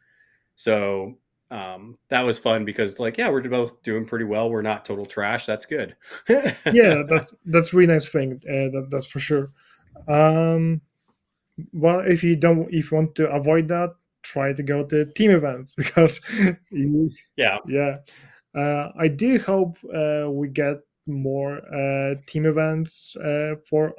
So 0.56 1.18
um, 1.50 1.98
that 2.08 2.22
was 2.22 2.38
fun 2.38 2.64
because 2.64 2.90
it's 2.90 3.00
like 3.00 3.18
yeah 3.18 3.30
we're 3.30 3.42
both 3.42 3.82
doing 3.82 4.06
pretty 4.06 4.24
well. 4.24 4.50
We're 4.50 4.62
not 4.62 4.84
total 4.84 5.06
trash. 5.06 5.46
That's 5.46 5.66
good. 5.66 5.96
Yeah 6.28 7.02
that's 7.08 7.34
that's 7.46 7.72
really 7.72 7.92
nice 7.92 8.08
thing 8.08 8.40
uh, 8.48 8.70
that, 8.72 8.88
that's 8.90 9.06
for 9.06 9.20
sure. 9.20 9.50
Um 10.08 10.80
well 11.72 12.00
if 12.00 12.24
you 12.24 12.36
don't 12.36 12.72
if 12.72 12.90
you 12.90 12.96
want 12.96 13.14
to 13.16 13.30
avoid 13.30 13.68
that 13.68 13.90
try 14.22 14.52
to 14.52 14.62
go 14.62 14.84
to 14.84 15.04
team 15.04 15.30
events 15.30 15.74
because 15.76 16.20
you, 16.70 17.10
yeah. 17.36 17.58
Yeah 17.66 17.98
i 18.54 19.08
do 19.08 19.38
hope 19.38 19.78
uh, 19.94 20.30
we 20.30 20.48
get 20.48 20.78
more 21.06 21.58
uh, 21.74 22.14
team 22.26 22.46
events 22.46 23.16
uh, 23.16 23.54
for 23.68 23.94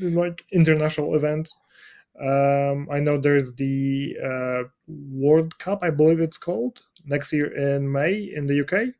like 0.00 0.44
international 0.52 1.14
events. 1.14 1.58
Um, 2.20 2.88
I 2.90 3.00
know 3.00 3.18
there's 3.18 3.54
the 3.54 4.16
uh, 4.22 4.68
World 4.86 5.58
Cup, 5.58 5.82
I 5.82 5.90
believe 5.90 6.20
it's 6.20 6.38
called, 6.38 6.80
next 7.04 7.32
year 7.32 7.56
in 7.56 7.90
May 7.90 8.30
in 8.34 8.46
the 8.46 8.60
UK. 8.60 8.94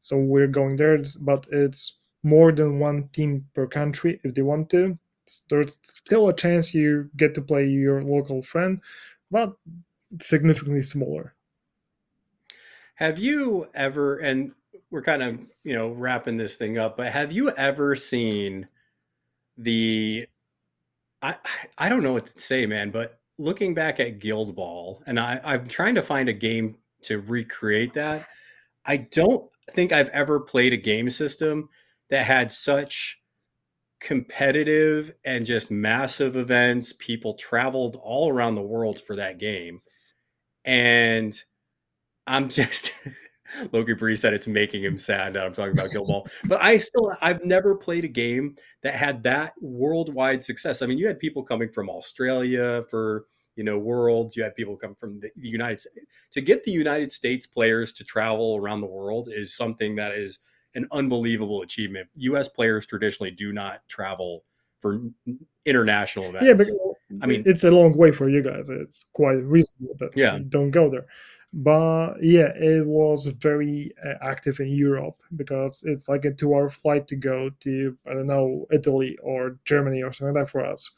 So 0.00 0.18
we're 0.18 0.46
going 0.46 0.76
there, 0.76 0.98
but 1.20 1.46
it's 1.50 1.98
more 2.22 2.52
than 2.52 2.78
one 2.78 3.08
team 3.12 3.46
per 3.54 3.66
country 3.66 4.20
if 4.24 4.34
they 4.34 4.42
want 4.42 4.70
to. 4.70 4.98
There's 5.50 5.78
still 5.82 6.28
a 6.28 6.36
chance 6.36 6.74
you 6.74 7.10
get 7.16 7.34
to 7.34 7.42
play 7.42 7.66
your 7.66 8.02
local 8.02 8.42
friend, 8.42 8.80
but 9.30 9.56
significantly 10.20 10.82
smaller. 10.82 11.35
Have 12.96 13.18
you 13.18 13.68
ever, 13.74 14.16
and 14.18 14.52
we're 14.90 15.02
kind 15.02 15.22
of 15.22 15.38
you 15.64 15.74
know 15.74 15.90
wrapping 15.90 16.36
this 16.36 16.56
thing 16.56 16.78
up 16.78 16.96
but 16.96 17.12
have 17.12 17.32
you 17.32 17.50
ever 17.50 17.96
seen 17.96 18.68
the 19.58 20.26
i 21.22 21.34
i 21.76 21.88
don't 21.88 22.02
know 22.02 22.12
what 22.12 22.26
to 22.26 22.38
say 22.38 22.66
man 22.66 22.90
but 22.90 23.18
looking 23.38 23.74
back 23.74 23.98
at 23.98 24.20
guild 24.20 24.54
ball 24.54 25.02
and 25.06 25.18
i 25.18 25.40
i'm 25.44 25.66
trying 25.66 25.94
to 25.94 26.02
find 26.02 26.28
a 26.28 26.32
game 26.32 26.76
to 27.02 27.20
recreate 27.20 27.94
that. 27.94 28.26
I 28.84 28.98
don't 28.98 29.48
think 29.70 29.92
i've 29.92 30.08
ever 30.10 30.40
played 30.40 30.72
a 30.72 30.78
game 30.78 31.10
system 31.10 31.68
that 32.10 32.24
had 32.24 32.50
such 32.52 33.20
competitive 34.00 35.12
and 35.24 35.44
just 35.44 35.70
massive 35.70 36.36
events. 36.36 36.92
People 36.98 37.34
traveled 37.34 37.96
all 38.00 38.30
around 38.30 38.54
the 38.54 38.62
world 38.62 39.00
for 39.00 39.16
that 39.16 39.38
game. 39.38 39.80
And 40.64 41.34
i'm 42.26 42.48
just 42.48 42.92
Loki 43.72 43.94
Bree 43.94 44.16
said 44.16 44.34
it's 44.34 44.46
making 44.46 44.82
him 44.82 44.98
sad 44.98 45.32
that 45.32 45.44
I'm 45.46 45.52
talking 45.52 45.72
about 45.72 45.90
Guild 45.90 46.08
Ball. 46.08 46.26
But 46.44 46.62
I 46.62 46.76
still, 46.76 47.12
I've 47.20 47.44
never 47.44 47.74
played 47.74 48.04
a 48.04 48.08
game 48.08 48.56
that 48.82 48.94
had 48.94 49.22
that 49.24 49.54
worldwide 49.60 50.42
success. 50.42 50.82
I 50.82 50.86
mean, 50.86 50.98
you 50.98 51.06
had 51.06 51.18
people 51.18 51.42
coming 51.42 51.70
from 51.70 51.88
Australia 51.88 52.84
for, 52.90 53.26
you 53.56 53.64
know, 53.64 53.78
worlds. 53.78 54.36
You 54.36 54.42
had 54.42 54.54
people 54.54 54.76
come 54.76 54.94
from 54.94 55.20
the 55.20 55.30
United 55.36 55.80
States. 55.80 55.98
To 56.32 56.40
get 56.40 56.64
the 56.64 56.70
United 56.70 57.12
States 57.12 57.46
players 57.46 57.92
to 57.94 58.04
travel 58.04 58.56
around 58.56 58.80
the 58.80 58.86
world 58.86 59.28
is 59.32 59.54
something 59.54 59.96
that 59.96 60.12
is 60.12 60.38
an 60.74 60.86
unbelievable 60.92 61.62
achievement. 61.62 62.08
U.S. 62.16 62.48
players 62.48 62.86
traditionally 62.86 63.30
do 63.30 63.52
not 63.52 63.80
travel 63.88 64.44
for 64.82 65.00
international 65.64 66.26
events. 66.26 66.46
Yeah, 66.46 66.52
but 66.52 67.22
I 67.22 67.26
mean, 67.26 67.44
it's 67.46 67.64
a 67.64 67.70
long 67.70 67.96
way 67.96 68.12
for 68.12 68.28
you 68.28 68.42
guys. 68.42 68.68
It's 68.68 69.06
quite 69.14 69.42
reasonable 69.42 69.94
that 70.00 70.10
yeah. 70.14 70.36
you 70.36 70.44
don't 70.44 70.70
go 70.70 70.90
there 70.90 71.06
but 71.56 72.22
yeah 72.22 72.52
it 72.54 72.86
was 72.86 73.26
very 73.40 73.90
uh, 74.04 74.12
active 74.20 74.60
in 74.60 74.68
europe 74.68 75.16
because 75.36 75.82
it's 75.84 76.06
like 76.06 76.26
a 76.26 76.30
two 76.30 76.54
hour 76.54 76.68
flight 76.68 77.06
to 77.08 77.16
go 77.16 77.50
to 77.60 77.96
i 78.06 78.12
don't 78.12 78.26
know 78.26 78.66
italy 78.70 79.16
or 79.22 79.58
germany 79.64 80.02
or 80.02 80.12
something 80.12 80.34
like 80.34 80.44
that 80.44 80.50
for 80.50 80.64
us 80.64 80.90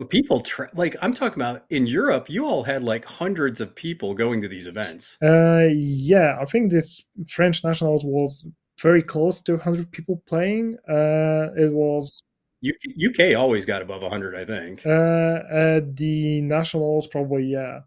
but 0.00 0.10
people 0.10 0.40
tra- 0.40 0.70
like 0.74 0.96
i'm 1.00 1.14
talking 1.14 1.40
about 1.40 1.62
in 1.70 1.86
europe 1.86 2.28
you 2.28 2.44
all 2.44 2.64
had 2.64 2.82
like 2.82 3.04
hundreds 3.04 3.60
of 3.60 3.72
people 3.76 4.14
going 4.14 4.40
to 4.40 4.48
these 4.48 4.66
events 4.66 5.16
uh 5.22 5.68
yeah 5.70 6.36
i 6.40 6.44
think 6.44 6.72
this 6.72 7.04
french 7.28 7.62
nationals 7.62 8.04
was 8.04 8.48
very 8.82 9.02
close 9.02 9.40
to 9.40 9.52
100 9.52 9.92
people 9.92 10.20
playing 10.26 10.76
uh 10.88 11.50
it 11.56 11.72
was 11.72 12.20
UK 12.64 13.36
always 13.36 13.66
got 13.66 13.82
above 13.82 14.00
100, 14.00 14.34
I 14.34 14.44
think. 14.46 14.86
Uh, 14.86 14.90
uh, 14.90 15.80
the 15.84 16.40
nationals 16.40 17.06
probably, 17.06 17.44
yeah. 17.44 17.80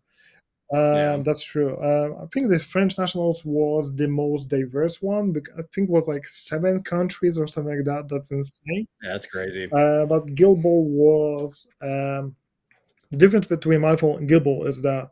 Um, 0.73 0.79
yeah. 0.79 1.17
That's 1.23 1.43
true. 1.43 1.75
Uh, 1.77 2.23
I 2.23 2.25
think 2.27 2.49
the 2.49 2.59
French 2.59 2.97
nationals 2.97 3.45
was 3.45 3.95
the 3.95 4.07
most 4.07 4.47
diverse 4.47 5.01
one. 5.01 5.33
I 5.57 5.61
think 5.73 5.89
it 5.89 5.91
was 5.91 6.07
like 6.07 6.25
seven 6.25 6.83
countries 6.83 7.37
or 7.37 7.47
something 7.47 7.77
like 7.77 7.85
that. 7.85 8.09
That's 8.09 8.31
insane. 8.31 8.87
Yeah, 9.01 9.11
that's 9.11 9.25
crazy. 9.25 9.69
Uh, 9.71 10.05
but 10.05 10.35
Ball 10.35 10.83
was 10.83 11.69
um, 11.81 12.35
the 13.11 13.17
difference 13.17 13.45
between 13.45 13.79
Malifaux 13.79 14.17
and 14.17 14.43
Ball 14.43 14.65
is 14.65 14.81
that 14.81 15.11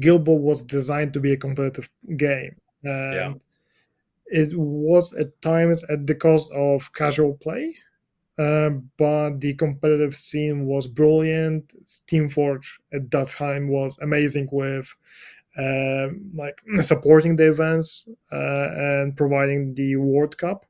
Ball 0.00 0.38
was 0.38 0.62
designed 0.62 1.12
to 1.12 1.20
be 1.20 1.32
a 1.32 1.36
competitive 1.36 1.88
game. 2.16 2.56
And 2.82 3.14
yeah. 3.14 3.34
It 4.26 4.56
was 4.56 5.12
at 5.12 5.40
times 5.42 5.84
at 5.84 6.06
the 6.06 6.14
cost 6.14 6.50
of 6.52 6.90
casual 6.94 7.34
play. 7.34 7.76
Uh, 8.38 8.70
but 8.96 9.40
the 9.40 9.54
competitive 9.54 10.16
scene 10.16 10.66
was 10.66 10.86
brilliant. 10.86 11.72
Steamforged 11.84 12.78
at 12.92 13.10
that 13.10 13.28
time 13.28 13.68
was 13.68 13.98
amazing 14.00 14.48
with 14.50 14.92
uh, 15.58 16.08
like 16.34 16.62
supporting 16.82 17.36
the 17.36 17.48
events 17.48 18.08
uh, 18.30 18.68
and 18.74 19.16
providing 19.16 19.74
the 19.74 19.96
World 19.96 20.38
Cup. 20.38 20.66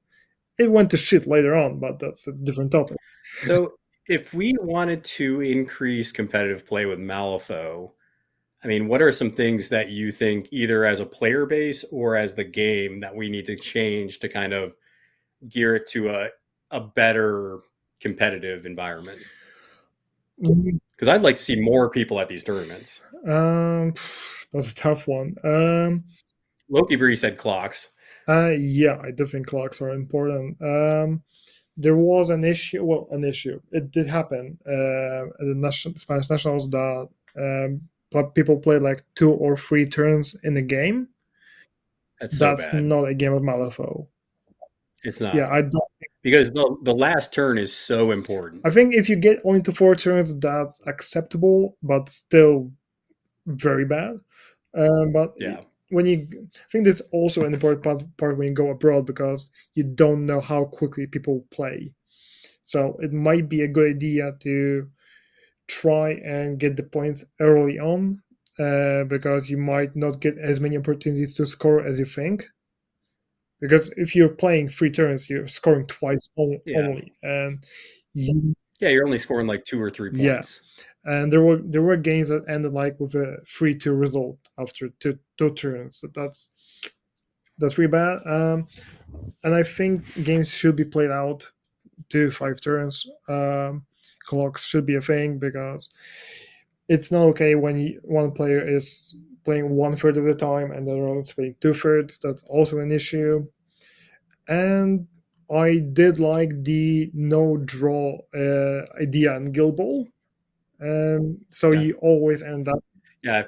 It 0.59 0.71
went 0.71 0.91
to 0.91 0.97
shit 0.97 1.27
later 1.27 1.55
on, 1.55 1.79
but 1.79 1.99
that's 1.99 2.27
a 2.27 2.33
different 2.33 2.73
topic. 2.73 2.97
So, 3.43 3.75
if 4.09 4.35
we 4.35 4.55
wanted 4.61 5.05
to 5.05 5.41
increase 5.41 6.13
competitive 6.13 6.67
play 6.67 6.87
with 6.87 6.99
Malifaux, 6.99 7.93
I 8.63 8.69
mean, 8.69 8.89
what 8.89 9.01
are 9.01 9.13
some 9.13 9.31
things 9.31 9.69
that 9.71 9.91
you 9.91 10.13
think, 10.13 10.49
either 10.51 10.85
as 10.85 11.01
a 11.01 11.07
player 11.07 11.47
base 11.47 11.85
or 11.91 12.17
as 12.17 12.35
the 12.35 12.45
game, 12.45 13.01
that 13.01 13.15
we 13.15 13.31
need 13.31 13.47
to 13.47 13.57
change 13.57 14.19
to 14.19 14.29
kind 14.29 14.53
of 14.53 14.75
gear 15.49 15.77
it 15.77 15.87
to 15.89 16.09
a 16.11 16.29
a 16.73 16.81
better 16.81 17.61
competitive 18.01 18.66
environment? 18.66 19.18
Because 20.41 20.55
mm-hmm. 20.55 21.11
I'd 21.11 21.23
like 21.23 21.37
to 21.37 21.43
see 21.43 21.61
more 21.61 21.91
people 21.91 22.18
at 22.18 22.29
these 22.29 22.43
tournaments. 22.43 23.01
Um, 23.27 23.95
that's 24.53 24.73
a 24.73 24.75
tough 24.75 25.07
one. 25.07 25.37
Um, 25.45 26.05
Loki 26.68 26.97
Bree 26.97 27.16
said 27.16 27.39
clocks. 27.39 27.91
Uh, 28.29 28.51
yeah, 28.51 29.01
I 29.03 29.11
do 29.11 29.27
think 29.27 29.47
clocks 29.47 29.81
are 29.81 29.91
important. 29.91 30.61
Um, 30.62 31.23
there 31.77 31.97
was 31.97 32.31
an 32.31 32.45
issue. 32.45 32.85
Well, 32.85 33.09
an 33.11 33.25
issue. 33.25 33.61
It 33.73 33.91
did 33.91 34.07
happen 34.07 34.59
uh, 34.66 35.27
at 35.27 35.39
the 35.39 35.55
national, 35.55 35.95
Spanish 35.97 36.31
nationals 36.31 36.68
that 36.70 37.09
um, 37.37 37.81
people 38.35 38.59
play 38.59 38.79
like 38.79 39.05
two 39.14 39.31
or 39.31 39.57
three 39.57 39.87
turns 39.87 40.37
in 40.45 40.57
a 40.57 40.62
game. 40.62 41.09
That's, 42.20 42.39
so 42.39 42.47
That's 42.47 42.73
not 42.73 43.09
a 43.09 43.14
game 43.14 43.33
of 43.33 43.43
Malifaux. 43.43 44.07
It's 45.03 45.20
not. 45.20 45.35
Yeah, 45.35 45.51
I 45.51 45.62
don't 45.62 45.91
because 46.23 46.51
the 46.53 46.77
the 46.83 46.95
last 46.95 47.33
turn 47.33 47.59
is 47.59 47.75
so 47.75 48.11
important. 48.11 48.62
I 48.64 48.70
think 48.70 48.95
if 48.95 49.09
you 49.09 49.16
get 49.16 49.41
only 49.45 49.62
to 49.62 49.73
four 49.73 49.95
turns, 49.95 50.37
that's 50.39 50.81
acceptable, 50.87 51.77
but 51.83 52.09
still 52.09 52.73
very 53.47 53.85
bad. 53.85 54.16
Um, 54.77 55.12
but 55.12 55.35
yeah, 55.39 55.61
when 55.91 56.07
you, 56.07 56.27
I 56.33 56.70
think 56.70 56.85
this 56.85 57.03
also 57.12 57.45
an 57.45 57.53
important 57.53 57.85
part, 57.85 58.16
part 58.16 58.39
when 58.39 58.49
you 58.49 58.55
go 58.55 58.70
abroad 58.70 59.07
because 59.07 59.51
you 59.75 59.85
don't 59.85 60.25
know 60.25 60.41
how 60.41 60.64
quickly 60.64 61.07
people 61.07 61.45
play. 61.51 61.95
So 62.62 62.97
it 63.01 63.12
might 63.12 63.49
be 63.49 63.62
a 63.62 63.68
good 63.68 63.91
idea 63.91 64.33
to 64.41 64.89
try 65.68 66.12
and 66.25 66.59
get 66.59 66.77
the 66.77 66.83
points 66.83 67.25
early 67.41 67.79
on 67.79 68.23
uh, 68.59 69.05
because 69.05 69.51
you 69.51 69.59
might 69.59 69.95
not 69.97 70.20
get 70.20 70.39
as 70.39 70.61
many 70.61 70.79
opportunities 70.79 71.35
to 71.35 71.47
score 71.47 71.85
as 71.85 71.99
you 71.99 72.07
think 72.07 72.45
because 73.63 73.95
if 73.97 74.15
you're 74.17 74.29
playing 74.29 74.69
three 74.69 74.91
turns, 74.91 75.31
you're 75.31 75.47
scoring 75.47 75.87
twice 75.87 76.29
only, 76.37 76.61
yeah. 76.67 76.97
and 77.23 77.65
you, 78.13 78.55
yeah, 78.81 78.89
you're 78.89 79.07
only 79.07 79.19
scoring 79.19 79.47
like 79.47 79.65
two 79.65 79.81
or 79.81 79.89
three 79.89 80.11
points. 80.11 80.61
Yeah. 81.07 81.15
and 81.15 81.33
there 81.33 81.43
were 81.43 81.61
there 81.65 81.81
were 81.81 81.97
games 81.97 82.29
that 82.29 82.45
ended 82.49 82.73
like 82.73 82.99
with 82.99 83.15
a 83.15 83.37
three 83.49 83.75
two 83.75 83.95
result 83.95 84.37
after 84.59 84.89
two 84.99 85.17
two 85.39 85.55
turns. 85.55 85.99
So 85.99 86.09
that's 86.13 86.51
that's 87.57 87.79
really 87.79 87.93
bad. 87.93 88.19
Um, 88.27 88.67
and 89.45 89.55
I 89.55 89.63
think 89.63 90.25
games 90.25 90.51
should 90.51 90.75
be 90.75 90.85
played 90.85 91.13
out 91.13 91.49
two 92.09 92.33
five 92.33 92.61
turns. 92.61 93.07
Um, 93.29 93.87
clocks 94.27 94.65
should 94.65 94.87
be 94.87 94.97
a 94.97 95.01
thing 95.01 95.39
because 95.39 95.89
it's 96.89 97.13
not 97.13 97.27
okay 97.27 97.55
when 97.55 97.79
you, 97.79 98.01
one 98.03 98.33
player 98.33 98.67
is 98.67 99.15
playing 99.45 99.70
one 99.70 99.97
third 99.97 100.16
of 100.16 100.24
the 100.24 100.34
time 100.34 100.70
and 100.72 100.86
the 100.86 100.93
other 100.93 101.07
one's 101.14 101.32
playing 101.32 101.57
two 101.61 101.74
thirds. 101.74 102.18
That's 102.18 102.43
also 102.45 102.78
an 102.80 102.93
issue. 102.93 103.47
And 104.49 105.09
I 105.51 105.78
did 105.78 106.18
like 106.18 106.64
the 106.64 107.11
no 107.14 107.57
draw 107.59 108.18
uh, 108.34 108.82
idea 109.01 109.36
in 109.36 109.53
Guild 109.53 109.76
Ball. 109.76 110.09
Um, 110.80 111.38
so 111.51 111.72
Yeah. 111.72 111.80
you 111.82 111.95
always 112.03 112.43
end 112.43 112.68
up 112.68 112.84
Yeah, 113.22 113.45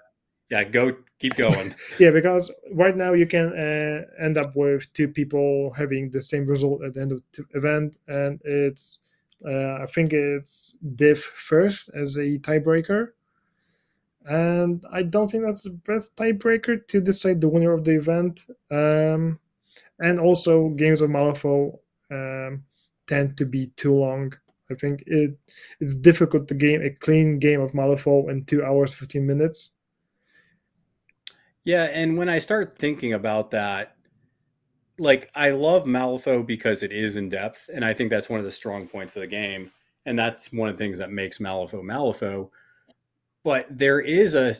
yeah. 0.51 0.65
Go, 0.65 0.97
keep 1.19 1.37
going. 1.37 1.75
yeah, 1.99 2.11
because 2.13 2.53
right 2.73 2.97
now 2.97 3.13
you 3.15 3.27
can 3.27 3.49
uh, 3.59 4.03
end 4.21 4.39
up 4.39 4.57
with 4.57 4.93
two 4.95 5.09
people 5.09 5.73
having 5.75 6.11
the 6.11 6.23
same 6.23 6.47
result 6.47 6.85
at 6.85 6.95
the 6.95 7.01
end 7.03 7.13
of 7.13 7.23
the 7.33 7.45
event, 7.55 7.97
and 8.09 8.41
it's 8.45 9.01
uh, 9.47 9.83
I 9.83 9.87
think 9.87 10.13
it's 10.13 10.77
div 10.97 11.19
first 11.23 11.91
as 11.95 12.17
a 12.17 12.39
tiebreaker, 12.39 13.14
and 14.25 14.85
I 14.91 15.03
don't 15.03 15.31
think 15.31 15.45
that's 15.45 15.65
the 15.65 15.71
best 15.71 16.17
tiebreaker 16.17 16.87
to 16.89 17.01
decide 17.01 17.41
the 17.41 17.49
winner 17.49 17.73
of 17.73 17.85
the 17.85 17.97
event. 17.97 18.41
Um, 18.71 19.39
and 20.01 20.19
also, 20.19 20.71
games 20.71 21.01
of 21.01 21.11
Malifaux 21.11 21.79
um, 22.11 22.65
tend 23.07 23.37
to 23.39 23.47
be 23.47 23.69
too 23.77 23.95
long. 23.95 24.33
I 24.71 24.75
think 24.75 25.03
it 25.07 25.37
it's 25.81 25.95
difficult 25.95 26.49
to 26.49 26.55
game 26.55 26.83
a 26.83 26.91
clean 26.91 27.39
game 27.39 27.61
of 27.61 27.73
Malifaux 27.73 28.31
in 28.31 28.45
two 28.45 28.65
hours 28.65 28.95
fifteen 28.95 29.27
minutes. 29.27 29.73
Yeah, 31.65 31.85
and 31.85 32.17
when 32.17 32.29
I 32.29 32.39
start 32.39 32.75
thinking 32.75 33.13
about 33.15 33.51
that, 33.53 33.97
like 34.99 35.31
I 35.35 35.51
love 35.51 35.85
Malifaux 35.85 36.47
because 36.47 36.83
it 36.83 36.93
is 36.93 37.17
in 37.17 37.29
depth, 37.29 37.69
and 37.73 37.85
I 37.85 37.93
think 37.93 38.11
that's 38.11 38.29
one 38.31 38.39
of 38.39 38.45
the 38.45 38.51
strong 38.51 38.87
points 38.87 39.17
of 39.17 39.21
the 39.21 39.27
game, 39.27 39.71
and 40.07 40.19
that's 40.19 40.53
one 40.53 40.69
of 40.69 40.77
the 40.77 40.83
things 40.83 40.99
that 40.99 41.11
makes 41.11 41.39
Malifaux 41.39 41.83
Malifaux. 41.83 42.51
But 43.45 43.67
there 43.71 44.01
is 44.01 44.35
a 44.35 44.55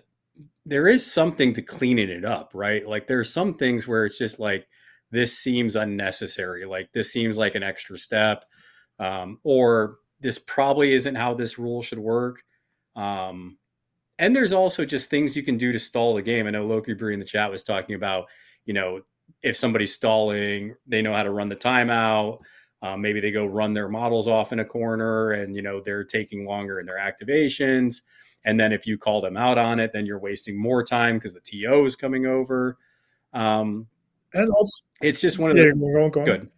there 0.67 0.89
is 0.89 1.11
something 1.11 1.53
to 1.55 1.63
cleaning 1.63 2.09
it 2.09 2.25
up, 2.25 2.53
right? 2.55 2.87
Like 2.87 3.07
there's 3.07 3.33
some 3.33 3.55
things 3.55 3.87
where 3.89 4.05
it's 4.07 4.19
just 4.19 4.41
like 4.41 4.67
this 5.11 5.37
seems 5.39 5.77
unnecessary, 5.77 6.65
like 6.65 6.93
this 6.93 7.13
seems 7.13 7.37
like 7.39 7.55
an 7.55 7.63
extra 7.63 7.99
step, 7.99 8.45
um, 8.99 9.39
or 9.45 9.99
this 10.21 10.39
probably 10.39 10.95
isn't 10.95 11.15
how 11.17 11.35
this 11.35 11.59
rule 11.59 11.83
should 11.83 11.99
work. 11.99 12.43
Um, 12.97 13.59
and 14.19 14.35
there's 14.35 14.53
also 14.53 14.85
just 14.85 15.11
things 15.11 15.37
you 15.37 15.43
can 15.43 15.59
do 15.59 15.73
to 15.73 15.79
stall 15.79 16.15
the 16.15 16.23
game. 16.23 16.47
I 16.47 16.51
know 16.51 16.67
Loki 16.67 16.95
Bree 16.95 17.15
in 17.15 17.21
the 17.21 17.27
chat 17.27 17.51
was 17.51 17.63
talking 17.63 17.97
about, 17.97 18.27
you 18.65 18.73
know, 18.75 19.01
if 19.43 19.57
somebody's 19.57 19.95
stalling, 19.95 20.75
they 20.87 21.03
know 21.03 21.13
how 21.13 21.23
to 21.23 21.31
run 21.31 21.49
the 21.49 21.57
timeout. 21.57 22.39
Um, 22.83 23.01
maybe 23.01 23.21
they 23.21 23.31
go 23.33 23.47
run 23.47 23.75
their 23.75 23.89
models 23.89 24.29
off 24.29 24.53
in 24.53 24.61
a 24.61 24.65
corner, 24.65 25.33
and 25.33 25.57
you 25.57 25.63
know 25.63 25.81
they're 25.81 26.05
taking 26.05 26.45
longer 26.45 26.79
in 26.79 26.87
their 26.87 26.99
activations. 26.99 28.03
And 28.45 28.61
then 28.61 28.73
if 28.73 28.87
you 28.87 28.99
call 28.99 29.21
them 29.21 29.37
out 29.37 29.59
on 29.59 29.81
it, 29.81 29.93
then 29.93 30.07
you're 30.07 30.19
wasting 30.19 30.57
more 30.61 30.85
time 30.85 31.17
because 31.17 31.35
the 31.35 31.41
TO 31.41 31.85
is 31.85 31.97
coming 31.97 32.27
over. 32.27 32.79
Um, 33.33 33.87
And 34.35 34.51
also, 34.51 34.83
it's 35.01 35.21
just 35.21 35.39
one 35.39 35.51
of 35.51 35.57
yeah, 35.57 35.65
the 35.65 35.75
go 35.75 36.05
on, 36.05 36.11
go 36.11 36.21
on. 36.21 36.27
Good. 36.27 36.51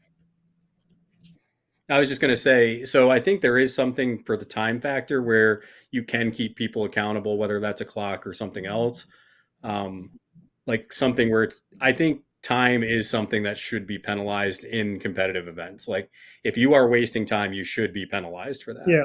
I 1.89 2.01
was 2.01 2.09
just 2.09 2.21
going 2.21 2.33
to 2.33 2.37
say, 2.37 2.85
so 2.85 3.11
I 3.11 3.21
think 3.21 3.41
there 3.41 3.59
is 3.59 3.73
something 3.73 4.23
for 4.25 4.37
the 4.37 4.45
time 4.45 4.81
factor 4.81 5.23
where 5.23 5.63
you 5.93 6.03
can 6.03 6.33
keep 6.33 6.57
people 6.57 6.85
accountable, 6.85 7.39
whether 7.39 7.61
that's 7.61 7.81
a 7.81 7.85
clock 7.85 8.27
or 8.27 8.33
something 8.33 8.67
else. 8.67 9.07
Um, 9.63 10.11
like 10.67 10.93
something 10.93 11.31
where 11.31 11.45
it's, 11.45 11.63
I 11.81 11.93
think 11.93 12.23
time 12.43 12.83
is 12.83 13.09
something 13.09 13.45
that 13.45 13.57
should 13.57 13.87
be 13.87 13.99
penalized 13.99 14.65
in 14.65 14.99
competitive 14.99 15.47
events. 15.47 15.87
Like 15.87 16.11
if 16.43 16.57
you 16.57 16.75
are 16.75 16.89
wasting 16.89 17.25
time, 17.25 17.53
you 17.53 17.63
should 17.63 17.93
be 17.93 18.05
penalized 18.05 18.65
for 18.65 18.75
that. 18.75 18.89
Yeah. 18.89 19.03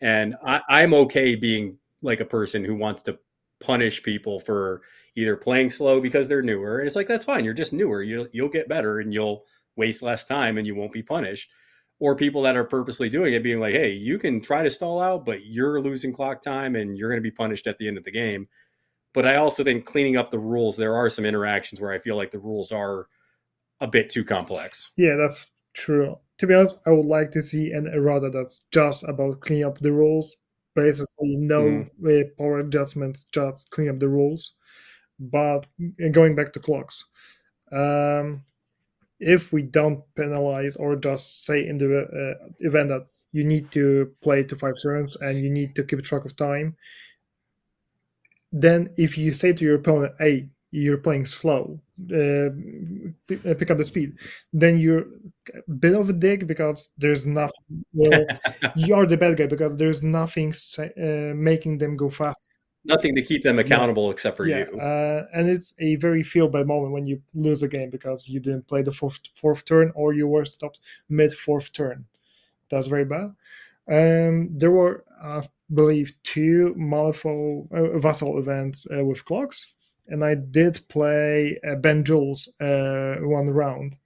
And 0.00 0.34
I, 0.42 0.62
I'm 0.70 0.94
okay 0.94 1.34
being 1.34 1.76
like 2.02 2.20
a 2.20 2.24
person 2.24 2.64
who 2.64 2.74
wants 2.74 3.02
to 3.02 3.18
punish 3.60 4.02
people 4.02 4.40
for 4.40 4.82
either 5.14 5.36
playing 5.36 5.70
slow 5.70 6.00
because 6.00 6.28
they're 6.28 6.42
newer. 6.42 6.78
And 6.78 6.86
it's 6.86 6.96
like, 6.96 7.06
that's 7.06 7.24
fine. 7.24 7.44
You're 7.44 7.54
just 7.54 7.72
newer. 7.72 8.02
You'll, 8.02 8.28
you'll 8.32 8.48
get 8.48 8.68
better 8.68 8.98
and 8.98 9.12
you'll 9.12 9.44
waste 9.76 10.02
less 10.02 10.24
time 10.24 10.58
and 10.58 10.66
you 10.66 10.74
won't 10.74 10.92
be 10.92 11.02
punished 11.02 11.50
or 11.98 12.16
people 12.16 12.42
that 12.42 12.56
are 12.56 12.64
purposely 12.64 13.08
doing 13.08 13.32
it 13.32 13.42
being 13.42 13.58
like 13.58 13.72
hey 13.72 13.90
you 13.90 14.18
can 14.18 14.38
try 14.38 14.62
to 14.62 14.68
stall 14.68 15.00
out 15.00 15.24
but 15.24 15.46
you're 15.46 15.80
losing 15.80 16.12
clock 16.12 16.42
time 16.42 16.76
and 16.76 16.98
you're 16.98 17.08
going 17.08 17.16
to 17.16 17.22
be 17.22 17.30
punished 17.30 17.66
at 17.66 17.78
the 17.78 17.88
end 17.88 17.96
of 17.96 18.04
the 18.04 18.10
game 18.10 18.46
but 19.14 19.26
i 19.26 19.36
also 19.36 19.64
think 19.64 19.86
cleaning 19.86 20.18
up 20.18 20.30
the 20.30 20.38
rules 20.38 20.76
there 20.76 20.94
are 20.94 21.08
some 21.08 21.24
interactions 21.24 21.80
where 21.80 21.90
i 21.90 21.98
feel 21.98 22.14
like 22.14 22.30
the 22.30 22.38
rules 22.38 22.70
are 22.70 23.06
a 23.80 23.86
bit 23.86 24.08
too 24.08 24.24
complex 24.24 24.90
Yeah, 24.96 25.16
that's 25.16 25.44
true. 25.74 26.18
To 26.38 26.46
be 26.46 26.54
honest, 26.54 26.76
I 26.86 26.90
would 26.90 27.06
like 27.06 27.30
to 27.32 27.42
see 27.42 27.72
an 27.72 27.86
errata 27.86 28.30
that's 28.30 28.60
just 28.70 29.04
about 29.04 29.40
cleaning 29.40 29.64
up 29.64 29.78
the 29.78 29.92
rules. 29.92 30.36
Basically, 30.74 31.36
no 31.36 31.86
uh, 32.06 32.24
power 32.38 32.60
adjustments, 32.60 33.24
just 33.32 33.70
clean 33.70 33.90
up 33.90 33.98
the 34.00 34.08
rules. 34.08 34.56
But 35.20 35.66
uh, 36.04 36.08
going 36.10 36.34
back 36.34 36.52
to 36.54 36.60
clocks, 36.60 37.04
um, 37.72 38.44
if 39.20 39.52
we 39.52 39.62
don't 39.62 40.04
penalize 40.16 40.76
or 40.76 40.96
just 40.96 41.44
say 41.44 41.66
in 41.66 41.78
the 41.78 42.00
uh, 42.02 42.48
event 42.60 42.90
that 42.90 43.06
you 43.32 43.44
need 43.44 43.70
to 43.72 44.12
play 44.22 44.42
to 44.44 44.56
five 44.56 44.76
turns 44.82 45.16
and 45.16 45.38
you 45.38 45.50
need 45.50 45.74
to 45.76 45.84
keep 45.84 46.02
track 46.04 46.24
of 46.24 46.36
time, 46.36 46.76
then 48.52 48.92
if 48.96 49.16
you 49.16 49.32
say 49.32 49.52
to 49.52 49.64
your 49.64 49.76
opponent, 49.76 50.14
"Hey, 50.18 50.50
you're 50.72 50.98
playing 50.98 51.26
slow, 51.26 51.78
uh, 52.10 52.50
p- 53.28 53.40
uh, 53.48 53.54
pick 53.54 53.70
up 53.70 53.78
the 53.78 53.84
speed," 53.84 54.14
then 54.52 54.78
you're 54.78 55.04
a 55.54 55.72
bit 55.72 55.94
of 55.94 56.08
a 56.08 56.12
dick 56.12 56.46
because 56.46 56.90
there's 56.98 57.26
nothing. 57.26 57.84
Well, 57.92 58.24
you're 58.76 59.06
the 59.06 59.16
bad 59.16 59.36
guy 59.36 59.46
because 59.46 59.76
there's 59.76 60.02
nothing 60.02 60.52
uh, 60.78 61.34
making 61.36 61.78
them 61.78 61.96
go 61.96 62.10
fast. 62.10 62.50
nothing 62.84 63.14
to 63.14 63.22
keep 63.22 63.42
them 63.44 63.58
accountable 63.60 64.10
except 64.10 64.36
for 64.36 64.46
yeah, 64.46 64.64
you 64.70 64.80
uh, 64.80 65.24
and 65.32 65.48
it's 65.48 65.72
a 65.78 65.94
very 65.96 66.22
feel 66.24 66.48
bad 66.48 66.66
moment 66.66 66.92
when 66.92 67.06
you 67.06 67.22
lose 67.34 67.62
a 67.62 67.68
game 67.68 67.90
because 67.90 68.28
you 68.28 68.40
didn't 68.40 68.66
play 68.66 68.82
the 68.82 68.90
fourth 68.92 69.20
fourth 69.34 69.64
turn 69.64 69.92
or 69.94 70.12
you 70.14 70.26
were 70.26 70.44
stopped 70.44 70.80
mid 71.08 71.32
fourth 71.32 71.72
turn. 71.72 72.04
That's 72.70 72.88
very 72.88 73.04
bad. 73.04 73.28
Um, 73.88 74.48
there 74.58 74.70
were, 74.70 75.04
I 75.22 75.42
believe, 75.72 76.12
two 76.22 76.74
Malifaux 76.78 77.68
uh, 77.72 77.98
Vassal 77.98 78.38
events 78.38 78.86
uh, 78.96 79.04
with 79.04 79.24
clocks, 79.24 79.74
and 80.08 80.24
I 80.24 80.34
did 80.34 80.80
play 80.88 81.58
uh, 81.66 81.76
Ben 81.76 82.04
Jules 82.04 82.48
uh, 82.60 83.16
one 83.20 83.50
round. 83.50 83.96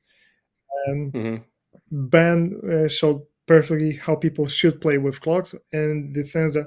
And 0.87 1.13
Mhm. 1.13 1.45
Ben 1.91 2.61
uh, 2.71 2.89
showed 2.89 3.23
perfectly 3.47 3.95
how 3.95 4.17
people 4.17 4.49
should 4.49 4.81
play 4.81 4.99
with 4.99 5.21
clocks, 5.21 5.55
in 5.73 6.13
the 6.13 6.25
sense 6.25 6.55
that 6.55 6.67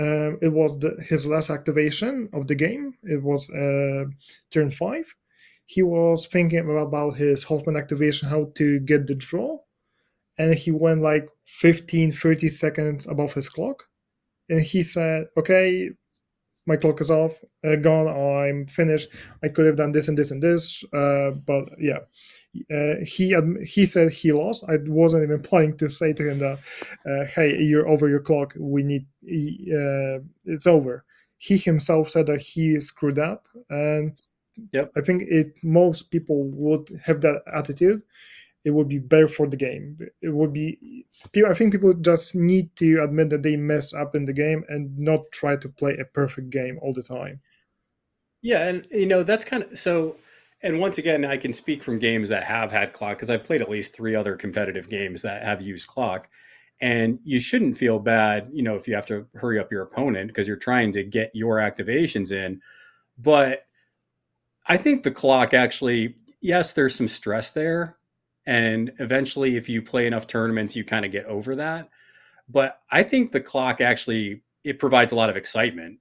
um, 0.00 0.38
it 0.42 0.48
was 0.52 0.78
the, 0.78 0.96
his 1.08 1.26
last 1.26 1.50
activation 1.50 2.28
of 2.32 2.46
the 2.46 2.54
game. 2.54 2.94
It 3.02 3.22
was 3.22 3.50
uh, 3.50 4.06
turn 4.50 4.70
five. 4.70 5.14
He 5.66 5.82
was 5.82 6.26
thinking 6.26 6.60
about 6.60 7.16
his 7.16 7.44
Hoffman 7.44 7.76
activation, 7.76 8.28
how 8.28 8.52
to 8.56 8.80
get 8.80 9.06
the 9.06 9.14
draw, 9.14 9.58
and 10.38 10.54
he 10.54 10.70
went 10.70 11.02
like 11.02 11.28
15, 11.44 12.12
30 12.12 12.48
seconds 12.48 13.06
above 13.06 13.34
his 13.34 13.48
clock. 13.48 13.84
And 14.48 14.60
he 14.62 14.82
said, 14.82 15.28
Okay, 15.36 15.90
my 16.68 16.76
clock 16.76 17.00
is 17.00 17.10
off, 17.10 17.34
uh, 17.66 17.76
gone, 17.76 18.08
I'm 18.08 18.66
finished. 18.68 19.08
I 19.42 19.48
could 19.48 19.66
have 19.66 19.76
done 19.76 19.92
this 19.92 20.08
and 20.08 20.18
this 20.18 20.30
and 20.30 20.42
this, 20.42 20.84
uh, 20.92 21.30
but 21.32 21.64
yeah. 21.80 22.00
Uh, 22.72 23.04
he 23.04 23.36
he 23.62 23.86
said 23.86 24.12
he 24.12 24.32
lost. 24.32 24.64
I 24.68 24.78
wasn't 24.86 25.24
even 25.24 25.42
planning 25.50 25.76
to 25.78 25.88
say 25.90 26.12
to 26.14 26.30
him 26.30 26.38
that, 26.40 26.58
uh, 27.06 27.24
"Hey, 27.34 27.58
you're 27.62 27.88
over 27.88 28.08
your 28.08 28.20
clock. 28.20 28.54
We 28.58 28.82
need 28.82 29.06
uh, 29.24 30.24
it's 30.44 30.66
over." 30.66 31.04
He 31.38 31.58
himself 31.58 32.10
said 32.10 32.26
that 32.26 32.40
he 32.40 32.80
screwed 32.80 33.18
up, 33.18 33.46
and 33.70 34.12
Yep. 34.72 34.92
I 34.96 35.00
think 35.02 35.22
it 35.22 35.54
most 35.62 36.10
people 36.10 36.44
would 36.50 36.88
have 37.04 37.20
that 37.20 37.42
attitude. 37.54 38.02
It 38.64 38.70
would 38.70 38.88
be 38.88 38.98
better 38.98 39.28
for 39.28 39.46
the 39.46 39.56
game. 39.56 39.98
It 40.20 40.28
would 40.28 40.52
be. 40.52 41.06
I 41.46 41.54
think 41.54 41.72
people 41.72 41.94
just 41.94 42.34
need 42.34 42.74
to 42.76 43.02
admit 43.02 43.30
that 43.30 43.42
they 43.42 43.56
mess 43.56 43.94
up 43.94 44.14
in 44.14 44.24
the 44.24 44.32
game 44.32 44.64
and 44.68 44.98
not 44.98 45.30
try 45.32 45.56
to 45.56 45.68
play 45.68 45.96
a 45.96 46.04
perfect 46.04 46.50
game 46.50 46.78
all 46.82 46.92
the 46.92 47.02
time. 47.02 47.40
Yeah, 48.42 48.68
and 48.68 48.86
you 48.90 49.06
know 49.06 49.22
that's 49.22 49.44
kind 49.44 49.62
of 49.64 49.78
so. 49.78 50.16
And 50.62 50.80
once 50.80 50.98
again, 50.98 51.24
I 51.24 51.36
can 51.36 51.52
speak 51.52 51.84
from 51.84 52.00
games 52.00 52.28
that 52.30 52.42
have 52.44 52.72
had 52.72 52.92
clock 52.92 53.16
because 53.16 53.30
I've 53.30 53.44
played 53.44 53.62
at 53.62 53.70
least 53.70 53.94
three 53.94 54.16
other 54.16 54.36
competitive 54.36 54.88
games 54.88 55.22
that 55.22 55.44
have 55.44 55.62
used 55.62 55.86
clock. 55.86 56.28
And 56.80 57.18
you 57.24 57.40
shouldn't 57.40 57.76
feel 57.76 57.98
bad, 57.98 58.50
you 58.52 58.62
know, 58.62 58.74
if 58.74 58.86
you 58.86 58.94
have 58.94 59.06
to 59.06 59.26
hurry 59.34 59.58
up 59.58 59.70
your 59.70 59.82
opponent 59.82 60.28
because 60.28 60.46
you're 60.46 60.56
trying 60.56 60.92
to 60.92 61.04
get 61.04 61.30
your 61.34 61.56
activations 61.56 62.32
in. 62.32 62.60
But 63.18 63.66
I 64.66 64.76
think 64.76 65.02
the 65.02 65.10
clock 65.10 65.54
actually, 65.54 66.16
yes, 66.40 66.72
there's 66.72 66.94
some 66.94 67.08
stress 67.08 67.50
there. 67.50 67.96
And 68.48 68.92
eventually, 68.98 69.58
if 69.58 69.68
you 69.68 69.82
play 69.82 70.06
enough 70.06 70.26
tournaments, 70.26 70.74
you 70.74 70.82
kind 70.82 71.04
of 71.04 71.12
get 71.12 71.26
over 71.26 71.54
that. 71.56 71.90
But 72.48 72.80
I 72.90 73.02
think 73.02 73.30
the 73.30 73.42
clock 73.42 73.82
actually 73.82 74.40
it 74.64 74.78
provides 74.78 75.12
a 75.12 75.14
lot 75.14 75.28
of 75.28 75.36
excitement. 75.36 75.98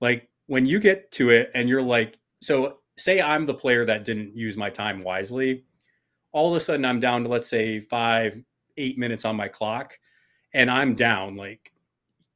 Like 0.00 0.30
when 0.46 0.64
you 0.64 0.80
get 0.80 1.12
to 1.12 1.28
it 1.28 1.50
and 1.54 1.68
you're 1.68 1.82
like, 1.82 2.18
so 2.40 2.78
say 2.96 3.20
I'm 3.20 3.44
the 3.44 3.52
player 3.52 3.84
that 3.84 4.06
didn't 4.06 4.34
use 4.34 4.56
my 4.56 4.70
time 4.70 5.02
wisely, 5.02 5.64
all 6.32 6.48
of 6.48 6.56
a 6.56 6.60
sudden 6.60 6.86
I'm 6.86 7.00
down 7.00 7.22
to 7.24 7.28
let's 7.28 7.48
say 7.48 7.80
five, 7.80 8.42
eight 8.78 8.96
minutes 8.96 9.26
on 9.26 9.36
my 9.36 9.48
clock, 9.48 9.98
and 10.54 10.70
I'm 10.70 10.94
down. 10.94 11.36
Like 11.36 11.70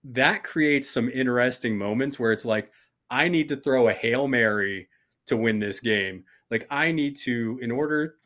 that 0.05 0.45
creates 0.45 0.91
some 0.91 1.09
interesting 1.09 1.78
moments 1.78 2.19
where 2.19 2.32
it's 2.32 2.45
like, 2.45 2.70
I 3.11 3.28
need 3.28 3.49
to 3.49 3.57
throw 3.57 3.89
a 3.89 3.95
Hail 3.95 4.28
Mary 4.28 4.89
to 5.24 5.39
win 5.39 5.59
this 5.59 5.81
game. 5.81 6.24
Like 6.51 6.66
I 6.70 6.93
need 6.93 7.16
to, 7.20 7.59
in 7.62 7.70
order 7.70 8.16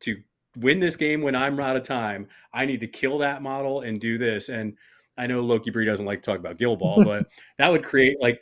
to 0.00 0.20
win 0.56 0.80
this 0.80 0.96
game 0.96 1.22
when 1.22 1.34
I'm 1.34 1.58
out 1.60 1.76
of 1.76 1.82
time, 1.82 2.28
I 2.52 2.66
need 2.66 2.80
to 2.80 2.86
kill 2.86 3.18
that 3.18 3.42
model 3.42 3.80
and 3.80 4.00
do 4.00 4.18
this. 4.18 4.48
And 4.48 4.76
I 5.16 5.26
know 5.26 5.40
Loki 5.40 5.70
Bree 5.70 5.84
doesn't 5.84 6.06
like 6.06 6.22
to 6.22 6.30
talk 6.30 6.38
about 6.38 6.58
Guild 6.58 6.78
Ball, 6.78 7.04
but 7.04 7.26
that 7.58 7.70
would 7.70 7.84
create 7.84 8.20
like 8.20 8.40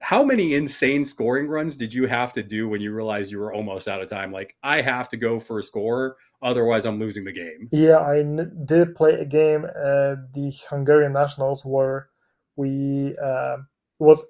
how 0.00 0.24
many 0.24 0.54
insane 0.54 1.04
scoring 1.04 1.46
runs 1.46 1.76
did 1.76 1.94
you 1.94 2.06
have 2.06 2.32
to 2.32 2.42
do 2.42 2.68
when 2.68 2.80
you 2.80 2.92
realized 2.92 3.30
you 3.30 3.38
were 3.38 3.52
almost 3.52 3.88
out 3.88 4.02
of 4.02 4.08
time? 4.08 4.32
Like 4.32 4.56
I 4.62 4.80
have 4.80 5.08
to 5.10 5.16
go 5.16 5.38
for 5.38 5.58
a 5.58 5.62
score, 5.62 6.16
otherwise 6.42 6.86
I'm 6.86 6.98
losing 6.98 7.24
the 7.24 7.32
game. 7.32 7.68
Yeah, 7.70 7.98
I 7.98 8.18
n- 8.20 8.64
did 8.64 8.94
play 8.94 9.14
a 9.14 9.24
game 9.24 9.64
at 9.64 10.32
the 10.34 10.52
Hungarian 10.68 11.12
Nationals 11.12 11.64
where 11.64 12.08
we 12.56 13.16
uh, 13.22 13.58
was 13.98 14.24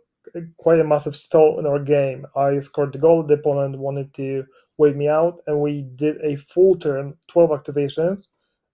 quite 0.58 0.80
a 0.80 0.84
massive 0.84 1.16
stall 1.16 1.58
in 1.58 1.66
our 1.66 1.78
game. 1.78 2.26
I 2.36 2.58
scored 2.58 2.92
the 2.92 2.98
goal, 2.98 3.22
the 3.22 3.34
opponent 3.34 3.78
wanted 3.78 4.12
to 4.14 4.44
wait 4.80 4.96
me 4.96 5.08
out, 5.08 5.36
and 5.46 5.60
we 5.60 5.74
did 5.96 6.16
a 6.24 6.36
full 6.52 6.76
turn, 6.78 7.14
12 7.28 7.50
activations 7.50 8.28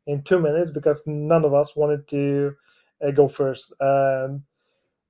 in 0.06 0.22
two 0.22 0.40
minutes 0.40 0.70
because 0.72 1.06
none 1.06 1.44
of 1.44 1.54
us 1.54 1.76
wanted 1.76 2.06
to 2.08 2.54
uh, 3.06 3.12
go 3.12 3.28
first. 3.28 3.72
And 3.80 4.42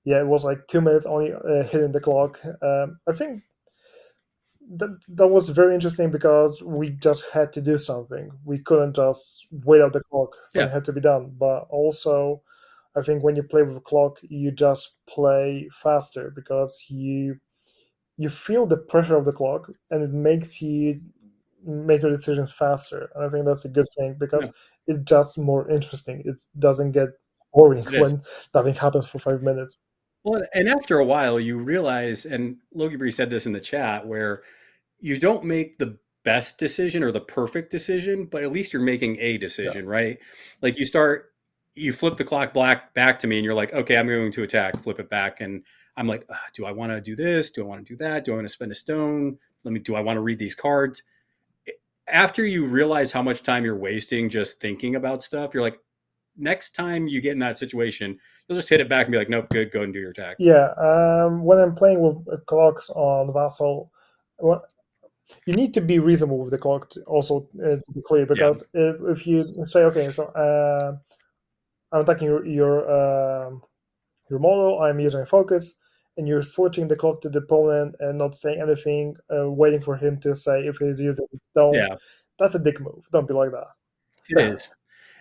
yeah, 0.05 0.21
it 0.21 0.27
was 0.27 0.45
like 0.45 0.67
two 0.69 0.81
minutes 0.81 1.07
only 1.07 1.33
uh, 1.33 1.65
hitting 1.65 1.93
the 1.93 2.01
clock. 2.01 2.41
Um, 2.63 2.99
I 3.09 3.13
think 3.15 3.43
that 4.79 4.99
that 5.09 5.27
was 5.29 5.49
very 5.51 5.75
interesting 5.75 6.11
because 6.11 6.63
we 6.63 6.91
just 6.91 7.25
had 7.31 7.53
to 7.53 7.61
do 7.61 7.79
something. 7.79 8.31
We 8.45 8.59
couldn't 8.59 8.97
just 8.97 9.47
wait 9.65 9.81
out 9.81 9.93
the 9.93 10.03
clock; 10.11 10.31
Yeah. 10.55 10.69
had 10.69 10.85
to 10.87 10.93
be 10.93 11.01
done. 11.01 11.35
But 11.39 11.67
also, 11.71 12.43
I 12.97 13.03
think 13.03 13.23
when 13.23 13.37
you 13.37 13.43
play 13.45 13.63
with 13.63 13.77
a 13.77 13.81
clock, 13.81 14.19
you 14.23 14.51
just 14.51 14.99
play 15.07 15.69
faster 15.83 16.33
because 16.35 16.77
you 16.89 17.39
you 18.19 18.31
feel 18.31 18.67
the 18.67 18.77
pressure 18.77 19.17
of 19.17 19.25
the 19.25 19.33
clock, 19.33 19.71
and 19.91 20.03
it 20.03 20.11
makes 20.11 20.63
you 20.63 21.01
make 21.65 22.03
your 22.03 22.17
decisions 22.17 22.53
faster. 22.53 23.11
And 23.15 23.25
I 23.25 23.29
think 23.29 23.45
that's 23.45 23.65
a 23.65 23.69
good 23.69 23.87
thing 23.99 24.17
because 24.19 24.51
it's 24.87 25.03
just 25.05 25.39
more 25.39 25.69
interesting. 25.71 26.23
It 26.25 26.41
doesn't 26.59 26.93
get 26.93 27.09
boring 27.53 27.85
when 27.85 28.23
nothing 28.55 28.75
happens 28.75 29.07
for 29.07 29.19
five 29.19 29.43
minutes. 29.43 29.81
Well, 30.25 30.43
and 30.55 30.69
after 30.69 30.99
a 30.99 31.05
while, 31.05 31.39
you 31.39 31.59
realize, 31.59 32.25
and 32.25 32.57
Loki 32.75 32.97
Bree 32.97 33.11
said 33.11 33.31
this 33.31 33.47
in 33.47 33.53
the 33.53 33.61
chat, 33.61 34.07
where 34.07 34.43
you 34.99 35.19
don't 35.19 35.45
make 35.45 35.79
the 35.79 35.99
best 36.25 36.59
decision 36.59 37.03
or 37.03 37.13
the 37.13 37.21
perfect 37.21 37.71
decision, 37.71 38.25
but 38.25 38.43
at 38.43 38.51
least 38.51 38.73
you're 38.73 38.83
making 38.83 39.19
a 39.21 39.39
decision, 39.39 39.87
right? 39.87 40.19
Like 40.63 40.79
you 40.79 40.87
start, 40.87 41.33
you 41.75 41.93
flip 41.93 42.17
the 42.17 42.25
clock 42.25 42.53
black 42.53 42.93
back 42.95 43.19
to 43.21 43.27
me, 43.27 43.39
and 43.39 43.45
you're 43.45 43.55
like, 43.55 43.73
okay, 43.73 43.97
I'm 43.97 44.09
going 44.09 44.33
to 44.33 44.43
attack, 44.43 44.77
flip 44.83 44.99
it 44.99 45.09
back, 45.09 45.41
and 45.41 45.63
I'm 45.97 46.07
like, 46.07 46.27
"Ah, 46.31 46.47
do 46.55 46.67
I 46.67 46.73
want 46.73 46.93
to 46.93 47.01
do 47.01 47.17
this? 47.17 47.51
Do 47.51 47.63
I 47.63 47.67
want 47.67 47.87
to 47.87 47.93
do 47.93 47.97
that? 47.99 48.25
Do 48.25 48.33
I 48.33 48.37
want 48.37 48.47
to 48.47 48.53
spend 48.53 48.73
a 48.73 48.75
stone? 48.75 49.39
Let 49.65 49.73
me. 49.73 49.81
Do 49.81 49.95
I 49.95 50.01
want 50.01 50.17
to 50.17 50.21
read 50.21 50.39
these 50.39 50.55
cards? 50.55 51.03
After 52.09 52.45
you 52.47 52.67
realize 52.67 53.11
how 53.11 53.23
much 53.23 53.43
time 53.43 53.65
you're 53.65 53.77
wasting 53.77 54.29
just 54.29 54.61
thinking 54.61 54.95
about 54.95 55.23
stuff, 55.23 55.53
you're 55.53 55.63
like, 55.63 55.81
next 56.37 56.75
time 56.75 57.09
you 57.09 57.21
get 57.21 57.33
in 57.33 57.39
that 57.41 57.57
situation, 57.57 58.19
you'll 58.49 58.59
just 58.59 58.69
hit 58.69 58.81
it 58.81 58.89
back 58.89 59.07
and 59.07 59.13
be 59.13 59.19
like, 59.19 59.29
nope, 59.29 59.49
good, 59.51 59.73
go 59.73 59.83
and 59.83 59.93
do 59.93 59.99
your 59.99 60.11
attack. 60.11 60.37
Yeah, 60.39 60.69
um, 60.79 61.45
when 61.45 61.59
I'm 61.59 61.75
playing 61.75 62.01
with 62.01 62.17
uh, 62.33 62.37
clocks 62.47 62.91
on 62.91 63.33
Vassal, 63.33 63.91
you 65.47 65.55
need 65.55 65.75
to 65.75 65.81
be 65.81 65.99
reasonable 65.99 66.39
with 66.39 66.51
the 66.51 66.59
clock 66.59 66.91
to 66.91 67.03
also 67.03 67.49
uh, 67.61 67.77
to 67.77 67.93
be 67.95 68.03
clear 68.03 68.27
because 68.27 68.65
if, 68.75 68.97
if 69.19 69.27
you 69.27 69.65
say 69.65 69.83
okay, 69.85 70.09
so 70.09 70.27
uh, 70.27 70.97
I'm 71.93 72.03
attacking 72.03 72.29
your 72.29 72.47
your, 72.47 73.47
um, 73.47 73.63
your 74.31 74.39
model, 74.39 74.81
I'm 74.83 75.01
using 75.01 75.25
focus, 75.27 75.79
and 76.17 76.27
you're 76.27 76.43
switching 76.43 76.89
the 76.89 76.97
clock 76.97 77.21
to 77.23 77.29
the 77.29 77.39
opponent 77.39 77.95
and 78.01 78.19
not 78.19 78.35
saying 78.35 78.61
anything, 78.61 79.15
uh, 79.35 79.51
waiting 79.51 79.81
for 79.81 79.97
him 79.97 80.19
to 80.21 80.35
say 80.35 80.67
if 80.67 80.79
he's 80.79 81.01
using 81.01 81.27
his 81.33 81.45
stone. 81.45 81.75
Yeah, 81.75 81.97
That's 82.39 82.55
a 82.55 82.59
dick 82.59 82.81
move. 82.81 83.05
Don't 83.13 83.29
be 83.29 83.35
like 83.35 83.51
that. 83.51 83.67
it 84.29 84.41
is. 84.55 84.69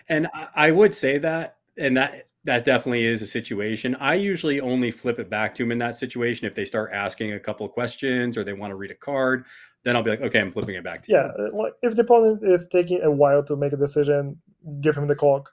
And 0.08 0.28
I, 0.54 0.70
would 0.70 0.94
say 0.94 1.18
that, 1.18 1.56
and 1.76 1.96
that 1.96 2.28
that 2.44 2.64
definitely 2.64 3.04
is 3.04 3.22
a 3.22 3.26
situation. 3.26 3.96
I 3.96 4.14
usually 4.14 4.60
only 4.60 4.92
flip 4.92 5.18
it 5.18 5.28
back 5.28 5.54
to 5.56 5.64
them 5.64 5.72
in 5.72 5.78
that 5.78 5.96
situation 5.96 6.46
if 6.46 6.54
they 6.54 6.64
start 6.64 6.92
asking 6.92 7.32
a 7.32 7.40
couple 7.40 7.66
of 7.66 7.72
questions 7.72 8.38
or 8.38 8.44
they 8.44 8.52
want 8.52 8.70
to 8.70 8.76
read 8.76 8.92
a 8.92 8.94
card. 8.94 9.46
Then 9.82 9.96
I'll 9.96 10.02
be 10.04 10.10
like, 10.10 10.20
okay, 10.20 10.40
I'm 10.40 10.52
flipping 10.52 10.76
it 10.76 10.84
back 10.84 11.02
to 11.02 11.12
Yeah, 11.12 11.28
you. 11.36 11.46
uh, 11.46 11.56
like 11.56 11.72
if 11.82 11.96
the 11.96 12.02
opponent 12.02 12.44
is 12.44 12.68
taking 12.68 13.02
a 13.02 13.10
while 13.10 13.42
to 13.44 13.56
make 13.56 13.72
a 13.72 13.76
decision, 13.76 14.40
give 14.80 14.96
him 14.96 15.08
the 15.08 15.16
clock. 15.16 15.50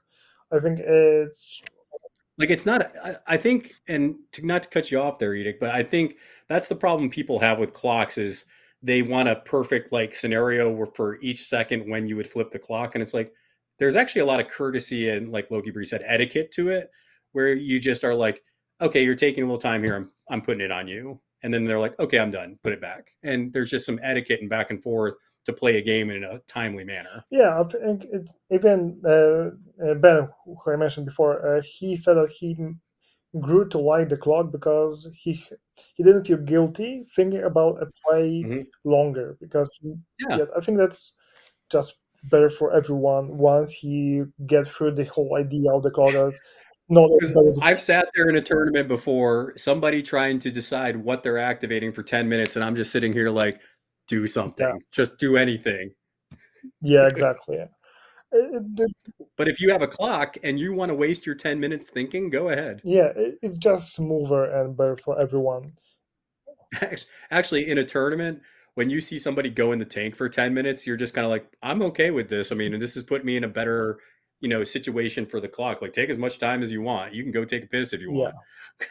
I 0.51 0.59
think 0.59 0.79
it's 0.79 1.63
Like 2.37 2.49
it's 2.49 2.65
not. 2.65 2.95
I, 3.03 3.15
I 3.27 3.37
think, 3.37 3.73
and 3.87 4.15
to 4.31 4.45
not 4.45 4.63
to 4.63 4.69
cut 4.69 4.91
you 4.91 4.99
off 4.99 5.19
there, 5.19 5.35
Edict, 5.35 5.59
but 5.59 5.71
I 5.71 5.83
think 5.83 6.17
that's 6.49 6.67
the 6.67 6.75
problem 6.75 7.09
people 7.09 7.39
have 7.39 7.59
with 7.59 7.73
clocks 7.73 8.17
is 8.17 8.45
they 8.81 9.01
want 9.01 9.29
a 9.29 9.37
perfect 9.37 9.91
like 9.91 10.15
scenario 10.15 10.69
where 10.71 10.87
for 10.87 11.19
each 11.21 11.45
second 11.45 11.89
when 11.89 12.07
you 12.07 12.15
would 12.15 12.27
flip 12.27 12.51
the 12.51 12.59
clock, 12.59 12.95
and 12.95 13.01
it's 13.01 13.13
like 13.13 13.31
there's 13.79 13.95
actually 13.95 14.21
a 14.21 14.25
lot 14.25 14.39
of 14.39 14.49
courtesy 14.49 15.09
and 15.09 15.31
like 15.31 15.51
Loki 15.51 15.71
Bree 15.71 15.85
said, 15.85 16.03
etiquette 16.05 16.51
to 16.53 16.69
it, 16.69 16.89
where 17.33 17.53
you 17.53 17.79
just 17.79 18.03
are 18.03 18.15
like, 18.15 18.43
okay, 18.81 19.03
you're 19.03 19.15
taking 19.15 19.43
a 19.43 19.45
little 19.45 19.59
time 19.59 19.83
here, 19.83 19.95
I'm 19.95 20.11
I'm 20.29 20.41
putting 20.41 20.61
it 20.61 20.71
on 20.71 20.87
you, 20.87 21.21
and 21.43 21.53
then 21.53 21.65
they're 21.65 21.79
like, 21.79 21.97
okay, 21.99 22.19
I'm 22.19 22.31
done, 22.31 22.57
put 22.63 22.73
it 22.73 22.81
back, 22.81 23.11
and 23.23 23.53
there's 23.53 23.69
just 23.69 23.85
some 23.85 23.99
etiquette 24.01 24.41
and 24.41 24.49
back 24.49 24.71
and 24.71 24.81
forth 24.81 25.15
to 25.45 25.53
play 25.53 25.77
a 25.77 25.81
game 25.81 26.09
in 26.09 26.23
a 26.23 26.39
timely 26.47 26.83
manner. 26.83 27.23
Yeah, 27.31 27.59
I 27.59 27.63
think 27.65 28.05
it's 28.11 28.33
even 28.49 29.01
uh, 29.05 29.51
uh, 29.85 29.93
Ben, 29.95 30.29
who 30.45 30.57
I 30.71 30.75
mentioned 30.75 31.05
before. 31.05 31.57
Uh, 31.57 31.61
he 31.61 31.97
said 31.97 32.15
that 32.15 32.29
he 32.29 32.55
grew 33.39 33.67
to 33.69 33.77
like 33.79 34.09
the 34.09 34.17
clock 34.17 34.51
because 34.51 35.07
he 35.15 35.33
he 35.95 36.03
didn't 36.03 36.25
feel 36.25 36.37
guilty 36.37 37.05
thinking 37.15 37.43
about 37.43 37.81
a 37.81 37.87
play 38.05 38.43
Mhm. 38.43 38.65
longer. 38.83 39.37
Because 39.41 39.79
Yeah. 40.19 40.37
yeah, 40.37 40.45
I 40.55 40.61
think 40.61 40.77
that's 40.77 41.15
just 41.69 41.97
better 42.25 42.49
for 42.49 42.71
everyone 42.73 43.37
once 43.37 43.83
you 43.83 44.31
get 44.45 44.67
through 44.67 44.91
the 44.95 45.05
whole 45.05 45.35
idea 45.35 45.71
of 45.71 45.83
the 45.83 45.91
clock. 45.91 46.13
Not 46.89 47.09
as 47.21 47.57
I've 47.61 47.81
sat 47.81 48.09
there 48.13 48.27
in 48.29 48.35
a 48.35 48.41
tournament 48.41 48.87
before, 48.87 49.53
somebody 49.55 50.03
trying 50.03 50.37
to 50.39 50.51
decide 50.51 50.97
what 50.97 51.23
they're 51.23 51.37
activating 51.37 51.91
for 51.91 52.03
10 52.03 52.27
minutes, 52.27 52.55
and 52.55 52.63
I'm 52.63 52.75
just 52.75 52.91
sitting 52.91 53.13
here 53.13 53.29
like, 53.29 53.59
do 54.07 54.27
something, 54.27 54.65
Yeah. 54.65 54.73
just 54.91 55.17
do 55.17 55.37
anything. 55.37 55.91
yeah, 56.81 57.07
exactly. 57.07 57.57
Yeah. 57.57 57.67
It- 58.31 58.55
it- 58.55 58.75
the- 58.77 59.25
But 59.37 59.47
if 59.47 59.59
you 59.61 59.71
have 59.71 59.81
a 59.81 59.87
clock 59.87 60.37
and 60.43 60.59
you 60.59 60.73
want 60.73 60.89
to 60.89 60.95
waste 60.95 61.25
your 61.25 61.35
10 61.35 61.59
minutes 61.59 61.89
thinking, 61.89 62.29
go 62.29 62.49
ahead. 62.49 62.81
yeah, 62.83 63.11
it's 63.41 63.57
just 63.57 63.93
smoother 63.93 64.45
and 64.45 64.75
better 64.77 64.97
for 64.97 65.19
everyone. 65.19 65.73
Actually, 67.31 67.69
in 67.69 67.77
a 67.77 67.83
tournament, 67.83 68.41
when 68.75 68.89
you 68.89 68.99
see 69.01 69.19
somebody 69.19 69.49
go 69.49 69.71
in 69.71 69.79
the 69.79 69.85
tank 69.85 70.15
for 70.15 70.27
10 70.27 70.53
minutes, 70.53 70.87
you're 70.87 70.97
just 70.97 71.13
kind 71.13 71.25
of 71.25 71.29
like, 71.31 71.45
I'm 71.61 71.81
okay 71.83 72.09
with 72.11 72.29
this. 72.29 72.51
I 72.51 72.55
mean, 72.55 72.79
this 72.79 72.95
has 72.95 73.03
put 73.03 73.23
me 73.23 73.37
in 73.37 73.43
a 73.43 73.47
better, 73.47 73.99
you 74.39 74.49
know, 74.49 74.63
situation 74.63 75.25
for 75.27 75.39
the 75.39 75.47
clock. 75.47 75.81
Like, 75.81 75.93
take 75.93 76.09
as 76.09 76.17
much 76.17 76.39
time 76.39 76.63
as 76.63 76.71
you 76.71 76.81
want. 76.81 77.13
You 77.13 77.21
can 77.23 77.31
go 77.31 77.45
take 77.45 77.63
a 77.65 77.67
piss 77.67 77.93
if 77.93 78.01
you 78.01 78.19
Yeah. 78.19 78.31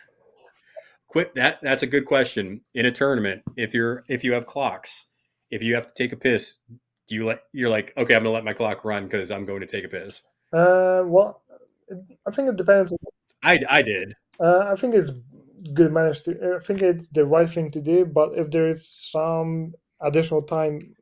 Quit 1.13 1.35
that. 1.35 1.59
That's 1.61 1.83
a 1.83 1.87
good 1.87 2.07
question. 2.07 2.63
In 2.73 2.87
a 2.87 2.91
tournament, 2.91 3.43
if 3.59 3.75
you're 3.75 4.03
if 4.09 4.25
you 4.25 4.33
have 4.33 4.47
clocks, 4.47 5.09
if 5.51 5.63
you 5.63 5.75
have 5.75 5.87
to 5.87 5.93
take 5.95 6.13
a 6.13 6.17
piss, 6.17 6.61
do 7.07 7.15
you 7.15 7.27
let 7.27 7.43
you're 7.53 7.69
like, 7.69 7.93
okay, 7.99 8.15
I'm 8.15 8.23
gonna 8.23 8.33
let 8.33 8.45
my 8.45 8.55
clock 8.55 8.83
run 8.83 9.05
because 9.05 9.31
I'm 9.31 9.45
going 9.45 9.61
to 9.61 9.67
take 9.67 9.85
a 9.85 9.89
piss. 9.89 10.23
Uh, 10.55 11.03
well, 11.05 11.43
I 12.27 12.31
think 12.31 12.49
it 12.49 12.57
depends. 12.57 12.97
I 13.43 13.61
I 13.69 13.83
did. 13.83 14.15
Uh, 14.41 14.61
I 14.61 14.75
think 14.75 14.95
it's 14.95 15.13
good 15.75 15.93
managed 15.93 16.25
to. 16.25 16.57
I 16.57 16.65
think 16.65 16.81
it's 16.81 17.09
the 17.09 17.27
right 17.27 17.51
thing 17.51 17.71
to 17.73 17.81
do. 17.83 18.07
But 18.07 18.31
if 18.35 18.51
there 18.51 18.71
is 18.71 18.89
some 18.89 19.75
additional 20.01 20.41
time 20.41 20.95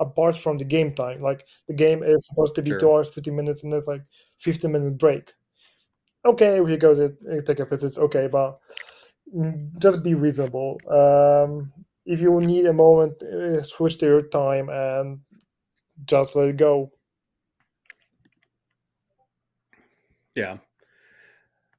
apart 0.00 0.38
from 0.38 0.58
the 0.58 0.64
game 0.64 0.92
time, 0.92 1.18
like 1.18 1.46
the 1.68 1.74
game 1.74 2.02
is 2.02 2.26
supposed 2.26 2.56
to 2.56 2.62
be 2.62 2.70
Sure. 2.70 2.80
two 2.80 2.90
hours, 2.90 3.08
fifty 3.10 3.30
minutes, 3.30 3.62
and 3.62 3.72
there's 3.72 3.86
like 3.86 4.02
fifteen 4.40 4.72
minute 4.72 4.98
break. 4.98 5.32
Okay, 6.24 6.60
we 6.60 6.76
go 6.76 6.96
to 6.96 7.42
take 7.42 7.60
a 7.60 7.66
piss, 7.66 7.84
it's 7.84 7.98
okay, 7.98 8.26
but 8.26 8.58
just 9.78 10.02
be 10.02 10.14
reasonable. 10.14 10.78
Um, 10.90 11.72
if 12.04 12.20
you 12.20 12.38
need 12.40 12.66
a 12.66 12.72
moment, 12.72 13.22
uh, 13.22 13.62
switch 13.62 13.98
to 13.98 14.06
your 14.06 14.22
time 14.22 14.68
and 14.68 15.20
just 16.04 16.36
let 16.36 16.48
it 16.48 16.56
go. 16.56 16.90
Yeah. 20.34 20.58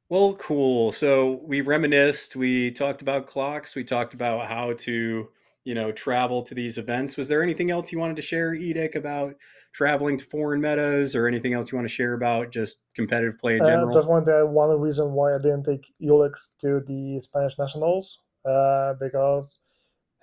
Well, 0.10 0.34
cool. 0.36 0.92
So 0.92 1.42
we 1.44 1.62
reminisced. 1.62 2.36
We 2.36 2.72
talked 2.72 3.02
about 3.02 3.28
clocks. 3.28 3.76
We 3.76 3.84
talked 3.84 4.14
about 4.14 4.48
how 4.48 4.74
to 4.74 5.28
you 5.64 5.76
know, 5.76 5.92
travel 5.92 6.44
to 6.44 6.54
these 6.54 6.78
events. 6.78 7.18
Was 7.18 7.28
there 7.28 7.44
anything 7.44 7.72
else 7.72 7.92
you 7.92 8.00
wanted 8.00 8.18
to 8.18 8.22
share, 8.22 8.52
Edic, 8.52 8.96
about 8.96 9.36
traveling 9.74 10.18
to 10.18 10.26
foreign 10.26 10.62
metas, 10.62 11.16
or 11.16 11.28
anything 11.28 11.54
else 11.54 11.72
you 11.72 11.78
want 11.78 11.88
to 11.88 11.94
share 11.94 12.14
about 12.14 12.52
just 12.52 12.80
competitive 12.96 13.38
play 13.40 13.58
in 13.58 13.64
Uh, 13.64 13.66
general? 13.66 13.94
just 13.94 14.08
wanted 14.10 14.26
to 14.26 14.36
add 14.38 14.44
one 14.44 14.70
reason 14.80 15.14
why 15.14 15.34
I 15.36 15.38
didn't 15.38 15.64
take 15.64 15.94
Ulix 16.02 16.58
to 16.62 16.80
the 16.82 17.20
Spanish 17.20 17.58
nationals 17.60 18.22
uh, 18.46 18.94
because 19.00 19.60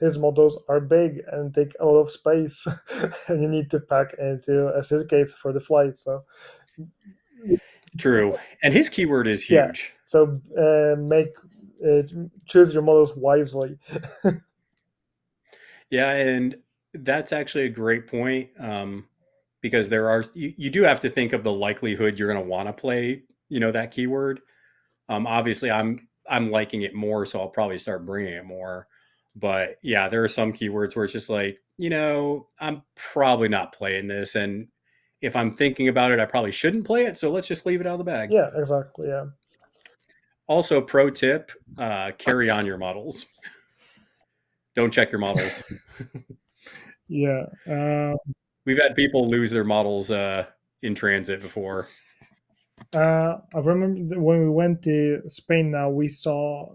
his 0.00 0.18
models 0.18 0.58
are 0.68 0.80
big 0.80 1.22
and 1.32 1.54
take 1.54 1.74
a 1.80 1.86
lot 1.86 2.00
of 2.00 2.10
space, 2.10 2.66
and 3.28 3.42
you 3.42 3.48
need 3.48 3.70
to 3.70 3.80
pack 3.80 4.14
into 4.18 4.74
a 4.76 4.82
suitcase 4.82 5.32
for 5.34 5.52
the 5.52 5.60
flight. 5.60 5.96
So, 5.98 6.24
True, 7.98 8.38
and 8.62 8.72
his 8.72 8.88
keyword 8.88 9.26
is 9.26 9.42
Yeah. 9.48 9.66
huge. 9.66 9.92
so 10.04 10.40
uh, 10.58 10.96
make 11.00 11.34
uh, 11.86 12.02
choose 12.46 12.72
your 12.72 12.82
models 12.82 13.16
wisely. 13.16 13.78
Yeah, 15.90 16.12
and 16.12 16.56
that's 16.94 17.32
actually 17.32 17.64
a 17.64 17.68
great 17.70 18.06
point 18.06 18.50
um, 18.58 19.06
because 19.60 19.88
there 19.88 20.08
are 20.10 20.24
you, 20.34 20.54
you 20.56 20.70
do 20.70 20.82
have 20.82 21.00
to 21.00 21.10
think 21.10 21.32
of 21.32 21.44
the 21.44 21.52
likelihood 21.52 22.18
you're 22.18 22.32
going 22.32 22.42
to 22.42 22.48
want 22.48 22.68
to 22.68 22.72
play, 22.72 23.22
you 23.48 23.60
know, 23.60 23.70
that 23.70 23.90
keyword. 23.90 24.40
Um, 25.08 25.26
obviously, 25.26 25.70
I'm 25.70 26.08
I'm 26.28 26.50
liking 26.50 26.82
it 26.82 26.94
more, 26.94 27.26
so 27.26 27.40
I'll 27.40 27.48
probably 27.48 27.78
start 27.78 28.06
bringing 28.06 28.32
it 28.32 28.44
more. 28.44 28.86
But 29.36 29.76
yeah, 29.82 30.08
there 30.08 30.24
are 30.24 30.28
some 30.28 30.52
keywords 30.52 30.96
where 30.96 31.04
it's 31.04 31.12
just 31.12 31.30
like, 31.30 31.58
you 31.76 31.90
know, 31.90 32.46
I'm 32.58 32.82
probably 32.94 33.48
not 33.48 33.72
playing 33.72 34.08
this, 34.08 34.34
and 34.34 34.68
if 35.20 35.36
I'm 35.36 35.54
thinking 35.54 35.88
about 35.88 36.12
it, 36.12 36.20
I 36.20 36.24
probably 36.24 36.52
shouldn't 36.52 36.86
play 36.86 37.04
it. 37.04 37.18
So 37.18 37.30
let's 37.30 37.48
just 37.48 37.66
leave 37.66 37.80
it 37.80 37.86
out 37.86 37.94
of 37.94 37.98
the 37.98 38.04
bag. 38.04 38.32
yeah, 38.32 38.50
exactly. 38.56 39.08
Yeah. 39.08 39.26
Also, 40.46 40.80
pro 40.80 41.10
tip: 41.10 41.52
uh, 41.78 42.12
carry 42.18 42.50
on 42.50 42.66
your 42.66 42.78
models. 42.78 43.26
Don't 44.74 44.92
check 44.92 45.10
your 45.10 45.20
models. 45.20 45.62
Yeah. 47.10 47.46
Um, 47.66 48.16
We've 48.66 48.80
had 48.80 48.94
people 48.94 49.28
lose 49.28 49.50
their 49.50 49.64
models 49.64 50.10
uh, 50.10 50.46
in 50.82 50.94
transit 50.94 51.40
before. 51.40 51.88
Uh, 52.94 53.38
I 53.54 53.58
remember 53.58 54.20
when 54.20 54.40
we 54.40 54.48
went 54.48 54.82
to 54.82 55.22
Spain. 55.26 55.70
Now 55.70 55.90
we 55.90 56.08
saw 56.08 56.72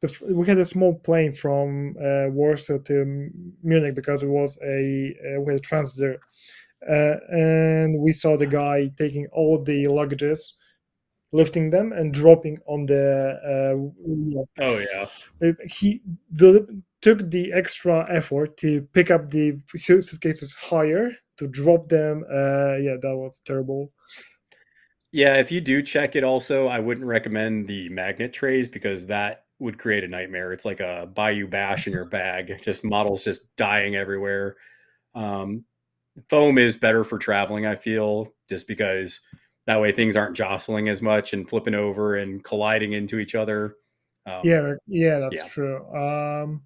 the 0.00 0.14
we 0.30 0.46
had 0.46 0.58
a 0.58 0.64
small 0.64 0.94
plane 0.94 1.32
from 1.32 1.96
uh, 1.98 2.26
Warsaw 2.30 2.78
to 2.84 3.30
Munich 3.62 3.94
because 3.94 4.22
it 4.22 4.28
was 4.28 4.58
a 4.62 5.14
uh, 5.24 5.40
we 5.40 5.52
had 5.52 5.60
a 5.60 5.64
transit 5.64 5.98
there, 5.98 6.18
uh, 6.88 7.16
and 7.30 7.98
we 7.98 8.12
saw 8.12 8.36
the 8.36 8.46
guy 8.46 8.90
taking 8.96 9.26
all 9.32 9.62
the 9.62 9.84
luggages, 9.84 10.52
lifting 11.32 11.70
them 11.70 11.92
and 11.92 12.12
dropping 12.12 12.58
on 12.66 12.86
the. 12.86 13.38
Uh, 13.42 13.74
Oh 14.60 14.78
yeah, 14.78 15.52
he 15.66 16.02
the, 16.30 16.82
took 17.06 17.30
the 17.30 17.52
extra 17.52 18.04
effort 18.10 18.56
to 18.56 18.82
pick 18.92 19.12
up 19.12 19.30
the 19.30 19.56
suitcases 19.76 20.52
higher 20.54 21.12
to 21.38 21.46
drop 21.46 21.88
them. 21.88 22.24
Uh, 22.28 22.74
yeah, 22.82 22.96
that 23.00 23.14
was 23.16 23.40
terrible. 23.44 23.92
yeah. 25.12 25.36
If 25.36 25.52
you 25.52 25.60
do 25.60 25.82
check 25.82 26.16
it, 26.16 26.24
also, 26.24 26.66
I 26.66 26.80
wouldn't 26.80 27.06
recommend 27.06 27.68
the 27.68 27.88
magnet 27.90 28.32
trays 28.32 28.68
because 28.68 29.06
that 29.06 29.44
would 29.60 29.78
create 29.78 30.02
a 30.02 30.08
nightmare. 30.08 30.52
It's 30.52 30.64
like 30.64 30.80
a 30.80 31.08
Bayou 31.14 31.46
Bash 31.46 31.86
in 31.86 31.92
your 31.92 32.08
bag, 32.08 32.60
just 32.60 32.82
models 32.82 33.22
just 33.22 33.54
dying 33.54 33.94
everywhere. 33.94 34.56
Um, 35.14 35.64
foam 36.28 36.58
is 36.58 36.76
better 36.76 37.04
for 37.04 37.18
traveling, 37.18 37.66
I 37.66 37.76
feel, 37.76 38.34
just 38.48 38.66
because 38.66 39.20
that 39.68 39.80
way 39.80 39.92
things 39.92 40.16
aren't 40.16 40.36
jostling 40.36 40.88
as 40.88 41.02
much 41.02 41.32
and 41.34 41.48
flipping 41.48 41.76
over 41.76 42.16
and 42.16 42.42
colliding 42.42 42.94
into 42.94 43.20
each 43.20 43.36
other. 43.36 43.76
Um, 44.26 44.40
yeah 44.42 44.74
yeah 44.88 45.20
that's 45.20 45.36
yeah. 45.36 45.46
true 45.46 45.94
um 45.94 46.62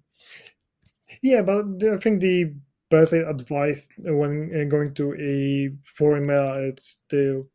yeah 1.21 1.41
but 1.41 1.65
i 1.91 1.97
think 1.97 2.19
the 2.19 2.53
best 2.89 3.13
advice 3.13 3.87
when 3.97 4.51
uh, 4.55 4.63
going 4.65 4.93
to 4.93 5.13
a 5.15 5.71
foreign 5.85 6.25
mail 6.25 6.53
is 6.55 6.97
to 7.09 7.47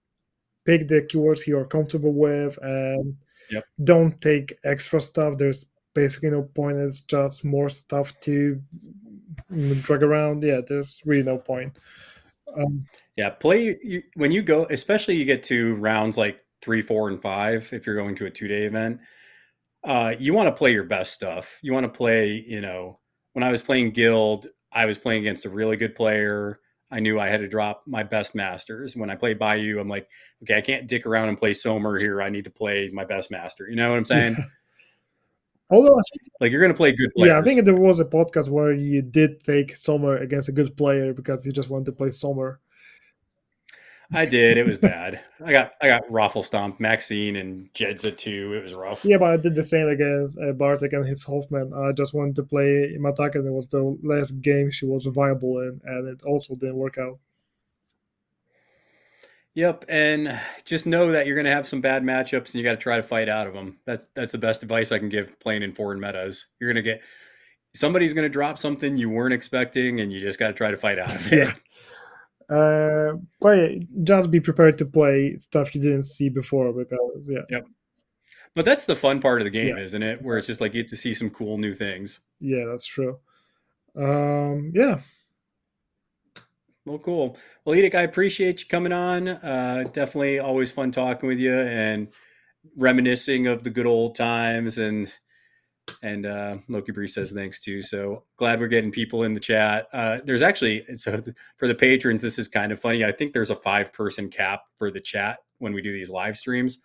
pick 0.64 0.88
the 0.88 1.02
keywords 1.02 1.46
you're 1.46 1.64
comfortable 1.66 2.12
with 2.12 2.58
and 2.62 3.16
Yep. 3.48 3.64
don't 3.84 4.20
take 4.20 4.58
extra 4.64 5.00
stuff 5.00 5.38
there's 5.38 5.66
basically 5.94 6.30
no 6.30 6.42
point 6.42 6.76
it's 6.78 7.00
just 7.00 7.44
more 7.44 7.68
stuff 7.68 8.12
to 8.20 8.60
drag 9.82 10.02
around 10.02 10.42
yeah 10.42 10.60
there's 10.66 11.00
really 11.04 11.22
no 11.22 11.38
point 11.38 11.78
um, 12.56 12.86
Yeah, 13.16 13.30
play 13.30 13.76
you, 13.82 14.02
when 14.14 14.32
you 14.32 14.42
go, 14.42 14.66
especially 14.70 15.16
you 15.16 15.24
get 15.24 15.42
to 15.44 15.74
rounds 15.76 16.16
like 16.16 16.40
three, 16.60 16.82
four, 16.82 17.08
and 17.08 17.20
five. 17.20 17.68
If 17.72 17.86
you're 17.86 17.96
going 17.96 18.14
to 18.16 18.26
a 18.26 18.30
two 18.30 18.48
day 18.48 18.64
event, 18.64 19.00
uh, 19.84 20.14
you 20.18 20.34
want 20.34 20.48
to 20.48 20.52
play 20.52 20.72
your 20.72 20.84
best 20.84 21.12
stuff. 21.12 21.58
You 21.62 21.72
want 21.72 21.84
to 21.84 21.96
play, 21.96 22.44
you 22.46 22.60
know, 22.60 22.98
when 23.36 23.44
I 23.44 23.50
was 23.50 23.60
playing 23.60 23.90
Guild, 23.90 24.46
I 24.72 24.86
was 24.86 24.96
playing 24.96 25.20
against 25.20 25.44
a 25.44 25.50
really 25.50 25.76
good 25.76 25.94
player. 25.94 26.58
I 26.90 27.00
knew 27.00 27.20
I 27.20 27.28
had 27.28 27.40
to 27.40 27.48
drop 27.48 27.82
my 27.86 28.02
best 28.02 28.34
masters. 28.34 28.96
When 28.96 29.10
I 29.10 29.14
played 29.14 29.38
Bayou, 29.38 29.78
I'm 29.78 29.90
like, 29.90 30.08
okay, 30.42 30.56
I 30.56 30.62
can't 30.62 30.86
dick 30.86 31.04
around 31.04 31.28
and 31.28 31.36
play 31.36 31.52
Som'er 31.52 32.00
here. 32.00 32.22
I 32.22 32.30
need 32.30 32.44
to 32.44 32.50
play 32.50 32.88
my 32.94 33.04
best 33.04 33.30
master. 33.30 33.68
You 33.68 33.76
know 33.76 33.90
what 33.90 33.98
I'm 33.98 34.06
saying? 34.06 34.36
although 35.70 36.00
like 36.40 36.50
you're 36.50 36.62
going 36.62 36.72
to 36.72 36.76
play 36.76 36.92
good 36.92 37.12
players. 37.14 37.28
yeah 37.28 37.38
i 37.38 37.42
think 37.42 37.64
there 37.64 37.74
was 37.74 37.98
a 37.98 38.04
podcast 38.04 38.48
where 38.48 38.72
you 38.72 39.02
did 39.02 39.40
take 39.40 39.76
Som'er 39.76 40.16
against 40.18 40.48
a 40.48 40.52
good 40.52 40.76
player 40.76 41.12
because 41.12 41.44
you 41.44 41.50
just 41.50 41.68
wanted 41.68 41.86
to 41.86 41.92
play 41.92 42.10
Som'er 42.10 42.60
I 44.12 44.24
did. 44.26 44.56
It 44.56 44.66
was 44.66 44.76
bad. 44.76 45.20
I 45.44 45.52
got 45.52 45.72
I 45.82 45.88
got 45.88 46.10
Raffle 46.10 46.42
Stomp, 46.42 46.78
Maxine, 46.78 47.36
and 47.36 47.72
Jedza 47.74 48.16
too. 48.16 48.54
It 48.54 48.62
was 48.62 48.74
rough. 48.74 49.04
Yeah, 49.04 49.18
but 49.18 49.30
I 49.30 49.36
did 49.36 49.54
the 49.54 49.64
same 49.64 49.88
against 49.88 50.38
uh, 50.40 50.52
Bartek 50.52 50.92
and 50.92 51.04
his 51.04 51.24
Hoffman. 51.24 51.72
I 51.74 51.92
just 51.92 52.14
wanted 52.14 52.36
to 52.36 52.44
play 52.44 52.96
Mah 52.98 53.12
Tucket, 53.12 53.40
and 53.40 53.48
it 53.48 53.52
was 53.52 53.66
the 53.66 53.98
last 54.02 54.40
game 54.40 54.70
she 54.70 54.86
was 54.86 55.06
viable 55.06 55.58
in, 55.60 55.80
and 55.84 56.08
it 56.08 56.22
also 56.22 56.54
didn't 56.54 56.76
work 56.76 56.98
out. 56.98 57.18
Yep, 59.54 59.86
and 59.88 60.38
just 60.66 60.84
know 60.84 61.10
that 61.12 61.26
you're 61.26 61.34
going 61.34 61.46
to 61.46 61.50
have 61.50 61.66
some 61.66 61.80
bad 61.80 62.02
matchups, 62.02 62.46
and 62.46 62.56
you 62.56 62.62
got 62.62 62.72
to 62.72 62.76
try 62.76 62.96
to 62.96 63.02
fight 63.02 63.28
out 63.28 63.46
of 63.46 63.54
them. 63.54 63.78
That's 63.86 64.06
that's 64.14 64.32
the 64.32 64.38
best 64.38 64.62
advice 64.62 64.92
I 64.92 64.98
can 64.98 65.08
give 65.08 65.38
playing 65.40 65.62
in 65.62 65.72
foreign 65.72 65.98
metas. 65.98 66.46
You're 66.60 66.72
going 66.72 66.84
to 66.84 66.90
get 66.90 67.02
somebody's 67.74 68.12
going 68.12 68.24
to 68.24 68.30
drop 68.30 68.58
something 68.58 68.96
you 68.96 69.10
weren't 69.10 69.34
expecting, 69.34 70.00
and 70.00 70.12
you 70.12 70.20
just 70.20 70.38
got 70.38 70.48
to 70.48 70.52
try 70.52 70.70
to 70.70 70.76
fight 70.76 70.98
out 70.98 71.14
of 71.14 71.32
it. 71.32 71.48
Uh, 72.48 73.14
play 73.40 73.86
just 74.04 74.30
be 74.30 74.38
prepared 74.40 74.78
to 74.78 74.84
play 74.86 75.34
stuff 75.36 75.74
you 75.74 75.80
didn't 75.80 76.04
see 76.04 76.28
before 76.28 76.72
because 76.72 77.28
yeah, 77.32 77.40
yep. 77.50 77.66
But 78.54 78.64
that's 78.64 78.86
the 78.86 78.96
fun 78.96 79.20
part 79.20 79.40
of 79.40 79.44
the 79.44 79.50
game, 79.50 79.76
Yeah, 79.76 79.82
isn't 79.82 80.02
it? 80.02 80.20
Where 80.22 80.38
it's 80.38 80.46
just 80.46 80.60
like 80.60 80.72
you 80.74 80.82
get 80.82 80.88
to 80.90 80.96
see 80.96 81.12
some 81.12 81.28
cool 81.30 81.58
new 81.58 81.74
things. 81.74 82.20
yeah, 82.40 82.64
that's 82.68 82.86
true. 82.86 83.18
Um, 83.96 84.72
yeah, 84.74 85.00
Well, 86.84 86.98
cool. 86.98 87.36
Well, 87.64 87.76
Edic, 87.76 87.94
I 87.94 88.02
appreciate 88.02 88.60
you 88.60 88.66
coming 88.68 88.92
on. 88.92 89.26
Uh, 89.28 89.84
definitely 89.92 90.38
always 90.38 90.70
fun 90.70 90.92
talking 90.92 91.28
with 91.28 91.40
you 91.40 91.52
and 91.58 92.08
reminiscing 92.76 93.46
of 93.48 93.64
the 93.64 93.70
good 93.70 93.86
old 93.86 94.14
times. 94.14 94.78
And 94.78 95.12
and 96.02 96.26
uh, 96.26 96.58
Loki 96.68 96.92
Bree 96.92 97.08
says 97.08 97.32
thanks 97.32 97.60
too. 97.60 97.82
So 97.82 98.24
glad 98.36 98.60
we're 98.60 98.68
getting 98.68 98.90
people 98.90 99.24
in 99.24 99.34
the 99.34 99.40
chat. 99.40 99.88
Uh, 99.92 100.18
there's 100.24 100.42
actually 100.42 100.84
so 100.96 101.20
for 101.56 101.66
the 101.66 101.74
patrons, 101.74 102.22
this 102.22 102.38
is 102.38 102.48
kind 102.48 102.72
of 102.72 102.80
funny. 102.80 103.04
I 103.04 103.12
think 103.12 103.32
there's 103.32 103.50
a 103.50 103.56
five 103.56 103.92
person 103.92 104.28
cap 104.28 104.62
for 104.76 104.90
the 104.90 105.00
chat 105.00 105.38
when 105.58 105.72
we 105.72 105.82
do 105.82 105.92
these 105.92 106.10
live 106.10 106.36
streams. 106.36 106.80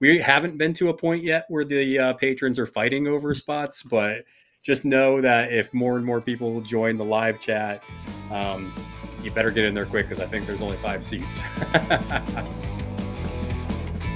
We 0.00 0.18
haven't 0.18 0.58
been 0.58 0.72
to 0.74 0.88
a 0.88 0.94
point 0.94 1.22
yet 1.22 1.44
where 1.48 1.64
the 1.64 1.98
uh, 1.98 2.12
patrons 2.14 2.58
are 2.58 2.66
fighting 2.66 3.06
over 3.06 3.34
spots, 3.34 3.82
but 3.82 4.24
just 4.62 4.84
know 4.84 5.20
that 5.20 5.52
if 5.52 5.72
more 5.72 5.96
and 5.96 6.04
more 6.04 6.20
people 6.20 6.60
join 6.60 6.96
the 6.96 7.04
live 7.04 7.38
chat, 7.38 7.82
um, 8.30 8.72
you 9.22 9.30
better 9.30 9.50
get 9.50 9.64
in 9.64 9.74
there 9.74 9.84
quick 9.84 10.08
because 10.08 10.22
I 10.22 10.26
think 10.26 10.46
there's 10.46 10.62
only 10.62 10.76
five 10.78 11.04
seats. 11.04 11.40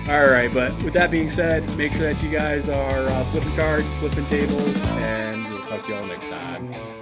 All 0.09 0.31
right, 0.31 0.53
but 0.55 0.73
with 0.85 0.95
that 0.95 1.11
being 1.11 1.31
said, 1.31 1.69
make 1.77 1.93
sure 1.93 2.13
that 2.13 2.23
you 2.23 2.31
guys 2.31 2.69
are 2.69 3.09
uh, 3.09 3.25
flipping 3.25 3.57
cards, 3.57 3.93
flipping 3.95 4.25
tables, 4.27 4.81
and 4.99 5.45
we'll 5.51 5.65
talk 5.65 5.83
to 5.83 5.89
you 5.89 5.95
all 5.97 6.07
next 6.07 6.29
time. 6.29 6.96